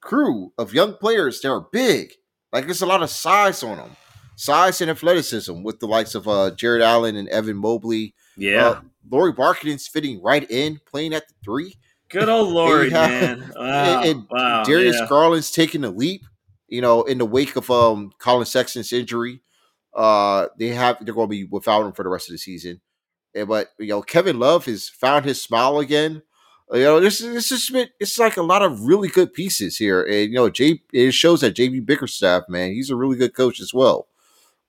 crew 0.00 0.52
of 0.56 0.72
young 0.72 0.94
players. 0.94 1.40
They're 1.40 1.60
big. 1.60 2.14
Like 2.52 2.64
there's 2.64 2.82
a 2.82 2.86
lot 2.86 3.02
of 3.02 3.10
size 3.10 3.62
on 3.62 3.76
them, 3.76 3.96
size 4.36 4.80
and 4.80 4.90
athleticism 4.90 5.62
with 5.62 5.80
the 5.80 5.86
likes 5.86 6.14
of 6.14 6.28
uh, 6.28 6.50
Jarrett 6.52 6.82
Allen 6.82 7.16
and 7.16 7.28
Evan 7.28 7.56
Mobley. 7.56 8.14
Yeah, 8.36 8.68
uh, 8.68 8.80
Lauri 9.10 9.32
Markkanen's 9.32 9.86
fitting 9.86 10.22
right 10.22 10.48
in, 10.50 10.80
playing 10.86 11.14
at 11.14 11.28
the 11.28 11.34
three. 11.44 11.74
Good 12.08 12.28
old 12.28 12.48
Lauri, 12.52 12.90
man. 12.90 13.52
Wow, 13.56 14.02
and, 14.02 14.10
and 14.10 14.26
wow, 14.30 14.64
Darius 14.64 14.96
yeah. 14.98 15.06
Garland's 15.08 15.50
taking 15.50 15.84
a 15.84 15.90
leap. 15.90 16.22
You 16.68 16.80
know, 16.80 17.02
in 17.02 17.18
the 17.18 17.26
wake 17.26 17.56
of 17.56 17.70
um 17.70 18.12
Collin 18.18 18.46
Sexton's 18.46 18.92
injury. 18.92 19.40
Uh, 19.94 20.48
they 20.58 20.68
have 20.68 21.04
they're 21.04 21.14
going 21.14 21.28
to 21.28 21.30
be 21.30 21.44
without 21.44 21.86
him 21.86 21.92
for 21.92 22.02
the 22.02 22.08
rest 22.08 22.28
of 22.28 22.32
the 22.32 22.38
season. 22.38 22.80
And, 23.34 23.48
but 23.48 23.68
you 23.78 23.88
know, 23.88 24.02
Kevin 24.02 24.38
Love 24.38 24.66
has 24.66 24.88
found 24.88 25.24
his 25.24 25.40
smile 25.40 25.78
again. 25.78 26.22
You 26.72 26.80
know, 26.80 27.00
this 27.00 27.18
this 27.18 27.52
is 27.52 27.70
it's 28.00 28.18
like 28.18 28.36
a 28.36 28.42
lot 28.42 28.62
of 28.62 28.86
really 28.86 29.08
good 29.08 29.34
pieces 29.34 29.76
here, 29.76 30.02
and 30.02 30.30
you 30.30 30.34
know, 30.34 30.48
J 30.48 30.80
it 30.92 31.12
shows 31.12 31.42
that 31.42 31.54
JB 31.54 31.84
Bickerstaff, 31.84 32.44
man, 32.48 32.72
he's 32.72 32.90
a 32.90 32.96
really 32.96 33.16
good 33.16 33.34
coach 33.34 33.60
as 33.60 33.74
well. 33.74 34.08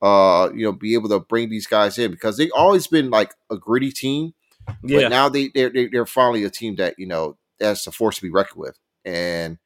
Uh, 0.01 0.49
you 0.53 0.63
know, 0.63 0.71
be 0.71 0.93
able 0.93 1.09
to 1.09 1.19
bring 1.19 1.49
these 1.49 1.67
guys 1.67 1.97
in 1.97 2.11
because 2.11 2.37
they've 2.37 2.51
always 2.55 2.85
been 2.85 3.09
like 3.09 3.33
a 3.49 3.57
gritty 3.57 3.91
team, 3.91 4.33
yeah. 4.83 5.01
But 5.01 5.09
now 5.09 5.29
they 5.29 5.49
they're 5.53 5.71
they're 5.91 6.05
finally 6.05 6.43
a 6.43 6.49
team 6.49 6.75
that 6.75 6.95
you 6.97 7.05
know 7.05 7.37
that's 7.59 7.87
a 7.87 7.91
force 7.91 8.17
to 8.17 8.21
be 8.21 8.29
reckoned 8.29 8.59
with, 8.59 8.77
and 9.03 9.57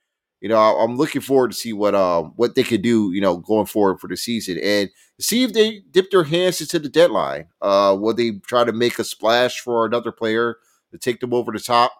you 0.41 0.47
know, 0.47 0.57
I'm 0.57 0.95
looking 0.95 1.21
forward 1.21 1.51
to 1.51 1.57
see 1.57 1.73
what 1.73 1.95
um 1.95 2.34
what 2.36 2.55
they 2.55 2.63
could 2.63 2.82
do, 2.82 3.11
you 3.13 3.21
know, 3.21 3.38
going 3.38 3.65
forward 3.65 3.99
for 3.99 4.07
the 4.07 4.17
season 4.17 4.57
and 4.59 4.89
see 5.19 5.43
if 5.43 5.53
they 5.53 5.82
dip 5.91 6.11
their 6.11 6.23
hands 6.23 6.61
into 6.61 6.80
the 6.80 6.89
deadline. 6.89 7.47
Uh, 7.61 7.95
will 7.99 8.13
they 8.13 8.32
try 8.47 8.63
to 8.63 8.71
make 8.71 8.99
a 8.99 9.03
splash 9.03 9.59
for 9.59 9.86
another 9.86 10.11
player 10.11 10.57
to 10.91 10.97
take 10.97 11.19
them 11.19 11.34
over 11.34 11.51
the 11.51 11.59
top, 11.59 11.91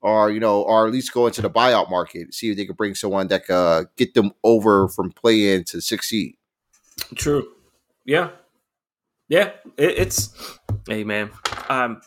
or 0.00 0.30
you 0.30 0.40
know, 0.40 0.62
or 0.62 0.86
at 0.86 0.92
least 0.92 1.12
go 1.12 1.26
into 1.26 1.42
the 1.42 1.50
buyout 1.50 1.90
market, 1.90 2.34
see 2.34 2.50
if 2.50 2.56
they 2.56 2.66
can 2.66 2.76
bring 2.76 2.94
someone 2.94 3.28
that 3.28 3.46
can 3.46 3.56
uh, 3.56 3.84
get 3.96 4.14
them 4.14 4.32
over 4.44 4.88
from 4.88 5.10
play 5.10 5.54
in 5.54 5.64
to 5.64 5.80
succeed. 5.80 6.36
True. 7.14 7.48
Yeah. 8.08 8.30
Yeah. 9.28 9.52
It, 9.76 9.98
it's 9.98 10.58
hey 10.88 11.04
man. 11.04 11.30
Um. 11.68 12.00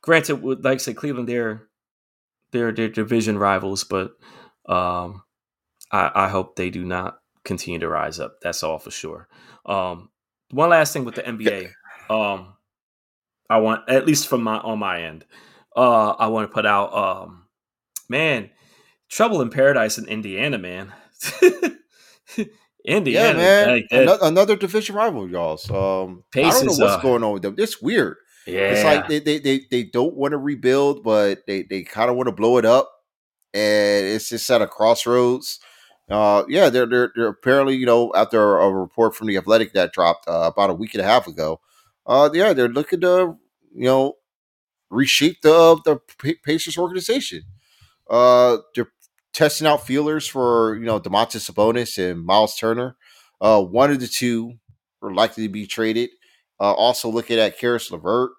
Granted, 0.00 0.42
like 0.42 0.74
I 0.74 0.76
said, 0.78 0.96
Cleveland, 0.96 1.28
they're 1.28 1.68
they're 2.52 2.72
they're 2.72 2.88
division 2.88 3.36
rivals, 3.36 3.84
but 3.84 4.12
um, 4.66 5.22
I, 5.92 6.10
I 6.14 6.28
hope 6.28 6.56
they 6.56 6.70
do 6.70 6.84
not 6.84 7.18
continue 7.44 7.80
to 7.80 7.88
rise 7.88 8.18
up. 8.18 8.36
That's 8.40 8.62
all 8.62 8.78
for 8.78 8.90
sure. 8.90 9.28
Um, 9.66 10.08
one 10.50 10.70
last 10.70 10.94
thing 10.94 11.04
with 11.04 11.16
the 11.16 11.22
NBA. 11.22 11.70
Um, 12.08 12.54
I 13.50 13.58
want 13.58 13.90
at 13.90 14.06
least 14.06 14.28
from 14.28 14.42
my 14.42 14.56
on 14.56 14.78
my 14.78 15.02
end. 15.02 15.26
Uh, 15.76 16.10
I 16.12 16.28
want 16.28 16.48
to 16.48 16.54
put 16.54 16.64
out. 16.64 16.94
Um, 16.94 17.44
man, 18.08 18.48
trouble 19.10 19.42
in 19.42 19.50
paradise 19.50 19.98
in 19.98 20.06
Indiana, 20.06 20.56
man. 20.56 20.94
Indiana, 22.88 23.38
yeah, 23.38 23.44
man. 23.44 23.68
Like 23.68 23.86
another, 23.90 24.26
another, 24.26 24.56
division 24.56 24.96
rival, 24.96 25.28
y'all. 25.28 25.58
So 25.58 26.04
um, 26.04 26.24
I 26.34 26.50
don't 26.50 26.66
know 26.66 26.72
what's 26.72 26.80
uh, 26.80 27.00
going 27.00 27.22
on 27.22 27.34
with 27.34 27.42
them. 27.42 27.54
It's 27.58 27.82
weird. 27.82 28.16
Yeah, 28.46 28.70
it's 28.70 28.84
like 28.84 29.08
they 29.08 29.18
they 29.18 29.38
they, 29.38 29.60
they 29.70 29.84
don't 29.84 30.14
want 30.14 30.32
to 30.32 30.38
rebuild, 30.38 31.04
but 31.04 31.46
they 31.46 31.64
they 31.64 31.82
kind 31.82 32.08
of 32.10 32.16
want 32.16 32.28
to 32.28 32.32
blow 32.32 32.56
it 32.56 32.64
up, 32.64 32.90
and 33.52 34.06
it's 34.06 34.30
just 34.30 34.50
at 34.50 34.62
a 34.62 34.66
crossroads. 34.66 35.60
Uh, 36.08 36.44
yeah, 36.48 36.70
they're, 36.70 36.86
they're 36.86 37.12
they're 37.14 37.28
apparently 37.28 37.76
you 37.76 37.84
know 37.84 38.10
after 38.16 38.56
a 38.58 38.70
report 38.70 39.14
from 39.14 39.26
the 39.26 39.36
Athletic 39.36 39.74
that 39.74 39.92
dropped 39.92 40.26
uh, 40.26 40.50
about 40.52 40.70
a 40.70 40.74
week 40.74 40.94
and 40.94 41.02
a 41.02 41.06
half 41.06 41.26
ago. 41.26 41.60
Uh, 42.06 42.30
yeah, 42.32 42.54
they're 42.54 42.68
looking 42.68 43.02
to 43.02 43.36
you 43.74 43.84
know 43.84 44.14
reshape 44.88 45.42
the 45.42 45.78
the 45.84 46.00
Pacers 46.42 46.78
organization. 46.78 47.42
Uh, 48.08 48.56
they're 48.74 48.90
testing 49.38 49.68
out 49.68 49.86
feelers 49.86 50.26
for 50.26 50.74
you 50.74 50.84
know 50.84 50.98
Domantas 50.98 51.48
Sabonis 51.48 51.96
and 51.96 52.24
Miles 52.24 52.56
Turner. 52.56 52.96
Uh, 53.40 53.62
one 53.62 53.92
of 53.92 54.00
the 54.00 54.08
two 54.08 54.54
are 55.00 55.14
likely 55.14 55.46
to 55.46 55.48
be 55.48 55.64
traded. 55.64 56.10
Uh, 56.60 56.72
also 56.72 57.08
looking 57.08 57.38
at 57.38 57.56
Caris 57.56 57.92
LeVert, 57.92 58.30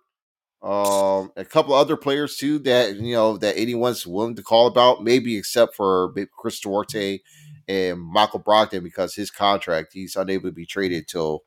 um, 0.62 1.32
a 1.38 1.46
couple 1.46 1.74
other 1.74 1.96
players 1.96 2.36
too 2.36 2.60
that 2.60 2.98
you 2.98 3.14
know 3.14 3.38
that 3.38 3.58
anyone's 3.58 4.06
willing 4.06 4.36
to 4.36 4.44
call 4.44 4.68
about, 4.68 5.02
maybe 5.02 5.38
except 5.38 5.74
for 5.74 6.14
Chris 6.38 6.60
Duarte 6.60 7.20
and 7.70 8.02
Michael 8.02 8.44
Brogdon 8.44 8.84
because 8.84 9.16
his 9.16 9.32
contract 9.32 9.94
he's 9.94 10.18
unable 10.18 10.50
to 10.50 10.54
be 10.54 10.66
traded 10.66 11.08
till 11.08 11.44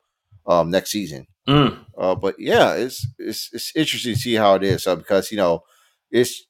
um, 0.47 0.71
next 0.71 0.89
season. 0.89 1.27
Mm. 1.47 1.85
Uh, 1.95 2.15
but 2.15 2.39
yeah, 2.39 2.73
it's 2.73 3.05
it's 3.19 3.51
it's 3.53 3.71
interesting 3.75 4.15
to 4.15 4.19
see 4.19 4.33
how 4.33 4.55
it 4.55 4.63
is 4.63 4.87
uh, 4.87 4.95
because 4.95 5.29
you 5.29 5.37
know 5.37 5.61
it's 6.09 6.43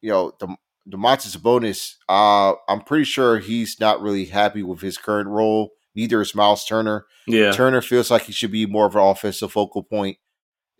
you 0.00 0.10
know 0.10 0.30
the 0.38 0.54
Domantas 0.88 1.36
Sabonis. 1.36 1.94
Uh, 2.08 2.54
I'm 2.68 2.80
pretty 2.80 3.04
sure 3.04 3.38
he's 3.38 3.80
not 3.80 4.00
really 4.00 4.26
happy 4.26 4.62
with 4.62 4.80
his 4.80 4.98
current 4.98 5.28
role. 5.28 5.70
Neither 5.94 6.20
is 6.20 6.34
Miles 6.34 6.64
Turner. 6.64 7.06
Yeah, 7.26 7.52
Turner 7.52 7.80
feels 7.80 8.10
like 8.10 8.22
he 8.22 8.32
should 8.32 8.52
be 8.52 8.66
more 8.66 8.86
of 8.86 8.94
an 8.94 9.02
offensive 9.02 9.52
focal 9.52 9.82
point, 9.82 10.18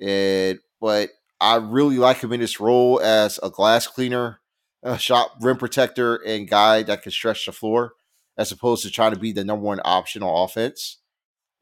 and 0.01 0.59
but 0.81 1.11
I 1.41 1.57
really 1.57 1.99
like 1.99 2.19
him 2.19 2.33
in 2.33 2.41
this 2.41 2.61
role 2.61 3.01
as 3.01 3.41
a 3.43 3.51
glass 3.51 3.87
cleaner, 3.87 4.41
a 4.83 4.99
shot 4.99 5.31
rim 5.41 5.57
protector, 5.57 6.17
and 6.17 6.49
guy 6.49 6.83
that 6.85 7.03
can 7.03 7.13
stretch 7.13 7.47
the 7.47 7.53
floor, 7.53 7.95
as 8.39 8.53
opposed 8.53 8.83
to 8.85 8.91
trying 8.91 9.13
to 9.13 9.19
be 9.19 9.33
the 9.33 9.45
number 9.45 9.65
one 9.65 9.81
option 9.85 10.23
on 10.23 10.45
offense. 10.45 10.99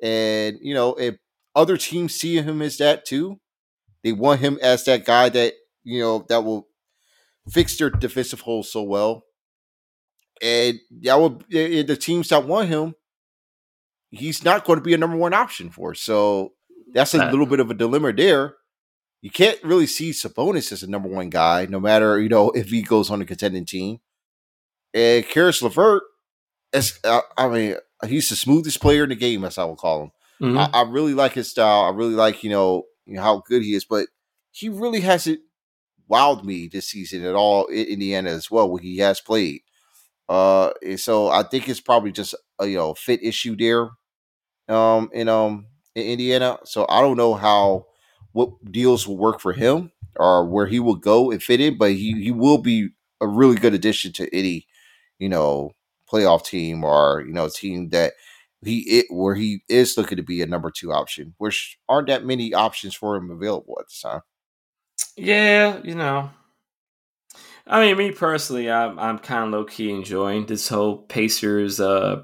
And 0.03 0.59
you 0.61 0.75
know, 0.75 0.95
if 0.95 1.17
other 1.55 1.77
teams 1.77 2.15
see 2.15 2.37
him 2.37 2.61
as 2.61 2.77
that 2.79 3.07
too, 3.07 3.41
they 4.03 4.13
want 4.13 4.41
him 4.41 4.59
as 4.61 4.85
that 4.85 5.05
guy 5.05 5.29
that 5.31 5.55
you 5.85 6.01
know 6.01 6.27
that 6.29 6.45
will 6.45 6.69
fix 7.49 7.77
their 7.77 7.91
defensive 7.91 8.41
holes 8.41 8.71
so 8.71 8.83
well. 8.83 9.25
And 10.43 10.81
that 11.03 11.21
would 11.21 11.45
the 11.49 11.97
teams 11.97 12.29
that 12.29 12.47
want 12.47 12.69
him, 12.69 12.95
he's 14.11 14.45
not 14.45 14.65
going 14.65 14.79
to 14.79 14.85
be 14.85 14.95
a 14.95 14.99
number 14.99 15.17
one 15.17 15.35
option 15.35 15.71
for. 15.71 15.95
So 15.95 16.53
that's 16.93 17.15
a 17.15 17.31
little 17.31 17.47
bit 17.47 17.61
of 17.61 17.71
a 17.71 17.75
dilemma 17.75 18.13
there 18.13 18.57
you 19.25 19.31
can't 19.31 19.59
really 19.65 19.87
see 19.87 20.11
Sabonis 20.11 20.71
as 20.71 20.83
a 20.83 20.91
number 20.91 21.09
one 21.09 21.31
guy, 21.31 21.65
no 21.65 21.81
matter 21.81 22.21
you 22.21 22.29
know 22.29 22.51
if 22.51 22.69
he 22.69 22.83
goes 22.83 23.11
on 23.11 23.23
a 23.23 23.25
contending 23.25 23.65
team. 23.65 24.01
And 24.93 25.27
Caris 25.27 25.63
LeVert, 25.63 26.03
as 26.75 27.01
uh, 27.05 27.23
I 27.35 27.49
mean, 27.49 27.77
he's 28.07 28.29
the 28.29 28.37
smoothest 28.37 28.83
player 28.83 29.05
in 29.05 29.09
the 29.09 29.15
game, 29.15 29.43
as 29.47 29.57
I 29.57 29.65
will 29.65 29.77
call 29.77 30.03
him. 30.03 30.11
Mm-hmm. 30.43 30.59
I, 30.59 30.71
I, 30.75 30.83
really 30.83 31.15
like 31.15 31.33
his 31.33 31.49
style. 31.49 31.85
I 31.85 31.97
really 31.97 32.13
like 32.13 32.45
you 32.45 32.51
know, 32.51 32.83
you 33.07 33.15
know 33.15 33.23
how 33.23 33.43
good 33.49 33.63
he 33.63 33.75
is, 33.75 33.87
but 33.87 34.09
he 34.51 34.69
really 34.69 35.01
hasn't 35.01 35.41
wowed 36.11 36.45
me 36.45 36.69
this 36.69 36.89
season 36.89 37.25
at 37.25 37.35
all 37.35 37.67
in 37.67 37.87
Indiana 37.87 38.31
as 38.31 38.51
well 38.51 38.71
when 38.71 38.83
he 38.83 38.99
has 38.99 39.21
played. 39.21 39.63
Uh, 40.29 40.71
and 40.83 41.01
so 41.01 41.29
I 41.29 41.43
think 41.43 41.69
it's 41.69 41.81
probably 41.81 42.13
just 42.13 42.35
a 42.59 42.67
you 42.67 42.79
know 42.79 42.95
fit 42.95 43.23
issue 43.23 43.57
there, 43.57 43.91
um, 44.69 45.11
in 45.13 45.29
um 45.29 45.67
in 45.95 46.05
Indiana. 46.07 46.59
So 46.65 46.87
I 46.89 47.01
don't 47.01 47.17
know 47.17 47.35
how 47.35 47.87
what 48.33 48.51
deals 48.71 49.07
will 49.07 49.19
work 49.19 49.41
for 49.41 49.53
him 49.53 49.93
or 50.17 50.47
where 50.47 50.67
he 50.67 50.81
will 50.81 50.97
go 50.97 51.31
and 51.31 51.43
fit 51.43 51.61
in, 51.61 51.79
but 51.79 51.93
he, 51.93 52.23
he 52.23 52.31
will 52.31 52.59
be 52.59 52.89
a 53.21 53.27
really 53.29 53.57
good 53.57 53.75
addition 53.75 54.13
to 54.13 54.35
any, 54.37 54.67
you 55.19 55.29
know, 55.29 55.71
playoff 56.11 56.45
team 56.45 56.85
or, 56.85 57.23
you 57.27 57.33
know, 57.33 57.49
team 57.49 57.91
that 57.91 58.15
he 58.65 58.81
it 58.99 59.07
where 59.11 59.35
he 59.35 59.63
is 59.69 59.97
looking 59.97 60.17
to 60.17 60.23
be 60.23 60.43
a 60.43 60.47
number 60.47 60.71
two 60.71 60.93
option, 60.93 61.35
which 61.39 61.79
aren't 61.89 62.09
that 62.09 62.25
many 62.25 62.55
options 62.55 62.95
for 62.95 63.17
him 63.17 63.31
available 63.31 63.77
at 63.81 63.87
the 63.89 64.09
time. 64.09 64.21
Yeah, 65.17 65.81
you 65.83 65.95
know. 65.95 66.31
I 67.67 67.81
mean, 67.81 67.97
me 67.97 68.11
personally, 68.13 68.71
I'm 68.71 68.99
I'm 68.99 69.19
kind 69.19 69.45
of 69.45 69.51
low 69.51 69.65
key 69.65 69.91
enjoying 69.91 70.47
this 70.47 70.69
whole 70.69 70.99
Pacers, 70.99 71.81
uh, 71.81 72.23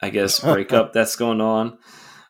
I 0.00 0.10
guess 0.10 0.40
breakup 0.40 0.92
that's 0.92 1.16
going 1.16 1.40
on. 1.40 1.78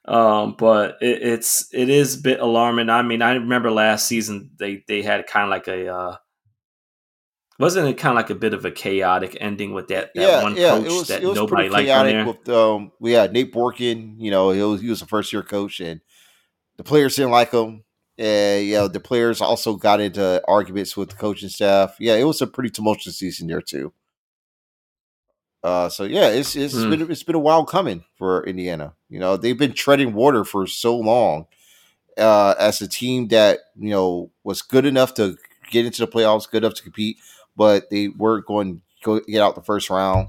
Um, 0.04 0.56
but 0.58 0.96
it, 1.00 1.22
it's 1.22 1.72
it 1.72 1.88
is 1.88 2.18
a 2.18 2.22
bit 2.22 2.40
alarming. 2.40 2.90
I 2.90 3.02
mean, 3.02 3.22
I 3.22 3.34
remember 3.34 3.70
last 3.70 4.06
season 4.06 4.50
they 4.58 4.84
they 4.88 5.02
had 5.02 5.26
kind 5.26 5.44
of 5.44 5.50
like 5.50 5.68
a 5.68 5.88
uh, 5.88 6.16
wasn't 7.60 7.86
it 7.88 7.98
kind 7.98 8.12
of 8.12 8.16
like 8.16 8.30
a 8.30 8.34
bit 8.34 8.54
of 8.54 8.64
a 8.64 8.70
chaotic 8.70 9.36
ending 9.38 9.74
with 9.74 9.88
that, 9.88 10.14
that 10.14 10.20
yeah, 10.20 10.42
one 10.42 10.56
yeah, 10.56 10.70
coach 10.70 10.84
was, 10.86 11.08
that 11.08 11.22
nobody 11.22 11.68
liked 11.68 11.88
there? 11.88 12.24
With, 12.24 12.48
um, 12.48 12.90
we 12.98 13.12
had 13.12 13.34
Nate 13.34 13.52
Bjorkgren, 13.52 14.14
you 14.18 14.30
know, 14.30 14.50
he 14.50 14.62
was, 14.62 14.80
he 14.80 14.88
was 14.88 15.02
a 15.02 15.06
first 15.06 15.30
year 15.30 15.42
coach, 15.42 15.78
and 15.78 16.00
the 16.78 16.84
players 16.84 17.16
didn't 17.16 17.32
like 17.32 17.52
him. 17.52 17.84
And 18.20 18.66
you 18.66 18.74
know, 18.74 18.86
the 18.86 19.00
players 19.00 19.40
also 19.40 19.76
got 19.76 19.98
into 19.98 20.42
arguments 20.46 20.94
with 20.94 21.08
the 21.08 21.16
coaching 21.16 21.48
staff. 21.48 21.96
Yeah, 21.98 22.16
it 22.16 22.24
was 22.24 22.42
a 22.42 22.46
pretty 22.46 22.68
tumultuous 22.68 23.16
season 23.16 23.46
there 23.46 23.62
too. 23.62 23.94
Uh, 25.64 25.88
so 25.88 26.04
yeah, 26.04 26.28
it's 26.28 26.54
it's 26.54 26.74
mm. 26.74 26.90
been 26.90 27.10
it's 27.10 27.22
been 27.22 27.34
a 27.34 27.38
while 27.38 27.64
coming 27.64 28.04
for 28.18 28.46
Indiana. 28.46 28.92
You 29.08 29.20
know, 29.20 29.38
they've 29.38 29.58
been 29.58 29.72
treading 29.72 30.12
water 30.12 30.44
for 30.44 30.66
so 30.66 30.96
long 30.96 31.46
uh, 32.18 32.54
as 32.58 32.82
a 32.82 32.88
team 32.88 33.28
that 33.28 33.60
you 33.74 33.88
know 33.88 34.30
was 34.44 34.60
good 34.60 34.84
enough 34.84 35.14
to 35.14 35.38
get 35.70 35.86
into 35.86 36.04
the 36.04 36.12
playoffs, 36.12 36.50
good 36.50 36.62
enough 36.62 36.74
to 36.74 36.82
compete, 36.82 37.16
but 37.56 37.88
they 37.88 38.08
weren't 38.08 38.44
going 38.44 38.82
to 39.02 39.22
get 39.28 39.40
out 39.40 39.54
the 39.54 39.62
first 39.62 39.88
round. 39.88 40.28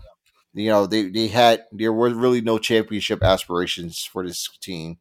You 0.54 0.70
know, 0.70 0.86
they 0.86 1.10
they 1.10 1.28
had 1.28 1.66
there 1.74 1.92
were 1.92 2.10
really 2.10 2.40
no 2.40 2.58
championship 2.58 3.22
aspirations 3.22 4.06
for 4.06 4.26
this 4.26 4.48
team, 4.62 4.98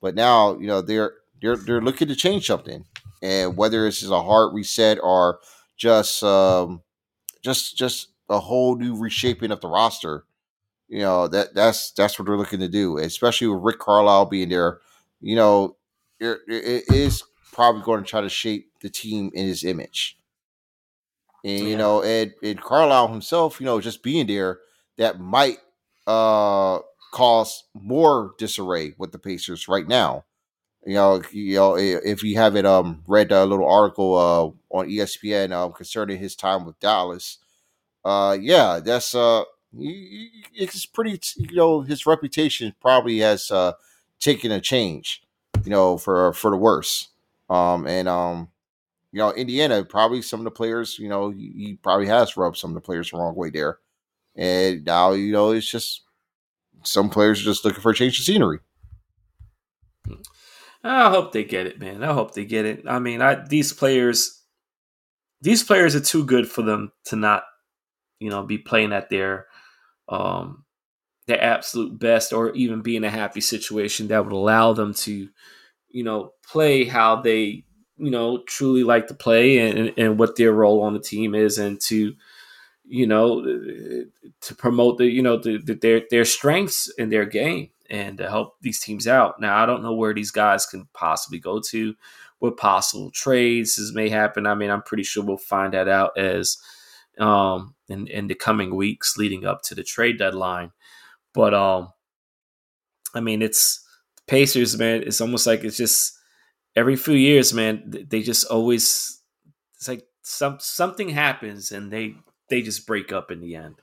but 0.00 0.14
now 0.14 0.56
you 0.58 0.68
know 0.68 0.80
they're 0.80 1.14
they're 1.42 1.56
they're 1.56 1.80
looking 1.80 2.08
to 2.08 2.16
change 2.16 2.46
something, 2.46 2.84
and 3.22 3.56
whether 3.56 3.86
it's 3.86 4.04
a 4.04 4.22
hard 4.22 4.54
reset 4.54 4.98
or 5.02 5.40
just 5.76 6.22
um, 6.22 6.82
just 7.42 7.76
just 7.76 8.08
a 8.28 8.38
whole 8.38 8.76
new 8.76 8.96
reshaping 8.96 9.50
of 9.50 9.60
the 9.60 9.68
roster. 9.68 10.24
You 10.88 11.00
know 11.00 11.28
that 11.28 11.54
that's 11.54 11.92
that's 11.92 12.18
what 12.18 12.26
they're 12.26 12.36
looking 12.36 12.60
to 12.60 12.68
do, 12.68 12.98
especially 12.98 13.46
with 13.46 13.62
Rick 13.62 13.78
Carlisle 13.78 14.26
being 14.26 14.48
there. 14.48 14.80
You 15.20 15.36
know, 15.36 15.76
it, 16.18 16.38
it 16.48 16.84
is 16.88 17.22
probably 17.52 17.82
going 17.82 18.02
to 18.02 18.08
try 18.08 18.20
to 18.20 18.28
shape 18.28 18.72
the 18.80 18.90
team 18.90 19.30
in 19.34 19.46
his 19.46 19.64
image. 19.64 20.18
And 21.44 21.68
you 21.68 21.76
know, 21.76 22.02
and, 22.02 22.32
and 22.42 22.60
Carlisle 22.60 23.08
himself, 23.08 23.60
you 23.60 23.66
know, 23.66 23.80
just 23.80 24.02
being 24.02 24.26
there, 24.26 24.58
that 24.98 25.20
might 25.20 25.58
uh 26.06 26.80
cause 27.12 27.64
more 27.74 28.34
disarray 28.38 28.94
with 28.98 29.12
the 29.12 29.18
Pacers 29.18 29.68
right 29.68 29.86
now. 29.86 30.24
You 30.86 30.94
know, 30.94 31.22
you 31.32 31.56
know, 31.56 31.76
if 31.76 32.22
you 32.22 32.36
haven't 32.36 32.66
um 32.66 33.02
read 33.06 33.32
a 33.32 33.44
little 33.44 33.68
article 33.68 34.16
uh 34.16 34.76
on 34.76 34.88
ESPN 34.88 35.52
um 35.52 35.72
concerning 35.72 36.18
his 36.18 36.34
time 36.34 36.64
with 36.64 36.78
Dallas, 36.80 37.38
uh, 38.04 38.36
yeah, 38.40 38.80
that's 38.84 39.14
uh, 39.14 39.44
it's 39.74 40.86
pretty. 40.86 41.20
You 41.36 41.54
know, 41.56 41.80
his 41.82 42.06
reputation 42.06 42.74
probably 42.80 43.18
has 43.18 43.50
uh 43.50 43.72
taken 44.20 44.50
a 44.52 44.60
change. 44.60 45.22
You 45.64 45.70
know, 45.70 45.98
for 45.98 46.32
for 46.32 46.50
the 46.50 46.56
worse. 46.56 47.08
Um, 47.50 47.86
and 47.86 48.08
um, 48.08 48.48
you 49.12 49.18
know, 49.18 49.32
Indiana 49.32 49.84
probably 49.84 50.22
some 50.22 50.40
of 50.40 50.44
the 50.44 50.50
players. 50.50 50.98
You 50.98 51.08
know, 51.08 51.30
he, 51.30 51.52
he 51.56 51.74
probably 51.82 52.06
has 52.06 52.36
rubbed 52.36 52.56
some 52.58 52.70
of 52.70 52.74
the 52.74 52.80
players 52.80 53.10
the 53.10 53.18
wrong 53.18 53.34
way 53.36 53.50
there. 53.50 53.78
And 54.36 54.84
now 54.84 55.12
you 55.12 55.32
know 55.32 55.50
it's 55.52 55.70
just 55.70 56.02
some 56.84 57.10
players 57.10 57.40
are 57.40 57.44
just 57.44 57.64
looking 57.64 57.80
for 57.82 57.90
a 57.92 57.94
change 57.94 58.18
of 58.18 58.24
scenery. 58.24 58.60
I 60.82 61.10
hope 61.10 61.32
they 61.32 61.44
get 61.44 61.66
it, 61.66 61.78
man. 61.78 62.02
I 62.02 62.12
hope 62.12 62.34
they 62.34 62.44
get 62.44 62.64
it. 62.64 62.84
I 62.86 62.98
mean, 62.98 63.20
I 63.22 63.34
these 63.46 63.72
players, 63.72 64.42
these 65.42 65.62
players 65.62 65.94
are 65.94 66.00
too 66.00 66.24
good 66.24 66.48
for 66.48 66.62
them 66.62 66.92
to 67.06 67.16
not 67.16 67.44
you 68.20 68.30
know, 68.30 68.44
be 68.44 68.58
playing 68.58 68.92
at 68.92 69.10
their 69.10 69.46
um, 70.08 70.64
their 71.26 71.42
absolute 71.42 71.98
best, 71.98 72.32
or 72.32 72.52
even 72.52 72.82
be 72.82 72.96
in 72.96 73.04
a 73.04 73.10
happy 73.10 73.40
situation 73.40 74.08
that 74.08 74.24
would 74.24 74.32
allow 74.34 74.72
them 74.72 74.94
to, 74.94 75.28
you 75.90 76.04
know, 76.04 76.32
play 76.46 76.84
how 76.84 77.16
they, 77.22 77.64
you 77.96 78.10
know, 78.10 78.42
truly 78.48 78.84
like 78.84 79.08
to 79.08 79.14
play 79.14 79.58
and, 79.58 79.92
and 79.98 80.18
what 80.18 80.36
their 80.36 80.52
role 80.52 80.82
on 80.82 80.94
the 80.94 81.00
team 81.00 81.34
is, 81.34 81.58
and 81.58 81.80
to, 81.82 82.14
you 82.86 83.06
know, 83.06 83.42
to 84.42 84.54
promote 84.56 84.98
the, 84.98 85.06
you 85.06 85.22
know, 85.22 85.36
the, 85.38 85.58
the, 85.58 85.74
their 85.74 86.02
their 86.10 86.24
strengths 86.24 86.90
in 86.98 87.10
their 87.10 87.26
game. 87.26 87.70
And 87.90 88.18
to 88.18 88.28
help 88.28 88.54
these 88.60 88.80
teams 88.80 89.06
out. 89.06 89.40
Now 89.40 89.62
I 89.62 89.66
don't 89.66 89.82
know 89.82 89.94
where 89.94 90.14
these 90.14 90.30
guys 90.30 90.64
can 90.64 90.88
possibly 90.94 91.38
go 91.38 91.60
to, 91.70 91.94
what 92.38 92.56
possible 92.56 93.10
trades 93.10 93.76
this 93.76 93.92
may 93.92 94.08
happen. 94.08 94.46
I 94.46 94.54
mean, 94.54 94.70
I'm 94.70 94.82
pretty 94.82 95.02
sure 95.02 95.24
we'll 95.24 95.36
find 95.36 95.74
that 95.74 95.88
out 95.88 96.16
as 96.16 96.56
um 97.18 97.74
in, 97.88 98.06
in 98.06 98.28
the 98.28 98.34
coming 98.34 98.74
weeks 98.74 99.16
leading 99.18 99.44
up 99.44 99.62
to 99.62 99.74
the 99.74 99.82
trade 99.82 100.18
deadline. 100.18 100.70
But 101.34 101.52
um 101.52 101.92
I 103.14 103.20
mean 103.20 103.42
it's 103.42 103.84
Pacers, 104.26 104.78
man, 104.78 105.02
it's 105.02 105.20
almost 105.20 105.46
like 105.46 105.64
it's 105.64 105.76
just 105.76 106.16
every 106.76 106.94
few 106.94 107.14
years, 107.14 107.52
man, 107.52 107.82
they 108.08 108.22
just 108.22 108.46
always 108.46 109.20
it's 109.74 109.88
like 109.88 110.06
some 110.22 110.58
something 110.60 111.08
happens 111.08 111.72
and 111.72 111.92
they 111.92 112.14
they 112.48 112.62
just 112.62 112.86
break 112.86 113.12
up 113.12 113.32
in 113.32 113.40
the 113.40 113.56
end. 113.56 113.76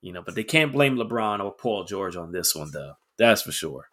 You 0.00 0.12
know, 0.12 0.22
but 0.22 0.34
they 0.34 0.44
can't 0.44 0.72
blame 0.72 0.96
LeBron 0.96 1.42
or 1.42 1.52
Paul 1.52 1.84
George 1.84 2.16
on 2.16 2.32
this 2.32 2.54
one 2.54 2.72
though. 2.72 2.94
That's 3.18 3.42
for 3.42 3.52
sure. 3.52 3.88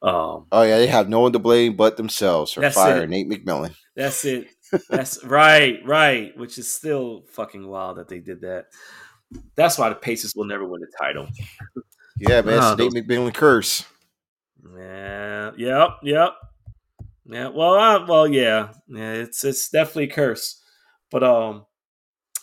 Um, 0.00 0.46
oh 0.52 0.62
yeah, 0.62 0.78
they 0.78 0.86
have 0.86 1.08
no 1.08 1.20
one 1.20 1.32
to 1.32 1.38
blame 1.38 1.74
but 1.74 1.96
themselves 1.96 2.52
for 2.52 2.68
firing 2.70 3.10
Nate 3.10 3.28
McMillan. 3.28 3.74
That's 3.96 4.24
it. 4.24 4.46
That's 4.88 5.24
right, 5.24 5.80
right. 5.84 6.36
Which 6.36 6.56
is 6.58 6.72
still 6.72 7.24
fucking 7.32 7.66
wild 7.66 7.96
that 7.96 8.08
they 8.08 8.20
did 8.20 8.42
that. 8.42 8.66
That's 9.56 9.76
why 9.76 9.88
the 9.88 9.96
Pacers 9.96 10.34
will 10.36 10.44
never 10.44 10.64
win 10.64 10.80
the 10.80 10.92
title. 11.00 11.26
Yeah, 12.18 12.42
man, 12.42 12.78
it's 12.78 12.94
Nate 12.94 13.06
McMillan 13.06 13.34
curse. 13.34 13.84
Yeah. 14.76 15.50
Yep. 15.56 15.88
Yep. 16.02 16.34
Yeah. 17.26 17.48
Well. 17.48 17.74
Uh, 17.74 18.06
well. 18.06 18.28
Yeah. 18.28 18.68
Yeah. 18.88 19.12
It's 19.12 19.44
it's 19.44 19.68
definitely 19.68 20.04
a 20.04 20.14
curse. 20.14 20.62
But 21.10 21.22
um. 21.22 21.66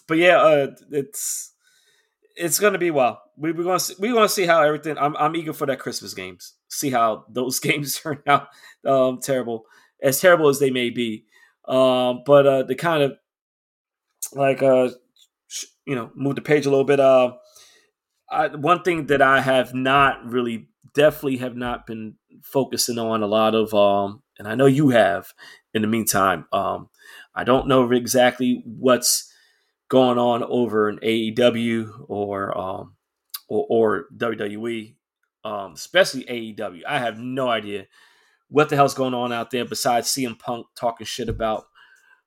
But 0.07 0.17
yeah. 0.17 0.37
Uh. 0.37 0.67
It's 0.91 1.53
it's 2.35 2.59
gonna 2.59 2.77
be 2.77 2.91
well. 2.91 3.21
We, 3.37 3.51
we're 3.51 3.63
gonna 3.63 3.79
see, 3.79 3.95
we 3.99 4.09
to 4.09 4.29
see 4.29 4.45
how 4.45 4.61
everything. 4.61 4.97
I'm 4.97 5.15
I'm 5.17 5.35
eager 5.35 5.53
for 5.53 5.65
that 5.67 5.79
Christmas 5.79 6.13
games. 6.13 6.53
See 6.69 6.89
how 6.89 7.25
those 7.29 7.59
games 7.67 7.99
turn 7.99 8.21
out. 8.27 8.47
Um. 8.85 9.19
Terrible 9.21 9.65
as 10.01 10.19
terrible 10.19 10.49
as 10.49 10.59
they 10.59 10.71
may 10.71 10.89
be. 10.89 11.25
Um. 11.67 12.21
But 12.25 12.47
uh. 12.47 12.63
The 12.63 12.75
kind 12.75 13.03
of 13.03 13.13
like 14.33 14.61
uh. 14.61 14.89
You 15.85 15.95
know, 15.95 16.11
move 16.15 16.35
the 16.35 16.41
page 16.41 16.65
a 16.65 16.69
little 16.69 16.85
bit. 16.85 16.99
Uh. 16.99 17.33
I, 18.29 18.47
one 18.47 18.81
thing 18.81 19.05
that 19.07 19.21
I 19.21 19.41
have 19.41 19.73
not 19.73 20.25
really 20.25 20.69
definitely 20.95 21.37
have 21.37 21.55
not 21.55 21.85
been 21.85 22.15
focusing 22.41 22.97
on 22.97 23.21
a 23.21 23.27
lot 23.27 23.53
of, 23.53 23.73
um, 23.73 24.23
and 24.39 24.47
I 24.47 24.55
know 24.55 24.65
you 24.65 24.89
have 24.89 25.31
in 25.73 25.81
the 25.83 25.87
meantime. 25.87 26.45
Um, 26.51 26.89
I 27.35 27.43
don't 27.43 27.67
know 27.67 27.91
exactly 27.91 28.63
what's 28.65 29.31
going 29.89 30.17
on 30.17 30.43
over 30.43 30.89
in 30.89 30.97
AEW 30.99 32.05
or 32.07 32.57
um, 32.57 32.94
or, 33.47 33.65
or 33.69 34.05
WWE, 34.15 34.95
um, 35.43 35.73
especially 35.73 36.23
AEW. 36.25 36.81
I 36.87 36.99
have 36.99 37.17
no 37.17 37.49
idea 37.49 37.87
what 38.49 38.69
the 38.69 38.75
hell's 38.75 38.93
going 38.93 39.13
on 39.13 39.31
out 39.31 39.51
there 39.51 39.65
besides 39.65 40.09
CM 40.09 40.37
Punk 40.37 40.67
talking 40.75 41.05
shit 41.05 41.29
about 41.29 41.65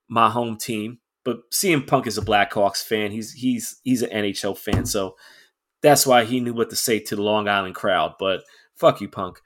my 0.08 0.30
home 0.30 0.56
team. 0.56 0.98
But 1.24 1.50
CM 1.50 1.86
Punk 1.86 2.06
is 2.06 2.16
a 2.16 2.22
Blackhawks 2.22 2.82
fan. 2.82 3.10
He's 3.10 3.32
he's 3.32 3.80
he's 3.84 4.02
an 4.02 4.10
NHL 4.10 4.56
fan, 4.56 4.86
so 4.86 5.16
that's 5.82 6.06
why 6.06 6.24
he 6.24 6.40
knew 6.40 6.54
what 6.54 6.70
to 6.70 6.76
say 6.76 7.00
to 7.00 7.16
the 7.16 7.22
Long 7.22 7.48
Island 7.48 7.74
crowd. 7.74 8.14
But 8.18 8.42
fuck 8.76 9.00
you, 9.00 9.08
Punk. 9.08 9.40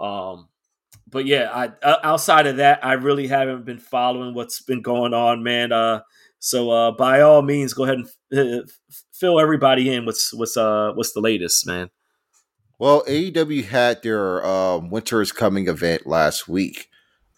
Um, 0.00 0.48
but 1.06 1.26
yeah, 1.26 1.50
I 1.52 1.86
uh, 1.86 1.98
outside 2.02 2.46
of 2.46 2.56
that, 2.56 2.84
I 2.84 2.94
really 2.94 3.28
haven't 3.28 3.64
been 3.64 3.78
following 3.78 4.34
what's 4.34 4.60
been 4.62 4.82
going 4.82 5.14
on, 5.14 5.42
man. 5.42 5.70
Uh, 5.70 6.00
so 6.40 6.70
uh, 6.70 6.90
by 6.92 7.20
all 7.20 7.42
means, 7.42 7.72
go 7.72 7.84
ahead 7.84 7.98
and 7.98 8.62
uh, 8.62 8.66
fill 9.18 9.40
everybody 9.40 9.92
in. 9.92 10.06
What's 10.06 10.32
what's 10.32 10.56
uh 10.56 10.92
what's 10.94 11.12
the 11.12 11.20
latest, 11.20 11.66
man? 11.66 11.90
Well, 12.78 13.02
AEW 13.06 13.64
had 13.64 14.02
their 14.02 14.46
um, 14.46 14.90
Winter 14.90 15.20
is 15.20 15.32
Coming 15.32 15.66
event 15.66 16.06
last 16.06 16.46
week 16.46 16.88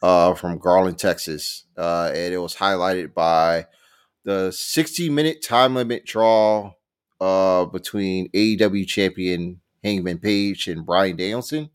uh, 0.03 0.35
from 0.35 0.59
Garland, 0.59 0.99
Texas, 0.99 1.65
uh, 1.79 2.11
and 2.15 2.35
it 2.35 2.39
was 2.39 2.57
highlighted 2.57 3.15
by 3.15 3.67
the 4.25 4.51
60 4.51 5.09
minute 5.09 5.43
time 5.43 5.75
limit 5.75 6.05
draw 6.05 6.75
uh, 7.21 7.65
between 7.65 8.29
AEW 8.33 8.87
champion 8.87 9.61
Hangman 9.83 10.19
Page 10.19 10.69
and 10.69 10.85
Bryan 10.85 11.17
Danielson. 11.17 11.71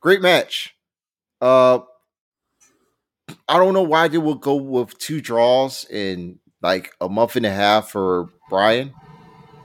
Great 0.00 0.20
match. 0.20 0.76
Uh, 1.40 1.80
I 3.48 3.58
don't 3.58 3.74
know 3.74 3.82
why 3.82 4.08
they 4.08 4.18
would 4.18 4.40
go 4.40 4.54
with 4.56 4.98
two 4.98 5.20
draws 5.20 5.84
in 5.88 6.38
like 6.62 6.94
a 7.00 7.08
month 7.08 7.36
and 7.36 7.46
a 7.46 7.50
half 7.50 7.90
for 7.90 8.28
Bryan, 8.48 8.94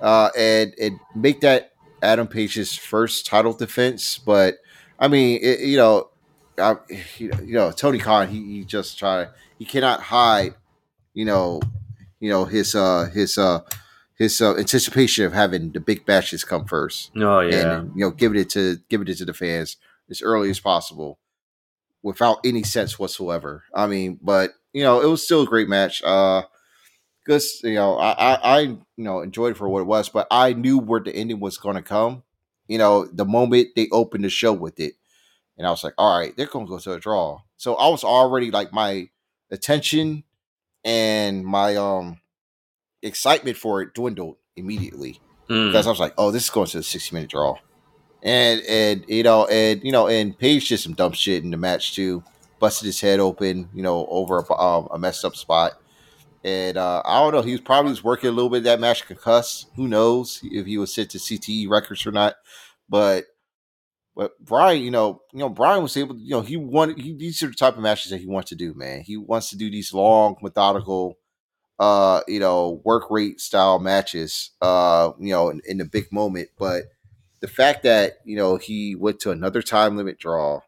uh, 0.01 0.29
and 0.37 0.73
and 0.79 0.99
make 1.15 1.41
that 1.41 1.73
Adam 2.01 2.27
Page's 2.27 2.75
first 2.75 3.25
title 3.25 3.53
defense. 3.53 4.17
But 4.17 4.55
I 4.99 5.07
mean, 5.07 5.39
it, 5.41 5.59
you 5.61 5.77
know, 5.77 6.09
I, 6.57 6.75
you 7.17 7.31
know, 7.53 7.71
Tony 7.71 7.99
Khan, 7.99 8.27
he, 8.27 8.57
he 8.57 8.63
just 8.65 8.97
try 8.99 9.27
he 9.57 9.65
cannot 9.65 10.01
hide, 10.01 10.55
you 11.13 11.25
know, 11.25 11.61
you 12.19 12.29
know 12.29 12.45
his 12.45 12.75
uh 12.75 13.09
his 13.13 13.37
uh 13.37 13.61
his 14.15 14.39
uh, 14.39 14.55
anticipation 14.55 15.25
of 15.25 15.33
having 15.33 15.71
the 15.71 15.79
big 15.79 16.07
matches 16.07 16.43
come 16.43 16.65
first. 16.65 17.11
Oh 17.15 17.39
yeah, 17.39 17.79
and 17.79 17.91
you 17.95 18.01
know, 18.01 18.11
giving 18.11 18.39
it 18.39 18.49
to 18.51 18.77
giving 18.89 19.07
it 19.07 19.17
to 19.17 19.25
the 19.25 19.33
fans 19.33 19.77
as 20.09 20.21
early 20.21 20.49
as 20.49 20.59
possible, 20.59 21.17
without 22.03 22.39
any 22.45 22.63
sense 22.63 22.99
whatsoever. 22.99 23.63
I 23.73 23.87
mean, 23.87 24.19
but 24.21 24.51
you 24.73 24.83
know, 24.83 25.01
it 25.01 25.07
was 25.07 25.23
still 25.23 25.41
a 25.41 25.47
great 25.47 25.67
match. 25.67 26.03
Uh, 26.03 26.43
because 27.23 27.61
you 27.63 27.75
know, 27.75 27.97
I, 27.97 28.11
I, 28.11 28.33
I 28.35 28.59
you 28.59 28.79
know 28.97 29.21
enjoyed 29.21 29.51
it 29.51 29.57
for 29.57 29.69
what 29.69 29.81
it 29.81 29.87
was, 29.87 30.09
but 30.09 30.27
I 30.31 30.53
knew 30.53 30.77
where 30.77 30.99
the 30.99 31.15
ending 31.15 31.39
was 31.39 31.57
going 31.57 31.75
to 31.75 31.81
come. 31.81 32.23
You 32.67 32.77
know, 32.77 33.05
the 33.05 33.25
moment 33.25 33.69
they 33.75 33.87
opened 33.91 34.23
the 34.23 34.29
show 34.29 34.53
with 34.53 34.79
it, 34.79 34.93
and 35.57 35.67
I 35.67 35.69
was 35.69 35.83
like, 35.83 35.93
all 35.97 36.19
right, 36.19 36.35
they're 36.35 36.45
going 36.45 36.65
to 36.65 36.69
go 36.69 36.79
to 36.79 36.93
a 36.93 36.99
draw. 36.99 37.41
So 37.57 37.75
I 37.75 37.89
was 37.89 38.03
already 38.03 38.49
like 38.51 38.73
my 38.73 39.09
attention 39.51 40.23
and 40.83 41.45
my 41.45 41.75
um 41.75 42.19
excitement 43.01 43.57
for 43.57 43.81
it 43.81 43.93
dwindled 43.93 44.37
immediately 44.55 45.19
mm. 45.49 45.67
because 45.67 45.87
I 45.87 45.89
was 45.89 45.99
like, 45.99 46.13
oh, 46.17 46.31
this 46.31 46.45
is 46.45 46.49
going 46.49 46.67
to 46.67 46.77
the 46.77 46.83
60 46.83 47.15
minute 47.15 47.29
draw. 47.29 47.55
And, 48.23 48.61
and, 48.61 49.05
you 49.07 49.23
know, 49.23 49.47
and, 49.47 49.83
you 49.83 49.91
know, 49.91 50.07
and 50.07 50.37
Page 50.37 50.69
did 50.69 50.79
some 50.79 50.93
dumb 50.93 51.13
shit 51.13 51.43
in 51.43 51.51
the 51.51 51.57
match 51.57 51.95
too. 51.95 52.23
Busted 52.59 52.85
his 52.85 53.01
head 53.01 53.19
open, 53.19 53.69
you 53.73 53.81
know, 53.81 54.05
over 54.07 54.39
a, 54.39 54.53
um, 54.53 54.87
a 54.91 54.99
messed 54.99 55.25
up 55.25 55.35
spot. 55.35 55.80
And 56.43 56.77
uh, 56.77 57.03
I 57.05 57.19
don't 57.19 57.33
know. 57.33 57.41
He 57.41 57.51
was 57.51 57.61
probably 57.61 57.91
was 57.91 58.03
working 58.03 58.29
a 58.29 58.33
little 58.33 58.49
bit 58.49 58.63
that 58.63 58.79
match 58.79 59.05
concussed. 59.05 59.67
Who 59.75 59.87
knows 59.87 60.39
if 60.43 60.65
he 60.65 60.77
was 60.77 60.93
sent 60.93 61.11
to 61.11 61.19
CTE 61.19 61.69
records 61.69 62.05
or 62.05 62.11
not? 62.11 62.35
But 62.89 63.25
but 64.15 64.37
Bryan, 64.43 64.81
you 64.81 64.91
know, 64.91 65.21
you 65.31 65.39
know, 65.39 65.49
Bryan 65.49 65.83
was 65.83 65.95
able. 65.95 66.15
To, 66.15 66.21
you 66.21 66.31
know, 66.31 66.41
he 66.41 66.57
wanted. 66.57 66.99
He, 66.99 67.13
these 67.15 67.41
are 67.43 67.47
the 67.47 67.53
type 67.53 67.77
of 67.77 67.83
matches 67.83 68.11
that 68.11 68.19
he 68.19 68.27
wants 68.27 68.49
to 68.49 68.55
do. 68.55 68.73
Man, 68.73 69.01
he 69.01 69.17
wants 69.17 69.49
to 69.51 69.57
do 69.57 69.69
these 69.69 69.93
long, 69.93 70.35
methodical, 70.41 71.17
uh, 71.79 72.21
you 72.27 72.39
know, 72.39 72.81
work 72.83 73.09
rate 73.09 73.39
style 73.39 73.79
matches, 73.79 74.51
uh, 74.61 75.11
you 75.19 75.31
know, 75.31 75.49
in, 75.49 75.61
in 75.65 75.77
the 75.77 75.85
big 75.85 76.11
moment. 76.11 76.49
But 76.57 76.85
the 77.39 77.47
fact 77.47 77.83
that, 77.83 78.17
you 78.25 78.35
know, 78.35 78.57
he 78.57 78.95
went 78.95 79.19
to 79.21 79.31
another 79.31 79.61
time 79.61 79.95
limit 79.95 80.19
draw 80.19 80.61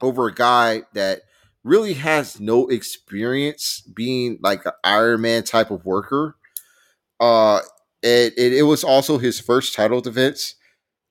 over 0.00 0.26
a 0.26 0.34
guy 0.34 0.82
that 0.94 1.22
really 1.64 1.94
has 1.94 2.40
no 2.40 2.66
experience 2.68 3.80
being 3.94 4.38
like 4.42 4.64
an 4.66 4.72
Iron 4.84 5.20
Man 5.22 5.42
type 5.44 5.70
of 5.70 5.84
worker. 5.84 6.36
Uh, 7.20 7.60
it, 8.02 8.34
it, 8.36 8.52
it 8.54 8.62
was 8.62 8.84
also 8.84 9.18
his 9.18 9.40
first 9.40 9.74
title 9.74 10.00
defense. 10.00 10.56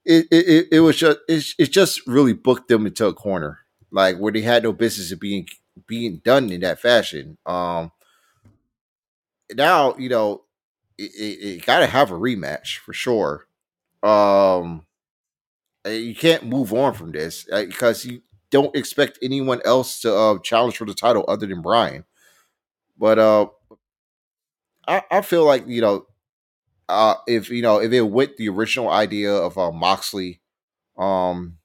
It, 0.05 0.27
it, 0.31 0.67
it 0.71 0.79
was 0.81 0.97
just 0.97 1.19
it, 1.29 1.45
it 1.59 1.71
just 1.71 2.05
really 2.07 2.33
booked 2.33 2.69
them 2.69 2.87
into 2.87 3.07
a 3.07 3.13
corner, 3.13 3.59
like 3.91 4.17
where 4.17 4.33
they 4.33 4.41
had 4.41 4.63
no 4.63 4.73
business 4.73 5.11
of 5.11 5.19
being 5.19 5.47
being 5.87 6.21
done 6.25 6.51
in 6.51 6.61
that 6.61 6.79
fashion. 6.81 7.37
Um, 7.45 7.91
now 9.55 9.95
you 9.97 10.09
know 10.09 10.43
it, 10.97 11.11
it, 11.15 11.45
it 11.59 11.65
got 11.65 11.79
to 11.79 11.87
have 11.87 12.11
a 12.11 12.15
rematch 12.15 12.77
for 12.79 12.93
sure. 12.93 13.47
Um, 14.03 14.85
you 15.85 16.15
can't 16.15 16.45
move 16.45 16.73
on 16.73 16.93
from 16.93 17.11
this 17.11 17.45
because 17.45 18.05
you 18.05 18.21
don't 18.51 18.75
expect 18.75 19.17
anyone 19.21 19.61
else 19.65 20.01
to 20.01 20.15
uh, 20.15 20.37
challenge 20.39 20.77
for 20.77 20.85
the 20.85 20.93
title 20.93 21.25
other 21.27 21.47
than 21.47 21.61
Bryan. 21.61 22.05
But 22.97 23.17
uh, 23.17 23.47
I, 24.87 25.03
I 25.09 25.21
feel 25.21 25.45
like 25.45 25.67
you 25.67 25.81
know, 25.81 26.05
uh, 26.87 27.15
if 27.27 27.49
you 27.49 27.61
know, 27.61 27.79
if 27.79 27.91
it 27.91 28.01
went 28.01 28.37
the 28.37 28.49
original 28.49 28.89
idea 28.89 29.33
of 29.33 29.57
uh, 29.57 29.71
Moxley, 29.71 30.41
um, 30.97 31.57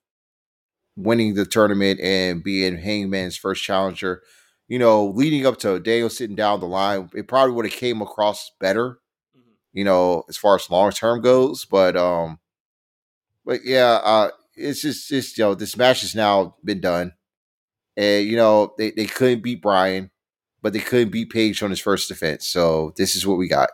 winning 0.96 1.34
the 1.34 1.44
tournament 1.44 2.00
and 2.00 2.42
being 2.42 2.78
Hangman's 2.78 3.36
first 3.36 3.62
challenger, 3.62 4.22
you 4.68 4.78
know, 4.78 5.06
leading 5.06 5.46
up 5.46 5.58
to 5.58 5.78
Danielson 5.78 6.34
down 6.34 6.60
the 6.60 6.66
line, 6.66 7.10
it 7.14 7.28
probably 7.28 7.54
would 7.54 7.66
have 7.66 7.74
came 7.74 8.00
across 8.00 8.50
better, 8.60 8.98
mm-hmm. 9.36 9.50
you 9.72 9.84
know, 9.84 10.24
as 10.28 10.36
far 10.36 10.56
as 10.56 10.70
long 10.70 10.90
term 10.90 11.20
goes. 11.20 11.64
But 11.64 11.96
um, 11.96 12.38
but 13.44 13.64
yeah, 13.64 14.00
uh, 14.02 14.30
it's 14.56 14.80
just 14.80 15.08
just 15.08 15.38
you 15.38 15.44
know, 15.44 15.54
this 15.54 15.76
match 15.76 16.00
has 16.00 16.14
now 16.14 16.56
been 16.64 16.80
done, 16.80 17.12
and 17.96 18.26
you 18.26 18.36
know 18.36 18.74
they 18.78 18.90
they 18.90 19.06
couldn't 19.06 19.42
beat 19.42 19.62
Bryan, 19.62 20.10
but 20.62 20.72
they 20.72 20.80
couldn't 20.80 21.10
beat 21.10 21.30
Page 21.30 21.62
on 21.62 21.70
his 21.70 21.80
first 21.80 22.08
defense. 22.08 22.46
So 22.46 22.92
this 22.96 23.14
is 23.14 23.26
what 23.26 23.38
we 23.38 23.48
got. 23.48 23.70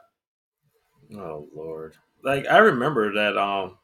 Oh 1.15 1.49
Lord, 1.55 1.97
like 2.25 2.47
I 2.47 2.59
remember 2.59 3.15
that 3.15 3.37
um 3.37 3.79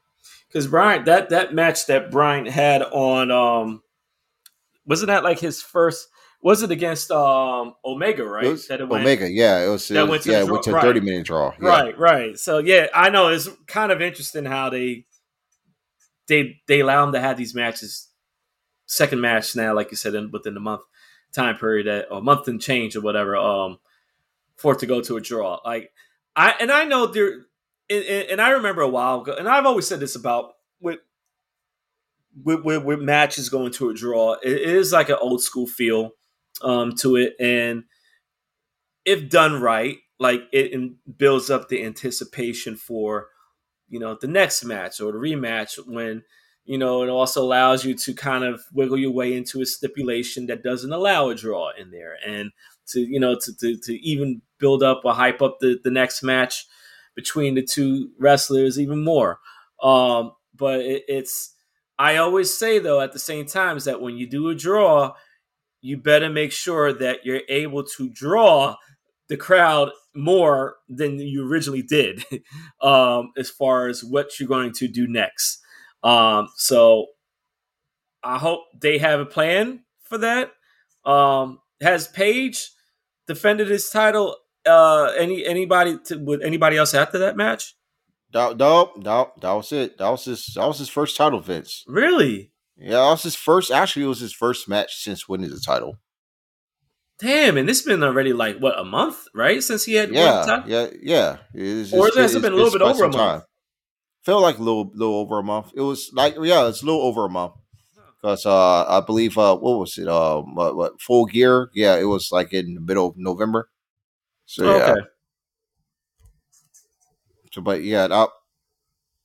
because 0.48 0.66
Bryan 0.66 1.04
that 1.04 1.30
that 1.30 1.54
match 1.54 1.86
that 1.86 2.10
Bryan 2.10 2.46
had 2.46 2.82
on 2.82 3.30
um 3.30 3.82
wasn't 4.86 5.08
that 5.08 5.24
like 5.24 5.38
his 5.38 5.62
first 5.62 6.08
was 6.40 6.62
it 6.62 6.70
against 6.70 7.10
um 7.10 7.74
Omega, 7.84 8.24
right? 8.24 8.58
that 8.68 8.80
it 8.80 8.88
went, 8.88 9.02
Omega, 9.02 9.30
yeah. 9.30 9.64
It 9.64 9.68
was, 9.68 9.90
it 9.90 10.00
was 10.00 10.10
went 10.10 10.22
to 10.22 10.30
yeah, 10.30 10.40
it 10.40 10.48
went 10.48 10.62
to 10.64 10.76
a 10.76 10.80
30 10.80 11.00
minute 11.00 11.26
draw. 11.26 11.52
Yeah. 11.60 11.68
Right, 11.68 11.98
right. 11.98 12.38
So 12.38 12.58
yeah, 12.58 12.86
I 12.94 13.10
know 13.10 13.28
it's 13.28 13.48
kind 13.66 13.92
of 13.92 14.00
interesting 14.00 14.44
how 14.44 14.70
they 14.70 15.04
they 16.28 16.60
they 16.68 16.80
allow 16.80 17.04
them 17.04 17.14
to 17.14 17.20
have 17.20 17.36
these 17.36 17.54
matches 17.54 18.08
second 18.86 19.20
match 19.20 19.54
now, 19.54 19.74
like 19.74 19.90
you 19.90 19.96
said, 19.96 20.14
in, 20.14 20.30
within 20.30 20.54
the 20.54 20.60
month 20.60 20.82
time 21.32 21.56
period 21.56 21.86
that 21.86 22.10
or 22.10 22.22
month 22.22 22.48
and 22.48 22.60
change 22.60 22.96
or 22.96 23.00
whatever, 23.00 23.36
um, 23.36 23.78
for 24.56 24.72
it 24.72 24.78
to 24.80 24.86
go 24.86 25.00
to 25.00 25.16
a 25.16 25.20
draw. 25.20 25.60
Like 25.64 25.92
I 26.36 26.54
and 26.60 26.70
I 26.70 26.84
know 26.84 27.06
there 27.06 27.46
and, 27.90 28.04
and 28.04 28.40
I 28.40 28.50
remember 28.50 28.82
a 28.82 28.88
while 28.88 29.22
ago, 29.22 29.34
and 29.38 29.48
I've 29.48 29.66
always 29.66 29.86
said 29.86 30.00
this 30.00 30.16
about 30.16 30.52
with 30.80 31.00
with, 32.42 32.64
with, 32.64 32.84
with 32.84 33.00
matches 33.00 33.48
going 33.48 33.72
to 33.72 33.90
a 33.90 33.94
draw. 33.94 34.34
it 34.42 34.60
is 34.62 34.92
like 34.92 35.08
an 35.08 35.16
old 35.20 35.42
school 35.42 35.66
feel 35.66 36.12
um, 36.62 36.94
to 36.96 37.16
it, 37.16 37.34
and 37.40 37.84
if 39.04 39.28
done 39.28 39.60
right, 39.60 39.98
like 40.18 40.42
it 40.52 40.92
builds 41.16 41.50
up 41.50 41.68
the 41.68 41.84
anticipation 41.84 42.76
for 42.76 43.28
you 43.88 43.98
know 43.98 44.16
the 44.20 44.26
next 44.26 44.64
match 44.64 45.00
or 45.00 45.12
the 45.12 45.18
rematch 45.18 45.78
when 45.86 46.22
you 46.64 46.78
know 46.78 47.02
it 47.02 47.08
also 47.08 47.42
allows 47.42 47.84
you 47.84 47.94
to 47.94 48.12
kind 48.14 48.44
of 48.44 48.62
wiggle 48.72 48.98
your 48.98 49.12
way 49.12 49.34
into 49.34 49.60
a 49.60 49.66
stipulation 49.66 50.46
that 50.46 50.62
doesn't 50.62 50.92
allow 50.92 51.28
a 51.28 51.34
draw 51.34 51.70
in 51.78 51.90
there 51.90 52.16
and 52.26 52.50
to 52.86 53.00
you 53.00 53.20
know 53.20 53.34
to, 53.34 53.56
to, 53.56 53.76
to 53.76 53.94
even 54.00 54.42
build 54.58 54.82
up 54.82 55.02
or 55.04 55.14
hype 55.14 55.40
up 55.42 55.58
the, 55.60 55.78
the 55.84 55.90
next 55.90 56.22
match 56.22 56.66
between 57.14 57.54
the 57.54 57.62
two 57.62 58.10
wrestlers 58.18 58.78
even 58.78 59.02
more. 59.02 59.40
Um, 59.82 60.32
but 60.54 60.80
it, 60.80 61.02
it's 61.08 61.54
I 61.98 62.16
always 62.16 62.52
say 62.52 62.78
though 62.78 63.00
at 63.00 63.12
the 63.12 63.18
same 63.18 63.46
time 63.46 63.76
is 63.76 63.84
that 63.84 64.00
when 64.00 64.16
you 64.16 64.28
do 64.28 64.48
a 64.48 64.54
draw, 64.54 65.14
you 65.80 65.96
better 65.96 66.28
make 66.28 66.52
sure 66.52 66.92
that 66.92 67.24
you're 67.24 67.42
able 67.48 67.84
to 67.84 68.08
draw 68.08 68.76
the 69.28 69.36
crowd 69.36 69.90
more 70.14 70.76
than 70.88 71.18
you 71.18 71.48
originally 71.48 71.82
did 71.82 72.24
um, 72.82 73.32
as 73.36 73.50
far 73.50 73.88
as 73.88 74.02
what 74.02 74.38
you're 74.38 74.48
going 74.48 74.72
to 74.72 74.88
do 74.88 75.06
next. 75.06 75.60
Um, 76.02 76.48
so 76.56 77.06
I 78.22 78.38
hope 78.38 78.60
they 78.80 78.98
have 78.98 79.20
a 79.20 79.26
plan 79.26 79.84
for 80.02 80.18
that. 80.18 80.52
Um, 81.04 81.60
has 81.80 82.08
Page 82.08 82.70
defended 83.26 83.68
his 83.68 83.88
title 83.90 84.36
uh 84.66 85.12
any 85.16 85.46
anybody 85.46 85.96
to, 86.06 86.18
with 86.18 86.42
anybody 86.42 86.76
else 86.76 86.92
after 86.94 87.18
that 87.18 87.36
match? 87.36 87.74
No, 88.34 88.52
no, 88.52 88.92
no, 88.96 89.32
that 89.40 89.52
was 89.52 89.72
it. 89.72 89.96
That 89.98 90.10
was 90.10 90.24
his. 90.24 90.52
That 90.54 90.66
was 90.66 90.78
his 90.78 90.88
first 90.88 91.16
title, 91.16 91.40
Vince. 91.40 91.84
Really? 91.86 92.52
Yeah, 92.76 92.90
that 92.90 93.10
was 93.10 93.22
his 93.22 93.34
first. 93.34 93.70
Actually, 93.70 94.04
it 94.04 94.08
was 94.08 94.20
his 94.20 94.34
first 94.34 94.68
match 94.68 94.96
since 94.96 95.28
winning 95.28 95.50
the 95.50 95.62
title. 95.64 95.98
Damn, 97.20 97.56
and 97.56 97.68
this 97.68 97.80
has 97.80 97.86
been 97.86 98.02
already 98.04 98.32
like 98.32 98.58
what 98.58 98.78
a 98.78 98.84
month, 98.84 99.26
right? 99.34 99.60
Since 99.62 99.84
he 99.84 99.94
had 99.94 100.12
yeah, 100.12 100.62
yeah, 100.66 100.86
yeah. 101.02 101.36
It's, 101.52 101.92
or 101.92 102.10
has 102.14 102.34
it 102.34 102.42
been 102.42 102.52
a 102.52 102.56
little 102.56 102.70
bit 102.70 102.82
over 102.82 103.04
a 103.04 103.08
month? 103.08 103.16
Time. 103.16 103.42
Felt 104.24 104.42
like 104.42 104.58
a 104.58 104.62
little, 104.62 104.90
little 104.94 105.16
over 105.16 105.38
a 105.38 105.42
month. 105.42 105.72
It 105.74 105.80
was 105.80 106.10
like 106.12 106.36
yeah, 106.40 106.68
it's 106.68 106.82
a 106.82 106.86
little 106.86 107.02
over 107.02 107.24
a 107.24 107.28
month 107.28 107.54
because 108.20 108.46
uh, 108.46 108.84
I 108.84 109.00
believe 109.00 109.36
uh, 109.36 109.56
what 109.56 109.78
was 109.78 109.98
it? 109.98 110.06
Uh, 110.06 110.42
what, 110.42 110.76
what, 110.76 111.00
full 111.00 111.26
gear? 111.26 111.70
Yeah, 111.74 111.96
it 111.96 112.04
was 112.04 112.30
like 112.30 112.52
in 112.52 112.74
the 112.74 112.80
middle 112.80 113.08
of 113.08 113.16
November. 113.16 113.68
So 114.46 114.66
oh, 114.66 114.76
yeah. 114.76 114.92
Okay. 114.92 115.00
So, 117.52 117.62
but 117.62 117.82
yeah, 117.82 118.06
I, 118.10 118.26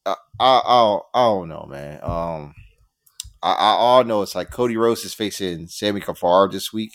I, 0.06 0.15
I, 0.40 0.99
I, 1.14 1.26
don't 1.26 1.49
know, 1.49 1.68
man. 1.70 1.99
Um, 2.02 2.56
I, 3.44 3.52
I 3.52 3.70
all 3.74 4.03
know 4.03 4.24
it's 4.24 4.34
like 4.34 4.49
Cody 4.49 4.78
Rhodes 4.78 5.06
is 5.06 5.14
facing 5.14 5.68
Sammy 5.68 5.99
Guevara 5.99 6.49
this 6.49 6.74
week 6.74 6.94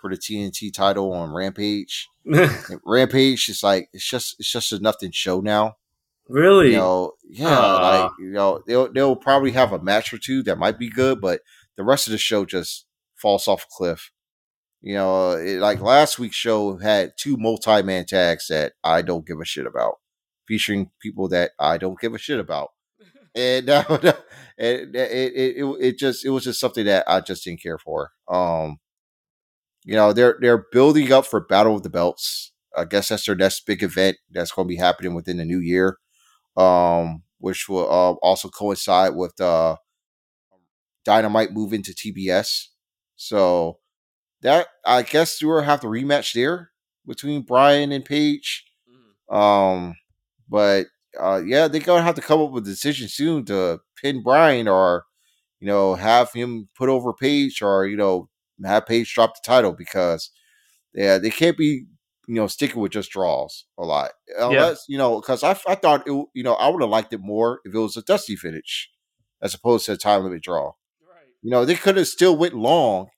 for 0.00 0.10
the 0.10 0.16
TNT 0.16 0.72
title 0.72 1.12
on 1.12 1.32
Rampage. 1.32 2.08
Rampage 2.84 3.48
is 3.48 3.62
like 3.62 3.88
it's 3.92 4.08
just 4.08 4.36
it's 4.38 4.50
just 4.50 4.72
a 4.72 4.78
nothing 4.78 5.10
show 5.12 5.40
now. 5.40 5.76
Really? 6.28 6.72
You 6.72 6.76
know, 6.76 7.12
yeah, 7.28 7.58
uh. 7.58 7.80
like 7.80 8.10
you 8.18 8.30
know, 8.30 8.62
they'll 8.66 8.92
they'll 8.92 9.16
probably 9.16 9.52
have 9.52 9.72
a 9.72 9.80
match 9.80 10.12
or 10.12 10.18
two 10.18 10.42
that 10.44 10.58
might 10.58 10.78
be 10.78 10.90
good, 10.90 11.20
but 11.20 11.40
the 11.76 11.84
rest 11.84 12.06
of 12.06 12.12
the 12.12 12.18
show 12.18 12.44
just 12.44 12.86
falls 13.16 13.48
off 13.48 13.64
a 13.64 13.66
cliff. 13.70 14.10
You 14.82 14.94
know, 14.94 15.32
it, 15.32 15.58
like 15.58 15.80
last 15.80 16.18
week's 16.18 16.36
show 16.36 16.76
had 16.76 17.12
two 17.16 17.36
multi 17.36 17.82
man 17.82 18.04
tags 18.04 18.48
that 18.48 18.74
I 18.84 19.02
don't 19.02 19.26
give 19.26 19.40
a 19.40 19.44
shit 19.44 19.66
about, 19.66 19.96
featuring 20.46 20.90
people 21.00 21.28
that 21.28 21.52
I 21.58 21.78
don't 21.78 21.98
give 21.98 22.14
a 22.14 22.18
shit 22.18 22.38
about, 22.38 22.70
and, 23.34 23.70
uh, 23.70 23.84
it, 24.58 24.94
it, 24.94 25.32
it 25.56 25.76
it 25.80 25.98
just 25.98 26.26
it 26.26 26.30
was 26.30 26.44
just 26.44 26.60
something 26.60 26.84
that 26.84 27.04
I 27.08 27.20
just 27.20 27.42
didn't 27.44 27.62
care 27.62 27.78
for. 27.78 28.12
Um, 28.28 28.78
you 29.84 29.94
know, 29.94 30.12
they're 30.12 30.36
they're 30.40 30.66
building 30.72 31.12
up 31.12 31.26
for 31.26 31.40
Battle 31.40 31.76
of 31.76 31.82
the 31.82 31.90
Belts. 31.90 32.52
I 32.76 32.84
guess 32.84 33.08
that's 33.08 33.26
their 33.26 33.34
next 33.34 33.66
big 33.66 33.82
event 33.82 34.18
that's 34.30 34.52
going 34.52 34.66
to 34.66 34.68
be 34.68 34.76
happening 34.76 35.14
within 35.14 35.38
the 35.38 35.44
new 35.44 35.58
year, 35.58 35.98
um, 36.56 37.22
which 37.38 37.68
will 37.68 37.90
uh, 37.90 38.12
also 38.22 38.48
coincide 38.48 39.14
with 39.14 39.40
uh, 39.40 39.76
Dynamite 41.04 41.52
moving 41.52 41.82
to 41.82 41.92
TBS. 41.92 42.66
So 43.16 43.78
that 44.42 44.68
I 44.84 45.02
guess 45.02 45.42
we'll 45.42 45.62
have 45.62 45.80
the 45.80 45.88
rematch 45.88 46.32
there 46.34 46.70
between 47.06 47.42
Bryan 47.42 47.92
and 47.92 48.04
Page. 48.04 48.64
Mm-hmm. 48.88 49.34
Um, 49.34 49.94
but 50.48 50.86
uh, 51.18 51.42
yeah, 51.44 51.68
they're 51.68 51.80
gonna 51.80 52.02
have 52.02 52.14
to 52.16 52.20
come 52.20 52.40
up 52.40 52.50
with 52.50 52.66
a 52.66 52.70
decision 52.70 53.08
soon 53.08 53.44
to 53.46 53.80
pin 54.00 54.22
Bryan 54.22 54.68
or 54.68 55.04
you 55.60 55.66
know 55.66 55.94
have 55.94 56.32
him 56.32 56.68
put 56.76 56.88
over 56.88 57.12
Page 57.12 57.62
or 57.62 57.86
you 57.86 57.96
know 57.96 58.28
have 58.66 58.86
Page 58.86 59.12
drop 59.14 59.34
the 59.34 59.40
title 59.44 59.72
because 59.72 60.30
yeah 60.94 61.18
they 61.18 61.30
can't 61.30 61.56
be 61.56 61.86
you 62.26 62.34
know 62.34 62.46
sticking 62.46 62.80
with 62.80 62.92
just 62.92 63.10
draws 63.10 63.64
a 63.78 63.84
lot 63.84 64.10
unless 64.38 64.84
yeah. 64.88 64.92
you 64.92 64.98
know 64.98 65.20
because 65.20 65.42
I, 65.42 65.58
I 65.66 65.74
thought 65.74 66.06
it 66.06 66.12
you 66.34 66.42
know 66.42 66.54
I 66.54 66.68
would 66.68 66.82
have 66.82 66.90
liked 66.90 67.12
it 67.12 67.20
more 67.20 67.60
if 67.64 67.74
it 67.74 67.78
was 67.78 67.96
a 67.96 68.02
dusty 68.02 68.36
finish 68.36 68.90
as 69.40 69.54
opposed 69.54 69.86
to 69.86 69.92
a 69.92 69.96
time 69.96 70.24
limit 70.24 70.42
draw. 70.42 70.66
Right. 70.66 71.26
You 71.42 71.50
know 71.50 71.64
they 71.64 71.74
could 71.74 71.96
have 71.96 72.08
still 72.08 72.36
went 72.36 72.54
long 72.54 73.08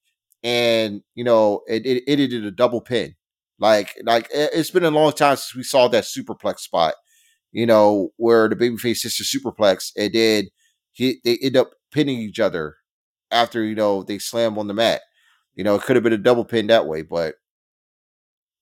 and 0.42 1.02
you 1.14 1.24
know 1.24 1.62
it, 1.66 1.84
it, 1.84 2.04
it 2.06 2.28
did 2.28 2.44
a 2.44 2.50
double 2.50 2.80
pin. 2.80 3.14
Like 3.58 3.96
like 4.04 4.28
eh, 4.32 4.48
it's 4.52 4.70
been 4.70 4.84
a 4.84 4.90
long 4.90 5.12
time 5.12 5.36
since 5.36 5.54
we 5.54 5.62
saw 5.62 5.88
that 5.88 6.04
superplex 6.04 6.60
spot. 6.60 6.94
You 7.52 7.66
know 7.66 8.10
where 8.16 8.48
the 8.48 8.56
babyface 8.56 8.98
sister 8.98 9.24
superplex 9.24 9.90
and 9.96 10.12
then 10.12 10.48
he 10.92 11.20
they 11.24 11.36
end 11.42 11.56
up 11.56 11.72
pinning 11.90 12.18
each 12.18 12.38
other 12.38 12.76
after 13.30 13.64
you 13.64 13.74
know 13.74 14.02
they 14.02 14.18
slam 14.18 14.58
on 14.58 14.68
the 14.68 14.74
mat. 14.74 15.02
You 15.60 15.64
know 15.64 15.74
it 15.74 15.82
could 15.82 15.94
have 15.94 16.02
been 16.02 16.14
a 16.14 16.16
double 16.16 16.46
pin 16.46 16.68
that 16.68 16.86
way, 16.86 17.02
but 17.02 17.34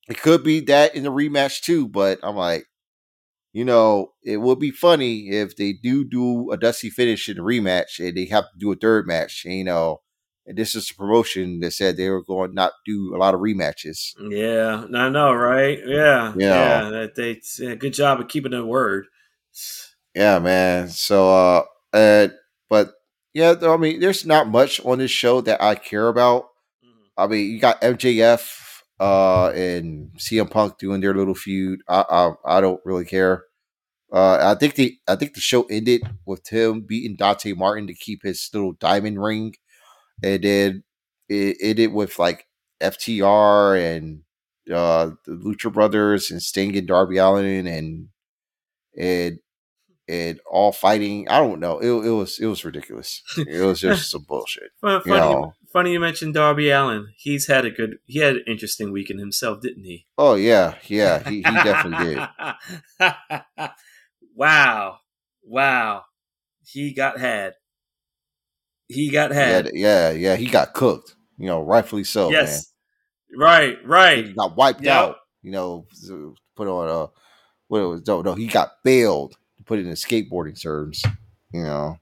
it 0.08 0.20
could 0.20 0.42
be 0.42 0.58
that 0.62 0.96
in 0.96 1.04
the 1.04 1.12
rematch 1.12 1.60
too. 1.60 1.86
But 1.86 2.18
I'm 2.24 2.34
like, 2.34 2.66
you 3.52 3.64
know, 3.64 4.14
it 4.24 4.38
would 4.38 4.58
be 4.58 4.72
funny 4.72 5.28
if 5.28 5.54
they 5.54 5.74
do 5.74 6.04
do 6.04 6.50
a 6.50 6.56
dusty 6.56 6.90
finish 6.90 7.28
in 7.28 7.36
the 7.36 7.42
rematch 7.44 8.00
and 8.00 8.16
they 8.16 8.24
have 8.24 8.50
to 8.50 8.58
do 8.58 8.72
a 8.72 8.74
third 8.74 9.06
match. 9.06 9.44
And, 9.44 9.54
you 9.54 9.62
know, 9.62 10.00
and 10.44 10.58
this 10.58 10.74
is 10.74 10.90
a 10.90 10.94
promotion 10.96 11.60
that 11.60 11.70
said 11.70 11.96
they 11.96 12.10
were 12.10 12.24
going 12.24 12.52
not 12.52 12.72
do 12.84 13.14
a 13.14 13.18
lot 13.18 13.32
of 13.32 13.42
rematches. 13.42 14.14
Yeah, 14.18 14.84
I 14.92 15.08
know, 15.08 15.32
right? 15.32 15.78
Yeah, 15.86 16.34
yeah. 16.36 16.90
yeah 16.90 17.06
they 17.14 17.40
yeah, 17.60 17.76
good 17.76 17.94
job 17.94 18.18
of 18.18 18.26
keeping 18.26 18.50
their 18.50 18.64
word. 18.64 19.06
Yeah, 20.16 20.40
man. 20.40 20.88
So, 20.88 21.30
uh, 21.30 21.62
uh, 21.92 22.28
but 22.68 22.90
yeah, 23.34 23.54
I 23.62 23.76
mean, 23.76 24.00
there's 24.00 24.26
not 24.26 24.48
much 24.48 24.84
on 24.84 24.98
this 24.98 25.12
show 25.12 25.40
that 25.42 25.62
I 25.62 25.76
care 25.76 26.08
about. 26.08 26.46
I 27.19 27.27
mean, 27.27 27.51
you 27.51 27.61
got 27.61 27.82
MJF 27.82 28.65
uh 29.01 29.51
and 29.51 30.11
CM 30.19 30.51
Punk 30.51 30.78
doing 30.78 31.01
their 31.01 31.15
little 31.15 31.35
feud. 31.35 31.81
I 31.89 32.05
I, 32.09 32.59
I 32.59 32.61
don't 32.61 32.81
really 32.85 33.05
care. 33.05 33.45
Uh, 34.11 34.39
I 34.40 34.59
think 34.59 34.77
the 34.77 34.97
I 35.07 35.16
think 35.16 35.35
the 35.35 35.40
show 35.40 35.65
ended 35.65 36.03
with 36.24 36.49
him 36.49 36.86
beating 36.89 37.16
Dante 37.16 37.53
Martin 37.53 37.86
to 37.89 37.95
keep 37.95 38.23
his 38.23 38.49
little 38.55 38.73
diamond 38.73 39.23
ring 39.23 39.55
and 40.23 40.43
then 40.43 40.85
it 41.28 41.57
ended 41.61 41.93
with 41.93 42.19
like 42.19 42.47
FTR 42.81 43.97
and 43.97 44.23
uh, 44.73 45.11
the 45.27 45.32
Lucha 45.32 45.73
Brothers 45.73 46.31
and 46.31 46.43
Sting 46.43 46.77
and 46.77 46.86
Darby 46.86 47.19
Allin 47.19 47.66
and 47.66 48.09
and 48.99 49.39
and 50.09 50.40
all 50.51 50.73
fighting. 50.73 51.28
I 51.28 51.39
don't 51.39 51.61
know. 51.61 51.78
It, 51.78 51.90
it 52.07 52.11
was 52.11 52.39
it 52.39 52.47
was 52.47 52.65
ridiculous. 52.65 53.23
It 53.36 53.65
was 53.65 53.81
just 53.81 54.11
some 54.11 54.24
bullshit. 54.27 54.70
funny, 54.81 55.03
you 55.07 55.12
know? 55.12 55.53
Funny 55.73 55.93
you 55.93 56.01
mentioned 56.01 56.35
Darby 56.35 56.70
Allin. 56.70 57.09
He's 57.16 57.47
had 57.47 57.65
a 57.65 57.70
good. 57.70 57.99
He 58.07 58.20
had 58.20 58.36
an 58.36 58.45
interesting 58.47 58.90
weekend 58.90 59.20
himself, 59.20 59.61
didn't 59.61 59.85
he? 59.85 60.07
Oh 60.16 60.35
yeah, 60.35 60.77
yeah. 60.86 61.28
He, 61.28 61.36
he 61.36 61.43
definitely 61.43 62.15
did. 62.15 62.28
wow, 64.35 64.99
wow. 65.45 66.05
He 66.65 66.95
got 66.95 67.19
had 67.19 67.55
he 68.89 69.11
got 69.11 69.31
had. 69.31 69.70
Yeah, 69.73 70.11
yeah, 70.11 70.11
yeah, 70.11 70.36
he 70.36 70.47
got 70.47 70.73
cooked. 70.73 71.15
You 71.36 71.47
know, 71.47 71.62
rightfully 71.62 72.05
so. 72.05 72.31
Yes, 72.31 72.73
man. 73.31 73.40
right, 73.40 73.78
right. 73.85 74.27
He 74.27 74.32
got 74.32 74.57
wiped 74.57 74.82
yep. 74.82 74.97
out. 74.97 75.16
You 75.43 75.53
know, 75.53 75.86
put 76.57 76.66
on 76.66 76.89
a 76.89 77.11
what 77.69 77.81
it 77.81 77.86
was. 77.86 78.07
No, 78.07 78.23
no, 78.23 78.35
he 78.35 78.47
got 78.47 78.73
bailed. 78.82 79.36
Put 79.66 79.78
it 79.78 79.86
in 79.86 79.93
skateboarding 79.93 80.61
terms. 80.61 81.03
You 81.53 81.62
know, 81.62 81.99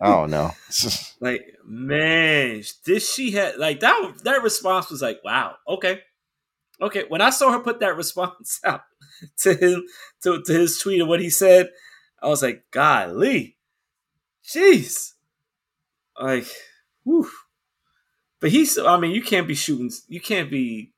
I 0.00 0.08
don't 0.08 0.30
know. 0.30 0.50
like 1.20 1.56
man, 1.64 2.62
this 2.86 3.12
she 3.12 3.32
had 3.32 3.56
like 3.56 3.80
that. 3.80 4.12
That 4.24 4.42
response 4.42 4.90
was 4.90 5.02
like, 5.02 5.20
wow, 5.24 5.56
okay, 5.68 6.00
okay. 6.80 7.04
When 7.08 7.20
I 7.20 7.30
saw 7.30 7.52
her 7.52 7.60
put 7.60 7.80
that 7.80 7.96
response 7.96 8.60
out 8.64 8.82
to 9.38 9.54
him 9.54 9.84
to, 10.22 10.42
to 10.42 10.52
his 10.52 10.78
tweet 10.78 11.00
of 11.00 11.08
what 11.08 11.20
he 11.20 11.30
said, 11.30 11.70
I 12.22 12.28
was 12.28 12.42
like, 12.42 12.64
golly, 12.70 13.56
jeez, 14.44 15.12
like, 16.20 16.46
whew. 17.04 17.28
But 18.40 18.50
he's, 18.50 18.78
I 18.78 18.98
mean, 18.98 19.12
you 19.12 19.22
can't 19.22 19.48
be 19.48 19.54
shooting, 19.54 19.90
you 20.08 20.20
can't 20.20 20.50
be, 20.50 20.92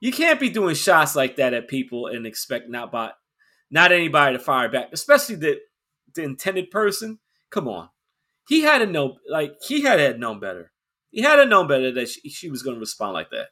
you 0.00 0.12
can't 0.12 0.40
be 0.40 0.50
doing 0.50 0.74
shots 0.74 1.16
like 1.16 1.36
that 1.36 1.54
at 1.54 1.68
people 1.68 2.06
and 2.06 2.26
expect 2.26 2.68
not 2.68 2.92
by, 2.92 3.12
not 3.70 3.92
anybody 3.92 4.36
to 4.36 4.42
fire 4.42 4.68
back, 4.68 4.90
especially 4.92 5.36
the 5.36 5.60
the 6.14 6.22
intended 6.22 6.70
person. 6.70 7.18
Come 7.50 7.68
on, 7.68 7.88
he 8.48 8.62
had 8.62 8.78
to 8.78 8.86
know, 8.86 9.16
like 9.28 9.56
he 9.62 9.82
had 9.82 9.96
to 9.96 10.18
known 10.18 10.40
better. 10.40 10.72
He 11.10 11.22
had 11.22 11.36
to 11.36 11.46
known 11.46 11.66
better 11.66 11.92
that 11.92 12.08
she, 12.08 12.28
she 12.28 12.50
was 12.50 12.62
going 12.62 12.76
to 12.76 12.80
respond 12.80 13.14
like 13.14 13.30
that. 13.30 13.48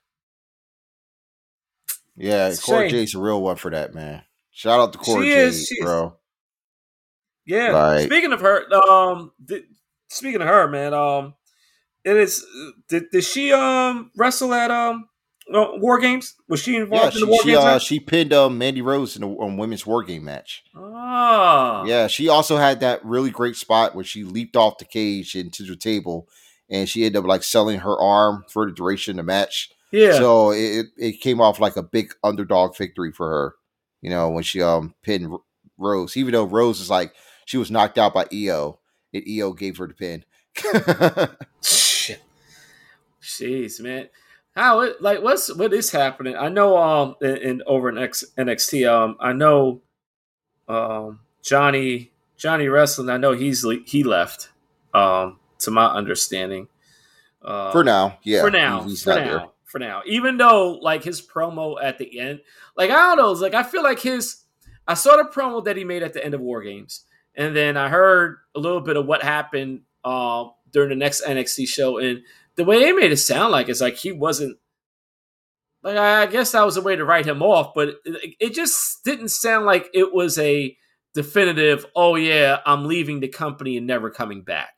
Yeah, 2.17 2.55
Cora 2.55 2.89
Jade's 2.89 3.15
a 3.15 3.19
real 3.19 3.43
one 3.43 3.57
for 3.57 3.71
that, 3.71 3.95
man. 3.95 4.23
Shout 4.51 4.81
out 4.81 4.93
to 4.93 4.99
Cora 4.99 5.25
Jade, 5.25 5.67
bro. 5.81 6.17
Yeah. 7.45 7.73
Like, 7.73 8.07
speaking 8.07 8.33
of 8.33 8.41
her, 8.41 8.73
um, 8.73 9.33
th- 9.49 9.65
speaking 10.09 10.41
of 10.41 10.47
her, 10.47 10.69
man, 10.69 10.95
um, 10.95 11.35
it 12.05 12.17
is. 12.17 12.47
Did, 12.89 13.11
did 13.11 13.25
she 13.25 13.53
um 13.53 14.11
wrestle 14.17 14.55
at 14.55 14.71
um 14.71 15.09
uh, 15.53 15.69
War 15.75 15.99
Games? 15.99 16.35
Was 16.49 16.61
she 16.61 16.77
involved 16.77 17.15
yeah, 17.15 17.21
in 17.21 17.27
the 17.27 17.31
War 17.31 17.43
she, 17.43 17.51
Games? 17.51 17.65
Uh, 17.65 17.79
she 17.79 18.01
pinned 18.01 18.33
um, 18.33 18.59
Mandy 18.59 18.83
Rose 18.83 19.17
in 19.17 19.23
a 19.23 19.41
um, 19.41 19.57
women's 19.57 19.87
War 19.87 20.03
Game 20.03 20.25
match. 20.25 20.65
Oh, 20.75 21.85
yeah. 21.87 22.07
She 22.07 22.29
also 22.29 22.57
had 22.57 22.81
that 22.81 23.05
really 23.05 23.31
great 23.31 23.57
spot 23.57 23.95
where 23.95 24.05
she 24.05 24.25
leaped 24.25 24.57
off 24.57 24.79
the 24.79 24.85
cage 24.85 25.35
into 25.35 25.65
the 25.65 25.77
table, 25.77 26.29
and 26.71 26.89
she 26.89 27.05
ended 27.05 27.21
up 27.21 27.27
like 27.27 27.43
selling 27.43 27.81
her 27.81 27.99
arm 27.99 28.45
for 28.49 28.67
the 28.67 28.73
duration 28.73 29.13
of 29.13 29.17
the 29.19 29.23
match. 29.25 29.71
Yeah. 29.91 30.15
So 30.15 30.51
it 30.51 30.87
it 30.97 31.21
came 31.21 31.41
off 31.41 31.61
like 31.61 31.77
a 31.77 31.83
big 31.83 32.13
underdog 32.25 32.77
victory 32.77 33.13
for 33.13 33.29
her. 33.29 33.55
You 34.03 34.11
know 34.11 34.31
when 34.31 34.43
she 34.43 34.61
um 34.61 34.95
pinned 35.03 35.33
Rose, 35.79 36.17
even 36.17 36.33
though 36.33 36.45
Rose 36.45 36.81
is 36.81 36.91
like 36.91 37.15
she 37.45 37.59
was 37.59 37.71
knocked 37.71 37.99
out 37.99 38.15
by 38.15 38.27
Io 38.33 38.81
and 39.13 39.25
Io 39.29 39.53
gave 39.53 39.77
her 39.79 39.87
the 39.87 39.95
pin. 39.95 40.25
Shit. 41.63 42.21
Jeez, 43.23 43.81
man. 43.81 44.09
How 44.55 44.81
it 44.81 45.03
like 45.03 45.23
what's 45.23 45.55
what 45.55 45.73
is 45.73 45.91
happening? 45.91 46.37
I 46.37 46.49
know 46.49 46.77
um 46.77 47.17
in, 47.21 47.37
in 47.37 47.63
over 47.67 47.89
in 47.89 47.99
X, 47.99 48.25
NXT 48.39 48.89
um 48.89 49.17
I 49.19 49.33
know 49.33 49.83
um 50.69 51.21
Johnny 51.43 52.13
Johnny 52.37 52.69
Wrestling 52.69 53.11
I 53.11 53.17
know 53.17 53.33
he's 53.33 53.67
he 53.87 54.05
left 54.05 54.51
um 54.93 55.39
to 55.61 55.71
my 55.71 55.87
understanding. 55.87 56.69
Uh, 57.43 57.73
for 57.73 57.85
now, 57.85 58.19
yeah. 58.23 58.41
For 58.41 58.51
now, 58.51 58.83
he's 58.83 59.03
for 59.03 59.11
now, 59.11 59.17
there. 59.17 59.47
for 59.65 59.79
now. 59.79 60.03
Even 60.07 60.39
though 60.39 60.79
like 60.81 61.05
his 61.05 61.21
promo 61.21 61.77
at 61.83 61.99
the 61.99 62.19
end, 62.19 62.41
like 62.77 62.91
I 62.91 62.95
don't 62.95 63.19
know, 63.19 63.33
it's 63.33 63.41
like 63.41 63.55
I 63.55 63.63
feel 63.63 63.83
like 63.83 64.01
his 64.01 64.45
I 64.87 64.95
saw 64.95 65.17
the 65.17 65.25
promo 65.25 65.65
that 65.65 65.77
he 65.77 65.85
made 65.85 66.03
at 66.03 66.13
the 66.13 66.25
end 66.25 66.35
of 66.35 66.41
War 66.41 66.63
Games, 66.63 67.05
and 67.35 67.55
then 67.57 67.77
I 67.77 67.89
heard 67.89 68.39
a 68.55 68.61
little 68.61 68.81
bit 68.81 68.97
of 68.97 69.07
what 69.07 69.23
happened 69.23 69.81
uh, 70.05 70.47
during 70.71 70.91
the 70.91 70.97
next 70.97 71.25
NXT 71.25 71.69
show, 71.69 71.99
and 71.99 72.23
the 72.57 72.65
way 72.65 72.79
they 72.79 72.93
made 72.93 73.13
it 73.13 73.17
sound 73.17 73.53
like 73.53 73.69
it's 73.69 73.81
like 73.81 73.97
he 73.97 74.13
wasn't 74.13 74.57
like 75.83 75.97
I 75.97 76.27
guess 76.27 76.53
that 76.53 76.65
was 76.65 76.77
a 76.77 76.83
way 76.83 76.97
to 76.97 77.05
write 77.05 77.27
him 77.27 77.43
off, 77.43 77.75
but 77.75 77.97
it, 78.05 78.35
it 78.41 78.55
just 78.55 79.05
didn't 79.05 79.29
sound 79.29 79.67
like 79.67 79.91
it 79.93 80.15
was 80.15 80.39
a 80.39 80.77
definitive. 81.15 81.87
Oh 81.95 82.17
yeah, 82.17 82.59
I'm 82.65 82.87
leaving 82.87 83.21
the 83.21 83.29
company 83.29 83.77
and 83.77 83.87
never 83.87 84.11
coming 84.11 84.43
back. 84.43 84.73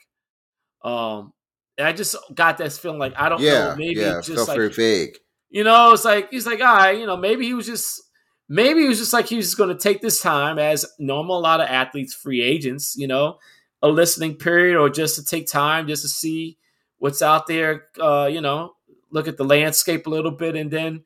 Um, 0.83 1.33
I 1.79 1.93
just 1.93 2.17
got 2.35 2.59
this 2.59 2.79
feeling 2.79 2.99
like 2.99 3.15
I 3.17 3.29
don't 3.29 3.41
yeah, 3.41 3.71
know, 3.71 3.77
maybe 3.77 4.01
yeah, 4.01 4.21
just 4.23 4.49
like 4.49 4.57
very 4.57 4.71
vague. 4.71 5.19
You 5.49 5.65
know, 5.65 5.93
it's 5.93 6.05
like 6.05 6.31
he's 6.31 6.47
like, 6.47 6.61
all 6.61 6.77
right, 6.77 6.99
you 6.99 7.07
know, 7.07 7.17
maybe 7.17 7.47
he 7.47 7.55
was 7.55 7.67
just 7.67 8.03
maybe 8.49 8.81
he 8.81 8.89
was 8.89 8.99
just 8.99 9.13
like 9.13 9.27
he 9.27 9.37
was 9.37 9.47
just 9.47 9.59
going 9.59 9.71
to 9.71 9.81
take 9.81 10.01
this 10.01 10.21
time 10.21 10.59
as 10.59 10.85
normal. 10.99 11.39
A 11.39 11.41
lot 11.41 11.61
of 11.61 11.69
athletes, 11.69 12.15
free 12.15 12.43
agents, 12.43 12.95
you 12.97 13.07
know, 13.07 13.39
a 13.83 13.89
listening 13.89 14.35
period 14.35 14.77
or 14.77 14.91
just 14.91 15.17
to 15.17 15.25
take 15.25 15.47
time 15.47 15.87
just 15.87 16.03
to 16.03 16.09
see 16.09 16.59
what's 16.99 17.23
out 17.23 17.47
there, 17.47 17.87
uh, 18.01 18.29
you 18.31 18.41
know, 18.41 18.75
look 19.11 19.29
at 19.29 19.37
the 19.37 19.45
landscape 19.45 20.07
a 20.07 20.11
little 20.11 20.31
bit 20.31 20.57
and 20.57 20.71
then 20.71 21.05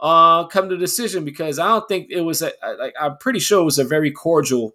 uh, 0.00 0.46
come 0.46 0.68
to 0.68 0.74
a 0.74 0.78
decision 0.78 1.24
because 1.24 1.58
I 1.58 1.68
don't 1.68 1.88
think 1.88 2.08
it 2.10 2.22
was 2.22 2.42
I'm 2.42 3.18
pretty 3.18 3.38
sure 3.38 3.60
it 3.60 3.64
was 3.64 3.78
a 3.78 3.84
very 3.84 4.10
cordial, 4.10 4.74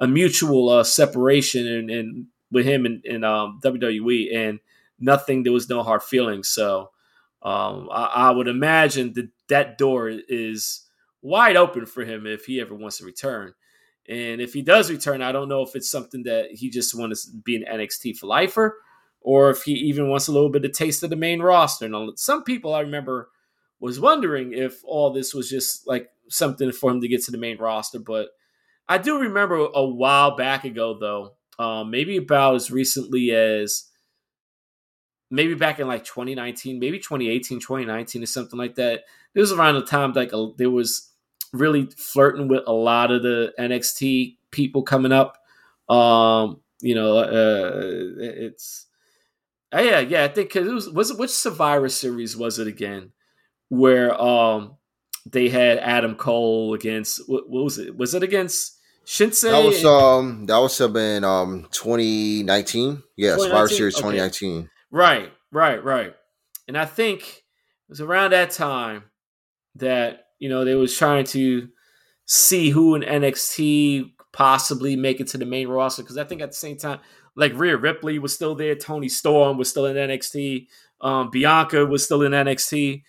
a 0.00 0.08
mutual 0.08 0.68
uh, 0.70 0.84
separation 0.84 1.66
and, 1.66 1.90
and 1.90 2.26
with 2.50 2.66
him 2.66 2.86
in 3.04 3.24
um, 3.24 3.60
WWE 3.62 4.34
and 4.34 4.60
nothing. 4.98 5.42
There 5.42 5.52
was 5.52 5.68
no 5.68 5.82
hard 5.82 6.02
feelings. 6.02 6.48
So 6.48 6.90
um, 7.42 7.88
I, 7.90 8.04
I, 8.04 8.30
would 8.30 8.46
imagine 8.48 9.14
that 9.14 9.28
that 9.48 9.76
door 9.76 10.08
is 10.08 10.86
wide 11.22 11.56
open 11.56 11.86
for 11.86 12.04
him 12.04 12.26
if 12.26 12.44
he 12.44 12.60
ever 12.60 12.74
wants 12.74 12.98
to 12.98 13.04
return. 13.04 13.54
And 14.08 14.40
if 14.40 14.52
he 14.52 14.62
does 14.62 14.90
return, 14.90 15.22
I 15.22 15.32
don't 15.32 15.48
know 15.48 15.62
if 15.62 15.74
it's 15.74 15.90
something 15.90 16.22
that 16.24 16.52
he 16.52 16.70
just 16.70 16.96
wants 16.96 17.26
to 17.26 17.36
be 17.36 17.56
an 17.56 17.64
NXT 17.68 18.16
for 18.18 18.26
lifer 18.26 18.78
or 19.24 19.50
if 19.50 19.62
he 19.62 19.72
even 19.72 20.08
wants 20.08 20.28
a 20.28 20.32
little 20.32 20.50
bit 20.50 20.64
of 20.64 20.72
taste 20.72 21.02
of 21.02 21.10
the 21.10 21.16
main 21.16 21.40
roster. 21.40 21.86
And 21.86 22.18
some 22.18 22.44
people 22.44 22.74
I 22.74 22.80
remember 22.80 23.28
was 23.80 23.98
wondering 23.98 24.52
if 24.52 24.80
all 24.84 25.12
this 25.12 25.34
was 25.34 25.48
just 25.48 25.86
like 25.86 26.08
something 26.28 26.70
for 26.72 26.90
him 26.90 27.00
to 27.00 27.08
get 27.08 27.22
to 27.24 27.30
the 27.30 27.38
main 27.38 27.58
roster. 27.58 27.98
But 27.98 28.28
I 28.88 28.98
do 28.98 29.18
remember 29.18 29.56
a 29.56 29.84
while 29.84 30.36
back 30.36 30.64
ago, 30.64 30.96
though, 30.98 31.34
um, 31.58 31.90
maybe 31.90 32.16
about 32.16 32.56
as 32.56 32.70
recently 32.70 33.30
as 33.30 33.84
maybe 35.30 35.54
back 35.54 35.80
in 35.80 35.88
like 35.88 36.04
2019, 36.04 36.78
maybe 36.78 36.98
2018, 36.98 37.58
2019, 37.58 38.22
or 38.22 38.26
something 38.26 38.58
like 38.58 38.74
that. 38.76 39.00
It 39.34 39.40
was 39.40 39.52
around 39.52 39.74
the 39.74 39.82
time 39.82 40.12
like 40.12 40.32
a, 40.32 40.50
there 40.58 40.70
was 40.70 41.10
really 41.52 41.86
flirting 41.96 42.48
with 42.48 42.62
a 42.66 42.72
lot 42.72 43.10
of 43.10 43.22
the 43.22 43.52
NXT 43.58 44.36
people 44.50 44.82
coming 44.82 45.12
up. 45.12 45.38
Um, 45.88 46.60
you 46.80 46.94
know, 46.94 47.18
uh, 47.18 47.80
it's 48.18 48.86
uh, 49.74 49.80
yeah, 49.80 50.00
yeah. 50.00 50.24
I 50.24 50.28
think 50.28 50.52
cause 50.52 50.66
it 50.66 50.72
was 50.72 50.90
was 50.90 51.14
which 51.14 51.30
Survivor 51.30 51.88
Series 51.88 52.36
was 52.36 52.58
it 52.58 52.66
again, 52.66 53.12
where 53.68 54.20
um 54.20 54.76
they 55.30 55.48
had 55.48 55.78
Adam 55.78 56.14
Cole 56.14 56.74
against 56.74 57.28
what, 57.28 57.48
what 57.48 57.64
was 57.64 57.78
it? 57.78 57.96
Was 57.96 58.14
it 58.14 58.22
against 58.22 58.78
Shinsuke? 59.06 59.50
That 59.50 59.64
was 59.64 59.84
um 59.84 60.46
that 60.46 60.58
was 60.58 60.80
in 60.80 61.24
um 61.24 61.68
2019. 61.70 63.02
Yeah, 63.16 63.36
2019? 63.36 63.38
Survivor 63.38 63.68
Series 63.68 63.94
2019. 63.94 64.58
Okay. 64.58 64.68
Right, 64.90 65.32
right, 65.50 65.82
right. 65.82 66.14
And 66.68 66.76
I 66.76 66.84
think 66.84 67.22
it 67.22 67.88
was 67.88 68.00
around 68.00 68.32
that 68.32 68.50
time 68.50 69.04
that 69.76 70.26
you 70.38 70.48
know 70.48 70.64
they 70.64 70.74
was 70.74 70.96
trying 70.96 71.24
to 71.26 71.68
see 72.26 72.70
who 72.70 72.94
in 72.94 73.02
NXT 73.02 74.12
possibly 74.32 74.96
make 74.96 75.20
it 75.20 75.28
to 75.28 75.38
the 75.38 75.44
main 75.44 75.68
roster 75.68 76.02
because 76.02 76.16
I 76.16 76.24
think 76.24 76.40
at 76.40 76.50
the 76.50 76.56
same 76.56 76.78
time 76.78 77.00
like 77.36 77.52
Rhea 77.54 77.76
Ripley 77.76 78.18
was 78.18 78.34
still 78.34 78.54
there, 78.54 78.74
Toni 78.74 79.08
Storm 79.08 79.58
was 79.58 79.70
still 79.70 79.86
in 79.86 79.96
NXT, 79.96 80.66
um, 81.00 81.30
Bianca 81.30 81.86
was 81.86 82.04
still 82.04 82.22
in 82.22 82.32
NXT, 82.32 83.02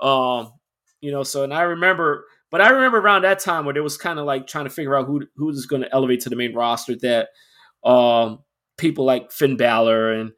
um, 0.00 0.52
you 1.00 1.10
know. 1.10 1.22
So 1.22 1.44
and 1.44 1.54
I 1.54 1.62
remember, 1.62 2.26
but 2.50 2.60
I 2.60 2.70
remember 2.70 2.98
around 2.98 3.22
that 3.22 3.38
time 3.38 3.64
where 3.64 3.76
it 3.76 3.82
was 3.82 3.96
kind 3.96 4.18
of 4.18 4.26
like 4.26 4.46
trying 4.46 4.64
to 4.64 4.70
figure 4.70 4.96
out 4.96 5.06
who 5.06 5.22
who 5.36 5.46
was 5.46 5.66
going 5.66 5.82
to 5.82 5.92
elevate 5.94 6.20
to 6.20 6.30
the 6.30 6.36
main 6.36 6.54
roster. 6.54 6.96
That 6.96 7.28
um, 7.84 8.40
people 8.76 9.04
like 9.04 9.30
Finn 9.30 9.56
Balor 9.56 10.12
and 10.12 10.32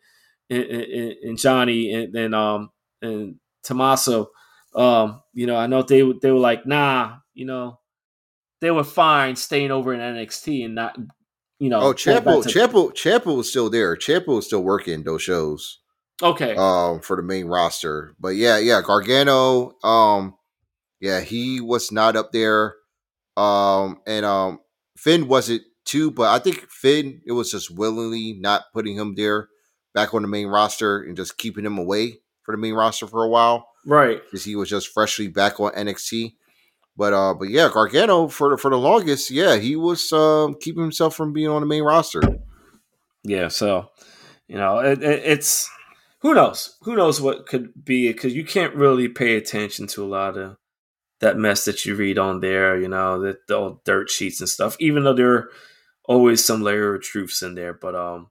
and, 0.51 0.65
and, 0.65 1.13
and 1.23 1.39
Johnny 1.39 1.93
and, 1.93 2.15
and 2.15 2.35
um 2.35 2.71
and 3.01 3.37
Tommaso, 3.63 4.31
um, 4.75 5.23
you 5.33 5.47
know, 5.47 5.57
I 5.57 5.67
know 5.67 5.83
they 5.83 6.03
they 6.21 6.31
were 6.31 6.39
like, 6.39 6.67
nah, 6.67 7.17
you 7.35 7.47
know, 7.47 7.81
they 8.61 8.71
were 8.71 8.85
fine 8.85 9.37
staying 9.37 9.71
over 9.71 9.95
in 9.95 10.01
NXT 10.01 10.65
and 10.65 10.75
not 10.75 10.99
you 11.59 11.69
know. 11.69 11.81
Oh, 11.81 11.93
Ciampa, 11.93 12.43
to- 12.43 12.49
Ciampa, 12.49 12.93
Ciampa 12.93 13.37
was 13.37 13.51
still 13.51 13.71
there. 13.71 13.97
Ciampa 13.97 14.29
was 14.29 14.47
still 14.47 14.63
working 14.63 15.05
those 15.05 15.23
shows. 15.23 15.81
Okay. 16.23 16.57
Um, 16.57 17.01
for 17.01 17.17
the 17.17 17.23
main 17.23 17.47
roster, 17.47 18.15
but 18.19 18.31
yeah, 18.31 18.59
yeah, 18.59 18.83
Gargano. 18.83 19.77
Um, 19.85 20.35
yeah, 21.01 21.21
he 21.21 21.61
was 21.61 21.93
not 21.93 22.17
up 22.17 22.33
there. 22.33 22.75
Um, 23.37 24.01
and 24.05 24.27
um, 24.27 24.59
Finn 24.97 25.29
wasn't 25.29 25.63
too, 25.85 26.11
but 26.11 26.29
I 26.29 26.41
think 26.43 26.69
Finn 26.71 27.21
it 27.25 27.33
was 27.33 27.53
just 27.53 27.71
willingly 27.71 28.33
not 28.33 28.65
putting 28.75 28.97
him 28.97 29.15
there 29.15 29.49
back 29.95 30.13
on 30.13 30.23
the 30.23 30.29
main 30.29 30.49
roster 30.49 31.01
and 31.03 31.17
just 31.17 31.39
keeping 31.39 31.65
him 31.65 31.79
away 31.79 32.19
for 32.43 32.53
the 32.53 32.61
main 32.61 32.75
roster 32.75 33.07
for 33.07 33.23
a 33.23 33.29
while. 33.29 33.69
Right. 33.87 34.21
Because 34.25 34.45
he 34.45 34.57
was 34.57 34.69
just 34.69 34.89
freshly 34.89 35.29
back 35.29 35.61
on 35.61 35.73
NXT. 35.73 36.35
But 36.99 37.13
uh, 37.13 37.35
but 37.35 37.49
yeah, 37.49 37.71
Gargano 37.73 38.27
for 38.27 38.59
for 38.59 38.73
the 38.73 38.77
longest, 38.77 39.31
yeah, 39.31 39.57
he 39.57 39.77
was 39.77 40.13
um, 40.13 40.57
keeping 40.61 40.83
himself 40.83 41.15
from 41.15 41.33
being 41.33 41.47
on 41.47 41.63
the 41.63 41.67
main 41.67 41.85
roster. 41.85 42.21
Yeah, 43.23 43.47
so 43.49 43.91
you 44.49 44.57
know, 44.57 44.81
it, 44.81 45.01
it, 45.01 45.23
it's 45.25 45.71
who 46.23 46.35
knows, 46.35 46.77
who 46.83 46.97
knows 46.97 47.21
what 47.21 47.47
could 47.47 47.85
be 47.85 48.13
because 48.13 48.35
you 48.35 48.45
can't 48.45 48.75
really 48.75 49.07
pay 49.07 49.37
attention 49.37 49.87
to 49.89 50.05
a 50.05 50.09
lot 50.09 50.37
of 50.37 50.57
that 51.21 51.37
mess 51.37 51.65
that 51.67 51.87
you 51.87 51.95
read 51.95 52.19
on 52.19 52.41
there. 52.41 52.77
You 52.77 52.89
know, 52.89 53.21
the, 53.21 53.39
the 53.47 53.55
old 53.55 53.85
dirt 53.85 54.11
sheets 54.11 54.41
and 54.41 54.49
stuff, 54.49 54.77
even 54.81 55.05
though 55.05 55.15
there 55.15 55.33
are 55.33 55.51
always 56.03 56.45
some 56.45 56.63
layer 56.63 56.97
of 56.97 57.03
truths 57.03 57.43
in 57.43 57.55
there. 57.55 57.75
But 57.75 57.95
um, 57.95 58.31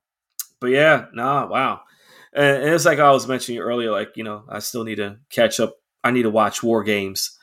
but 0.59 0.71
yeah, 0.71 1.05
nah, 1.13 1.47
wow. 1.47 1.83
And, 2.33 2.63
and 2.63 2.73
it's 2.73 2.83
like 2.83 2.99
I 2.99 3.11
was 3.11 3.29
mentioning 3.29 3.61
earlier, 3.61 3.91
like 3.91 4.17
you 4.17 4.25
know, 4.25 4.43
I 4.49 4.59
still 4.59 4.83
need 4.83 4.95
to 4.95 5.19
catch 5.29 5.61
up. 5.61 5.75
I 6.03 6.11
need 6.11 6.23
to 6.23 6.29
watch 6.29 6.61
War 6.61 6.83
Games, 6.83 7.36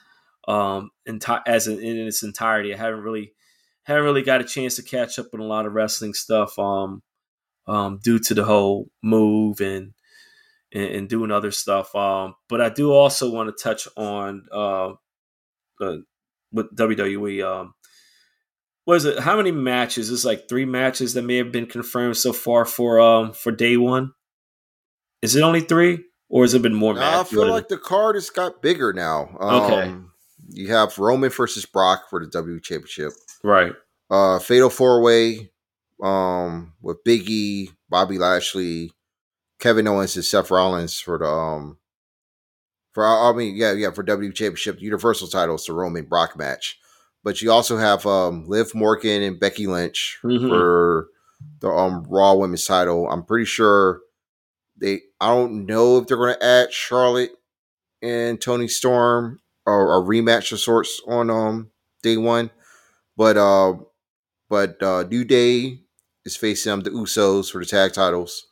um, 0.48 0.90
enti- 1.08 1.42
as 1.46 1.66
in, 1.66 1.78
in 1.80 2.06
its 2.06 2.22
entirety. 2.22 2.74
I 2.74 2.78
haven't 2.78 3.00
really 3.00 3.32
haven't 3.84 4.04
really 4.04 4.22
got 4.22 4.40
a 4.40 4.44
chance 4.44 4.76
to 4.76 4.82
catch 4.82 5.18
up 5.18 5.26
on 5.34 5.40
a 5.40 5.44
lot 5.44 5.66
of 5.66 5.72
wrestling 5.72 6.14
stuff. 6.14 6.58
Um, 6.58 7.02
um, 7.66 7.98
due 8.02 8.18
to 8.18 8.34
the 8.34 8.44
whole 8.44 8.88
move 9.02 9.60
and 9.60 9.92
and, 10.72 10.84
and 10.84 11.08
doing 11.08 11.30
other 11.30 11.50
stuff. 11.50 11.94
Um, 11.94 12.34
but 12.48 12.60
I 12.60 12.68
do 12.68 12.92
also 12.92 13.30
want 13.30 13.56
to 13.56 13.62
touch 13.62 13.88
on 13.96 14.46
uh, 14.52 14.92
uh 15.80 15.96
with 16.52 16.74
WWE. 16.76 17.44
Um, 17.44 17.74
was 18.86 19.04
it 19.04 19.20
how 19.20 19.36
many 19.36 19.52
matches? 19.52 20.10
It's 20.10 20.24
like 20.24 20.48
three 20.48 20.66
matches 20.66 21.14
that 21.14 21.22
may 21.22 21.36
have 21.36 21.52
been 21.52 21.66
confirmed 21.66 22.16
so 22.16 22.32
far 22.32 22.64
for 22.64 23.00
um 23.00 23.32
for 23.32 23.52
day 23.52 23.76
one. 23.76 24.12
Is 25.22 25.34
it 25.36 25.42
only 25.42 25.62
three, 25.62 26.04
or 26.28 26.44
has 26.44 26.52
it 26.52 26.60
been 26.60 26.74
more? 26.74 26.98
I 26.98 27.24
feel 27.24 27.48
like 27.48 27.68
the 27.68 27.78
card 27.78 28.14
has 28.16 28.28
got 28.28 28.60
bigger 28.60 28.92
now. 28.92 29.34
Um, 29.40 29.62
okay, 29.62 29.94
you 30.48 30.68
have 30.68 30.98
Roman 30.98 31.30
versus 31.30 31.66
Brock 31.66 32.08
for 32.10 32.20
the 32.20 32.30
W 32.30 32.60
Championship, 32.60 33.12
right? 33.42 33.72
Uh, 34.10 34.38
Fatal 34.38 34.70
Four 34.70 35.02
Way, 35.02 35.50
um, 36.02 36.74
with 36.82 37.02
Biggie, 37.04 37.70
Bobby 37.88 38.18
Lashley, 38.18 38.92
Kevin 39.58 39.88
Owens, 39.88 40.16
and 40.16 40.24
Seth 40.24 40.50
Rollins 40.50 40.98
for 40.98 41.18
the 41.18 41.26
um, 41.26 41.78
for 42.92 43.06
I 43.06 43.32
mean, 43.32 43.56
yeah, 43.56 43.72
yeah, 43.72 43.90
for 43.90 44.02
W 44.02 44.32
Championship, 44.32 44.80
Universal 44.80 45.28
titles, 45.28 45.66
the 45.66 45.72
Roman 45.72 46.04
Brock 46.04 46.38
match. 46.38 46.78
But 47.22 47.40
you 47.40 47.50
also 47.50 47.78
have 47.78 48.06
um, 48.06 48.46
Liv 48.46 48.74
Morgan 48.74 49.22
and 49.22 49.40
Becky 49.40 49.66
Lynch 49.66 50.18
mm-hmm. 50.22 50.48
for 50.48 51.08
the 51.60 51.68
um 51.68 52.04
Raw 52.08 52.34
Women's 52.34 52.66
title. 52.66 53.08
I'm 53.10 53.24
pretty 53.24 53.46
sure 53.46 54.00
they. 54.76 55.00
I 55.20 55.28
don't 55.28 55.66
know 55.66 55.98
if 55.98 56.06
they're 56.06 56.16
going 56.16 56.34
to 56.34 56.44
add 56.44 56.72
Charlotte 56.72 57.32
and 58.02 58.40
Toni 58.40 58.68
Storm 58.68 59.40
or 59.66 59.96
a 59.96 60.02
rematch 60.02 60.52
of 60.52 60.60
sorts 60.60 61.00
on 61.06 61.30
um 61.30 61.70
day 62.02 62.16
one, 62.16 62.50
but 63.16 63.36
uh, 63.36 63.74
but 64.48 64.82
uh, 64.82 65.04
New 65.04 65.24
Day 65.24 65.80
is 66.24 66.36
facing 66.36 66.70
them 66.70 66.80
the 66.80 66.90
Usos 66.90 67.50
for 67.50 67.58
the 67.58 67.66
tag 67.66 67.92
titles. 67.92 68.46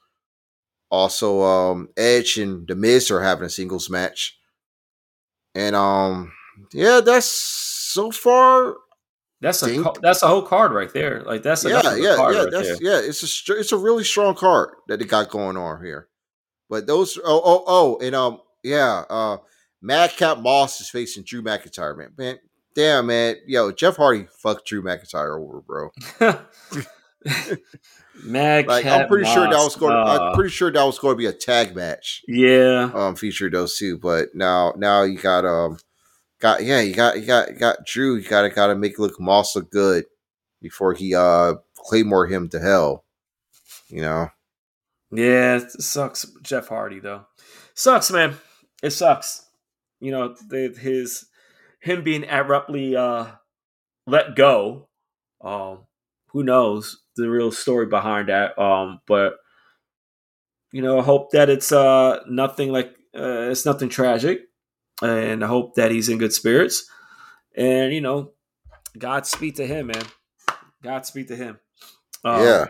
Also, 0.91 1.43
um, 1.43 1.89
Edge 1.97 2.37
and 2.37 2.67
The 2.69 2.75
Miz 2.75 3.11
are 3.11 3.23
having 3.23 3.47
a 3.47 3.51
singles 3.51 3.89
match, 3.89 4.39
and 5.55 5.75
um, 5.77 6.33
yeah, 6.73 7.01
that's 7.01 7.27
so 7.27 8.11
far. 8.11 8.77
That's 9.41 9.63
a 9.63 9.93
that's 10.01 10.23
a 10.23 10.29
whole 10.29 10.43
card 10.43 10.73
right 10.73 10.93
there. 10.93 11.23
Like 11.23 11.43
that's 11.43 11.65
a, 11.65 11.71
yeah, 11.71 11.83
that's 11.83 11.99
yeah, 11.99 12.17
yeah, 12.17 12.23
right 12.23 12.49
that's 12.51 12.81
yeah. 12.81 13.01
It's 13.03 13.49
a 13.49 13.55
it's 13.59 13.73
a 13.73 13.77
really 13.77 14.05
strong 14.05 14.35
card 14.35 14.71
that 14.87 15.01
they 15.01 15.05
got 15.05 15.31
going 15.31 15.57
on 15.57 15.85
here. 15.85 16.09
But 16.71 16.87
those 16.87 17.19
oh 17.19 17.43
oh 17.45 17.65
oh 17.67 17.99
and 18.01 18.15
um 18.15 18.41
yeah 18.63 19.05
uh 19.11 19.39
Madcap 19.83 20.39
Moss 20.39 20.81
is 20.81 20.89
facing 20.89 21.25
Drew 21.25 21.43
McIntyre 21.43 21.97
man 21.99 22.13
man 22.17 22.39
damn 22.75 23.07
man 23.07 23.37
yo 23.47 23.73
Jeff 23.73 23.97
Hardy 23.97 24.27
fucked 24.39 24.67
Drew 24.67 24.83
McIntyre 24.83 25.39
over 25.39 25.61
bro. 25.61 25.91
Mad 28.25 28.67
like 28.69 28.87
I'm 28.87 29.09
pretty 29.09 29.25
Moss. 29.25 29.35
sure 29.35 29.45
that 29.45 29.57
was 29.57 29.77
going. 29.77 29.93
To, 29.93 29.99
uh, 29.99 30.19
I'm 30.19 30.35
pretty 30.35 30.51
sure 30.51 30.71
that 30.71 30.83
was 30.83 30.99
going 30.99 31.15
to 31.15 31.19
be 31.19 31.27
a 31.27 31.33
tag 31.33 31.75
match. 31.75 32.23
Yeah, 32.27 32.91
um, 32.95 33.17
featured 33.17 33.53
those 33.53 33.77
two. 33.77 33.99
But 33.99 34.35
now, 34.35 34.73
now 34.77 35.03
you 35.03 35.19
got 35.19 35.45
um, 35.45 35.79
got 36.41 36.65
yeah, 36.65 36.81
you 36.81 36.95
got 36.95 37.19
you 37.21 37.27
got 37.27 37.51
you 37.51 37.59
got 37.59 37.87
Drew. 37.87 38.17
You 38.17 38.29
got 38.29 38.43
to 38.43 38.51
got 38.51 38.69
to 38.69 38.75
make 38.75 38.99
look 38.99 39.21
Moss 39.21 39.55
look 39.55 39.71
good 39.71 40.07
before 40.61 40.95
he 40.95 41.15
uh 41.15 41.55
claymore 41.77 42.27
him 42.27 42.49
to 42.51 42.61
hell. 42.61 43.05
You 43.89 44.03
know. 44.03 44.29
Yeah, 45.11 45.57
it 45.57 45.71
sucks. 45.83 46.27
Jeff 46.43 46.69
Hardy 46.69 47.01
though, 47.01 47.27
sucks, 47.75 48.11
man. 48.11 48.37
It 48.83 48.91
sucks. 48.91 49.47
You 50.03 50.11
know, 50.11 50.35
the, 50.49 50.75
his 50.79 51.27
him 51.81 52.03
being 52.03 52.29
abruptly 52.29 52.97
uh 52.97 53.27
let 54.07 54.37
go. 54.37 54.89
Um, 55.41 55.87
who 56.29 56.43
knows 56.43 57.03
the 57.17 57.29
real 57.29 57.51
story 57.51 57.87
behind 57.87 58.29
that. 58.29 58.59
Um, 58.59 59.01
but 59.07 59.35
you 60.73 60.83
know, 60.83 60.99
I 60.99 61.03
hope 61.03 61.31
that 61.33 61.49
it's 61.49 61.73
uh 61.73 62.21
nothing 62.29 62.73
like 62.73 62.95
uh, 63.17 63.51
it's 63.51 63.67
nothing 63.67 63.89
tragic, 63.89 64.41
and 65.03 65.45
I 65.45 65.47
hope 65.47 65.75
that 65.77 65.91
he's 65.91 66.09
in 66.09 66.19
good 66.19 66.33
spirits. 66.33 66.89
And 67.55 67.93
you 67.93 68.01
know, 68.01 68.33
Godspeed 68.99 69.57
to 69.57 69.67
him, 69.67 69.89
man. 69.89 70.05
Godspeed 70.83 71.29
to 71.29 71.37
him. 71.37 71.59
Um, 72.25 72.43
yeah. 72.43 72.67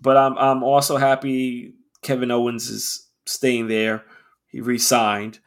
But 0.00 0.16
I'm 0.16 0.36
I'm 0.38 0.62
also 0.62 0.96
happy 0.96 1.74
Kevin 2.02 2.30
Owens 2.30 2.68
is 2.68 3.08
staying 3.26 3.68
there. 3.68 4.04
He 4.48 4.60
re-signed. 4.60 5.38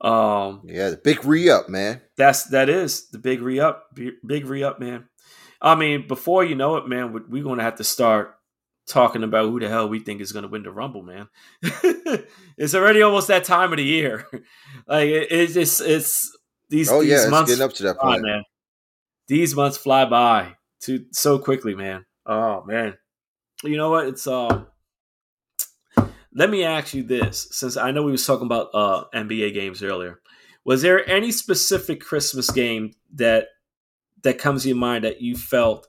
Um, 0.00 0.62
yeah, 0.64 0.90
the 0.90 0.96
big 0.96 1.24
re-up, 1.24 1.68
man. 1.68 2.00
That's 2.16 2.44
that 2.44 2.68
is 2.68 3.08
the 3.08 3.18
big 3.18 3.42
re-up, 3.42 3.94
big 3.94 4.46
re-up, 4.46 4.78
man. 4.78 5.08
I 5.60 5.74
mean, 5.74 6.06
before 6.06 6.44
you 6.44 6.54
know 6.54 6.76
it, 6.76 6.86
man, 6.86 7.12
we're 7.12 7.42
going 7.42 7.58
to 7.58 7.64
have 7.64 7.76
to 7.76 7.84
start 7.84 8.36
talking 8.86 9.22
about 9.22 9.48
who 9.48 9.60
the 9.60 9.68
hell 9.68 9.88
we 9.88 10.00
think 10.00 10.20
is 10.20 10.32
going 10.32 10.44
to 10.44 10.48
win 10.48 10.62
the 10.62 10.70
Rumble, 10.70 11.02
man. 11.02 11.28
it's 12.56 12.74
already 12.74 13.02
almost 13.02 13.28
that 13.28 13.44
time 13.44 13.72
of 13.72 13.78
the 13.78 13.84
year. 13.84 14.26
like 14.86 15.08
it, 15.08 15.28
it's 15.30 15.54
just 15.54 15.80
it's 15.80 16.36
these. 16.68 16.90
Oh 16.90 17.02
these 17.02 17.10
yeah, 17.10 17.28
months 17.28 17.50
getting 17.50 17.64
up 17.64 17.74
to 17.74 17.82
that 17.84 17.98
point, 17.98 18.22
man. 18.22 18.44
These 19.26 19.54
months 19.54 19.76
fly 19.76 20.04
by 20.04 20.56
too 20.80 21.06
so 21.12 21.38
quickly, 21.38 21.74
man. 21.74 22.06
Oh 22.24 22.64
man, 22.64 22.96
you 23.62 23.76
know 23.76 23.90
what? 23.90 24.06
It's 24.06 24.26
uh. 24.26 24.64
Let 26.34 26.50
me 26.50 26.64
ask 26.64 26.94
you 26.94 27.02
this, 27.02 27.48
since 27.50 27.76
I 27.76 27.90
know 27.90 28.02
we 28.02 28.12
was 28.12 28.26
talking 28.26 28.46
about 28.46 28.68
uh, 28.74 29.04
NBA 29.14 29.54
games 29.54 29.82
earlier. 29.82 30.20
Was 30.64 30.82
there 30.82 31.08
any 31.08 31.32
specific 31.32 32.00
Christmas 32.00 32.50
game 32.50 32.92
that 33.14 33.48
that 34.22 34.38
comes 34.38 34.62
to 34.62 34.68
your 34.68 34.76
mind 34.76 35.04
that 35.04 35.22
you 35.22 35.36
felt 35.36 35.88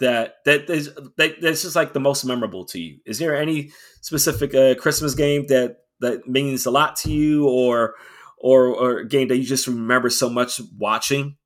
that 0.00 0.36
that 0.44 0.68
is 0.68 0.94
that, 1.16 1.40
that's 1.40 1.62
just 1.62 1.76
like 1.76 1.92
the 1.92 2.00
most 2.00 2.24
memorable 2.24 2.64
to 2.66 2.80
you? 2.80 2.98
Is 3.06 3.18
there 3.18 3.36
any 3.36 3.70
specific 4.00 4.54
uh, 4.54 4.74
Christmas 4.74 5.14
game 5.14 5.46
that 5.48 5.78
that 6.00 6.28
means 6.28 6.66
a 6.66 6.70
lot 6.70 6.96
to 6.96 7.10
you, 7.10 7.48
or 7.48 7.94
or 8.36 8.66
or 8.66 9.04
game 9.04 9.28
that 9.28 9.36
you 9.36 9.44
just 9.44 9.66
remember 9.66 10.10
so 10.10 10.28
much 10.28 10.60
watching? 10.76 11.36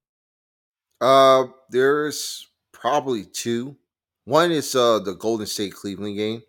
Uh, 1.00 1.46
there's 1.70 2.48
probably 2.72 3.24
two. 3.24 3.76
One 4.24 4.52
is 4.52 4.74
uh 4.74 4.98
the 4.98 5.14
Golden 5.14 5.46
State 5.46 5.74
Cleveland 5.74 6.16
game. 6.16 6.42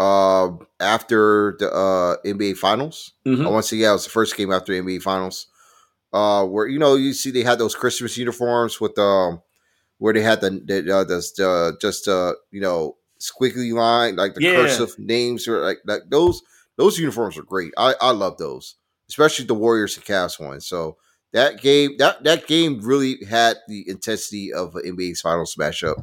Uh, 0.00 0.56
after 0.80 1.56
the 1.58 1.70
uh 1.70 2.16
NBA 2.24 2.56
Finals, 2.56 3.12
mm-hmm. 3.26 3.46
I 3.46 3.50
want 3.50 3.64
to 3.64 3.68
say 3.68 3.76
yeah, 3.76 3.90
it 3.90 3.94
was 3.94 4.04
the 4.04 4.10
first 4.10 4.36
game 4.36 4.52
after 4.52 4.72
the 4.72 4.80
NBA 4.80 5.02
Finals 5.02 5.46
uh, 6.12 6.44
where 6.44 6.66
you 6.66 6.78
know 6.78 6.96
you 6.96 7.12
see 7.12 7.30
they 7.30 7.42
had 7.42 7.58
those 7.58 7.74
Christmas 7.74 8.16
uniforms 8.16 8.80
with 8.80 8.98
um, 8.98 9.42
where 9.98 10.12
they 10.12 10.22
had 10.22 10.40
the 10.40 10.50
the, 10.50 10.94
uh, 10.94 11.04
the 11.04 11.76
just 11.80 12.08
uh 12.08 12.34
you 12.50 12.60
know 12.60 12.96
squiggly 13.20 13.72
line 13.72 14.16
like 14.16 14.34
the 14.34 14.42
yeah. 14.42 14.54
cursive 14.54 14.98
names 14.98 15.46
or 15.46 15.60
like, 15.60 15.78
like 15.84 16.02
those 16.08 16.42
those 16.76 16.98
uniforms 16.98 17.38
are 17.38 17.42
great. 17.42 17.72
I 17.76 17.94
I 18.00 18.10
love 18.10 18.38
those, 18.38 18.76
especially 19.08 19.44
the 19.44 19.54
Warriors 19.54 19.96
and 19.96 20.04
Cavs 20.04 20.40
one. 20.40 20.60
So 20.60 20.96
that 21.32 21.60
game 21.60 21.96
that 21.98 22.24
that 22.24 22.46
game 22.46 22.80
really 22.82 23.18
had 23.28 23.58
the 23.68 23.88
intensity 23.88 24.52
of 24.52 24.74
an 24.74 24.96
NBA's 24.96 25.20
final 25.20 25.46
smash 25.46 25.84
up. 25.84 25.98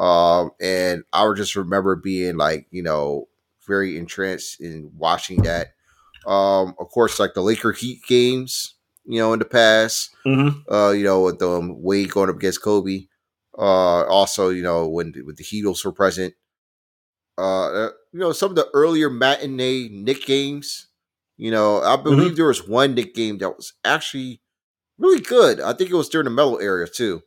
Um, 0.00 0.52
and 0.60 1.02
I 1.12 1.26
would 1.26 1.36
just 1.36 1.56
remember 1.56 1.94
being 1.96 2.36
like, 2.36 2.66
you 2.70 2.82
know, 2.82 3.28
very 3.70 3.96
entranced 3.96 4.60
in 4.60 4.90
watching 4.96 5.42
that. 5.44 5.68
Um, 6.26 6.74
of 6.78 6.88
course, 6.90 7.18
like 7.18 7.34
the 7.34 7.40
Laker 7.40 7.72
Heat 7.72 8.00
games, 8.06 8.74
you 9.06 9.20
know, 9.20 9.32
in 9.32 9.38
the 9.38 9.44
past. 9.44 10.10
Mm-hmm. 10.26 10.72
Uh, 10.72 10.90
you 10.90 11.04
know, 11.04 11.22
with 11.22 11.40
um, 11.40 11.80
Wade 11.82 12.10
going 12.10 12.28
up 12.28 12.36
against 12.36 12.62
Kobe. 12.62 13.06
Uh, 13.56 14.04
also, 14.04 14.50
you 14.50 14.62
know, 14.62 14.88
when 14.88 15.14
with 15.24 15.36
the 15.36 15.44
Heatles 15.44 15.84
were 15.84 15.92
present. 15.92 16.34
Uh, 17.38 17.68
uh, 17.68 17.90
you 18.12 18.20
know, 18.20 18.32
some 18.32 18.50
of 18.50 18.56
the 18.56 18.68
earlier 18.74 19.08
matinee 19.08 19.88
Knick 19.88 20.26
games. 20.26 20.88
You 21.36 21.50
know, 21.50 21.80
I 21.80 21.96
believe 21.96 22.32
mm-hmm. 22.32 22.34
there 22.34 22.48
was 22.48 22.68
one 22.68 22.94
Knick 22.94 23.14
game 23.14 23.38
that 23.38 23.56
was 23.56 23.72
actually 23.82 24.42
really 24.98 25.22
good. 25.22 25.60
I 25.60 25.72
think 25.72 25.90
it 25.90 25.94
was 25.94 26.10
during 26.10 26.26
the 26.26 26.30
Melo 26.30 26.56
area 26.56 26.86
too. 26.86 27.22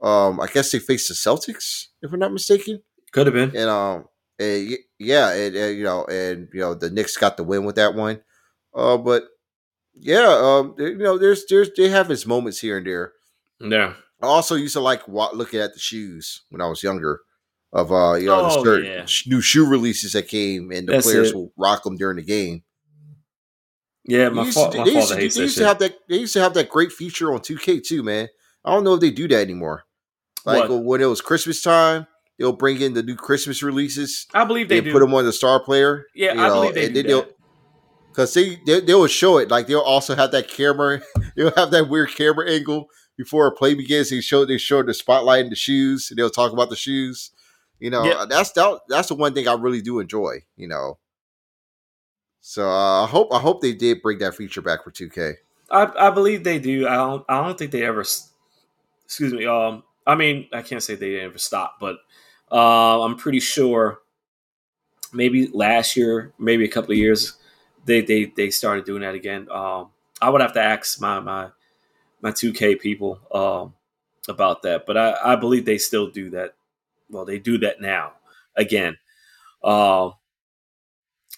Um, 0.00 0.40
I 0.40 0.46
guess 0.46 0.70
they 0.70 0.78
faced 0.78 1.08
the 1.08 1.14
Celtics, 1.14 1.88
if 2.00 2.12
I'm 2.12 2.20
not 2.20 2.32
mistaken. 2.32 2.82
Could 3.12 3.26
have 3.26 3.34
been. 3.34 3.54
And 3.54 3.68
um, 3.68 4.04
and, 4.38 4.76
yeah, 4.98 5.32
and, 5.32 5.56
and, 5.56 5.78
you 5.78 5.84
know, 5.84 6.04
and 6.04 6.48
you 6.52 6.60
know, 6.60 6.74
the 6.74 6.90
Knicks 6.90 7.16
got 7.16 7.36
the 7.36 7.44
win 7.44 7.64
with 7.64 7.76
that 7.76 7.94
one. 7.94 8.20
Uh, 8.74 8.96
but 8.96 9.24
yeah, 9.94 10.26
um, 10.40 10.74
you 10.78 10.98
know, 10.98 11.18
there's 11.18 11.44
there's 11.46 11.70
they 11.76 11.88
have 11.88 12.08
his 12.08 12.26
moments 12.26 12.60
here 12.60 12.78
and 12.78 12.86
there. 12.86 13.12
Yeah. 13.60 13.94
I 14.22 14.26
also 14.26 14.54
used 14.54 14.74
to 14.74 14.80
like 14.80 15.06
looking 15.06 15.60
at 15.60 15.74
the 15.74 15.80
shoes 15.80 16.42
when 16.50 16.60
I 16.60 16.66
was 16.66 16.82
younger. 16.82 17.20
Of 17.70 17.92
uh, 17.92 18.14
you 18.14 18.26
know, 18.26 18.48
oh, 18.50 18.64
the 18.64 18.82
yeah. 18.82 19.06
new 19.26 19.42
shoe 19.42 19.66
releases 19.66 20.12
that 20.12 20.26
came, 20.26 20.70
and 20.70 20.88
the 20.88 20.92
That's 20.92 21.06
players 21.06 21.30
it. 21.30 21.34
will 21.34 21.52
rock 21.58 21.82
them 21.82 21.96
during 21.96 22.16
the 22.16 22.22
game. 22.22 22.62
Yeah, 24.06 24.30
my, 24.30 24.50
fa- 24.50 24.70
to, 24.72 24.78
my 24.78 24.84
they 24.84 24.92
used, 24.92 25.08
to, 25.08 25.14
they 25.16 25.22
used 25.24 25.58
to 25.58 25.66
have 25.66 25.78
that. 25.80 25.94
They 26.08 26.16
used 26.16 26.32
to 26.32 26.40
have 26.40 26.54
that 26.54 26.70
great 26.70 26.92
feature 26.92 27.34
on 27.34 27.40
2K 27.40 27.84
too, 27.84 28.02
man. 28.02 28.28
I 28.64 28.72
don't 28.72 28.84
know 28.84 28.94
if 28.94 29.00
they 29.00 29.10
do 29.10 29.28
that 29.28 29.40
anymore. 29.42 29.84
Like 30.46 30.70
what? 30.70 30.82
when 30.82 31.02
it 31.02 31.06
was 31.06 31.20
Christmas 31.20 31.60
time, 31.60 32.06
they'll 32.38 32.52
bring 32.52 32.80
in 32.80 32.94
the 32.94 33.02
new 33.02 33.16
Christmas 33.16 33.62
releases. 33.62 34.26
I 34.34 34.44
believe 34.44 34.68
they, 34.68 34.80
they 34.80 34.92
put 34.92 35.00
them 35.00 35.14
on 35.14 35.24
the 35.24 35.32
star 35.32 35.60
player. 35.60 36.06
Yeah, 36.14 36.32
I 36.32 36.48
know, 36.48 36.70
believe 36.70 36.74
they 36.74 37.02
do 37.02 37.02
that. 37.02 37.34
Because 38.08 38.34
they, 38.34 38.56
they 38.66 38.80
they 38.80 38.94
will 38.94 39.06
show 39.06 39.38
it 39.38 39.50
like 39.50 39.66
they'll 39.66 39.80
also 39.80 40.16
have 40.16 40.32
that 40.32 40.48
camera. 40.48 41.00
They'll 41.36 41.52
have 41.52 41.70
that 41.70 41.88
weird 41.88 42.10
camera 42.10 42.50
angle 42.50 42.88
before 43.16 43.46
a 43.46 43.52
play 43.52 43.74
begins. 43.74 44.10
They 44.10 44.20
show 44.20 44.44
they 44.44 44.58
show 44.58 44.82
the 44.82 44.92
spotlight 44.92 45.44
in 45.44 45.50
the 45.50 45.56
shoes. 45.56 46.10
And 46.10 46.18
they'll 46.18 46.30
talk 46.30 46.52
about 46.52 46.68
the 46.68 46.74
shoes. 46.74 47.30
You 47.78 47.90
know, 47.90 48.04
yep. 48.04 48.28
that's 48.28 48.50
that, 48.52 48.80
that's 48.88 49.08
the 49.08 49.14
one 49.14 49.34
thing 49.34 49.46
I 49.46 49.52
really 49.52 49.82
do 49.82 50.00
enjoy. 50.00 50.38
You 50.56 50.66
know, 50.66 50.98
so 52.40 52.68
uh, 52.68 53.04
I 53.04 53.06
hope 53.06 53.32
I 53.32 53.38
hope 53.38 53.60
they 53.60 53.72
did 53.72 54.02
bring 54.02 54.18
that 54.18 54.34
feature 54.34 54.62
back 54.62 54.82
for 54.82 54.90
2K. 54.90 55.34
I, 55.70 56.08
I 56.08 56.10
believe 56.10 56.42
they 56.42 56.58
do. 56.58 56.88
I 56.88 56.96
don't 56.96 57.24
I 57.28 57.44
don't 57.44 57.56
think 57.56 57.70
they 57.70 57.84
ever. 57.84 58.00
Excuse 58.00 59.32
me. 59.32 59.46
Um, 59.46 59.84
I 60.06 60.16
mean, 60.16 60.48
I 60.52 60.62
can't 60.62 60.82
say 60.82 60.96
they 60.96 61.20
ever 61.20 61.38
stop 61.38 61.76
but 61.78 61.98
uh, 62.52 63.02
I'm 63.02 63.16
pretty 63.16 63.40
sure 63.40 64.00
maybe 65.12 65.48
last 65.52 65.96
year, 65.96 66.32
maybe 66.38 66.64
a 66.64 66.68
couple 66.68 66.92
of 66.92 66.98
years, 66.98 67.34
they 67.84 68.00
they 68.02 68.26
they 68.36 68.50
started 68.50 68.84
doing 68.84 69.02
that 69.02 69.14
again. 69.14 69.48
Um, 69.50 69.88
I 70.20 70.30
would 70.30 70.40
have 70.40 70.52
to 70.54 70.62
ask 70.62 71.00
my 71.00 71.20
my 71.20 71.48
my 72.22 72.32
2K 72.32 72.74
people 72.74 73.20
um, 73.32 73.74
about 74.28 74.62
that, 74.62 74.86
but 74.86 74.96
I, 74.96 75.16
I 75.24 75.36
believe 75.36 75.64
they 75.64 75.78
still 75.78 76.08
do 76.10 76.30
that. 76.30 76.54
Well, 77.10 77.24
they 77.24 77.38
do 77.38 77.58
that 77.58 77.80
now 77.80 78.14
again. 78.56 78.98
Uh, 79.64 80.10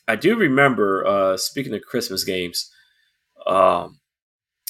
I 0.09 0.17
do 0.17 0.37
remember 0.37 1.07
uh, 1.07 1.37
speaking 1.37 1.75
of 1.75 1.83
Christmas 1.83 2.25
games. 2.25 2.71
Um, 3.47 4.01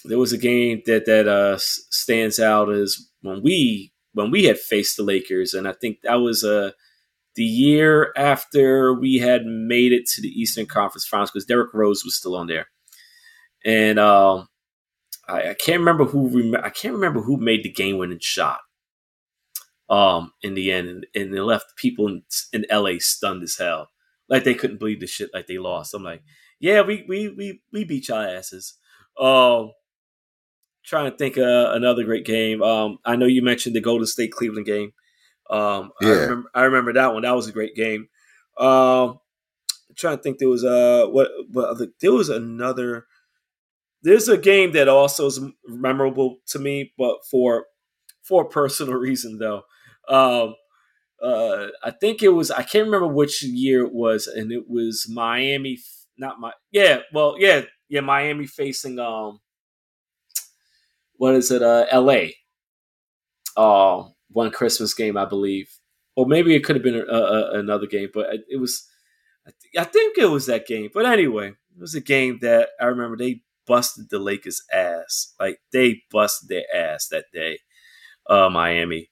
there 0.04 0.18
was 0.18 0.32
a 0.32 0.38
game 0.38 0.82
that 0.86 1.06
that 1.06 1.28
uh, 1.28 1.58
stands 1.58 2.40
out 2.40 2.70
as 2.70 3.08
when 3.22 3.42
we 3.42 3.89
when 4.12 4.30
we 4.30 4.44
had 4.44 4.58
faced 4.58 4.96
the 4.96 5.02
Lakers, 5.02 5.54
and 5.54 5.68
I 5.68 5.72
think 5.72 5.98
that 6.02 6.16
was 6.16 6.44
uh, 6.44 6.72
the 7.34 7.44
year 7.44 8.12
after 8.16 8.92
we 8.92 9.16
had 9.16 9.44
made 9.44 9.92
it 9.92 10.06
to 10.14 10.22
the 10.22 10.28
Eastern 10.28 10.66
Conference 10.66 11.06
Finals 11.06 11.30
because 11.30 11.46
Derrick 11.46 11.72
Rose 11.72 12.04
was 12.04 12.16
still 12.16 12.36
on 12.36 12.46
there, 12.46 12.66
and 13.64 13.98
um, 13.98 14.48
I, 15.28 15.50
I, 15.50 15.54
can't 15.54 15.80
remember 15.80 16.04
who 16.04 16.28
rem- 16.28 16.64
I 16.64 16.70
can't 16.70 16.94
remember 16.94 17.20
who 17.20 17.36
made 17.36 17.62
the 17.62 17.72
game 17.72 17.98
winning 17.98 18.18
shot. 18.20 18.60
Um, 19.88 20.34
in 20.40 20.54
the 20.54 20.70
end, 20.70 20.88
and, 20.88 21.06
and 21.16 21.34
it 21.34 21.42
left 21.42 21.74
people 21.74 22.06
in, 22.06 22.22
in 22.52 22.64
LA 22.70 22.92
stunned 23.00 23.42
as 23.42 23.56
hell, 23.56 23.88
like 24.28 24.44
they 24.44 24.54
couldn't 24.54 24.78
believe 24.78 25.00
the 25.00 25.08
shit 25.08 25.30
like 25.34 25.48
they 25.48 25.58
lost. 25.58 25.94
I'm 25.94 26.04
like, 26.04 26.22
yeah, 26.60 26.82
we 26.82 27.04
we 27.08 27.28
we 27.28 27.62
we 27.72 27.84
beat 27.84 28.08
y'all 28.08 28.18
asses. 28.18 28.74
Um, 29.18 29.72
trying 30.90 31.08
to 31.08 31.16
think 31.16 31.38
uh, 31.38 31.70
another 31.72 32.02
great 32.02 32.26
game. 32.26 32.62
Um, 32.62 32.98
I 33.04 33.14
know 33.14 33.26
you 33.26 33.42
mentioned 33.42 33.76
the 33.76 33.80
Golden 33.80 34.06
State 34.06 34.32
Cleveland 34.32 34.66
game. 34.66 34.92
Um, 35.48 35.92
yeah. 36.00 36.08
I 36.08 36.12
remember, 36.12 36.50
I 36.52 36.62
remember 36.64 36.92
that 36.94 37.12
one. 37.14 37.22
That 37.22 37.36
was 37.36 37.46
a 37.46 37.52
great 37.52 37.76
game. 37.76 38.08
Um, 38.58 39.20
I'm 39.88 39.94
trying 39.96 40.16
to 40.16 40.22
think, 40.22 40.38
there 40.38 40.48
was 40.48 40.64
a 40.64 41.06
what? 41.08 41.30
What 41.52 41.68
other, 41.68 41.86
there 42.00 42.12
was 42.12 42.28
another. 42.28 43.06
There's 44.02 44.28
a 44.28 44.36
game 44.36 44.72
that 44.72 44.88
also 44.88 45.26
is 45.26 45.40
memorable 45.66 46.38
to 46.48 46.58
me, 46.58 46.92
but 46.98 47.18
for 47.30 47.66
for 48.22 48.42
a 48.42 48.48
personal 48.48 48.94
reason 48.98 49.38
though. 49.38 49.62
Um, 50.08 50.56
uh, 51.22 51.68
I 51.84 51.92
think 51.92 52.22
it 52.22 52.30
was 52.30 52.50
I 52.50 52.62
can't 52.62 52.86
remember 52.86 53.06
which 53.06 53.44
year 53.44 53.84
it 53.86 53.92
was, 53.92 54.26
and 54.26 54.50
it 54.50 54.68
was 54.68 55.06
Miami. 55.08 55.78
Not 56.18 56.40
my 56.40 56.52
yeah, 56.72 57.00
well 57.12 57.36
yeah 57.38 57.62
yeah 57.88 58.00
Miami 58.00 58.46
facing 58.46 58.98
um 58.98 59.40
what 61.20 61.34
is 61.34 61.50
it? 61.50 61.62
Uh, 61.62 61.84
L.A. 61.90 62.34
Uh, 63.54 64.04
one 64.30 64.50
Christmas 64.50 64.94
game, 64.94 65.18
I 65.18 65.26
believe, 65.26 65.70
or 66.16 66.24
maybe 66.24 66.54
it 66.54 66.64
could 66.64 66.76
have 66.76 66.82
been 66.82 66.94
a, 66.94 67.14
a, 67.14 67.58
another 67.58 67.86
game, 67.86 68.08
but 68.14 68.28
it 68.48 68.58
was. 68.58 68.88
I, 69.46 69.80
I 69.82 69.84
think 69.84 70.16
it 70.16 70.30
was 70.30 70.46
that 70.46 70.66
game. 70.66 70.88
But 70.94 71.04
anyway, 71.04 71.48
it 71.48 71.78
was 71.78 71.94
a 71.94 72.00
game 72.00 72.38
that 72.40 72.70
I 72.80 72.86
remember 72.86 73.18
they 73.18 73.42
busted 73.66 74.08
the 74.08 74.18
Lakers' 74.18 74.62
ass. 74.72 75.34
Like 75.38 75.60
they 75.74 76.00
busted 76.10 76.48
their 76.48 76.64
ass 76.74 77.08
that 77.08 77.26
day, 77.34 77.58
uh, 78.26 78.48
Miami. 78.48 79.10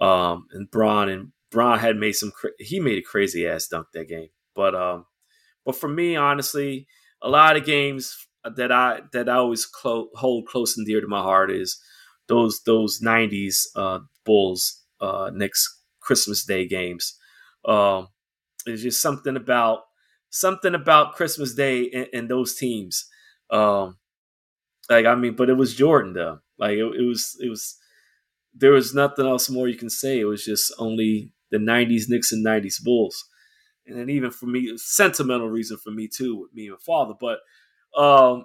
Um, 0.00 0.46
and 0.52 0.70
Bron 0.70 1.10
and 1.10 1.32
Bron 1.50 1.78
had 1.78 1.96
made 1.96 2.12
some. 2.12 2.30
Cra- 2.30 2.50
he 2.60 2.80
made 2.80 2.96
a 2.96 3.02
crazy 3.02 3.46
ass 3.46 3.68
dunk 3.68 3.88
that 3.92 4.08
game. 4.08 4.30
But 4.54 4.74
um, 4.74 5.04
but 5.66 5.76
for 5.76 5.88
me, 5.88 6.16
honestly, 6.16 6.86
a 7.20 7.28
lot 7.28 7.58
of 7.58 7.66
games 7.66 8.26
that 8.44 8.72
I 8.72 9.00
that 9.12 9.28
I 9.28 9.36
always 9.36 9.66
clo- 9.66 10.10
hold 10.14 10.46
close 10.46 10.76
and 10.76 10.86
dear 10.86 11.00
to 11.00 11.08
my 11.08 11.22
heart 11.22 11.50
is 11.50 11.80
those 12.28 12.62
those 12.64 13.00
'90s 13.00 13.68
uh, 13.76 14.00
Bulls 14.24 14.82
uh, 15.00 15.30
Knicks 15.32 15.80
Christmas 16.00 16.44
Day 16.44 16.66
games. 16.66 17.18
Um, 17.64 18.08
it's 18.66 18.82
just 18.82 19.02
something 19.02 19.36
about 19.36 19.80
something 20.30 20.74
about 20.74 21.14
Christmas 21.14 21.54
Day 21.54 21.90
and, 21.90 22.08
and 22.12 22.30
those 22.30 22.54
teams. 22.54 23.06
Um, 23.50 23.98
like 24.90 25.06
I 25.06 25.14
mean, 25.14 25.34
but 25.36 25.50
it 25.50 25.56
was 25.56 25.74
Jordan 25.74 26.12
though. 26.14 26.40
Like 26.58 26.72
it, 26.72 26.84
it 26.84 27.06
was 27.06 27.36
it 27.40 27.48
was 27.48 27.76
there 28.54 28.72
was 28.72 28.94
nothing 28.94 29.26
else 29.26 29.48
more 29.50 29.68
you 29.68 29.76
can 29.76 29.90
say. 29.90 30.20
It 30.20 30.24
was 30.24 30.44
just 30.44 30.72
only 30.78 31.32
the 31.50 31.58
'90s 31.58 32.08
Knicks 32.08 32.32
and 32.32 32.44
'90s 32.44 32.80
Bulls, 32.80 33.24
and 33.86 33.98
then 33.98 34.10
even 34.10 34.30
for 34.30 34.46
me, 34.46 34.72
sentimental 34.76 35.48
reason 35.48 35.78
for 35.78 35.90
me 35.90 36.08
too 36.08 36.36
with 36.36 36.54
me 36.54 36.68
and 36.68 36.80
father, 36.80 37.14
but 37.18 37.40
um, 37.96 38.44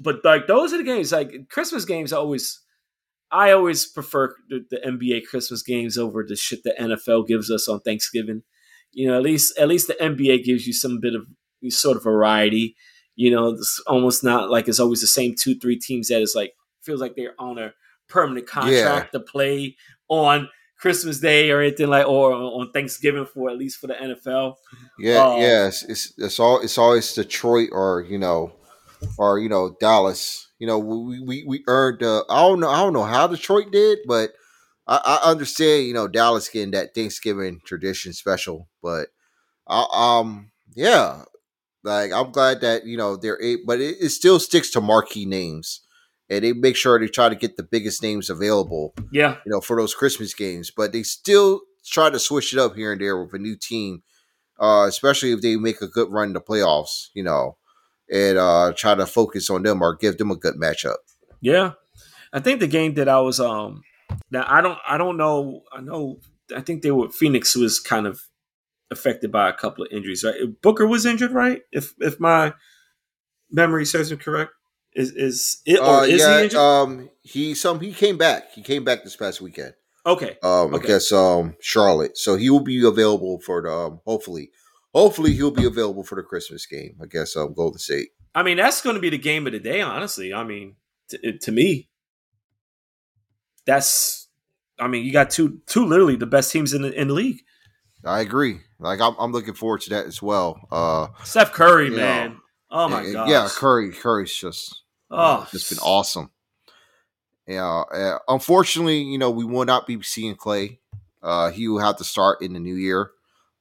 but 0.00 0.24
like 0.24 0.46
those 0.46 0.72
are 0.72 0.78
the 0.78 0.84
games. 0.84 1.12
Like 1.12 1.48
Christmas 1.50 1.84
games, 1.84 2.12
always. 2.12 2.60
I 3.34 3.52
always 3.52 3.86
prefer 3.86 4.34
the, 4.50 4.62
the, 4.70 4.76
NBA 4.86 5.22
Christmas 5.24 5.62
games 5.62 5.96
over 5.96 6.22
the 6.22 6.36
shit 6.36 6.64
the 6.64 6.74
NFL 6.78 7.26
gives 7.26 7.50
us 7.50 7.66
on 7.66 7.80
Thanksgiving. 7.80 8.42
You 8.90 9.08
know, 9.08 9.16
at 9.16 9.22
least 9.22 9.58
at 9.58 9.68
least 9.68 9.88
the 9.88 9.94
NBA 9.94 10.44
gives 10.44 10.66
you 10.66 10.74
some 10.74 11.00
bit 11.00 11.14
of 11.14 11.22
sort 11.72 11.96
of 11.96 12.02
variety. 12.02 12.76
You 13.14 13.30
know, 13.30 13.48
it's 13.48 13.82
almost 13.86 14.22
not 14.22 14.50
like 14.50 14.68
it's 14.68 14.80
always 14.80 15.00
the 15.00 15.06
same 15.06 15.34
two, 15.34 15.58
three 15.58 15.78
teams 15.78 16.08
that 16.08 16.20
is 16.20 16.34
like 16.34 16.52
feels 16.82 17.00
like 17.00 17.14
they're 17.16 17.34
on 17.38 17.58
a 17.58 17.72
permanent 18.08 18.46
contract 18.46 19.10
yeah. 19.12 19.18
to 19.18 19.20
play 19.20 19.76
on 20.08 20.48
Christmas 20.78 21.20
Day 21.20 21.50
or 21.50 21.60
anything 21.60 21.88
like, 21.88 22.06
or 22.06 22.32
on 22.32 22.70
Thanksgiving 22.72 23.24
for 23.24 23.48
at 23.48 23.56
least 23.56 23.78
for 23.78 23.86
the 23.86 23.94
NFL. 23.94 24.56
Yeah, 24.98 25.24
um, 25.24 25.40
yes, 25.40 25.84
it's 25.84 26.12
it's 26.18 26.40
all 26.40 26.60
it's 26.60 26.76
always 26.76 27.14
Detroit 27.14 27.70
or 27.72 28.04
you 28.08 28.18
know 28.18 28.52
or 29.18 29.38
you 29.38 29.48
know 29.48 29.76
Dallas. 29.80 30.48
You 30.58 30.66
know, 30.66 30.78
we 30.78 31.20
we, 31.20 31.44
we 31.46 31.64
earned. 31.66 32.02
Uh, 32.02 32.24
I 32.28 32.40
don't 32.42 32.60
know. 32.60 32.70
I 32.70 32.78
don't 32.78 32.92
know 32.92 33.04
how 33.04 33.26
Detroit 33.26 33.72
did, 33.72 34.00
but 34.06 34.32
I, 34.86 35.20
I 35.24 35.30
understand. 35.30 35.86
You 35.86 35.94
know, 35.94 36.08
Dallas 36.08 36.48
getting 36.48 36.72
that 36.72 36.94
Thanksgiving 36.94 37.60
tradition 37.64 38.12
special, 38.12 38.68
but 38.82 39.08
uh, 39.66 39.86
um, 39.86 40.50
yeah, 40.74 41.24
like 41.84 42.12
I'm 42.12 42.30
glad 42.30 42.60
that 42.60 42.86
you 42.86 42.96
know 42.96 43.16
they're 43.16 43.42
eight, 43.42 43.60
but 43.66 43.80
it, 43.80 43.96
it 44.00 44.10
still 44.10 44.38
sticks 44.38 44.70
to 44.72 44.80
marquee 44.80 45.26
names, 45.26 45.80
and 46.30 46.44
they 46.44 46.52
make 46.52 46.76
sure 46.76 46.98
they 46.98 47.08
try 47.08 47.28
to 47.28 47.34
get 47.34 47.56
the 47.56 47.62
biggest 47.62 48.02
names 48.02 48.30
available. 48.30 48.94
Yeah, 49.12 49.36
you 49.44 49.52
know, 49.52 49.60
for 49.60 49.76
those 49.76 49.94
Christmas 49.94 50.34
games, 50.34 50.70
but 50.70 50.92
they 50.92 51.02
still 51.02 51.62
try 51.84 52.10
to 52.10 52.18
switch 52.18 52.52
it 52.52 52.58
up 52.58 52.76
here 52.76 52.92
and 52.92 53.00
there 53.00 53.20
with 53.20 53.34
a 53.34 53.38
new 53.38 53.56
team, 53.56 54.02
uh, 54.60 54.86
especially 54.88 55.32
if 55.32 55.40
they 55.40 55.56
make 55.56 55.82
a 55.82 55.88
good 55.88 56.12
run 56.12 56.28
in 56.28 56.34
the 56.34 56.40
playoffs. 56.40 57.08
You 57.14 57.24
know, 57.24 57.56
and 58.10 58.38
uh, 58.38 58.72
try 58.76 58.94
to 58.94 59.06
focus 59.06 59.50
on 59.50 59.62
them 59.62 59.82
or 59.82 59.96
give 59.96 60.18
them 60.18 60.30
a 60.30 60.36
good 60.36 60.54
matchup. 60.54 60.96
Yeah, 61.40 61.72
I 62.32 62.40
think 62.40 62.60
the 62.60 62.66
game 62.66 62.94
that 62.94 63.08
I 63.08 63.20
was 63.20 63.40
um 63.40 63.82
now 64.30 64.44
I 64.48 64.60
don't 64.60 64.78
I 64.86 64.98
don't 64.98 65.16
know 65.16 65.62
I 65.72 65.80
know 65.80 66.20
I 66.54 66.60
think 66.60 66.82
they 66.82 66.90
were 66.90 67.10
Phoenix 67.10 67.56
was 67.56 67.80
kind 67.80 68.06
of 68.06 68.22
affected 68.90 69.32
by 69.32 69.48
a 69.48 69.52
couple 69.52 69.84
of 69.84 69.90
injuries. 69.92 70.24
Right, 70.24 70.60
Booker 70.62 70.86
was 70.86 71.06
injured, 71.06 71.32
right? 71.32 71.62
If 71.72 71.94
if 71.98 72.20
my 72.20 72.54
memory 73.50 73.84
serves 73.84 74.10
me 74.10 74.16
correct, 74.16 74.52
is 74.94 75.10
is 75.12 75.62
it 75.66 75.80
or 75.80 76.00
uh, 76.00 76.02
is 76.02 76.20
yeah, 76.20 76.38
he 76.38 76.44
injured? 76.44 76.60
Um, 76.60 77.10
he 77.22 77.54
some 77.54 77.80
he 77.80 77.92
came 77.92 78.18
back. 78.18 78.52
He 78.52 78.62
came 78.62 78.84
back 78.84 79.04
this 79.04 79.16
past 79.16 79.40
weekend. 79.40 79.74
Okay. 80.04 80.36
Um, 80.42 80.74
okay. 80.74 80.84
I 80.84 80.86
guess 80.86 81.12
um 81.12 81.56
Charlotte, 81.60 82.16
so 82.16 82.36
he 82.36 82.50
will 82.50 82.60
be 82.60 82.84
available 82.86 83.40
for 83.40 83.62
the 83.62 83.72
um, 83.72 84.00
hopefully 84.04 84.50
hopefully 84.94 85.32
he'll 85.34 85.50
be 85.50 85.64
available 85.64 86.04
for 86.04 86.16
the 86.16 86.22
Christmas 86.22 86.66
game. 86.66 86.96
I 87.02 87.06
guess 87.06 87.36
um, 87.36 87.54
Golden 87.54 87.78
State. 87.78 88.10
I 88.34 88.42
mean, 88.42 88.56
that's 88.56 88.80
going 88.80 88.94
to 88.94 89.00
be 89.00 89.10
the 89.10 89.18
game 89.18 89.46
of 89.46 89.52
the 89.52 89.58
day. 89.58 89.80
Honestly, 89.80 90.32
I 90.32 90.44
mean, 90.44 90.76
to, 91.08 91.38
to 91.38 91.52
me, 91.52 91.88
that's. 93.66 94.28
I 94.78 94.88
mean, 94.88 95.04
you 95.04 95.12
got 95.12 95.30
two 95.30 95.60
two 95.66 95.84
literally 95.84 96.16
the 96.16 96.26
best 96.26 96.50
teams 96.50 96.72
in 96.72 96.82
the 96.82 96.92
in 96.92 97.08
the 97.08 97.14
league. 97.14 97.42
I 98.04 98.20
agree. 98.20 98.60
Like 98.80 99.00
I'm, 99.00 99.14
I'm 99.18 99.30
looking 99.32 99.54
forward 99.54 99.82
to 99.82 99.90
that 99.90 100.06
as 100.06 100.20
well. 100.20 100.60
Uh 100.72 101.08
Steph 101.22 101.52
Curry, 101.52 101.90
man. 101.90 102.30
Know, 102.30 102.36
oh 102.70 102.88
my 102.88 103.08
god. 103.12 103.28
Yeah, 103.28 103.48
Curry. 103.48 103.92
Curry's 103.92 104.34
just 104.34 104.82
oh, 105.10 105.46
just 105.52 105.70
been 105.70 105.78
awesome. 105.78 106.30
Yeah. 107.46 107.82
Uh, 107.92 108.18
unfortunately, 108.28 109.02
you 109.02 109.18
know, 109.18 109.30
we 109.30 109.44
will 109.44 109.64
not 109.64 109.86
be 109.86 110.02
seeing 110.02 110.34
Clay. 110.34 110.80
Uh, 111.22 111.50
he 111.50 111.68
will 111.68 111.78
have 111.78 111.96
to 111.98 112.04
start 112.04 112.42
in 112.42 112.52
the 112.52 112.60
new 112.60 112.74
year. 112.74 113.10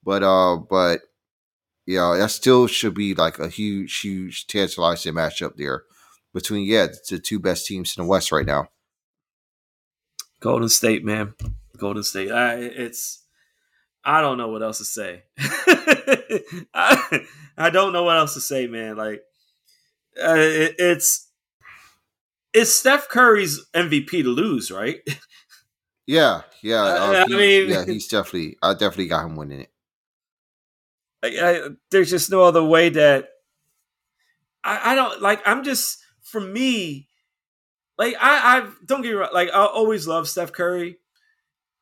But 0.04 0.24
uh, 0.24 0.58
but 0.58 1.02
you 1.92 1.98
know, 1.98 2.18
that 2.18 2.32
still 2.32 2.68
should 2.68 2.94
be 2.94 3.14
like 3.14 3.38
a 3.38 3.50
huge, 3.50 4.00
huge 4.00 4.48
tantalizing 4.48 5.14
matchup 5.14 5.58
there 5.58 5.84
between 6.34 6.66
yeah 6.66 6.88
the 7.10 7.20
two 7.20 7.40
best 7.40 7.66
teams 7.66 7.96
in 7.98 8.04
the 8.04 8.08
West 8.08 8.32
right 8.32 8.46
now. 8.46 8.68
Golden 10.40 10.70
State, 10.70 11.04
man, 11.04 11.34
Golden 11.78 12.04
State. 12.04 12.32
Uh, 12.32 12.56
it's 12.58 13.24
I 14.06 14.22
don't 14.22 14.38
know 14.38 14.48
what 14.48 14.64
else 14.64 14.78
to 14.78 14.86
say. 14.86 15.24
I, 16.74 17.26
I, 17.58 17.70
don't 17.70 17.94
know 17.94 18.04
what 18.04 18.18
else 18.18 18.34
to 18.36 18.42
say, 18.42 18.68
man. 18.68 18.96
Like 18.96 19.22
uh, 20.18 20.36
it, 20.36 20.76
it's 20.80 21.30
it's 22.54 22.72
Steph 22.72 23.10
Curry's 23.10 23.66
MVP 23.74 24.10
to 24.24 24.30
lose, 24.30 24.72
right? 24.72 25.00
Yeah, 26.08 26.42
yeah. 26.62 26.82
Uh, 26.82 27.26
I 27.26 27.34
mean, 27.34 27.70
yeah, 27.70 27.86
he's 27.86 28.08
definitely. 28.08 28.58
I 28.62 28.74
definitely 28.74 29.08
got 29.08 29.24
him 29.24 29.38
winning 29.38 29.62
it. 29.62 29.70
I, 31.24 31.70
there's 31.92 32.10
just 32.10 32.32
no 32.32 32.44
other 32.44 32.64
way 32.64 32.90
that 32.90 33.30
I, 34.64 34.92
I 34.92 34.96
don't 34.96 35.22
like. 35.22 35.42
I'm 35.46 35.64
just 35.64 36.00
for 36.24 36.42
me, 36.42 37.08
like 37.98 38.16
I, 38.20 38.58
I 38.60 38.70
don't 38.86 39.02
get 39.02 39.10
me 39.10 39.16
wrong. 39.16 39.30
Like 39.34 39.50
I 39.50 39.66
always 39.66 40.08
love 40.08 40.28
Steph 40.28 40.52
Curry, 40.52 40.98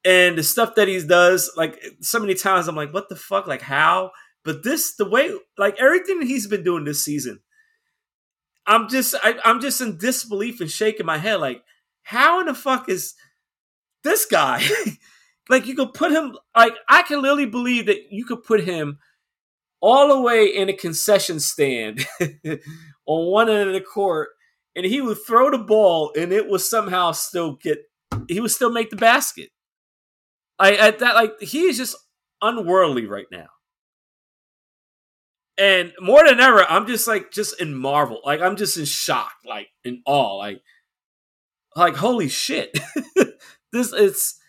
and 0.06 0.38
the 0.38 0.44
stuff 0.44 0.76
that 0.76 0.88
he 0.88 1.02
does. 1.06 1.52
Like 1.56 1.82
so 2.02 2.20
many 2.20 2.34
times, 2.34 2.68
I'm 2.68 2.76
like, 2.76 2.94
what 2.94 3.10
the 3.10 3.16
fuck? 3.16 3.48
Like 3.48 3.62
how? 3.62 4.12
But 4.44 4.64
this, 4.64 4.96
the 4.96 5.08
way, 5.08 5.32
like 5.58 5.80
everything 5.80 6.22
he's 6.22 6.48
been 6.48 6.64
doing 6.64 6.86
this 6.86 7.04
season, 7.04 7.40
I'm 8.66 8.88
just, 8.88 9.16
I, 9.22 9.36
I'm 9.44 9.60
just 9.60 9.82
in 9.82 9.98
disbelief 9.98 10.62
and 10.62 10.72
shaking 10.72 11.06
my 11.06 11.18
head. 11.18 11.36
Like, 11.36 11.64
how 12.04 12.40
in 12.40 12.46
the 12.46 12.54
fuck 12.54 12.88
is 12.90 13.16
this 14.04 14.26
guy? 14.26 14.64
like 15.50 15.66
you 15.68 15.76
could 15.76 15.94
put 15.94 16.12
him, 16.12 16.38
like 16.56 16.74
I 16.88 17.04
can 17.04 17.22
literally 17.22 17.48
believe 17.48 17.88
that 17.88 18.12
you 18.12 18.26
could 18.26 18.44
put 18.44 18.64
him 18.64 19.00
all 19.82 20.10
the 20.10 20.22
way 20.22 20.46
in 20.48 20.70
a 20.70 20.74
concession 20.74 21.40
stand 21.40 22.06
on 23.06 23.32
one 23.32 23.50
end 23.50 23.70
of 23.70 23.74
the 23.74 23.82
court, 23.82 24.30
and 24.76 24.86
he 24.86 25.02
would 25.02 25.18
throw 25.26 25.50
the 25.50 25.58
ball, 25.58 26.12
and 26.18 26.32
it 26.32 26.50
would 26.50 26.62
somehow 26.62 27.12
still 27.12 27.54
get. 27.56 27.80
He 28.28 28.40
would 28.40 28.52
still 28.52 28.72
make 28.72 28.90
the 28.90 28.96
basket. 28.96 29.50
I 30.58 30.76
at 30.76 31.00
that 31.00 31.16
like 31.16 31.40
he 31.42 31.64
is 31.64 31.78
just 31.78 31.96
unworldly 32.42 33.06
right 33.06 33.28
now. 33.32 33.48
And 35.58 35.94
more 36.00 36.26
than 36.26 36.40
ever, 36.40 36.64
I'm 36.64 36.88
just 36.88 37.08
like 37.08 37.32
just 37.32 37.60
in 37.62 37.76
marvel. 37.76 38.22
Like 38.26 38.42
I'm 38.42 38.56
just 38.56 38.78
in 38.78 38.86
shock, 38.86 39.34
like 39.46 39.68
in 39.84 40.02
awe. 40.06 40.38
Like 40.38 40.62
like 41.76 41.96
holy 41.96 42.30
shit. 42.30 42.78
this 43.72 43.94
it's 43.94 44.40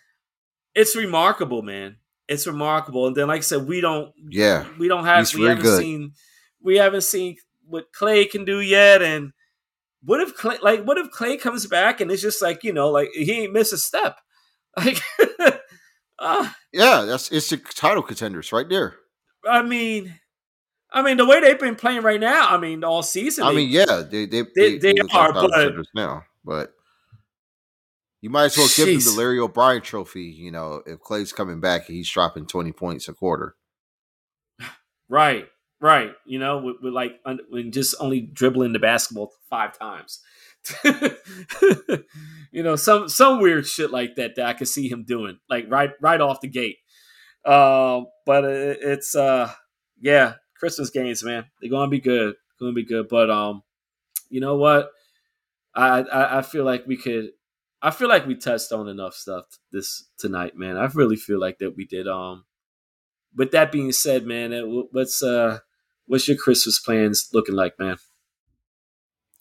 it's 0.75 0.95
remarkable, 0.95 1.61
man 1.61 1.97
it's 2.31 2.47
remarkable. 2.47 3.07
And 3.07 3.15
then, 3.15 3.27
like 3.27 3.39
I 3.39 3.41
said, 3.41 3.67
we 3.67 3.81
don't, 3.81 4.13
yeah, 4.29 4.65
we 4.79 4.87
don't 4.87 5.05
have, 5.05 5.19
He's 5.19 5.35
we 5.35 5.45
haven't 5.45 5.63
good. 5.63 5.79
seen, 5.79 6.13
we 6.61 6.77
haven't 6.77 7.01
seen 7.01 7.35
what 7.65 7.91
Clay 7.91 8.25
can 8.25 8.45
do 8.45 8.61
yet. 8.61 9.01
And 9.01 9.33
what 10.03 10.21
if 10.21 10.35
Clay, 10.35 10.57
like, 10.61 10.83
what 10.83 10.97
if 10.97 11.11
Clay 11.11 11.37
comes 11.37 11.67
back 11.67 11.99
and 11.99 12.09
it's 12.09 12.21
just 12.21 12.41
like, 12.41 12.63
you 12.63 12.71
know, 12.71 12.89
like 12.89 13.09
he 13.13 13.43
ain't 13.43 13.53
miss 13.53 13.73
a 13.73 13.77
step, 13.77 14.17
like, 14.77 14.99
uh, 16.19 16.49
yeah, 16.71 17.01
that's 17.01 17.31
it's 17.31 17.49
the 17.49 17.57
title 17.57 18.03
contenders 18.03 18.53
right 18.53 18.69
there. 18.69 18.95
I 19.47 19.61
mean, 19.61 20.15
I 20.93 21.01
mean, 21.01 21.17
the 21.17 21.25
way 21.25 21.41
they've 21.41 21.59
been 21.59 21.75
playing 21.75 22.03
right 22.03 22.19
now, 22.19 22.47
I 22.49 22.57
mean, 22.57 22.83
all 22.83 23.03
season. 23.03 23.43
I 23.43 23.49
they, 23.49 23.55
mean, 23.55 23.69
yeah, 23.69 24.03
they 24.09 24.25
they, 24.25 24.43
they, 24.55 24.77
they, 24.77 24.93
they 24.93 24.93
are, 25.13 25.33
but 25.33 25.51
now, 25.95 26.23
but 26.45 26.73
you 28.21 28.29
might 28.29 28.45
as 28.45 28.57
well 28.57 28.67
give 28.75 28.87
Jeez. 28.87 29.07
him 29.07 29.13
the 29.13 29.19
Larry 29.19 29.39
O'Brien 29.39 29.81
trophy, 29.81 30.23
you 30.23 30.51
know, 30.51 30.83
if 30.85 31.01
Clay's 31.01 31.33
coming 31.33 31.59
back 31.59 31.87
and 31.87 31.97
he's 31.97 32.09
dropping 32.09 32.45
20 32.45 32.71
points 32.71 33.07
a 33.07 33.13
quarter. 33.13 33.55
Right, 35.09 35.47
right. 35.81 36.11
You 36.25 36.39
know, 36.39 36.59
with, 36.59 36.77
with 36.81 36.93
like 36.93 37.19
un, 37.25 37.39
just 37.71 37.95
only 37.99 38.21
dribbling 38.21 38.73
the 38.73 38.79
basketball 38.79 39.33
five 39.49 39.77
times. 39.77 40.21
you 42.51 42.61
know, 42.61 42.75
some 42.75 43.09
some 43.09 43.41
weird 43.41 43.65
shit 43.65 43.89
like 43.89 44.15
that 44.15 44.35
that 44.35 44.45
I 44.45 44.53
could 44.53 44.67
see 44.67 44.87
him 44.87 45.03
doing, 45.03 45.39
like 45.49 45.65
right 45.69 45.89
right 45.99 46.21
off 46.21 46.39
the 46.39 46.47
gate. 46.47 46.77
Uh, 47.43 48.01
but 48.27 48.45
it, 48.45 48.77
it's 48.81 49.15
uh, 49.15 49.51
yeah, 49.99 50.35
Christmas 50.55 50.91
games, 50.91 51.23
man. 51.23 51.45
They're 51.59 51.71
gonna 51.71 51.89
be 51.89 51.99
good. 51.99 52.35
Gonna 52.59 52.73
be 52.73 52.85
good. 52.85 53.07
But 53.09 53.31
um, 53.31 53.63
you 54.29 54.39
know 54.39 54.55
what? 54.55 54.91
I, 55.73 56.01
I, 56.01 56.37
I 56.37 56.41
feel 56.43 56.63
like 56.63 56.85
we 56.85 56.95
could 56.95 57.31
I 57.81 57.91
feel 57.91 58.07
like 58.07 58.27
we 58.27 58.35
touched 58.35 58.71
on 58.71 58.87
enough 58.87 59.15
stuff 59.15 59.45
this 59.71 60.05
tonight, 60.17 60.55
man. 60.55 60.77
I 60.77 60.85
really 60.93 61.15
feel 61.15 61.39
like 61.39 61.57
that 61.59 61.75
we 61.75 61.85
did. 61.85 62.07
Um, 62.07 62.45
with 63.35 63.51
that 63.51 63.71
being 63.71 63.91
said, 63.91 64.25
man, 64.25 64.51
what's 64.91 65.23
uh, 65.23 65.59
what's 66.05 66.27
your 66.27 66.37
Christmas 66.37 66.79
plans 66.79 67.29
looking 67.33 67.55
like, 67.55 67.79
man? 67.79 67.97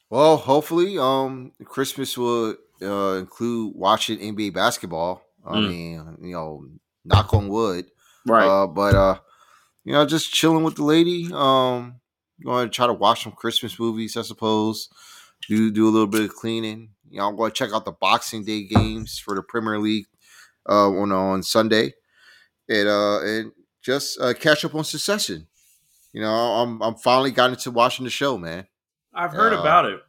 Well, 0.09 0.37
hopefully, 0.39 0.99
um, 0.99 1.53
Christmas 1.65 2.17
will 2.17 2.57
uh, 2.83 3.19
include 3.19 3.75
watching 3.77 4.19
NBA 4.19 4.55
basketball. 4.55 5.23
I 5.47 5.57
mm. 5.57 5.69
mean, 5.69 6.17
you 6.23 6.33
know, 6.33 6.67
knock 7.05 7.35
on 7.35 7.49
wood, 7.49 7.87
right? 8.27 8.47
Uh, 8.47 8.67
but 8.67 8.95
uh, 8.95 9.19
you 9.85 9.93
know, 9.93 10.07
just 10.07 10.33
chilling 10.33 10.65
with 10.65 10.77
the 10.77 10.85
lady. 10.85 11.31
Um, 11.33 12.01
going 12.45 12.69
to 12.69 12.75
try 12.75 12.87
to 12.87 12.93
watch 12.93 13.25
some 13.25 13.33
Christmas 13.33 13.79
movies, 13.79 14.17
I 14.17 14.23
suppose. 14.23 14.89
Do 15.49 15.71
do 15.71 15.89
a 15.89 15.91
little 15.91 16.07
bit 16.07 16.23
of 16.23 16.35
cleaning 16.35 16.91
you 17.11 17.19
know, 17.19 17.29
I'm 17.29 17.37
going 17.37 17.51
to 17.51 17.55
check 17.55 17.73
out 17.75 17.85
the 17.85 17.93
Boxing 17.93 18.45
Day 18.45 18.63
games 18.63 19.19
for 19.19 19.35
the 19.35 19.43
Premier 19.43 19.79
League 19.79 20.07
uh, 20.69 20.89
on 20.89 21.11
on 21.11 21.43
Sunday, 21.43 21.93
and 22.69 22.89
uh, 22.89 23.21
and 23.23 23.53
just 23.83 24.21
uh, 24.21 24.33
catch 24.33 24.65
up 24.65 24.77
on 24.77 24.85
Succession. 24.85 25.49
You 26.13 26.23
know, 26.23 26.33
I'm 26.33 26.81
I'm 26.81 26.95
finally 26.95 27.33
got 27.33 27.51
into 27.51 27.73
watching 27.73 28.05
the 28.05 28.11
show, 28.11 28.39
man. 28.39 28.67
I've 29.13 29.33
heard 29.33 29.53
uh, 29.53 29.61
about 29.61 29.87
it. 29.87 30.01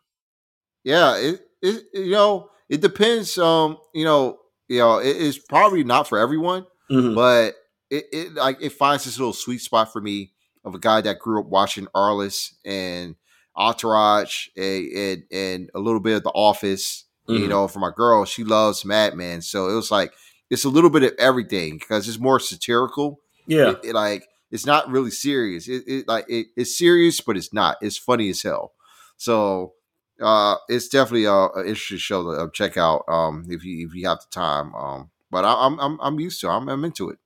Yeah, 0.84 1.18
it, 1.18 1.41
it 1.62 1.84
you 1.94 2.12
know 2.12 2.49
it 2.70 2.82
depends. 2.82 3.36
Um, 3.38 3.78
you 3.95 4.06
know, 4.06 4.38
you 4.70 4.78
know, 4.78 4.99
it 4.99 5.18
is 5.18 5.40
probably 5.40 5.84
not 5.84 6.08
for 6.08 6.20
everyone, 6.20 6.68
mm-hmm. 6.90 7.16
but 7.16 7.56
it, 7.90 8.06
it 8.14 8.34
like 8.36 8.62
it 8.62 8.74
finds 8.74 9.06
this 9.06 9.18
little 9.18 9.34
sweet 9.34 9.62
spot 9.62 9.91
for 9.91 10.02
me 10.02 10.34
of 10.64 10.76
a 10.76 10.80
guy 10.80 11.02
that 11.02 11.18
grew 11.18 11.40
up 11.40 11.48
watching 11.48 11.88
Arliss 11.95 12.53
and 12.64 13.16
Entourage 13.56 14.48
and, 14.56 14.88
and, 14.91 15.23
and 15.32 15.69
a 15.76 15.80
little 15.80 15.99
bit 15.99 16.18
of 16.18 16.23
The 16.23 16.30
Office. 16.30 17.06
Mm-hmm. 17.28 17.44
You 17.44 17.49
know, 17.49 17.68
for 17.68 17.80
my 17.80 17.91
girl, 17.95 18.26
she 18.26 18.44
loves 18.44 18.84
Mad 18.84 19.15
Men, 19.15 19.41
so 19.41 19.69
it 19.69 19.76
was 19.76 19.91
like 19.91 20.11
it's 20.49 20.65
a 20.65 20.69
little 20.69 20.90
bit 20.90 21.03
of 21.03 21.14
everything 21.19 21.78
because 21.78 22.07
it's 22.07 22.19
more 22.19 22.40
satirical. 22.40 23.19
Yeah, 23.45 23.72
it, 23.72 23.80
it, 23.86 23.94
like 23.94 24.28
it's 24.49 24.65
not 24.65 24.90
really 24.90 25.11
serious. 25.11 25.68
It, 25.68 25.84
it 25.88 26.07
like 26.07 26.26
it, 26.28 26.48
it's 26.57 26.76
serious, 26.76 27.22
but 27.22 27.38
it's 27.38 27.53
not. 27.53 27.78
It's 27.80 27.98
funny 27.98 28.30
as 28.30 28.41
hell. 28.41 28.73
So 29.18 29.73
uh, 30.19 30.56
it's 30.68 30.88
definitely 30.88 31.26
a, 31.26 31.32
a 31.32 31.60
interesting 31.60 31.99
show 31.99 32.23
to 32.23 32.41
uh, 32.41 32.49
check 32.52 32.76
out 32.76 33.03
um, 33.07 33.45
if 33.49 33.64
you 33.64 33.88
if 33.88 33.94
you 33.94 34.07
have 34.07 34.19
the 34.19 34.28
time. 34.32 34.73
Um, 34.73 35.11
but 35.30 35.45
I, 35.45 35.65
am 35.65 35.80
I'm 35.80 35.99
I'm 36.02 36.19
used 36.19 36.41
to. 36.41 36.48
It. 36.48 36.52
I'm 36.52 36.68
I'm 36.68 36.84
into 36.84 37.11
it. 37.11 37.19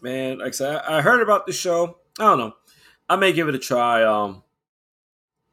Man, 0.00 0.38
like 0.38 0.48
I 0.48 0.50
said, 0.52 0.82
I 0.86 1.02
heard 1.02 1.20
about 1.20 1.46
the 1.46 1.52
show. 1.52 1.98
I 2.20 2.24
don't 2.24 2.38
know. 2.38 2.54
I 3.08 3.16
may 3.16 3.32
give 3.32 3.48
it 3.48 3.56
a 3.56 3.58
try. 3.58 4.04
Um, 4.04 4.43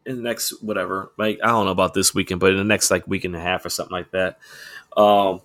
in 0.06 0.18
the 0.18 0.22
next 0.22 0.62
whatever, 0.62 1.12
like 1.18 1.40
I 1.44 1.48
don't 1.48 1.66
know 1.66 1.72
about 1.72 1.94
this 1.94 2.14
weekend, 2.14 2.40
but 2.40 2.52
in 2.52 2.58
the 2.58 2.64
next 2.64 2.92
like 2.92 3.08
week 3.08 3.26
and 3.26 3.36
a 3.36 3.40
half 3.40 3.66
or 3.66 3.70
something 3.70 3.96
like 3.96 4.12
that, 4.12 4.40
um, 4.98 5.42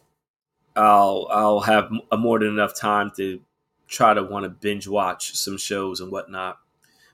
I'll 0.75 1.29
I'll 1.31 1.61
have 1.61 1.91
a 2.13 2.17
more 2.17 2.39
than 2.39 2.49
enough 2.49 2.75
time 2.75 3.11
to 3.17 3.41
try 3.89 4.15
to 4.15 4.23
want 4.23 4.45
to 4.45 4.49
binge 4.49 4.89
watch 4.89 5.37
some 5.37 5.57
shows 5.57 6.01
and 6.01 6.11
whatnot. 6.11 6.59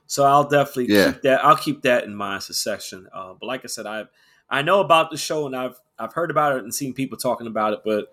So 0.07 0.25
I'll 0.25 0.47
definitely 0.47 0.93
yeah. 0.93 1.13
keep 1.13 1.21
that. 1.23 1.45
I'll 1.45 1.57
keep 1.57 1.81
that 1.83 2.03
in 2.03 2.15
mind 2.15 2.43
Succession. 2.43 3.07
Uh, 3.13 3.33
but 3.39 3.47
like 3.47 3.61
I 3.63 3.67
said, 3.67 3.85
I 3.85 4.05
I 4.49 4.61
know 4.61 4.79
about 4.79 5.11
the 5.11 5.17
show 5.17 5.45
and 5.45 5.55
I've 5.55 5.79
I've 5.97 6.13
heard 6.13 6.31
about 6.31 6.55
it 6.57 6.63
and 6.63 6.73
seen 6.73 6.93
people 6.93 7.17
talking 7.17 7.47
about 7.47 7.73
it, 7.73 7.79
but 7.85 8.11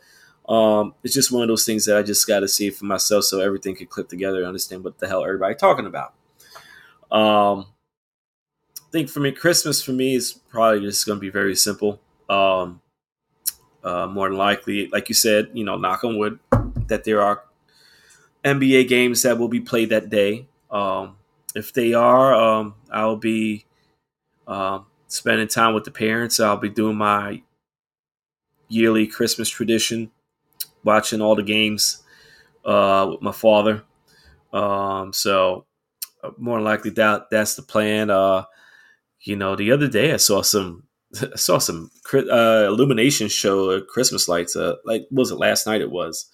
um, 0.52 0.94
it's 1.02 1.14
just 1.14 1.30
one 1.30 1.42
of 1.42 1.48
those 1.48 1.64
things 1.64 1.84
that 1.86 1.96
I 1.96 2.02
just 2.02 2.26
got 2.26 2.40
to 2.40 2.48
see 2.48 2.70
for 2.70 2.84
myself 2.84 3.24
so 3.24 3.40
everything 3.40 3.76
could 3.76 3.88
clip 3.88 4.08
together 4.08 4.38
and 4.38 4.46
understand 4.46 4.84
what 4.84 4.98
the 4.98 5.06
hell 5.06 5.24
everybody 5.24 5.54
talking 5.54 5.86
about. 5.86 6.14
Um, 7.10 7.66
think 8.90 9.08
for 9.08 9.20
me, 9.20 9.32
Christmas 9.32 9.82
for 9.82 9.92
me 9.92 10.14
is 10.14 10.32
probably 10.32 10.80
just 10.80 11.06
going 11.06 11.16
to 11.16 11.20
be 11.20 11.30
very 11.30 11.54
simple. 11.56 12.00
Um, 12.28 12.80
uh, 13.82 14.06
more 14.06 14.28
than 14.28 14.38
likely, 14.38 14.88
like 14.88 15.08
you 15.08 15.14
said, 15.14 15.50
you 15.54 15.64
know, 15.64 15.76
knock 15.76 16.04
on 16.04 16.18
wood, 16.18 16.38
that 16.88 17.04
there 17.04 17.22
are 17.22 17.42
NBA 18.44 18.88
games 18.88 19.22
that 19.22 19.38
will 19.38 19.48
be 19.48 19.60
played 19.60 19.90
that 19.90 20.10
day. 20.10 20.46
Um, 20.70 21.16
if 21.54 21.72
they 21.72 21.94
are, 21.94 22.34
um, 22.34 22.74
I'll 22.90 23.16
be 23.16 23.64
uh, 24.46 24.80
spending 25.08 25.48
time 25.48 25.74
with 25.74 25.84
the 25.84 25.90
parents. 25.90 26.40
I'll 26.40 26.56
be 26.56 26.68
doing 26.68 26.96
my 26.96 27.42
yearly 28.68 29.06
Christmas 29.06 29.48
tradition, 29.48 30.10
watching 30.84 31.20
all 31.20 31.34
the 31.34 31.42
games 31.42 32.02
uh, 32.64 33.08
with 33.10 33.22
my 33.22 33.32
father. 33.32 33.82
Um, 34.52 35.12
so 35.12 35.64
uh, 36.22 36.30
more 36.38 36.58
than 36.58 36.64
likely 36.64 36.90
that 36.92 37.30
that's 37.30 37.54
the 37.54 37.62
plan. 37.62 38.10
Uh, 38.10 38.44
you 39.22 39.36
know, 39.36 39.56
the 39.56 39.72
other 39.72 39.88
day 39.88 40.12
I 40.12 40.16
saw 40.16 40.42
some 40.42 40.84
I 41.20 41.30
saw 41.36 41.58
some 41.58 41.90
uh, 42.12 42.64
illumination 42.66 43.28
show 43.28 43.70
uh, 43.70 43.80
Christmas 43.88 44.28
lights. 44.28 44.56
Uh, 44.56 44.76
like 44.84 45.06
was 45.10 45.30
it 45.30 45.36
last 45.36 45.66
night? 45.66 45.80
It 45.80 45.90
was. 45.90 46.26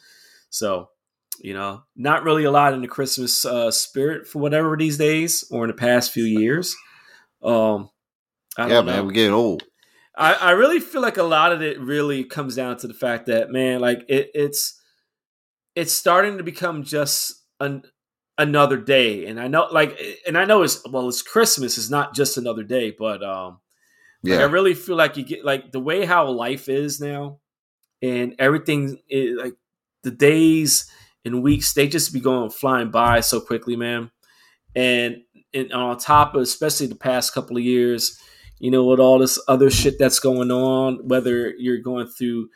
So, 0.50 0.90
you 1.38 1.54
know, 1.54 1.82
not 1.96 2.22
really 2.24 2.44
a 2.44 2.50
lot 2.50 2.72
in 2.72 2.82
the 2.82 2.88
Christmas 2.88 3.44
uh, 3.44 3.70
spirit 3.70 4.26
for 4.26 4.38
whatever 4.38 4.76
these 4.76 4.98
days 4.98 5.44
or 5.50 5.64
in 5.64 5.68
the 5.68 5.74
past 5.74 6.12
few 6.12 6.24
years. 6.24 6.74
Um, 7.42 7.90
I 8.56 8.68
yeah, 8.68 8.82
man, 8.82 9.06
we're 9.06 9.12
getting 9.12 9.34
old. 9.34 9.62
I, 10.16 10.32
I 10.34 10.50
really 10.52 10.80
feel 10.80 11.02
like 11.02 11.18
a 11.18 11.22
lot 11.22 11.52
of 11.52 11.60
it 11.60 11.78
really 11.78 12.24
comes 12.24 12.56
down 12.56 12.78
to 12.78 12.88
the 12.88 12.94
fact 12.94 13.26
that 13.26 13.50
man, 13.50 13.80
like 13.80 14.04
it, 14.08 14.30
it's 14.34 14.80
it's 15.74 15.92
starting 15.92 16.38
to 16.38 16.44
become 16.44 16.84
just 16.84 17.44
an 17.60 17.82
another 18.38 18.76
day. 18.76 19.26
And 19.26 19.40
I 19.40 19.48
know, 19.48 19.68
like, 19.70 19.98
and 20.26 20.36
I 20.36 20.44
know 20.44 20.62
it's 20.62 20.82
well, 20.88 21.08
it's 21.08 21.22
Christmas. 21.22 21.78
It's 21.78 21.90
not 21.90 22.14
just 22.14 22.36
another 22.36 22.62
day, 22.62 22.94
but 22.96 23.22
um, 23.22 23.58
yeah, 24.22 24.36
like, 24.36 24.44
I 24.44 24.52
really 24.52 24.74
feel 24.74 24.96
like 24.96 25.16
you 25.16 25.24
get 25.24 25.44
like 25.44 25.72
the 25.72 25.80
way 25.80 26.04
how 26.04 26.28
life 26.28 26.68
is 26.68 27.00
now, 27.00 27.38
and 28.02 28.34
everything 28.38 28.98
is, 29.08 29.36
like 29.38 29.54
the 30.02 30.10
days 30.10 30.90
and 31.24 31.42
weeks 31.42 31.74
they 31.74 31.88
just 31.88 32.12
be 32.12 32.20
going 32.20 32.50
flying 32.50 32.90
by 32.90 33.20
so 33.20 33.40
quickly, 33.40 33.76
man. 33.76 34.10
And 34.74 35.22
and 35.54 35.72
on 35.72 35.98
top 35.98 36.34
of 36.34 36.42
especially 36.42 36.86
the 36.86 36.94
past 36.94 37.32
couple 37.32 37.56
of 37.56 37.62
years, 37.62 38.18
you 38.58 38.70
know, 38.70 38.84
with 38.84 39.00
all 39.00 39.18
this 39.18 39.42
other 39.48 39.70
shit 39.70 39.98
that's 39.98 40.20
going 40.20 40.50
on, 40.50 41.08
whether 41.08 41.54
you're 41.56 41.78
going 41.80 42.06
through 42.06 42.48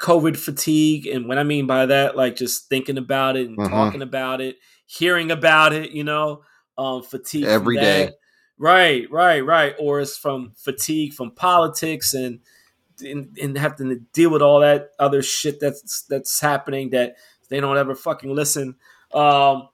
COVID 0.00 0.36
fatigue, 0.36 1.06
and 1.06 1.26
what 1.26 1.38
I 1.38 1.44
mean 1.44 1.66
by 1.66 1.86
that, 1.86 2.16
like 2.16 2.36
just 2.36 2.68
thinking 2.68 2.98
about 2.98 3.36
it 3.36 3.48
and 3.48 3.56
mm-hmm. 3.56 3.72
talking 3.72 4.02
about 4.02 4.40
it, 4.40 4.56
hearing 4.88 5.30
about 5.30 5.72
it, 5.72 5.90
you 5.92 6.02
know, 6.02 6.42
um, 6.76 7.02
fatigue 7.02 7.44
every 7.44 7.76
day. 7.76 8.12
Right, 8.56 9.08
right, 9.10 9.44
right. 9.44 9.74
Or 9.78 10.00
it's 10.00 10.16
from 10.16 10.52
fatigue 10.56 11.12
from 11.12 11.30
politics 11.30 12.14
and, 12.14 12.40
and 13.00 13.36
and 13.40 13.56
having 13.56 13.90
to 13.90 14.00
deal 14.12 14.30
with 14.30 14.42
all 14.42 14.60
that 14.60 14.90
other 14.98 15.22
shit 15.22 15.60
that's 15.60 16.02
that's 16.02 16.40
happening 16.40 16.90
that 16.90 17.16
they 17.48 17.60
don't 17.60 17.78
ever 17.78 17.94
fucking 17.94 18.34
listen. 18.34 18.74
Um, 19.14 19.68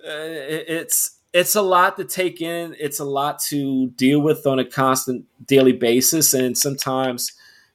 it, 0.00 0.64
it's 0.68 1.20
it's 1.32 1.54
a 1.54 1.62
lot 1.62 1.98
to 1.98 2.04
take 2.04 2.40
in. 2.40 2.74
It's 2.80 2.98
a 2.98 3.04
lot 3.04 3.38
to 3.50 3.88
deal 3.90 4.20
with 4.20 4.46
on 4.46 4.58
a 4.58 4.64
constant 4.64 5.26
daily 5.46 5.72
basis, 5.72 6.34
and 6.34 6.56
sometimes 6.58 7.32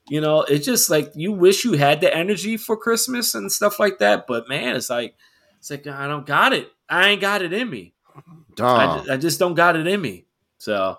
you 0.10 0.20
know 0.20 0.41
it's 0.41 0.66
just 0.66 0.90
like 0.90 1.12
you 1.16 1.32
wish 1.32 1.64
you 1.64 1.74
had 1.74 2.02
the 2.02 2.14
energy 2.14 2.58
for 2.58 2.76
Christmas 2.76 3.36
and 3.36 3.52
stuff 3.52 3.80
like 3.80 3.99
that. 3.99 4.26
But 4.28 4.49
man, 4.49 4.76
it's 4.76 4.90
like 4.90 5.16
it's 5.62 5.70
like 5.70 5.86
I 5.86 6.08
don't 6.08 6.26
got 6.26 6.54
it. 6.54 6.72
I 6.90 7.10
ain't 7.10 7.22
got 7.22 7.44
it 7.44 7.54
in 7.54 7.70
me. 7.70 7.94
I, 8.60 9.06
I, 9.12 9.18
just 9.18 9.38
don't 9.38 9.54
got 9.54 9.76
it 9.76 9.86
in 9.86 10.02
me. 10.02 10.26
So, 10.58 10.98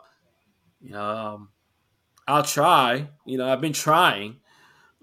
you 0.81 0.93
know, 0.93 1.03
um, 1.03 1.49
I'll 2.29 2.45
try. 2.45 3.09
You 3.27 3.39
know, 3.39 3.53
I've 3.53 3.61
been 3.61 3.73
trying. 3.73 4.37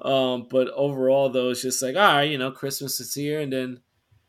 Um, 0.02 0.48
but 0.50 0.70
overall, 0.70 1.28
though, 1.30 1.50
it's 1.50 1.62
just 1.62 1.82
like, 1.82 1.98
all 1.98 2.02
right, 2.02 2.32
you 2.32 2.38
know, 2.38 2.52
Christmas 2.52 3.02
is 3.02 3.14
here, 3.14 3.42
and 3.42 3.52
then 3.52 3.82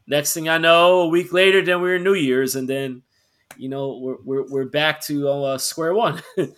next 0.08 0.34
thing 0.34 0.48
I 0.48 0.58
know, 0.58 1.02
a 1.02 1.08
week 1.08 1.32
later, 1.32 1.64
then 1.64 1.80
we're 1.80 2.00
New 2.00 2.14
Year's, 2.14 2.56
and 2.56 2.68
then 2.68 3.02
you 3.56 3.68
know 3.68 3.98
we're 3.98 4.16
we're, 4.24 4.46
we're 4.48 4.64
back 4.64 5.00
to 5.02 5.28
uh, 5.28 5.58
square 5.58 5.94
one. 5.94 6.20
you 6.36 6.52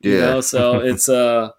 yeah. 0.00 0.20
know, 0.22 0.40
so 0.40 0.80
it's 0.84 1.08
uh 1.08 1.50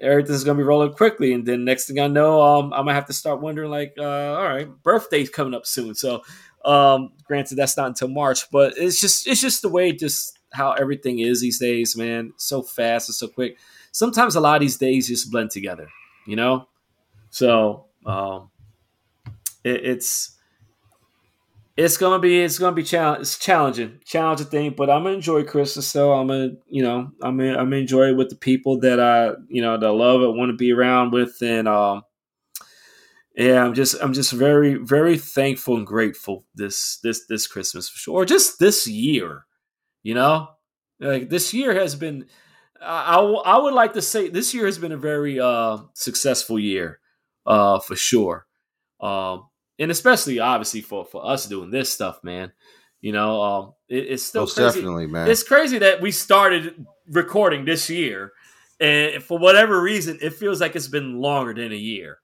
everything's 0.00 0.44
gonna 0.44 0.58
be 0.58 0.62
rolling 0.62 0.92
quickly, 0.92 1.32
and 1.32 1.46
then 1.46 1.64
next 1.64 1.86
thing 1.86 1.98
I 1.98 2.06
know, 2.06 2.42
um, 2.42 2.72
I'm 2.72 2.80
gonna 2.84 2.94
have 2.94 3.06
to 3.06 3.12
start 3.12 3.40
wondering 3.40 3.70
like, 3.70 3.94
uh, 3.98 4.34
all 4.34 4.44
right, 4.44 4.68
birthday's 4.82 5.30
coming 5.30 5.54
up 5.54 5.66
soon. 5.66 5.94
So, 5.94 6.22
um, 6.64 7.12
granted, 7.24 7.56
that's 7.56 7.76
not 7.76 7.88
until 7.88 8.08
March, 8.08 8.50
but 8.50 8.74
it's 8.76 9.00
just 9.00 9.26
it's 9.26 9.40
just 9.40 9.62
the 9.62 9.68
way 9.68 9.92
just 9.92 10.38
how 10.52 10.72
everything 10.72 11.18
is 11.18 11.40
these 11.40 11.58
days, 11.58 11.96
man. 11.96 12.32
So 12.36 12.62
fast 12.62 13.08
and 13.08 13.14
so 13.14 13.28
quick. 13.28 13.58
Sometimes 13.92 14.36
a 14.36 14.40
lot 14.40 14.56
of 14.56 14.60
these 14.60 14.76
days 14.76 15.08
just 15.08 15.30
blend 15.30 15.50
together, 15.50 15.88
you 16.26 16.36
know. 16.36 16.68
So, 17.30 17.86
um, 18.06 18.50
it, 19.64 19.84
it's 19.84 20.37
it's 21.78 21.96
gonna 21.96 22.18
be 22.18 22.40
it's 22.40 22.58
gonna 22.58 22.74
be 22.74 22.82
challenge 22.82 23.22
it's 23.22 23.38
challenging 23.38 23.98
challenging 24.04 24.46
thing 24.46 24.74
but 24.76 24.90
i'm 24.90 25.04
gonna 25.04 25.14
enjoy 25.14 25.42
christmas 25.44 25.86
so 25.86 26.12
i'm 26.12 26.26
gonna 26.26 26.50
you 26.66 26.82
know 26.82 27.10
i'm 27.22 27.38
gonna, 27.38 27.50
I'm 27.50 27.66
gonna 27.66 27.76
enjoy 27.76 28.08
it 28.08 28.16
with 28.16 28.28
the 28.30 28.36
people 28.36 28.80
that 28.80 29.00
i 29.00 29.32
you 29.48 29.62
know 29.62 29.78
that 29.78 29.86
I 29.86 29.90
love 29.90 30.20
and 30.22 30.36
want 30.36 30.50
to 30.50 30.56
be 30.56 30.72
around 30.72 31.12
with 31.12 31.36
and 31.40 31.66
um 31.68 32.02
yeah 33.36 33.64
i'm 33.64 33.74
just 33.74 33.96
i'm 34.02 34.12
just 34.12 34.32
very 34.32 34.74
very 34.74 35.16
thankful 35.16 35.76
and 35.76 35.86
grateful 35.86 36.44
this 36.54 36.98
this 37.02 37.26
this 37.28 37.46
christmas 37.46 37.88
for 37.88 37.98
sure 37.98 38.14
or 38.14 38.24
just 38.24 38.58
this 38.58 38.86
year 38.86 39.46
you 40.02 40.14
know? 40.14 40.48
Like 41.00 41.28
this 41.28 41.54
year 41.54 41.74
has 41.74 41.94
been 41.94 42.26
I, 42.80 43.16
I, 43.16 43.20
I 43.20 43.58
would 43.58 43.74
like 43.74 43.92
to 43.92 44.02
say 44.02 44.28
this 44.28 44.54
year 44.54 44.66
has 44.66 44.78
been 44.78 44.92
a 44.92 44.96
very 44.96 45.38
uh 45.38 45.78
successful 45.94 46.58
year 46.58 47.00
uh 47.46 47.78
for 47.80 47.94
sure. 47.94 48.46
Um 49.00 49.47
and 49.78 49.90
especially 49.90 50.38
obviously 50.38 50.80
for 50.80 51.04
for 51.04 51.24
us 51.24 51.46
doing 51.46 51.70
this 51.70 51.92
stuff, 51.92 52.22
man. 52.22 52.52
You 53.00 53.12
know, 53.12 53.42
um, 53.42 53.74
it, 53.88 54.06
it's 54.08 54.24
still 54.24 54.42
Most 54.42 54.56
crazy. 54.56 54.80
definitely, 54.80 55.06
man. 55.06 55.30
It's 55.30 55.42
crazy 55.42 55.78
that 55.78 56.00
we 56.00 56.10
started 56.10 56.84
recording 57.08 57.64
this 57.64 57.88
year, 57.88 58.32
and 58.80 59.22
for 59.22 59.38
whatever 59.38 59.80
reason, 59.80 60.18
it 60.20 60.34
feels 60.34 60.60
like 60.60 60.74
it's 60.74 60.88
been 60.88 61.20
longer 61.20 61.54
than 61.54 61.72
a 61.72 61.76
year. 61.76 62.18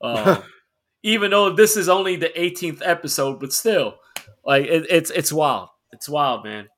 Um, 0.00 0.42
even 1.02 1.32
though 1.32 1.50
this 1.50 1.76
is 1.76 1.88
only 1.88 2.16
the 2.16 2.28
18th 2.28 2.82
episode, 2.84 3.40
but 3.40 3.52
still, 3.52 3.96
like 4.44 4.66
it, 4.66 4.86
it's 4.88 5.10
it's 5.10 5.32
wild. 5.32 5.70
It's 5.92 6.08
wild, 6.08 6.44
man. 6.44 6.68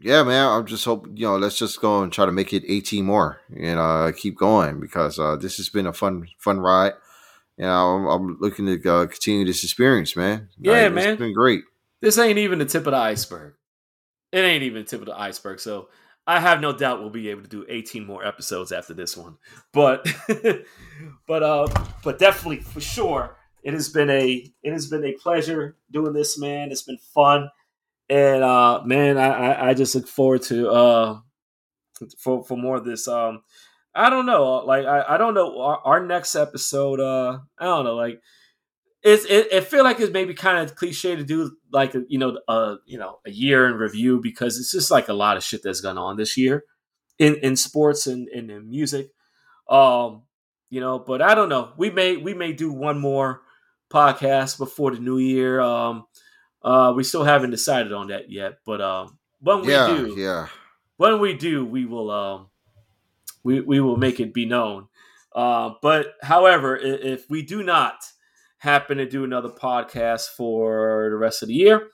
Yeah, 0.00 0.24
man. 0.24 0.48
I'm 0.48 0.66
just 0.66 0.84
hoping 0.84 1.16
you 1.16 1.26
know. 1.26 1.36
Let's 1.36 1.58
just 1.58 1.80
go 1.80 2.02
and 2.02 2.12
try 2.12 2.26
to 2.26 2.32
make 2.32 2.52
it 2.52 2.64
18 2.66 3.04
more. 3.04 3.40
and 3.48 3.76
know, 3.76 4.12
keep 4.16 4.36
going 4.36 4.80
because 4.80 5.18
uh, 5.18 5.36
this 5.36 5.56
has 5.58 5.68
been 5.68 5.86
a 5.86 5.92
fun 5.92 6.26
fun 6.38 6.58
ride 6.58 6.94
you 7.56 7.64
know, 7.64 7.70
I'm, 7.70 8.06
I'm 8.06 8.38
looking 8.40 8.66
to 8.66 8.92
uh, 8.92 9.06
continue 9.06 9.44
this 9.44 9.64
experience, 9.64 10.16
man. 10.16 10.48
Yeah, 10.58 10.88
man, 10.88 11.10
it's 11.10 11.18
been 11.18 11.34
great. 11.34 11.62
This 12.00 12.18
ain't 12.18 12.38
even 12.38 12.58
the 12.58 12.64
tip 12.64 12.86
of 12.86 12.92
the 12.92 12.98
iceberg. 12.98 13.54
It 14.32 14.40
ain't 14.40 14.62
even 14.62 14.82
the 14.82 14.88
tip 14.88 15.00
of 15.00 15.06
the 15.06 15.18
iceberg. 15.18 15.60
So 15.60 15.88
I 16.26 16.40
have 16.40 16.60
no 16.60 16.72
doubt 16.72 17.00
we'll 17.00 17.10
be 17.10 17.28
able 17.28 17.42
to 17.42 17.48
do 17.48 17.66
18 17.68 18.06
more 18.06 18.24
episodes 18.24 18.72
after 18.72 18.94
this 18.94 19.16
one. 19.16 19.36
But, 19.72 20.06
but, 21.28 21.42
uh, 21.42 21.68
but 22.02 22.18
definitely 22.18 22.60
for 22.60 22.80
sure, 22.80 23.36
it 23.62 23.74
has 23.74 23.88
been 23.88 24.10
a 24.10 24.52
it 24.62 24.72
has 24.72 24.88
been 24.88 25.04
a 25.04 25.12
pleasure 25.12 25.76
doing 25.90 26.12
this, 26.12 26.38
man. 26.38 26.70
It's 26.70 26.82
been 26.82 26.98
fun, 26.98 27.48
and 28.08 28.42
uh, 28.42 28.82
man, 28.84 29.18
I, 29.18 29.68
I 29.68 29.74
just 29.74 29.94
look 29.94 30.08
forward 30.08 30.42
to 30.42 30.68
uh 30.68 31.20
for 32.18 32.44
for 32.44 32.56
more 32.56 32.76
of 32.76 32.84
this. 32.84 33.06
Um, 33.06 33.42
I 33.94 34.10
don't 34.10 34.26
know. 34.26 34.60
Uh, 34.60 34.64
like 34.64 34.86
I, 34.86 35.04
I 35.14 35.16
don't 35.18 35.34
know. 35.34 35.60
Our, 35.60 35.78
our 35.84 36.06
next 36.06 36.34
episode, 36.34 37.00
uh, 37.00 37.38
I 37.58 37.64
don't 37.64 37.84
know. 37.84 37.96
Like 37.96 38.20
it's 39.02 39.24
it, 39.26 39.48
it 39.52 39.64
feel 39.64 39.84
like 39.84 40.00
it's 40.00 40.12
maybe 40.12 40.34
kind 40.34 40.58
of 40.58 40.76
cliche 40.76 41.16
to 41.16 41.24
do 41.24 41.56
like 41.72 41.94
you 42.08 42.18
know 42.18 42.38
a 42.48 42.76
you 42.86 42.98
know 42.98 43.18
a 43.26 43.30
year 43.30 43.66
in 43.66 43.74
review 43.74 44.20
because 44.22 44.58
it's 44.58 44.72
just 44.72 44.90
like 44.90 45.08
a 45.08 45.12
lot 45.12 45.36
of 45.36 45.42
shit 45.42 45.62
that's 45.62 45.80
gone 45.80 45.98
on 45.98 46.16
this 46.16 46.36
year 46.36 46.64
in 47.18 47.36
in 47.36 47.56
sports 47.56 48.06
and, 48.06 48.28
and 48.28 48.50
in 48.50 48.70
music. 48.70 49.10
Um, 49.68 50.22
you 50.70 50.80
know, 50.80 50.98
but 50.98 51.20
I 51.20 51.34
don't 51.34 51.48
know. 51.48 51.72
We 51.76 51.90
may 51.90 52.16
we 52.16 52.32
may 52.32 52.52
do 52.52 52.72
one 52.72 52.98
more 52.98 53.42
podcast 53.92 54.56
before 54.56 54.92
the 54.92 55.00
new 55.00 55.18
year. 55.18 55.60
Um, 55.60 56.06
uh, 56.62 56.92
we 56.96 57.04
still 57.04 57.24
haven't 57.24 57.50
decided 57.50 57.92
on 57.92 58.08
that 58.08 58.30
yet, 58.30 58.58
but 58.64 58.80
um, 58.80 59.18
when 59.40 59.62
we 59.62 59.72
yeah, 59.72 59.86
do, 59.88 60.14
yeah, 60.16 60.46
when 60.96 61.20
we 61.20 61.34
do, 61.34 61.64
we 61.64 61.84
will 61.84 62.10
um 62.10 62.46
we, 63.44 63.60
we 63.60 63.80
will 63.80 63.96
make 63.96 64.20
it 64.20 64.34
be 64.34 64.46
known. 64.46 64.88
Uh, 65.34 65.74
but 65.80 66.14
however, 66.22 66.76
if 66.76 67.28
we 67.30 67.42
do 67.42 67.62
not 67.62 68.04
happen 68.58 68.98
to 68.98 69.08
do 69.08 69.24
another 69.24 69.48
podcast 69.48 70.28
for 70.36 71.08
the 71.10 71.16
rest 71.16 71.42
of 71.42 71.48
the 71.48 71.54
year, 71.54 71.88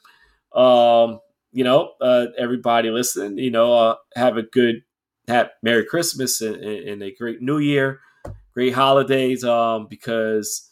um, 0.54 1.20
you 1.52 1.64
know, 1.64 1.92
uh, 2.00 2.26
everybody 2.36 2.90
listening, 2.90 3.38
you 3.38 3.50
know, 3.50 3.72
uh, 3.72 3.94
have 4.14 4.36
a 4.36 4.42
good, 4.42 4.82
have 5.28 5.50
Merry 5.62 5.84
Christmas 5.84 6.40
and, 6.40 6.56
and, 6.56 7.02
a 7.02 7.14
great 7.14 7.40
New 7.40 7.58
Year, 7.58 8.00
great 8.52 8.74
holidays, 8.74 9.44
um, 9.44 9.86
because, 9.88 10.68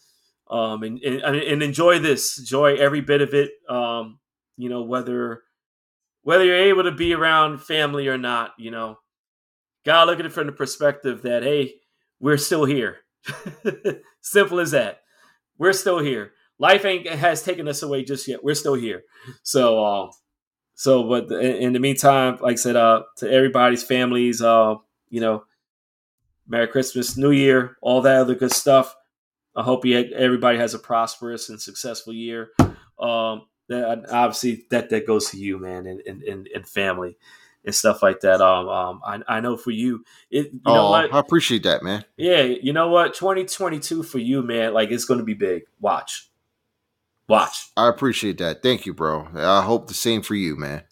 um, 0.51 0.83
and, 0.83 0.99
and, 1.03 1.37
and 1.37 1.63
enjoy 1.63 1.99
this, 1.99 2.39
enjoy 2.39 2.75
every 2.77 3.01
bit 3.01 3.21
of 3.21 3.33
it. 3.35 3.53
Um, 3.69 4.19
you 4.57 4.69
know, 4.69 4.83
whether, 4.83 5.43
whether 6.23 6.45
you're 6.45 6.57
able 6.57 6.85
to 6.85 6.93
be 6.93 7.15
around 7.15 7.59
family 7.59 8.09
or 8.09 8.19
not, 8.19 8.53
you 8.59 8.71
know, 8.71 8.99
Gotta 9.87 10.11
look 10.11 10.19
at 10.19 10.27
it 10.27 10.33
from 10.33 10.47
the 10.47 10.53
perspective 10.53 11.23
that, 11.23 11.45
hey, 11.45 11.77
we're 12.19 12.39
still 12.39 12.65
here. 12.65 12.99
Simple 14.21 14.59
as 14.59 14.73
that. 14.73 15.03
We're 15.59 15.73
still 15.73 16.01
here. 16.01 16.33
Life 16.59 16.85
ain't 16.85 17.09
has 17.09 17.45
taken 17.45 17.69
us 17.69 17.85
away 17.85 18.03
just 18.03 18.27
yet. 18.27 18.43
We're 18.43 18.57
still 18.57 18.75
here. 18.75 19.05
So, 19.45 19.85
uh, 19.85 20.11
so, 20.75 21.05
but 21.05 21.31
in, 21.31 21.73
the 21.73 21.79
meantime, 21.79 22.39
like 22.41 22.55
I 22.55 22.57
said, 22.57 22.75
uh, 22.75 23.05
to 23.19 23.31
everybody's 23.31 23.85
families, 23.85 24.43
uh, 24.43 24.75
you 25.09 25.21
know, 25.21 25.45
Merry 26.49 26.67
Christmas, 26.67 27.17
New 27.17 27.31
Year, 27.31 27.77
all 27.81 28.01
that 28.03 28.17
other 28.17 28.35
good 28.35 28.53
stuff. 28.53 28.93
I 29.55 29.63
hope 29.63 29.85
you, 29.85 29.99
everybody 29.99 30.59
has 30.59 30.75
a 30.75 30.81
prosperous 30.81 31.49
and 31.49 31.61
successful 31.61 32.13
year. 32.13 32.51
Um, 32.99 33.43
that 33.69 34.05
obviously 34.11 34.67
that 34.71 34.91
that 34.91 35.07
goes 35.07 35.31
to 35.31 35.39
you, 35.39 35.59
man, 35.59 35.87
and 35.87 36.01
and, 36.25 36.49
and 36.53 36.69
family 36.69 37.17
and 37.67 37.75
stuff 37.75 38.03
like 38.03 38.21
that. 38.21 38.41
Um, 38.41 38.69
um 38.69 39.01
I, 39.05 39.37
I 39.37 39.41
know 39.41 39.57
for 39.57 39.73
you, 39.73 40.05
it. 40.31 40.53
You 40.53 40.61
oh, 40.65 40.75
know 40.75 40.91
what? 40.91 41.13
I 41.13 41.19
appreciate 41.19 41.65
that, 41.65 41.83
man. 41.83 42.05
Yeah, 42.17 42.43
you 42.43 42.73
know 42.73 42.89
what? 42.89 43.15
Twenty 43.15 43.45
twenty 43.45 43.81
two 43.81 44.03
for 44.03 44.19
you, 44.19 44.43
man. 44.43 44.73
Like 44.73 44.91
it's 44.91 45.05
going 45.05 45.19
to 45.19 45.25
be 45.25 45.35
big. 45.35 45.65
Watch, 45.81 46.31
watch. 47.29 47.71
I 47.77 47.89
appreciate 47.89 48.39
that. 48.39 48.63
Thank 48.63 48.87
you, 48.87 48.95
bro. 48.95 49.29
I 49.35 49.63
hope 49.63 49.89
the 49.89 49.95
same 49.95 50.23
for 50.23 50.37
you, 50.37 50.57
man. 50.57 50.85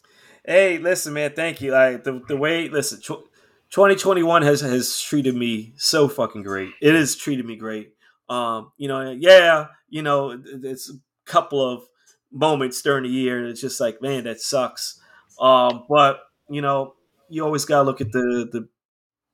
Hey, 0.45 0.79
listen, 0.79 1.15
man. 1.15 1.33
Thank 1.35 1.63
you. 1.63 1.71
Like 1.73 2.05
the 2.05 2.21
the 2.29 2.37
way, 2.37 2.69
listen. 2.69 3.01
Tw- 3.01 3.31
2021 3.71 4.43
has 4.43 4.61
has 4.61 5.01
treated 5.01 5.35
me 5.35 5.73
so 5.77 6.09
fucking 6.09 6.43
great. 6.43 6.71
It 6.81 6.95
has 6.95 7.17
treated 7.17 7.47
me 7.47 7.57
great. 7.57 7.95
Um, 8.29 8.73
you 8.77 8.89
know, 8.89 9.11
yeah, 9.11 9.67
you 9.89 10.03
know, 10.03 10.41
it's 10.63 10.91
a 10.91 10.95
couple 11.25 11.67
of 11.67 11.83
moments 12.31 12.83
during 12.83 13.05
the 13.05 13.09
year, 13.09 13.39
and 13.39 13.49
it's 13.49 13.61
just 13.61 13.81
like, 13.81 14.01
man, 14.01 14.25
that 14.25 14.41
sucks. 14.41 15.01
Um, 15.41 15.87
but 15.89 16.21
you 16.49 16.61
know, 16.61 16.95
you 17.29 17.45
always 17.45 17.65
gotta 17.65 17.85
look 17.85 18.01
at 18.01 18.12
the 18.12 18.49
the. 18.51 18.69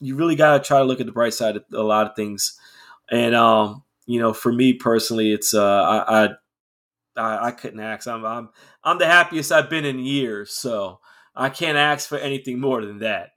You 0.03 0.17
really 0.17 0.37
gotta 0.37 0.63
try 0.63 0.79
to 0.79 0.85
look 0.85 1.01
at 1.01 1.07
the 1.07 1.13
bright 1.13 1.35
side 1.35 1.57
of 1.57 1.65
a 1.75 1.83
lot 1.83 2.07
of 2.07 2.17
things, 2.17 2.59
and 3.11 3.35
um, 3.35 3.85
you 4.07 4.19
know, 4.19 4.33
for 4.33 4.53
me 4.53 4.73
personally, 4.73 5.33
it's 5.33 5.53
uh, 5.53 5.63
I, 5.63 6.25
I 6.25 6.29
I, 7.17 7.47
I 7.47 7.51
couldn't 7.53 7.81
ask. 7.81 8.07
I'm, 8.09 8.25
I'm 8.25 8.49
I'm 8.83 8.99
the 8.99 9.07
happiest 9.07 9.53
I've 9.53 9.71
been 9.71 9.85
in 9.85 9.99
years, 9.99 10.53
so 10.53 11.01
I 11.35 11.49
can't 11.49 11.79
ask 11.79 12.09
for 12.09 12.19
anything 12.19 12.61
more 12.61 12.85
than 12.85 12.99
that. 12.99 13.31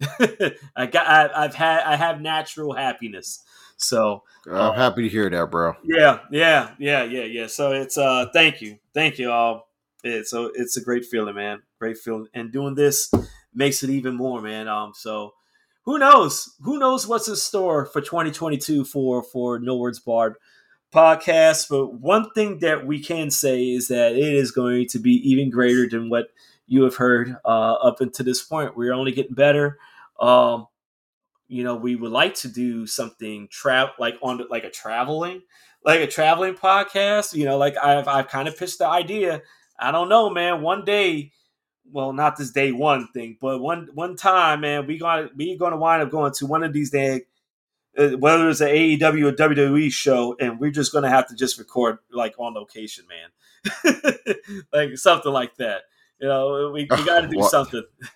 I 0.76 0.86
got 0.86 1.08
I, 1.08 1.44
have 1.44 1.56
had 1.56 1.84
I 1.84 1.96
have 1.96 2.22
natural 2.22 2.74
happiness. 2.74 3.44
So 3.78 4.24
I'm 4.48 4.54
uh, 4.56 4.72
happy 4.74 5.04
to 5.04 5.10
hear 5.10 5.30
that, 5.30 5.52
bro. 5.52 5.74
Yeah, 5.84 6.20
yeah, 6.32 6.72
yeah, 6.80 7.04
yeah, 7.04 7.24
yeah. 7.24 7.48
So 7.48 7.72
it's 7.72 7.98
uh 7.98 8.28
thank 8.34 8.62
you. 8.62 8.78
Thank 8.94 9.20
you 9.20 9.32
all. 9.32 9.70
It's 10.04 10.30
so 10.32 10.52
it's 10.54 10.78
a 10.78 10.82
great 10.82 11.06
feeling, 11.06 11.36
man. 11.36 11.62
Great 11.80 11.98
feeling. 11.98 12.28
And 12.34 12.52
doing 12.52 12.76
this 12.76 13.12
makes 13.56 13.84
it 13.84 13.90
even 13.90 14.16
more, 14.16 14.42
man. 14.42 14.68
Um 14.68 14.94
so 14.96 15.34
who 15.86 16.00
knows? 16.00 16.56
Who 16.62 16.80
knows 16.80 17.08
what's 17.08 17.28
in 17.28 17.36
store 17.36 17.86
for 17.86 18.02
2022 18.02 18.86
for 18.86 19.22
for 19.22 19.60
No 19.60 19.76
Words 19.76 20.00
Barred 20.00 20.36
podcast. 20.94 21.68
But 21.70 22.00
one 22.00 22.30
thing 22.32 22.60
that 22.60 22.86
we 22.86 23.02
can 23.02 23.30
say 23.32 23.72
is 23.72 23.88
that 23.90 24.14
it 24.14 24.34
is 24.34 24.52
going 24.52 24.88
to 24.90 25.00
be 25.00 25.16
even 25.30 25.50
greater 25.50 25.90
than 25.90 26.10
what 26.10 26.28
you 26.68 26.84
have 26.84 26.96
heard 26.96 27.36
uh, 27.44 27.74
up 27.74 28.00
until 28.00 28.26
this 28.26 28.42
point. 28.42 28.78
We're 28.78 28.94
only 28.94 29.12
getting 29.12 29.36
better. 29.36 29.78
Um, 30.20 30.68
you 31.48 31.64
know, 31.64 31.76
we 31.76 31.96
would 31.96 32.12
like 32.12 32.36
to 32.36 32.48
do 32.48 32.88
something 32.88 33.48
trap 33.52 33.96
like 34.00 34.16
on 34.22 34.42
like 34.50 34.64
a 34.64 34.70
traveling, 34.70 35.42
like 35.84 36.00
a 36.00 36.08
traveling 36.08 36.54
podcast. 36.54 37.34
You 37.34 37.46
know, 37.46 37.58
like 37.58 37.76
I've 37.78 38.08
I've 38.08 38.30
kind 38.30 38.48
of 38.48 38.58
pitched 38.58 38.80
the 38.80 38.88
idea. 38.88 39.42
I 39.78 39.92
don't 39.92 40.10
know, 40.10 40.30
man. 40.30 40.62
One 40.62 40.86
day, 40.86 41.32
well, 41.92 42.14
not 42.14 42.38
this 42.38 42.52
day 42.52 42.72
one 42.72 43.08
thing, 43.14 43.38
but 43.40 43.60
one 43.60 43.90
one 43.94 44.16
time, 44.16 44.62
man, 44.62 44.88
we 44.88 44.98
gonna 44.98 45.30
we 45.36 45.58
gonna 45.58 45.78
wind 45.78 46.02
up 46.02 46.10
going 46.10 46.34
to 46.34 46.46
one 46.46 46.64
of 46.64 46.74
these 46.74 46.92
days 46.92 47.22
uh, 47.98 48.10
whether 48.12 48.50
it's 48.50 48.62
an 48.62 48.70
AEW 48.70 49.32
or 49.32 49.32
WWE 49.34 49.92
show, 49.92 50.36
and 50.40 50.60
we're 50.60 50.72
just 50.72 50.92
gonna 50.92 51.10
have 51.10 51.28
to 51.28 51.36
just 51.36 51.60
record 51.60 52.00
like 52.12 52.34
on 52.40 52.54
location, 52.54 53.06
man, 53.08 54.66
like 54.74 54.98
something 54.98 55.32
like 55.32 55.56
that. 55.58 55.84
You 56.20 56.28
know, 56.28 56.72
we, 56.74 56.82
we 56.84 56.88
got 57.06 57.22
to 57.22 57.28
do 57.28 57.40
well, 57.40 57.50
something. 57.50 57.84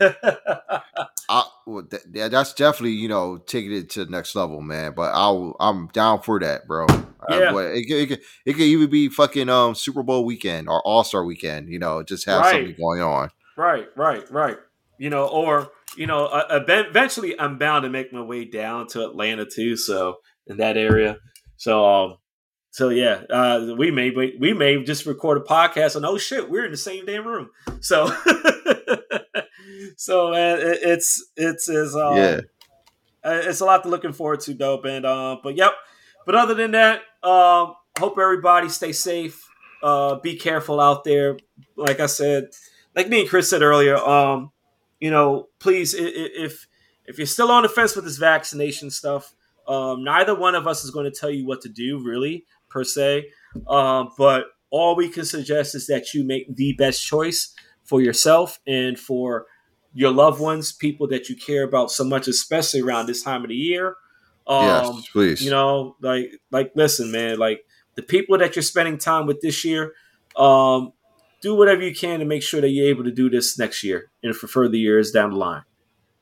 I, 1.30 1.44
well, 1.66 1.84
th- 1.84 2.32
that's 2.32 2.54
definitely 2.54 2.94
you 2.94 3.08
know 3.08 3.38
taking 3.38 3.72
it 3.74 3.90
to 3.92 4.06
the 4.06 4.12
next 4.12 4.36
level, 4.36 4.62
man. 4.62 4.94
But 4.96 5.12
I'll 5.14 5.56
I'm 5.60 5.88
down 5.88 6.22
for 6.22 6.40
that, 6.40 6.68
bro. 6.68 6.88
Yeah. 7.30 7.54
Uh, 7.54 7.58
it, 7.58 7.86
it, 7.90 8.12
it, 8.12 8.22
it, 8.46 8.54
could 8.54 8.62
even 8.62 8.90
be 8.90 9.10
fucking 9.10 9.50
um 9.50 9.76
Super 9.76 10.02
Bowl 10.02 10.26
weekend 10.26 10.70
or 10.70 10.82
All 10.82 11.04
Star 11.04 11.24
weekend. 11.24 11.70
You 11.70 11.78
know, 11.78 12.02
just 12.02 12.26
have 12.26 12.42
right. 12.42 12.52
something 12.52 12.76
going 12.80 13.02
on. 13.02 13.30
Right, 13.58 13.88
right, 13.96 14.30
right. 14.32 14.58
You 15.00 15.10
know, 15.10 15.28
or 15.28 15.72
you 15.98 16.06
know, 16.06 16.28
uh, 16.28 16.64
eventually 16.68 17.40
I'm 17.40 17.58
bound 17.58 17.84
to 17.84 17.90
make 17.90 18.14
my 18.14 18.22
way 18.22 18.46
down 18.46 18.88
to 18.90 19.04
Atlanta 19.04 19.46
too. 19.46 19.76
So 19.76 20.18
in 20.46 20.58
that 20.58 20.78
area, 20.78 21.18
so 21.58 21.86
um, 21.86 22.18
so 22.70 22.90
yeah, 22.90 23.24
uh, 23.30 23.74
we 23.78 23.90
may 23.90 24.12
we 24.12 24.54
may 24.54 24.84
just 24.84 25.06
record 25.06 25.40
a 25.40 25.42
podcast 25.42 25.96
and 25.96 26.06
oh 26.06 26.18
shit, 26.18 26.50
we're 26.50 26.66
in 26.66 26.72
the 26.72 26.78
same 26.78 27.06
damn 27.06 27.28
room. 27.28 27.50
So 27.82 28.08
so 29.98 30.32
man, 30.32 30.60
it, 30.60 30.80
it's 30.84 31.26
it's 31.36 31.68
is 31.68 31.96
um, 31.96 32.16
yeah, 32.16 32.42
uh, 33.24 33.42
it's 33.44 33.62
a 33.62 33.66
lot 33.66 33.84
to 33.84 33.90
looking 33.90 34.14
forward 34.14 34.42
to, 34.42 34.54
dope. 34.54 34.86
And 34.86 35.06
uh, 35.06 35.38
but 35.44 35.56
yep. 35.56 35.74
But 36.28 36.36
other 36.36 36.54
than 36.54 36.72
that, 36.72 37.02
um, 37.24 37.74
hope 37.98 38.20
everybody 38.20 38.70
stay 38.70 38.92
safe. 38.92 39.42
Uh, 39.82 40.16
be 40.20 40.36
careful 40.36 40.82
out 40.82 41.04
there. 41.06 41.38
Like 41.76 42.00
I 42.00 42.06
said, 42.08 42.50
like 42.98 43.10
me 43.10 43.22
and 43.22 43.30
Chris 43.30 43.50
said 43.50 43.62
earlier, 43.62 43.96
um, 43.96 44.52
you 45.00 45.12
know, 45.12 45.48
please, 45.60 45.94
if 45.96 46.68
if 47.06 47.18
you're 47.18 47.28
still 47.28 47.52
on 47.52 47.64
the 47.64 47.70
fence 47.70 47.96
with 47.96 48.04
this 48.06 48.18
vaccination 48.18 48.90
stuff, 48.90 49.34
um, 49.68 50.04
neither 50.04 50.36
one 50.36 50.56
of 50.56 50.68
us 50.68 50.84
is 50.84 50.90
going 50.90 51.10
to 51.10 51.18
tell 51.18 51.30
you 51.30 51.46
what 51.46 51.62
to 51.62 51.70
do, 51.70 52.04
really, 52.04 52.46
per 52.70 52.84
se. 52.84 53.30
Um, 53.68 54.10
but 54.18 54.48
all 54.72 54.96
we 54.96 55.10
can 55.10 55.24
suggest 55.24 55.76
is 55.76 55.86
that 55.88 56.14
you 56.14 56.24
make 56.24 56.54
the 56.56 56.74
best 56.74 57.06
choice 57.06 57.54
for 57.84 58.02
yourself 58.02 58.60
and 58.66 59.00
for 59.00 59.46
your 59.94 60.12
loved 60.12 60.42
ones, 60.42 60.72
people 60.74 61.08
that 61.08 61.30
you 61.30 61.36
care 61.36 61.64
about 61.64 61.92
so 61.92 62.04
much, 62.04 62.28
especially 62.28 62.82
around 62.82 63.06
this 63.06 63.24
time 63.24 63.44
of 63.44 63.50
the 63.50 63.56
year. 63.56 63.96
Um, 64.48 64.66
yes, 64.66 65.10
please. 65.12 65.42
You 65.44 65.52
know, 65.52 65.96
like, 66.02 66.32
like, 66.52 66.72
listen, 66.76 67.12
man, 67.12 67.38
like 67.38 67.64
the 67.96 68.02
people 68.02 68.38
that 68.40 68.56
you're 68.56 68.64
spending 68.64 68.98
time 68.98 69.28
with 69.28 69.40
this 69.42 69.64
year, 69.64 69.94
um, 70.36 70.94
do 71.42 71.56
whatever 71.56 71.82
you 71.82 71.94
can 71.94 72.20
to 72.20 72.26
make 72.26 72.44
sure 72.44 72.62
that 72.62 72.70
you're 72.70 72.88
able 72.88 73.04
to 73.04 73.12
do 73.12 73.30
this 73.30 73.58
next 73.58 73.84
year 73.84 74.10
and 74.24 74.36
for 74.36 74.48
further 74.48 74.78
years 74.78 75.12
down 75.12 75.32
the 75.32 75.38
line. 75.38 75.64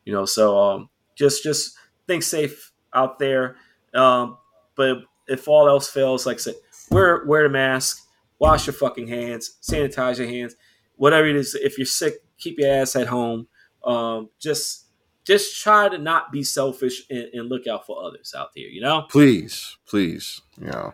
You 0.03 0.13
know, 0.13 0.25
so 0.25 0.57
um, 0.57 0.89
just 1.15 1.43
just 1.43 1.77
think 2.07 2.23
safe 2.23 2.71
out 2.93 3.19
there. 3.19 3.55
Um, 3.93 4.37
but 4.75 4.99
if 5.27 5.47
all 5.47 5.67
else 5.67 5.89
fails, 5.89 6.25
like 6.25 6.37
I 6.37 6.39
said, 6.39 6.55
wear 6.91 7.23
wear 7.25 7.43
the 7.43 7.49
mask, 7.49 8.07
wash 8.39 8.67
your 8.67 8.73
fucking 8.73 9.07
hands, 9.07 9.57
sanitize 9.61 10.17
your 10.19 10.27
hands, 10.27 10.55
whatever 10.95 11.27
it 11.27 11.35
is. 11.35 11.55
If 11.55 11.77
you're 11.77 11.85
sick, 11.85 12.15
keep 12.37 12.59
your 12.59 12.71
ass 12.71 12.95
at 12.95 13.07
home. 13.07 13.47
Um, 13.83 14.29
just 14.39 14.85
just 15.23 15.61
try 15.61 15.89
to 15.89 15.97
not 15.97 16.31
be 16.31 16.43
selfish 16.43 17.03
and, 17.09 17.29
and, 17.33 17.49
look 17.49 17.65
out 17.65 17.85
for 17.87 18.03
others 18.03 18.33
out 18.37 18.49
there. 18.55 18.67
You 18.67 18.81
know, 18.81 19.05
please, 19.09 19.77
please, 19.87 20.41
yeah. 20.59 20.91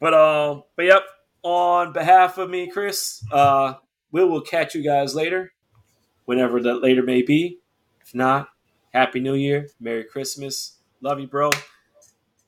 But 0.00 0.14
um, 0.14 0.64
but 0.76 0.86
yep 0.86 1.02
on 1.52 1.92
behalf 1.92 2.38
of 2.38 2.50
me, 2.50 2.70
Chris, 2.70 3.24
uh, 3.32 3.74
we 4.10 4.24
will 4.24 4.40
catch 4.40 4.74
you 4.74 4.82
guys 4.82 5.14
later, 5.14 5.52
whenever 6.24 6.60
that 6.62 6.82
later 6.82 7.02
may 7.02 7.22
be. 7.22 7.58
If 8.00 8.14
not, 8.14 8.48
Happy 8.92 9.20
New 9.20 9.34
Year, 9.34 9.68
Merry 9.80 10.04
Christmas. 10.04 10.78
Love 11.00 11.20
you, 11.20 11.26
bro. 11.26 11.50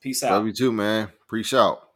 Peace 0.01 0.23
out. 0.23 0.31
Love 0.31 0.47
you 0.47 0.53
too, 0.53 0.71
man. 0.71 1.09
Peace 1.29 1.53
out. 1.53 1.90